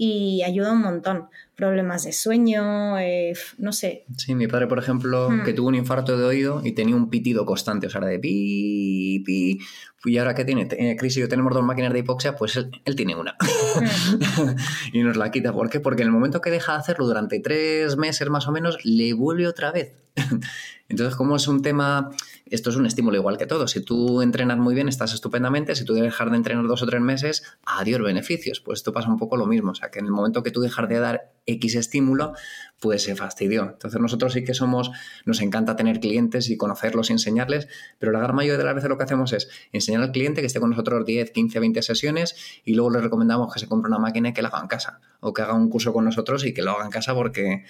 y 0.00 0.44
ayuda 0.44 0.72
un 0.72 0.80
montón. 0.80 1.28
Problemas 1.56 2.04
de 2.04 2.12
sueño, 2.12 2.96
eh, 3.00 3.32
no 3.58 3.72
sé. 3.72 4.04
Sí, 4.16 4.36
mi 4.36 4.46
padre, 4.46 4.68
por 4.68 4.78
ejemplo, 4.78 5.28
hmm. 5.28 5.42
que 5.42 5.52
tuvo 5.52 5.66
un 5.66 5.74
infarto 5.74 6.16
de 6.16 6.24
oído 6.24 6.60
y 6.64 6.70
tenía 6.70 6.94
un 6.94 7.10
pitido 7.10 7.44
constante, 7.44 7.88
o 7.88 7.90
sea, 7.90 8.00
de 8.02 8.16
pi, 8.20 9.24
pi. 9.26 9.58
Y 10.04 10.18
ahora 10.18 10.36
que 10.36 10.44
tiene, 10.44 10.66
tiene 10.66 10.96
crisis 10.96 11.18
y 11.18 11.20
yo 11.22 11.28
tenemos 11.28 11.52
dos 11.52 11.64
máquinas 11.64 11.92
de 11.92 11.98
hipoxia, 11.98 12.36
pues 12.36 12.56
él, 12.56 12.94
tiene 12.94 13.16
una. 13.16 13.36
Hmm. 13.40 14.54
y 14.92 15.02
nos 15.02 15.16
la 15.16 15.32
quita. 15.32 15.52
¿Por 15.52 15.68
qué? 15.68 15.80
Porque 15.80 16.02
en 16.02 16.08
el 16.08 16.14
momento 16.14 16.40
que 16.40 16.50
deja 16.50 16.74
de 16.74 16.78
hacerlo 16.78 17.04
durante 17.04 17.40
tres 17.40 17.96
meses 17.96 18.30
más 18.30 18.46
o 18.46 18.52
menos, 18.52 18.78
le 18.84 19.12
vuelve 19.14 19.48
otra 19.48 19.72
vez. 19.72 19.94
Entonces, 20.88 21.16
como 21.16 21.34
es 21.34 21.48
un 21.48 21.60
tema, 21.60 22.10
esto 22.50 22.70
es 22.70 22.76
un 22.76 22.86
estímulo 22.86 23.16
igual 23.16 23.38
que 23.38 23.46
todo. 23.46 23.68
Si 23.68 23.80
tú 23.80 24.22
entrenas 24.22 24.58
muy 24.58 24.74
bien, 24.74 24.88
estás 24.88 25.14
estupendamente. 25.14 25.74
Si 25.74 25.84
tú 25.84 25.94
dejar 25.94 26.30
de 26.30 26.36
entrenar 26.36 26.66
dos 26.66 26.82
o 26.82 26.86
tres 26.86 27.00
meses, 27.00 27.42
adiós 27.64 28.00
beneficios. 28.00 28.60
Pues 28.60 28.80
esto 28.80 28.92
pasa 28.92 29.08
un 29.08 29.18
poco 29.18 29.36
lo 29.36 29.46
mismo. 29.46 29.72
O 29.72 29.74
sea, 29.74 29.90
que 29.90 29.98
en 29.98 30.06
el 30.06 30.10
momento 30.10 30.42
que 30.42 30.50
tú 30.50 30.60
dejas 30.60 30.88
de 30.88 30.98
dar 30.98 31.32
X 31.46 31.74
estímulo, 31.74 32.34
pues 32.80 33.02
se 33.02 33.16
fastidió. 33.16 33.64
Entonces, 33.64 34.00
nosotros 34.00 34.32
sí 34.32 34.44
que 34.44 34.54
somos, 34.54 34.90
nos 35.24 35.40
encanta 35.40 35.76
tener 35.76 36.00
clientes 36.00 36.50
y 36.50 36.56
conocerlos 36.56 37.10
y 37.10 37.14
enseñarles, 37.14 37.68
pero 37.98 38.12
la 38.12 38.20
gran 38.20 38.36
mayoría 38.36 38.58
de 38.58 38.64
las 38.64 38.74
veces 38.74 38.88
lo 38.88 38.98
que 38.98 39.04
hacemos 39.04 39.32
es 39.32 39.48
enseñar 39.72 40.02
al 40.02 40.12
cliente 40.12 40.40
que 40.40 40.46
esté 40.46 40.60
con 40.60 40.70
nosotros 40.70 41.04
10, 41.04 41.30
15, 41.30 41.60
20 41.60 41.82
sesiones 41.82 42.36
y 42.64 42.74
luego 42.74 42.90
le 42.90 43.00
recomendamos 43.00 43.52
que 43.52 43.60
se 43.60 43.66
compre 43.66 43.88
una 43.88 43.98
máquina 43.98 44.28
y 44.28 44.32
que 44.32 44.42
la 44.42 44.48
haga 44.48 44.60
en 44.60 44.68
casa. 44.68 45.00
O 45.20 45.32
que 45.32 45.42
haga 45.42 45.54
un 45.54 45.68
curso 45.68 45.92
con 45.92 46.04
nosotros 46.04 46.44
y 46.44 46.54
que 46.54 46.62
lo 46.62 46.72
haga 46.72 46.84
en 46.84 46.90
casa 46.90 47.14
porque 47.14 47.64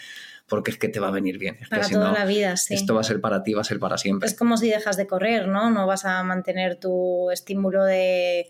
porque 0.48 0.70
es 0.70 0.78
que 0.78 0.88
te 0.88 1.00
va 1.00 1.08
a 1.08 1.12
venir 1.12 1.38
bien. 1.38 1.58
para 1.70 1.88
toda 1.88 2.12
la 2.12 2.24
vida, 2.24 2.56
sí. 2.56 2.74
Esto 2.74 2.94
va 2.94 3.00
a 3.02 3.04
ser 3.04 3.20
para 3.20 3.42
ti, 3.42 3.54
va 3.54 3.60
a 3.60 3.64
ser 3.64 3.78
para 3.78 3.98
siempre. 3.98 4.28
Es 4.28 4.36
como 4.36 4.56
si 4.56 4.68
dejas 4.68 4.96
de 4.96 5.06
correr, 5.06 5.48
¿no? 5.48 5.70
No 5.70 5.86
vas 5.86 6.04
a 6.04 6.22
mantener 6.22 6.76
tu 6.76 7.30
estímulo 7.30 7.84
de 7.84 8.48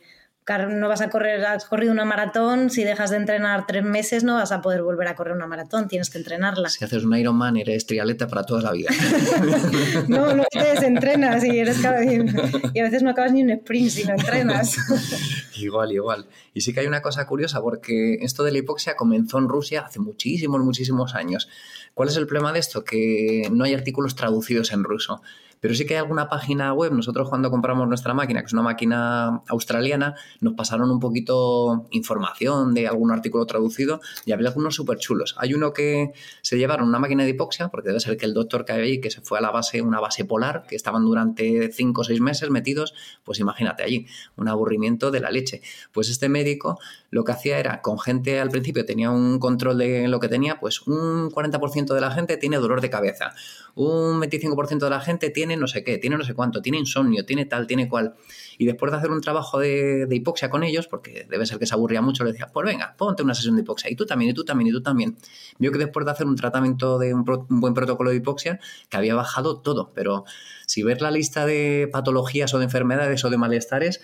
no 0.56 0.88
vas 0.88 1.02
a 1.02 1.10
correr, 1.10 1.44
has 1.44 1.66
corrido 1.66 1.92
una 1.92 2.04
maratón, 2.04 2.70
si 2.70 2.82
dejas 2.82 3.10
de 3.10 3.16
entrenar 3.16 3.66
tres 3.66 3.84
meses 3.84 4.24
no 4.24 4.34
vas 4.34 4.50
a 4.50 4.62
poder 4.62 4.82
volver 4.82 5.08
a 5.08 5.14
correr 5.14 5.34
una 5.34 5.46
maratón, 5.46 5.88
tienes 5.88 6.08
que 6.08 6.18
entrenarla. 6.18 6.70
Si 6.70 6.82
haces 6.84 7.04
un 7.04 7.14
Ironman 7.14 7.56
eres 7.58 7.86
trialeta 7.86 8.28
para 8.28 8.44
toda 8.44 8.62
la 8.62 8.72
vida. 8.72 8.90
no, 10.08 10.34
no 10.34 10.44
te 10.50 10.58
desentrenas 10.58 11.44
y, 11.44 11.58
eres 11.58 11.78
y 11.80 12.80
a 12.80 12.82
veces 12.82 13.02
no 13.02 13.10
acabas 13.10 13.32
ni 13.32 13.42
un 13.42 13.50
sprint 13.50 13.90
si 13.90 14.04
no 14.04 14.14
entrenas. 14.14 14.76
igual, 15.56 15.92
igual. 15.92 16.26
Y 16.54 16.62
sí 16.62 16.72
que 16.72 16.80
hay 16.80 16.86
una 16.86 17.02
cosa 17.02 17.26
curiosa 17.26 17.60
porque 17.60 18.14
esto 18.22 18.42
de 18.42 18.52
la 18.52 18.58
hipoxia 18.58 18.96
comenzó 18.96 19.38
en 19.38 19.48
Rusia 19.48 19.82
hace 19.86 20.00
muchísimos, 20.00 20.62
muchísimos 20.62 21.14
años. 21.14 21.48
¿Cuál 21.94 22.08
es 22.08 22.16
el 22.16 22.26
problema 22.26 22.52
de 22.52 22.60
esto? 22.60 22.84
Que 22.84 23.48
no 23.52 23.64
hay 23.64 23.74
artículos 23.74 24.14
traducidos 24.14 24.72
en 24.72 24.84
ruso. 24.84 25.22
Pero 25.60 25.74
sí 25.74 25.86
que 25.86 25.94
hay 25.94 26.00
alguna 26.00 26.28
página 26.28 26.72
web, 26.72 26.92
nosotros 26.92 27.28
cuando 27.28 27.50
compramos 27.50 27.88
nuestra 27.88 28.14
máquina, 28.14 28.40
que 28.40 28.46
es 28.46 28.52
una 28.52 28.62
máquina 28.62 29.42
australiana, 29.48 30.14
nos 30.40 30.54
pasaron 30.54 30.90
un 30.90 31.00
poquito 31.00 31.86
información 31.90 32.74
de 32.74 32.88
algún 32.88 33.10
artículo 33.10 33.46
traducido 33.46 34.00
y 34.24 34.32
había 34.32 34.48
algunos 34.48 34.74
súper 34.74 34.98
chulos. 34.98 35.34
Hay 35.38 35.54
uno 35.54 35.72
que 35.72 36.12
se 36.42 36.58
llevaron 36.58 36.88
una 36.88 36.98
máquina 36.98 37.24
de 37.24 37.30
hipoxia, 37.30 37.68
porque 37.68 37.88
debe 37.88 38.00
ser 38.00 38.16
que 38.16 38.26
el 38.26 38.34
doctor 38.34 38.64
que 38.64 38.72
había 38.72 38.84
ahí, 38.84 39.00
que 39.00 39.10
se 39.10 39.20
fue 39.20 39.38
a 39.38 39.40
la 39.40 39.50
base, 39.50 39.82
una 39.82 40.00
base 40.00 40.24
polar, 40.24 40.64
que 40.68 40.76
estaban 40.76 41.04
durante 41.04 41.72
5 41.72 42.00
o 42.00 42.04
6 42.04 42.20
meses 42.20 42.50
metidos, 42.50 42.94
pues 43.24 43.40
imagínate 43.40 43.82
allí, 43.82 44.06
un 44.36 44.48
aburrimiento 44.48 45.10
de 45.10 45.20
la 45.20 45.30
leche. 45.30 45.62
Pues 45.92 46.08
este 46.08 46.28
médico 46.28 46.78
lo 47.10 47.24
que 47.24 47.32
hacía 47.32 47.58
era, 47.58 47.80
con 47.80 47.98
gente 47.98 48.40
al 48.40 48.50
principio 48.50 48.84
tenía 48.84 49.10
un 49.10 49.38
control 49.38 49.78
de 49.78 50.08
lo 50.08 50.20
que 50.20 50.28
tenía, 50.28 50.60
pues 50.60 50.82
un 50.86 51.30
40% 51.30 51.94
de 51.94 52.00
la 52.00 52.10
gente 52.10 52.36
tiene 52.36 52.58
dolor 52.58 52.80
de 52.80 52.90
cabeza, 52.90 53.32
un 53.74 54.20
25% 54.20 54.78
de 54.78 54.90
la 54.90 55.00
gente 55.00 55.30
tiene 55.30 55.47
no 55.56 55.66
sé 55.66 55.84
qué, 55.84 55.98
tiene 55.98 56.16
no 56.16 56.24
sé 56.24 56.34
cuánto, 56.34 56.62
tiene 56.62 56.78
insomnio, 56.78 57.24
tiene 57.24 57.46
tal, 57.46 57.66
tiene 57.66 57.88
cual. 57.88 58.14
Y 58.58 58.66
después 58.66 58.90
de 58.92 58.98
hacer 58.98 59.10
un 59.10 59.20
trabajo 59.20 59.58
de, 59.58 60.06
hipoxia 60.10 60.50
con 60.50 60.64
ellos, 60.64 60.88
porque 60.88 61.26
debe 61.28 61.46
ser 61.46 61.58
que 61.58 61.66
se 61.66 61.74
aburría 61.74 62.02
mucho, 62.02 62.24
le 62.24 62.32
decía, 62.32 62.48
pues 62.52 62.66
venga, 62.66 62.94
ponte 62.96 63.22
una 63.22 63.34
sesión 63.34 63.56
de 63.56 63.62
hipoxia. 63.62 63.90
Y 63.90 63.96
tú 63.96 64.06
también, 64.06 64.32
y 64.32 64.34
tú 64.34 64.44
también, 64.44 64.68
y 64.68 64.72
tú 64.72 64.82
también. 64.82 65.16
Vio 65.58 65.70
que 65.72 65.78
después 65.78 66.04
de 66.04 66.12
hacer 66.12 66.26
un 66.26 66.36
tratamiento 66.36 66.98
de 66.98 67.14
un, 67.14 67.24
buen 67.24 67.74
protocolo 67.74 68.10
de 68.10 68.16
hipoxia, 68.16 68.60
que 68.88 68.96
había 68.96 69.14
bajado 69.14 69.60
todo. 69.60 69.92
Pero 69.94 70.24
si 70.66 70.82
ves 70.82 71.00
la 71.00 71.10
lista 71.10 71.46
de 71.46 71.88
patologías 71.92 72.52
o 72.54 72.58
de 72.58 72.64
enfermedades 72.64 73.24
o 73.24 73.30
de 73.30 73.38
malestares, 73.38 74.00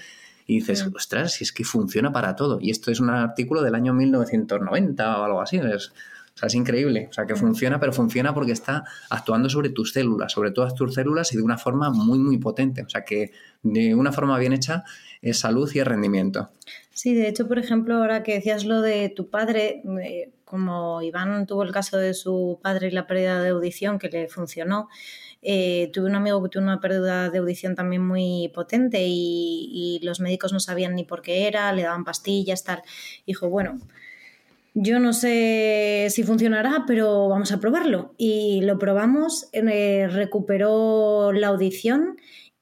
y 0.47 0.57
dices, 0.57 0.86
ostras, 0.95 1.32
si 1.32 1.45
es 1.45 1.53
que 1.53 1.64
funciona 1.64 2.12
para 2.12 2.36
todo. 2.36 2.59
Y 2.61 2.70
esto 2.70 2.90
es 2.90 3.01
un 3.01 3.11
artículo 3.11 3.62
del 3.62 3.74
año 3.74 3.95
1990 3.95 5.18
o 5.18 5.24
algo 5.24 5.40
así. 5.40 5.57
Es, 5.57 5.92
o 6.35 6.39
sea, 6.39 6.49
es 6.49 6.55
increíble. 6.55 7.07
O 7.11 7.12
sea, 7.12 7.26
que 7.26 7.37
funciona, 7.37 7.78
pero 7.78 7.93
funciona 7.93 8.35
porque 8.35 8.53
está 8.53 8.85
actuando 9.11 9.49
sobre 9.49 9.70
tus 9.70 9.93
células, 9.93 10.32
sobre 10.32 10.51
todas 10.51 10.74
tus 10.74 10.95
células 10.95 11.32
y 11.32 11.37
de 11.37 11.43
una 11.43 11.59
forma 11.59 11.91
muy, 11.91 12.18
muy 12.18 12.39
potente. 12.39 12.82
O 12.82 12.89
sea, 12.89 13.05
que 13.05 13.30
de 13.62 13.95
una 13.95 14.11
forma 14.11 14.39
bien 14.39 14.53
hecha 14.53 14.85
es 15.22 15.39
salud 15.39 15.70
y 15.72 15.78
es 15.78 15.87
rendimiento. 15.87 16.51
Sí, 16.93 17.14
de 17.14 17.28
hecho, 17.28 17.47
por 17.47 17.59
ejemplo, 17.59 17.97
ahora 17.97 18.22
que 18.22 18.35
decías 18.35 18.64
lo 18.64 18.80
de 18.80 19.11
tu 19.11 19.30
padre, 19.30 19.82
eh, 20.03 20.32
como 20.45 21.03
Iván 21.03 21.47
tuvo 21.47 21.62
el 21.62 21.72
caso 21.72 21.99
de 21.99 22.14
su 22.14 22.59
padre 22.62 22.89
y 22.89 22.91
la 22.91 23.07
pérdida 23.07 23.41
de 23.41 23.51
audición 23.51 23.99
que 23.99 24.09
le 24.09 24.28
funcionó, 24.28 24.89
Eh, 25.47 25.91
tuve 25.93 26.07
un 26.07 26.14
amigo 26.14 26.43
que 26.43 26.49
tuvo 26.49 26.62
una 26.62 26.80
pérdida 26.80 27.28
de 27.28 27.39
audición 27.39 27.74
también 27.74 28.03
muy 28.07 28.51
potente 28.55 29.05
y, 29.07 30.01
los 30.03 30.18
médicos 30.20 30.53
no 30.55 30.59
sabían 30.61 30.95
ni 30.95 31.05
por 31.05 31.20
qué 31.20 31.47
era, 31.47 31.70
le 31.72 31.82
daban 31.82 32.05
pastillas, 32.05 32.64
tal. 32.64 32.82
Dijo, 33.26 33.51
bueno, 33.51 33.78
yo 34.75 34.99
no 34.99 35.12
sé 35.12 36.09
si 36.11 36.25
funcionará, 36.25 36.85
pero 36.87 37.29
vamos 37.29 37.53
a 37.53 37.61
probarlo. 37.61 38.14
Y 38.18 38.61
lo 38.62 38.79
probamos, 38.79 39.49
eh, 39.53 40.09
recuperó 40.11 41.33
la 41.33 41.49
audición 41.49 42.16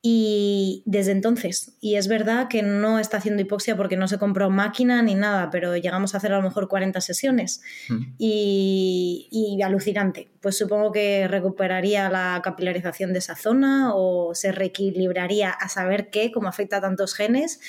y 0.04 0.82
desde 0.84 1.12
entonces, 1.12 1.76
y 1.80 1.94
es 1.94 2.08
verdad 2.08 2.48
que 2.48 2.62
no 2.62 2.98
está 2.98 3.18
haciendo 3.18 3.40
hipoxia 3.40 3.76
porque 3.76 3.96
no 3.96 4.08
se 4.08 4.18
compró 4.18 4.50
máquina 4.50 5.00
ni 5.00 5.14
nada, 5.14 5.48
pero 5.50 5.76
llegamos 5.76 6.12
a 6.12 6.16
hacer 6.16 6.32
a 6.32 6.38
lo 6.38 6.42
mejor 6.42 6.66
40 6.66 7.00
sesiones 7.00 7.62
mm. 7.88 8.14
y, 8.18 9.28
y, 9.30 9.62
alucinante. 9.62 10.28
Pues 10.40 10.58
supongo 10.58 10.90
que 10.90 11.28
recuperaría 11.28 12.10
la 12.10 12.40
capilarización 12.42 13.12
de 13.12 13.20
esa 13.20 13.36
zona 13.36 13.92
o 13.94 14.34
se 14.34 14.50
reequilibraría 14.50 15.50
a 15.50 15.68
saber 15.68 16.10
qué, 16.10 16.32
cómo 16.32 16.48
afecta 16.48 16.78
a 16.78 16.80
tantos 16.80 17.14
genes, 17.14 17.60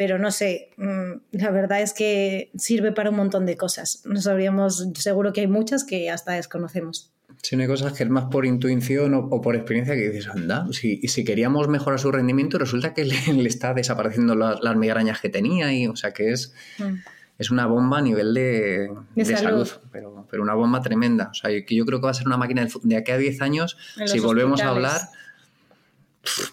pero 0.00 0.18
no 0.18 0.30
sé, 0.30 0.70
mm, 0.78 1.36
la 1.36 1.50
verdad 1.50 1.82
es 1.82 1.92
que 1.92 2.50
sirve 2.56 2.90
para 2.90 3.10
un 3.10 3.16
montón 3.16 3.44
de 3.44 3.58
cosas. 3.58 4.00
No 4.06 4.18
sabríamos, 4.22 4.88
seguro 4.94 5.34
que 5.34 5.42
hay 5.42 5.46
muchas 5.46 5.84
que 5.84 6.08
hasta 6.08 6.32
desconocemos. 6.32 7.12
Sí, 7.42 7.54
no 7.54 7.64
hay 7.64 7.68
cosas 7.68 7.92
que 7.92 8.04
es 8.04 8.08
más 8.08 8.24
por 8.30 8.46
intuición 8.46 9.12
o, 9.12 9.42
por 9.42 9.56
experiencia 9.56 9.94
que 9.96 10.08
dices, 10.08 10.28
anda, 10.28 10.66
si, 10.72 11.06
si 11.06 11.22
queríamos 11.22 11.68
mejorar 11.68 12.00
su 12.00 12.10
rendimiento, 12.10 12.56
resulta 12.56 12.94
que 12.94 13.04
le, 13.04 13.14
está 13.46 13.74
desapareciendo 13.74 14.34
las, 14.34 14.74
migrañas 14.74 15.20
que 15.20 15.28
tenía, 15.28 15.70
y 15.70 15.86
o 15.86 15.96
sea 15.96 16.12
que 16.12 16.32
es, 16.32 16.54
mm. 16.78 16.94
es 17.38 17.50
una 17.50 17.66
bomba 17.66 17.98
a 17.98 18.00
nivel 18.00 18.32
de, 18.32 18.88
salud, 19.36 19.68
pero, 19.92 20.26
pero, 20.30 20.42
una 20.42 20.54
bomba 20.54 20.80
tremenda. 20.80 21.28
O 21.30 21.34
sea, 21.34 21.50
que 21.50 21.74
yo 21.74 21.84
creo 21.84 22.00
que 22.00 22.06
va 22.06 22.12
a 22.12 22.14
ser 22.14 22.26
una 22.26 22.38
máquina 22.38 22.66
de, 22.84 22.96
aquí 22.96 23.12
a 23.12 23.18
10 23.18 23.42
años, 23.42 23.76
si 24.06 24.18
volvemos 24.18 24.62
a 24.62 24.70
hablar, 24.70 24.98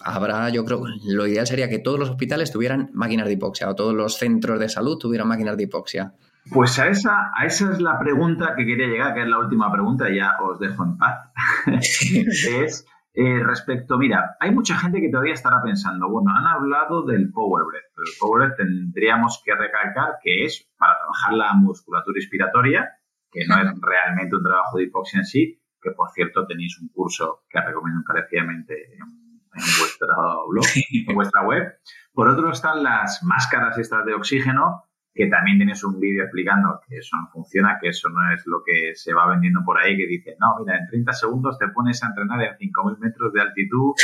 habrá, 0.04 0.48
yo 0.50 0.64
creo, 0.64 0.82
lo 1.06 1.26
ideal 1.26 1.46
sería 1.46 1.68
que 1.68 1.78
todos 1.78 1.98
los 1.98 2.10
hospitales 2.10 2.52
tuvieran 2.52 2.90
máquinas 2.92 3.26
de 3.26 3.34
hipoxia 3.34 3.68
o 3.68 3.74
todos 3.74 3.94
los 3.94 4.16
centros 4.16 4.58
de 4.58 4.68
salud 4.68 4.98
tuvieran 4.98 5.28
máquinas 5.28 5.56
de 5.56 5.64
hipoxia. 5.64 6.14
Pues 6.50 6.78
a 6.78 6.88
esa, 6.88 7.30
a 7.36 7.44
esa 7.44 7.72
es 7.72 7.80
la 7.80 7.98
pregunta 7.98 8.54
que 8.56 8.64
quería 8.64 8.86
llegar, 8.86 9.14
que 9.14 9.22
es 9.22 9.28
la 9.28 9.38
última 9.38 9.70
pregunta, 9.70 10.06
ya 10.10 10.36
os 10.42 10.58
dejo 10.58 10.84
en 10.84 10.96
paz. 10.96 11.30
es 11.66 12.86
eh, 13.20 13.42
respecto, 13.42 13.98
mira, 13.98 14.36
hay 14.38 14.52
mucha 14.52 14.78
gente 14.78 15.00
que 15.00 15.10
todavía 15.10 15.34
estará 15.34 15.60
pensando, 15.62 16.08
bueno, 16.08 16.30
han 16.30 16.46
hablado 16.46 17.02
del 17.02 17.32
Power 17.32 17.64
Breath, 17.66 17.90
pero 17.94 18.04
el 18.06 18.18
Power 18.18 18.38
Breath 18.40 18.56
tendríamos 18.58 19.42
que 19.44 19.54
recalcar 19.54 20.18
que 20.22 20.44
es 20.44 20.70
para 20.78 20.98
trabajar 20.98 21.32
la 21.34 21.52
musculatura 21.54 22.18
inspiratoria, 22.18 22.88
que 23.30 23.44
no 23.46 23.56
es 23.56 23.66
realmente 23.80 24.36
un 24.36 24.44
trabajo 24.44 24.78
de 24.78 24.84
hipoxia 24.84 25.18
en 25.18 25.26
sí, 25.26 25.60
que 25.82 25.90
por 25.90 26.10
cierto 26.10 26.46
tenéis 26.46 26.78
un 26.80 26.88
curso 26.88 27.42
que 27.50 27.60
recomiendo 27.60 28.00
encarecidamente 28.00 28.74
en, 28.94 29.27
en 29.58 29.80
vuestro 29.80 30.08
blog, 30.48 30.64
en 31.08 31.14
vuestra 31.14 31.42
web. 31.42 31.74
Por 32.12 32.28
otro 32.28 32.50
están 32.50 32.82
las 32.82 33.22
máscaras 33.22 33.78
estas 33.78 34.04
de 34.04 34.14
oxígeno, 34.14 34.84
que 35.14 35.26
también 35.26 35.58
tienes 35.58 35.82
un 35.82 35.98
vídeo 35.98 36.22
explicando 36.22 36.80
que 36.86 36.98
eso 36.98 37.16
no 37.16 37.28
funciona, 37.32 37.78
que 37.80 37.88
eso 37.88 38.08
no 38.08 38.32
es 38.32 38.42
lo 38.46 38.62
que 38.64 38.94
se 38.94 39.12
va 39.12 39.28
vendiendo 39.28 39.60
por 39.64 39.78
ahí, 39.78 39.96
que 39.96 40.06
dice, 40.06 40.36
no, 40.38 40.64
mira, 40.64 40.78
en 40.78 40.86
30 40.86 41.12
segundos 41.12 41.58
te 41.58 41.68
pones 41.68 42.02
a 42.02 42.06
entrenar 42.06 42.40
en 42.42 42.56
5.000 42.56 42.98
metros 42.98 43.32
de 43.32 43.40
altitud 43.40 43.94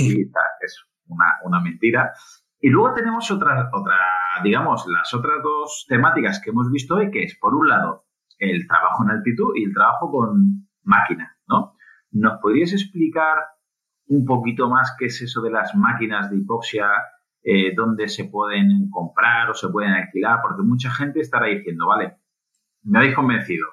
y 0.00 0.30
tal, 0.30 0.42
es 0.60 0.84
una, 1.06 1.26
una 1.44 1.60
mentira. 1.60 2.12
Y 2.60 2.70
luego 2.70 2.94
tenemos 2.94 3.30
otra, 3.30 3.70
otra, 3.72 3.98
digamos, 4.42 4.86
las 4.88 5.12
otras 5.14 5.42
dos 5.42 5.86
temáticas 5.88 6.40
que 6.42 6.50
hemos 6.50 6.70
visto 6.72 6.96
hoy, 6.96 7.10
que 7.10 7.22
es, 7.22 7.38
por 7.38 7.54
un 7.54 7.68
lado, 7.68 8.06
el 8.38 8.66
trabajo 8.66 9.04
en 9.04 9.10
altitud 9.10 9.52
y 9.54 9.64
el 9.64 9.74
trabajo 9.74 10.10
con 10.10 10.68
máquina, 10.82 11.36
¿no? 11.46 11.74
¿Nos 12.10 12.40
podrías 12.40 12.72
explicar 12.72 13.38
un 14.08 14.24
poquito 14.24 14.68
más 14.68 14.94
qué 14.98 15.06
es 15.06 15.20
eso 15.22 15.42
de 15.42 15.50
las 15.50 15.74
máquinas 15.74 16.30
de 16.30 16.38
hipoxia 16.38 16.88
eh, 17.42 17.74
dónde 17.74 18.08
se 18.08 18.24
pueden 18.24 18.88
comprar 18.90 19.50
o 19.50 19.54
se 19.54 19.68
pueden 19.68 19.92
alquilar, 19.92 20.40
porque 20.42 20.62
mucha 20.62 20.90
gente 20.90 21.20
estará 21.20 21.46
diciendo, 21.46 21.86
vale, 21.86 22.16
me 22.84 22.98
habéis 22.98 23.14
convencido, 23.14 23.66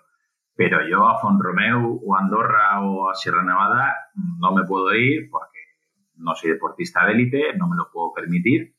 pero 0.55 0.85
yo 0.87 1.07
a 1.07 1.19
Fonromeu 1.19 2.01
o 2.05 2.15
Andorra 2.17 2.81
o 2.81 3.09
a 3.09 3.15
Sierra 3.15 3.43
Nevada 3.43 3.95
no 4.39 4.51
me 4.51 4.63
puedo 4.65 4.93
ir 4.93 5.29
porque 5.29 5.59
no 6.15 6.35
soy 6.35 6.51
deportista 6.51 7.05
de 7.05 7.13
élite, 7.13 7.55
no 7.57 7.69
me 7.69 7.77
lo 7.77 7.89
puedo 7.91 8.13
permitir. 8.13 8.75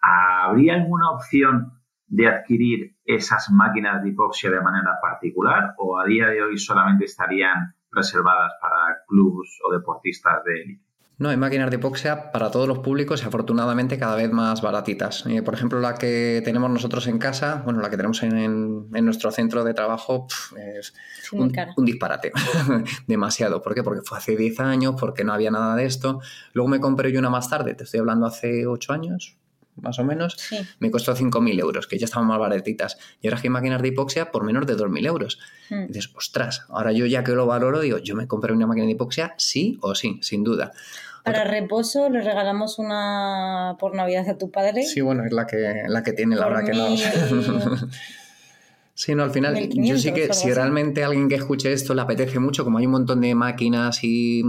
¿Habría 0.00 0.74
alguna 0.74 1.12
opción 1.12 1.80
de 2.06 2.28
adquirir 2.28 2.96
esas 3.04 3.48
máquinas 3.50 4.02
de 4.02 4.10
hipoxia 4.10 4.50
de 4.50 4.60
manera 4.60 4.98
particular 5.00 5.74
o 5.78 5.98
a 5.98 6.04
día 6.04 6.26
de 6.26 6.42
hoy 6.42 6.58
solamente 6.58 7.04
estarían 7.04 7.76
reservadas 7.92 8.52
para 8.60 9.04
clubes 9.06 9.58
o 9.64 9.72
deportistas 9.72 10.42
de 10.44 10.62
élite? 10.62 10.91
No, 11.22 11.28
hay 11.28 11.36
máquinas 11.36 11.70
de 11.70 11.76
hipoxia 11.76 12.32
para 12.32 12.50
todos 12.50 12.66
los 12.66 12.80
públicos 12.80 13.22
y 13.22 13.26
afortunadamente 13.26 13.96
cada 13.96 14.16
vez 14.16 14.32
más 14.32 14.60
baratitas. 14.60 15.24
Eh, 15.26 15.40
por 15.40 15.54
ejemplo, 15.54 15.78
la 15.78 15.94
que 15.94 16.42
tenemos 16.44 16.68
nosotros 16.68 17.06
en 17.06 17.20
casa, 17.20 17.62
bueno, 17.64 17.80
la 17.80 17.90
que 17.90 17.96
tenemos 17.96 18.24
en, 18.24 18.90
nuestro 18.90 19.30
centro 19.30 19.62
de 19.62 19.72
trabajo, 19.72 20.26
es 20.56 20.92
un, 21.30 21.52
disparate. 21.84 22.32
Demasiado. 23.06 23.62
¿Por 23.62 23.72
qué? 23.72 23.84
Porque 23.84 24.00
fue 24.02 24.18
hace 24.18 24.36
10 24.36 24.58
años, 24.58 24.96
porque 24.98 25.22
no 25.22 25.32
había 25.32 25.52
nada 25.52 25.76
de 25.76 25.84
esto. 25.84 26.20
Luego 26.54 26.66
me 26.66 26.80
compré 26.80 27.12
yo 27.12 27.20
una 27.20 27.30
más 27.30 27.48
tarde, 27.48 27.74
te 27.74 27.84
estoy 27.84 28.00
hablando 28.00 28.26
hace 28.26 28.66
8 28.66 28.92
años, 28.92 29.36
más 29.76 30.00
o 30.00 30.04
menos, 30.04 30.36
me 30.80 30.90
costó 30.90 31.14
5.000 31.14 31.60
euros, 31.60 31.86
que 31.86 31.98
ya 31.98 32.06
estaban 32.06 32.26
más 32.26 32.40
baratitas. 32.40 32.98
Y 33.20 33.28
ahora 33.28 33.40
hay 33.40 33.48
máquinas 33.48 33.80
de 33.80 33.88
hipoxia 33.88 34.32
por 34.32 34.42
menos 34.42 34.66
de 34.66 34.76
2.000 34.76 35.06
euros. 35.06 35.38
Y 35.70 35.86
dices, 35.86 36.10
ostras, 36.16 36.66
ahora 36.68 36.90
yo 36.90 37.06
ya 37.06 37.22
que 37.22 37.30
lo 37.30 37.46
valoro, 37.46 37.80
digo, 37.80 37.98
yo 37.98 38.16
me 38.16 38.26
compré 38.26 38.52
una 38.52 38.66
máquina 38.66 38.86
de 38.86 38.92
hipoxia, 38.92 39.34
sí 39.38 39.78
o 39.82 39.94
sí, 39.94 40.18
sin 40.20 40.42
duda. 40.42 40.72
Para 41.22 41.44
reposo 41.44 42.10
le 42.10 42.20
regalamos 42.20 42.78
una 42.78 43.76
por 43.78 43.94
Navidad 43.94 44.28
a 44.28 44.38
tu 44.38 44.50
padre. 44.50 44.82
Sí, 44.82 45.00
bueno, 45.00 45.24
es 45.24 45.32
la 45.32 45.46
que, 45.46 45.84
la 45.86 46.02
que 46.02 46.12
tiene 46.12 46.34
la 46.34 46.46
hora 46.46 46.64
que 46.64 46.72
no. 46.72 46.88
sí, 48.94 49.14
no, 49.14 49.22
al 49.22 49.30
final, 49.30 49.68
yo 49.70 49.98
sí 49.98 50.12
que 50.12 50.32
si 50.32 50.52
realmente 50.52 51.04
alguien 51.04 51.28
que 51.28 51.36
escuche 51.36 51.72
esto 51.72 51.94
le 51.94 52.02
apetece 52.02 52.40
mucho, 52.40 52.64
como 52.64 52.78
hay 52.78 52.86
un 52.86 52.92
montón 52.92 53.20
de 53.20 53.36
máquinas 53.36 54.02
y 54.02 54.42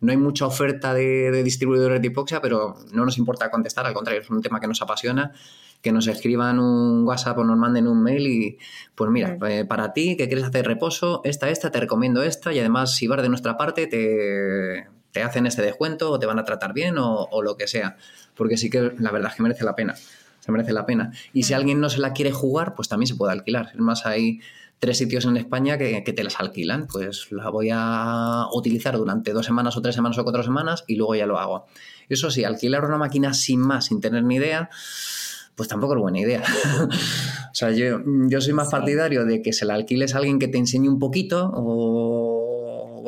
no 0.00 0.10
hay 0.10 0.18
mucha 0.18 0.46
oferta 0.46 0.92
de, 0.92 1.42
distribuidores 1.42 2.02
de 2.02 2.08
hipoxia, 2.08 2.42
pero 2.42 2.76
no 2.92 3.06
nos 3.06 3.16
importa 3.16 3.50
contestar, 3.50 3.86
al 3.86 3.94
contrario, 3.94 4.20
es 4.20 4.28
un 4.28 4.42
tema 4.42 4.60
que 4.60 4.66
nos 4.66 4.82
apasiona 4.82 5.32
que 5.80 5.92
nos 5.92 6.08
escriban 6.08 6.58
un 6.58 7.06
WhatsApp 7.06 7.38
o 7.38 7.44
nos 7.44 7.56
manden 7.56 7.86
un 7.86 8.02
mail 8.02 8.26
y 8.26 8.58
pues 8.96 9.12
mira, 9.12 9.36
mm. 9.40 9.44
eh, 9.46 9.64
para 9.64 9.92
ti 9.92 10.16
que 10.16 10.26
quieres 10.26 10.44
hacer 10.44 10.66
reposo, 10.66 11.20
esta, 11.22 11.48
esta, 11.50 11.70
te 11.70 11.78
recomiendo 11.78 12.22
esta 12.24 12.52
y 12.52 12.58
además 12.58 12.96
si 12.96 13.06
vas 13.06 13.22
de 13.22 13.28
nuestra 13.28 13.56
parte 13.56 13.86
te, 13.86 14.88
te 15.12 15.22
hacen 15.22 15.46
ese 15.46 15.62
descuento 15.62 16.10
o 16.10 16.18
te 16.18 16.26
van 16.26 16.38
a 16.38 16.44
tratar 16.44 16.72
bien 16.72 16.96
o, 16.98 17.42
lo 17.42 17.56
que 17.56 17.66
sea. 17.66 17.96
Porque 18.34 18.56
sí 18.56 18.70
que 18.70 18.92
la 18.98 19.10
verdad 19.10 19.30
es 19.30 19.36
que 19.36 19.42
merece 19.42 19.64
la 19.64 19.74
pena. 19.74 19.94
Se 20.40 20.52
merece 20.52 20.72
la 20.72 20.86
pena. 20.86 21.12
Y 21.32 21.44
si 21.44 21.54
alguien 21.54 21.80
no 21.80 21.90
se 21.90 21.98
la 21.98 22.12
quiere 22.12 22.32
jugar, 22.32 22.74
pues 22.74 22.88
también 22.88 23.08
se 23.08 23.14
puede 23.14 23.32
alquilar. 23.32 23.70
Es 23.74 23.80
más, 23.80 24.06
hay 24.06 24.40
tres 24.78 24.98
sitios 24.98 25.24
en 25.24 25.36
España 25.36 25.76
que, 25.76 26.00
te 26.00 26.24
las 26.24 26.38
alquilan. 26.38 26.86
Pues 26.86 27.32
la 27.32 27.50
voy 27.50 27.70
a 27.72 28.46
utilizar 28.52 28.96
durante 28.96 29.32
dos 29.32 29.46
semanas 29.46 29.76
o 29.76 29.82
tres 29.82 29.94
semanas 29.94 30.18
o 30.18 30.24
cuatro 30.24 30.42
semanas 30.42 30.84
y 30.86 30.96
luego 30.96 31.14
ya 31.14 31.26
lo 31.26 31.38
hago. 31.38 31.66
Eso 32.08 32.30
sí, 32.30 32.44
alquilar 32.44 32.84
una 32.84 32.98
máquina 32.98 33.34
sin 33.34 33.60
más, 33.60 33.86
sin 33.86 34.00
tener 34.00 34.22
ni 34.24 34.36
idea, 34.36 34.70
pues 35.54 35.68
tampoco 35.68 35.94
es 35.94 36.00
buena 36.00 36.20
idea. 36.20 36.42
o 37.50 37.54
sea, 37.54 37.70
yo, 37.72 38.00
yo 38.28 38.40
soy 38.40 38.52
más 38.52 38.70
partidario 38.70 39.24
de 39.24 39.42
que 39.42 39.52
se 39.52 39.64
la 39.64 39.74
alquiles 39.74 40.14
a 40.14 40.18
alguien 40.18 40.38
que 40.38 40.48
te 40.48 40.56
enseñe 40.56 40.88
un 40.88 40.98
poquito 40.98 41.50
o 41.52 42.17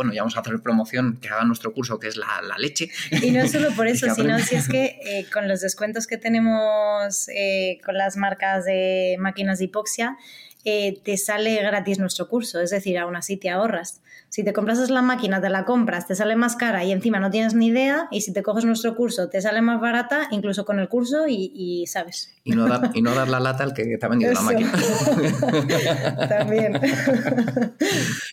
bueno, 0.01 0.15
ya 0.15 0.23
vamos 0.23 0.35
a 0.39 0.41
hacer 0.41 0.59
promoción, 0.61 1.19
que 1.21 1.29
haga 1.29 1.45
nuestro 1.45 1.75
curso, 1.75 1.99
que 1.99 2.09
es 2.09 2.17
la, 2.17 2.41
leche. 2.57 2.89
Y 3.11 3.33
no 3.33 3.47
solo 3.47 3.71
por 3.77 3.87
eso, 3.87 4.07
sino 4.15 4.39
si 4.39 4.55
es 4.55 4.67
que 4.67 4.99
eh, 5.05 5.27
con 5.31 5.47
los 5.47 5.61
descuentos 5.61 6.07
que 6.07 6.17
tenemos 6.17 7.29
eh, 7.29 7.79
con 7.85 7.99
las 7.99 8.17
marcas 8.17 8.65
de 8.65 9.17
máquinas 9.19 9.59
de 9.59 9.67
hipoxia, 9.67 10.17
eh, 10.65 11.01
te 11.03 11.17
sale 11.17 11.63
gratis 11.63 11.99
nuestro 11.99 12.29
curso, 12.29 12.61
es 12.61 12.71
decir, 12.71 12.99
aún 12.99 13.17
así 13.17 13.37
te 13.37 13.51
ahorras. 13.51 14.03
Si 14.29 14.45
te 14.45 14.53
compras 14.53 14.91
la 14.91 15.03
máquina, 15.03 15.41
te 15.41 15.49
la 15.49 15.65
compras, 15.65 16.07
te 16.07 16.15
sale 16.15 16.37
más 16.37 16.55
cara 16.55 16.85
y 16.85 16.93
encima 16.93 17.19
no 17.19 17.31
tienes 17.31 17.55
ni 17.55 17.69
idea, 17.69 18.09
y 18.11 18.21
si 18.21 18.33
te 18.33 18.43
coges 18.43 18.65
nuestro 18.65 18.95
curso, 18.95 19.29
te 19.29 19.41
sale 19.41 19.61
más 19.63 19.81
barata, 19.81 20.29
incluso 20.31 20.65
con 20.65 20.79
el 20.79 20.89
curso 20.89 21.25
y, 21.29 21.85
sabes. 21.87 22.33
Y 22.45 22.53
no, 22.53 22.69
dar, 22.69 22.91
y 22.95 23.03
no 23.03 23.15
dar 23.15 23.29
la 23.29 23.41
lata 23.41 23.65
al 23.65 23.75
que 23.75 23.97
te 23.99 24.07
ha 24.07 24.09
vendido 24.09 24.33
la 24.33 24.43
máquina. 24.43 24.73
También. 26.29 26.81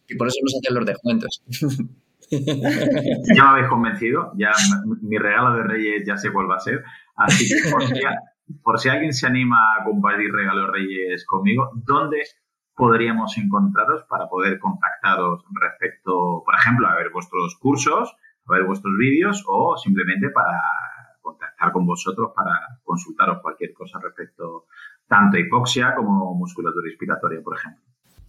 y 0.07 0.15
por 0.15 0.27
eso 0.27 0.37
nos 0.43 0.55
hacen 0.55 0.75
los 0.75 0.85
descuentos. 0.85 1.43
ya 2.29 3.43
me 3.43 3.49
habéis 3.49 3.67
convencido, 3.69 4.33
ya 4.37 4.51
mi 5.01 5.17
regalo 5.17 5.55
de 5.57 5.63
Reyes 5.63 6.03
ya 6.05 6.17
sé 6.17 6.31
cuál 6.31 6.49
va 6.49 6.57
a 6.57 6.59
ser. 6.59 6.83
Así 7.15 7.47
que 7.47 7.71
por 7.71 7.81
si 8.77 8.89
alguien 8.89 9.13
se 9.13 9.27
anima 9.27 9.75
a 9.75 9.83
compartir 9.83 10.31
regalos 10.31 10.71
reyes 10.71 11.25
conmigo, 11.25 11.71
¿dónde 11.75 12.23
podríamos 12.75 13.37
encontraros 13.37 14.03
para 14.03 14.27
poder 14.27 14.59
contactaros 14.59 15.43
respecto, 15.51 16.43
por 16.45 16.55
ejemplo, 16.55 16.87
a 16.87 16.95
ver 16.95 17.09
vuestros 17.11 17.57
cursos, 17.57 18.15
a 18.45 18.53
ver 18.53 18.65
vuestros 18.65 18.95
vídeos 18.97 19.43
o 19.47 19.75
simplemente 19.77 20.29
para 20.29 20.61
contactar 21.21 21.71
con 21.71 21.85
vosotros 21.85 22.31
para 22.35 22.79
consultaros 22.83 23.41
cualquier 23.41 23.73
cosa 23.73 23.99
respecto 23.99 24.67
tanto 25.07 25.37
a 25.37 25.39
hipoxia 25.39 25.95
como 25.95 26.35
musculatura 26.35 26.87
inspiratoria, 26.87 27.41
por 27.41 27.57
ejemplo? 27.57 27.86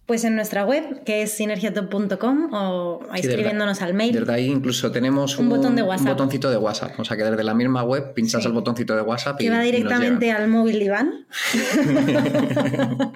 Pues 0.09 0.23
en 0.23 0.35
nuestra 0.35 0.65
web, 0.65 1.03
que 1.03 1.21
es 1.21 1.33
sinergiatop.com 1.33 2.51
o 2.51 2.99
escribiéndonos 3.13 3.79
al 3.83 3.93
mail. 3.93 4.11
Desde 4.11 4.33
ahí 4.33 4.47
incluso 4.47 4.91
tenemos 4.91 5.37
un, 5.37 5.49
botón 5.49 5.75
de 5.75 5.83
WhatsApp. 5.83 6.07
Un 6.07 6.13
botoncito 6.13 6.49
de 6.49 6.57
WhatsApp. 6.57 6.99
O 6.99 7.05
sea 7.05 7.15
que 7.15 7.23
desde 7.23 7.43
la 7.43 7.53
misma 7.53 7.83
web 7.83 8.15
pinchas 8.15 8.43
el 8.47 8.53
botoncito 8.53 8.95
de 8.95 9.03
WhatsApp 9.03 9.37
que 9.37 9.51
va 9.51 9.61
directamente 9.61 10.31
al 10.31 10.47
móvil 10.47 10.79
de 10.79 10.85
Iván. 10.85 11.27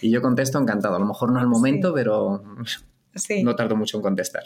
y 0.00 0.12
yo 0.12 0.22
contesto 0.22 0.56
encantado. 0.60 0.94
A 0.94 1.00
lo 1.00 1.06
mejor 1.06 1.32
no 1.32 1.40
al 1.40 1.48
momento, 1.48 1.92
pero 1.92 2.44
no 3.42 3.56
tardo 3.56 3.76
mucho 3.76 3.96
en 3.96 4.02
contestar. 4.02 4.44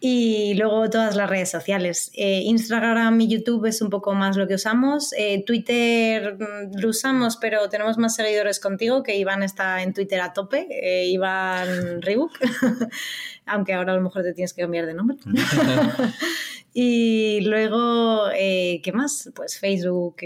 Y 0.00 0.54
luego 0.54 0.88
todas 0.88 1.16
las 1.16 1.28
redes 1.28 1.50
sociales. 1.50 2.10
Eh, 2.14 2.42
Instagram 2.44 3.20
y 3.20 3.28
YouTube 3.28 3.66
es 3.66 3.82
un 3.82 3.90
poco 3.90 4.14
más 4.14 4.36
lo 4.36 4.46
que 4.46 4.54
usamos. 4.54 5.12
Eh, 5.12 5.44
Twitter 5.46 6.36
mm, 6.38 6.78
lo 6.80 6.88
usamos, 6.88 7.36
pero 7.36 7.68
tenemos 7.68 7.98
más 7.98 8.14
seguidores 8.14 8.60
contigo, 8.60 9.02
que 9.02 9.16
Iván 9.16 9.42
está 9.42 9.82
en 9.82 9.92
Twitter 9.92 10.20
a 10.20 10.32
tope, 10.32 10.68
eh, 10.70 11.06
Iván 11.08 12.00
Rebook, 12.02 12.32
aunque 13.46 13.74
ahora 13.74 13.92
a 13.92 13.96
lo 13.96 14.02
mejor 14.02 14.22
te 14.22 14.32
tienes 14.32 14.54
que 14.54 14.62
cambiar 14.62 14.86
de 14.86 14.94
nombre. 14.94 15.18
y 16.72 17.40
luego, 17.42 18.28
¿qué 18.34 18.92
más? 18.94 19.30
Pues 19.34 19.58
Facebook, 19.58 20.16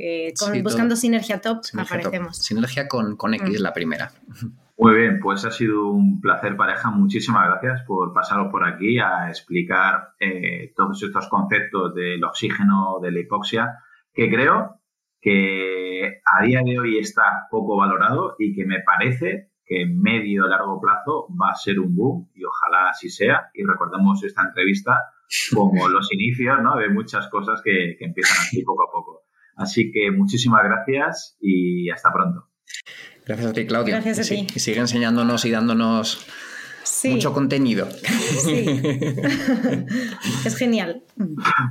buscando 0.62 0.96
Sinergia 0.96 1.40
Top, 1.40 1.62
aparecemos. 1.76 2.36
Sinergia 2.36 2.86
con, 2.86 3.16
con 3.16 3.34
X, 3.34 3.58
mm. 3.58 3.62
la 3.62 3.72
primera. 3.72 4.12
Muy 4.82 4.96
bien, 4.96 5.20
pues 5.20 5.44
ha 5.44 5.52
sido 5.52 5.90
un 5.90 6.20
placer 6.20 6.56
pareja. 6.56 6.90
Muchísimas 6.90 7.46
gracias 7.46 7.82
por 7.86 8.12
pasaros 8.12 8.50
por 8.50 8.66
aquí 8.66 8.98
a 8.98 9.28
explicar 9.28 10.14
eh, 10.18 10.72
todos 10.74 11.00
estos 11.00 11.28
conceptos 11.28 11.94
del 11.94 12.24
oxígeno, 12.24 12.98
de 13.00 13.12
la 13.12 13.20
hipoxia, 13.20 13.78
que 14.12 14.28
creo 14.28 14.80
que 15.20 16.20
a 16.26 16.42
día 16.42 16.62
de 16.64 16.80
hoy 16.80 16.98
está 16.98 17.46
poco 17.48 17.76
valorado 17.76 18.34
y 18.40 18.56
que 18.56 18.66
me 18.66 18.80
parece 18.80 19.52
que 19.64 19.82
en 19.82 20.02
medio 20.02 20.48
largo 20.48 20.80
plazo 20.80 21.28
va 21.40 21.50
a 21.50 21.54
ser 21.54 21.78
un 21.78 21.94
boom 21.94 22.30
y 22.34 22.42
ojalá 22.42 22.90
así 22.90 23.08
sea. 23.08 23.50
Y 23.54 23.62
recordemos 23.62 24.24
esta 24.24 24.42
entrevista 24.42 24.98
como 25.54 25.88
los 25.90 26.12
inicios 26.12 26.60
¿no? 26.60 26.74
de 26.74 26.88
muchas 26.88 27.28
cosas 27.28 27.62
que, 27.62 27.94
que 27.96 28.04
empiezan 28.04 28.36
así 28.38 28.64
poco 28.64 28.82
a 28.88 28.90
poco. 28.90 29.20
Así 29.54 29.92
que 29.92 30.10
muchísimas 30.10 30.64
gracias 30.64 31.36
y 31.40 31.88
hasta 31.88 32.12
pronto. 32.12 32.48
Gracias 33.26 33.50
a 33.50 33.52
ti, 33.52 33.66
Claudia. 33.66 34.00
Gracias 34.00 34.26
a 34.26 34.34
ti. 34.34 34.46
Y 34.54 34.60
sigue 34.60 34.80
enseñándonos 34.80 35.44
y 35.44 35.50
dándonos 35.50 36.26
mucho 37.04 37.32
contenido. 37.32 37.88
Sí. 37.90 38.66
es 40.44 40.56
genial. 40.56 41.02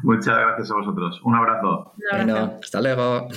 Muchas 0.03 0.37
gracias 0.37 0.71
a 0.71 0.75
vosotros. 0.75 1.21
Un 1.23 1.35
abrazo. 1.35 1.93
Bueno, 2.11 2.59
hasta 2.61 2.81
luego. 2.81 3.27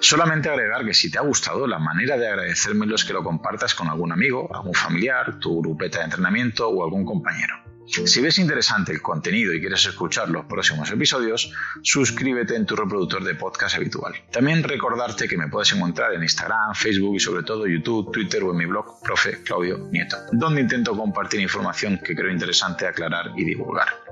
Solamente 0.00 0.48
agregar 0.48 0.84
que 0.84 0.94
si 0.94 1.10
te 1.12 1.18
ha 1.18 1.22
gustado, 1.22 1.66
la 1.68 1.78
manera 1.78 2.16
de 2.16 2.26
agradecérmelo 2.26 2.96
es 2.96 3.04
que 3.04 3.12
lo 3.12 3.22
compartas 3.22 3.74
con 3.74 3.88
algún 3.88 4.10
amigo, 4.10 4.52
algún 4.52 4.74
familiar, 4.74 5.38
tu 5.38 5.62
grupeta 5.62 5.98
de 5.98 6.06
entrenamiento 6.06 6.68
o 6.68 6.82
algún 6.82 7.04
compañero. 7.04 7.54
Si 7.86 8.20
ves 8.20 8.38
interesante 8.38 8.92
el 8.92 9.02
contenido 9.02 9.52
y 9.52 9.60
quieres 9.60 9.84
escuchar 9.86 10.28
los 10.30 10.46
próximos 10.46 10.90
episodios, 10.90 11.52
suscríbete 11.82 12.54
en 12.54 12.64
tu 12.64 12.76
reproductor 12.76 13.22
de 13.24 13.34
podcast 13.34 13.76
habitual. 13.76 14.14
También 14.30 14.62
recordarte 14.62 15.28
que 15.28 15.36
me 15.36 15.48
puedes 15.48 15.72
encontrar 15.72 16.14
en 16.14 16.22
Instagram, 16.22 16.74
Facebook 16.74 17.16
y 17.16 17.20
sobre 17.20 17.42
todo 17.42 17.66
YouTube, 17.66 18.12
Twitter 18.12 18.44
o 18.44 18.52
en 18.52 18.56
mi 18.56 18.66
blog 18.66 19.00
Profe 19.02 19.42
Claudio 19.42 19.88
Nieto, 19.90 20.16
donde 20.32 20.60
intento 20.60 20.96
compartir 20.96 21.40
información 21.40 21.98
que 22.04 22.14
creo 22.14 22.30
interesante 22.30 22.86
aclarar 22.86 23.32
y 23.36 23.44
divulgar. 23.44 24.11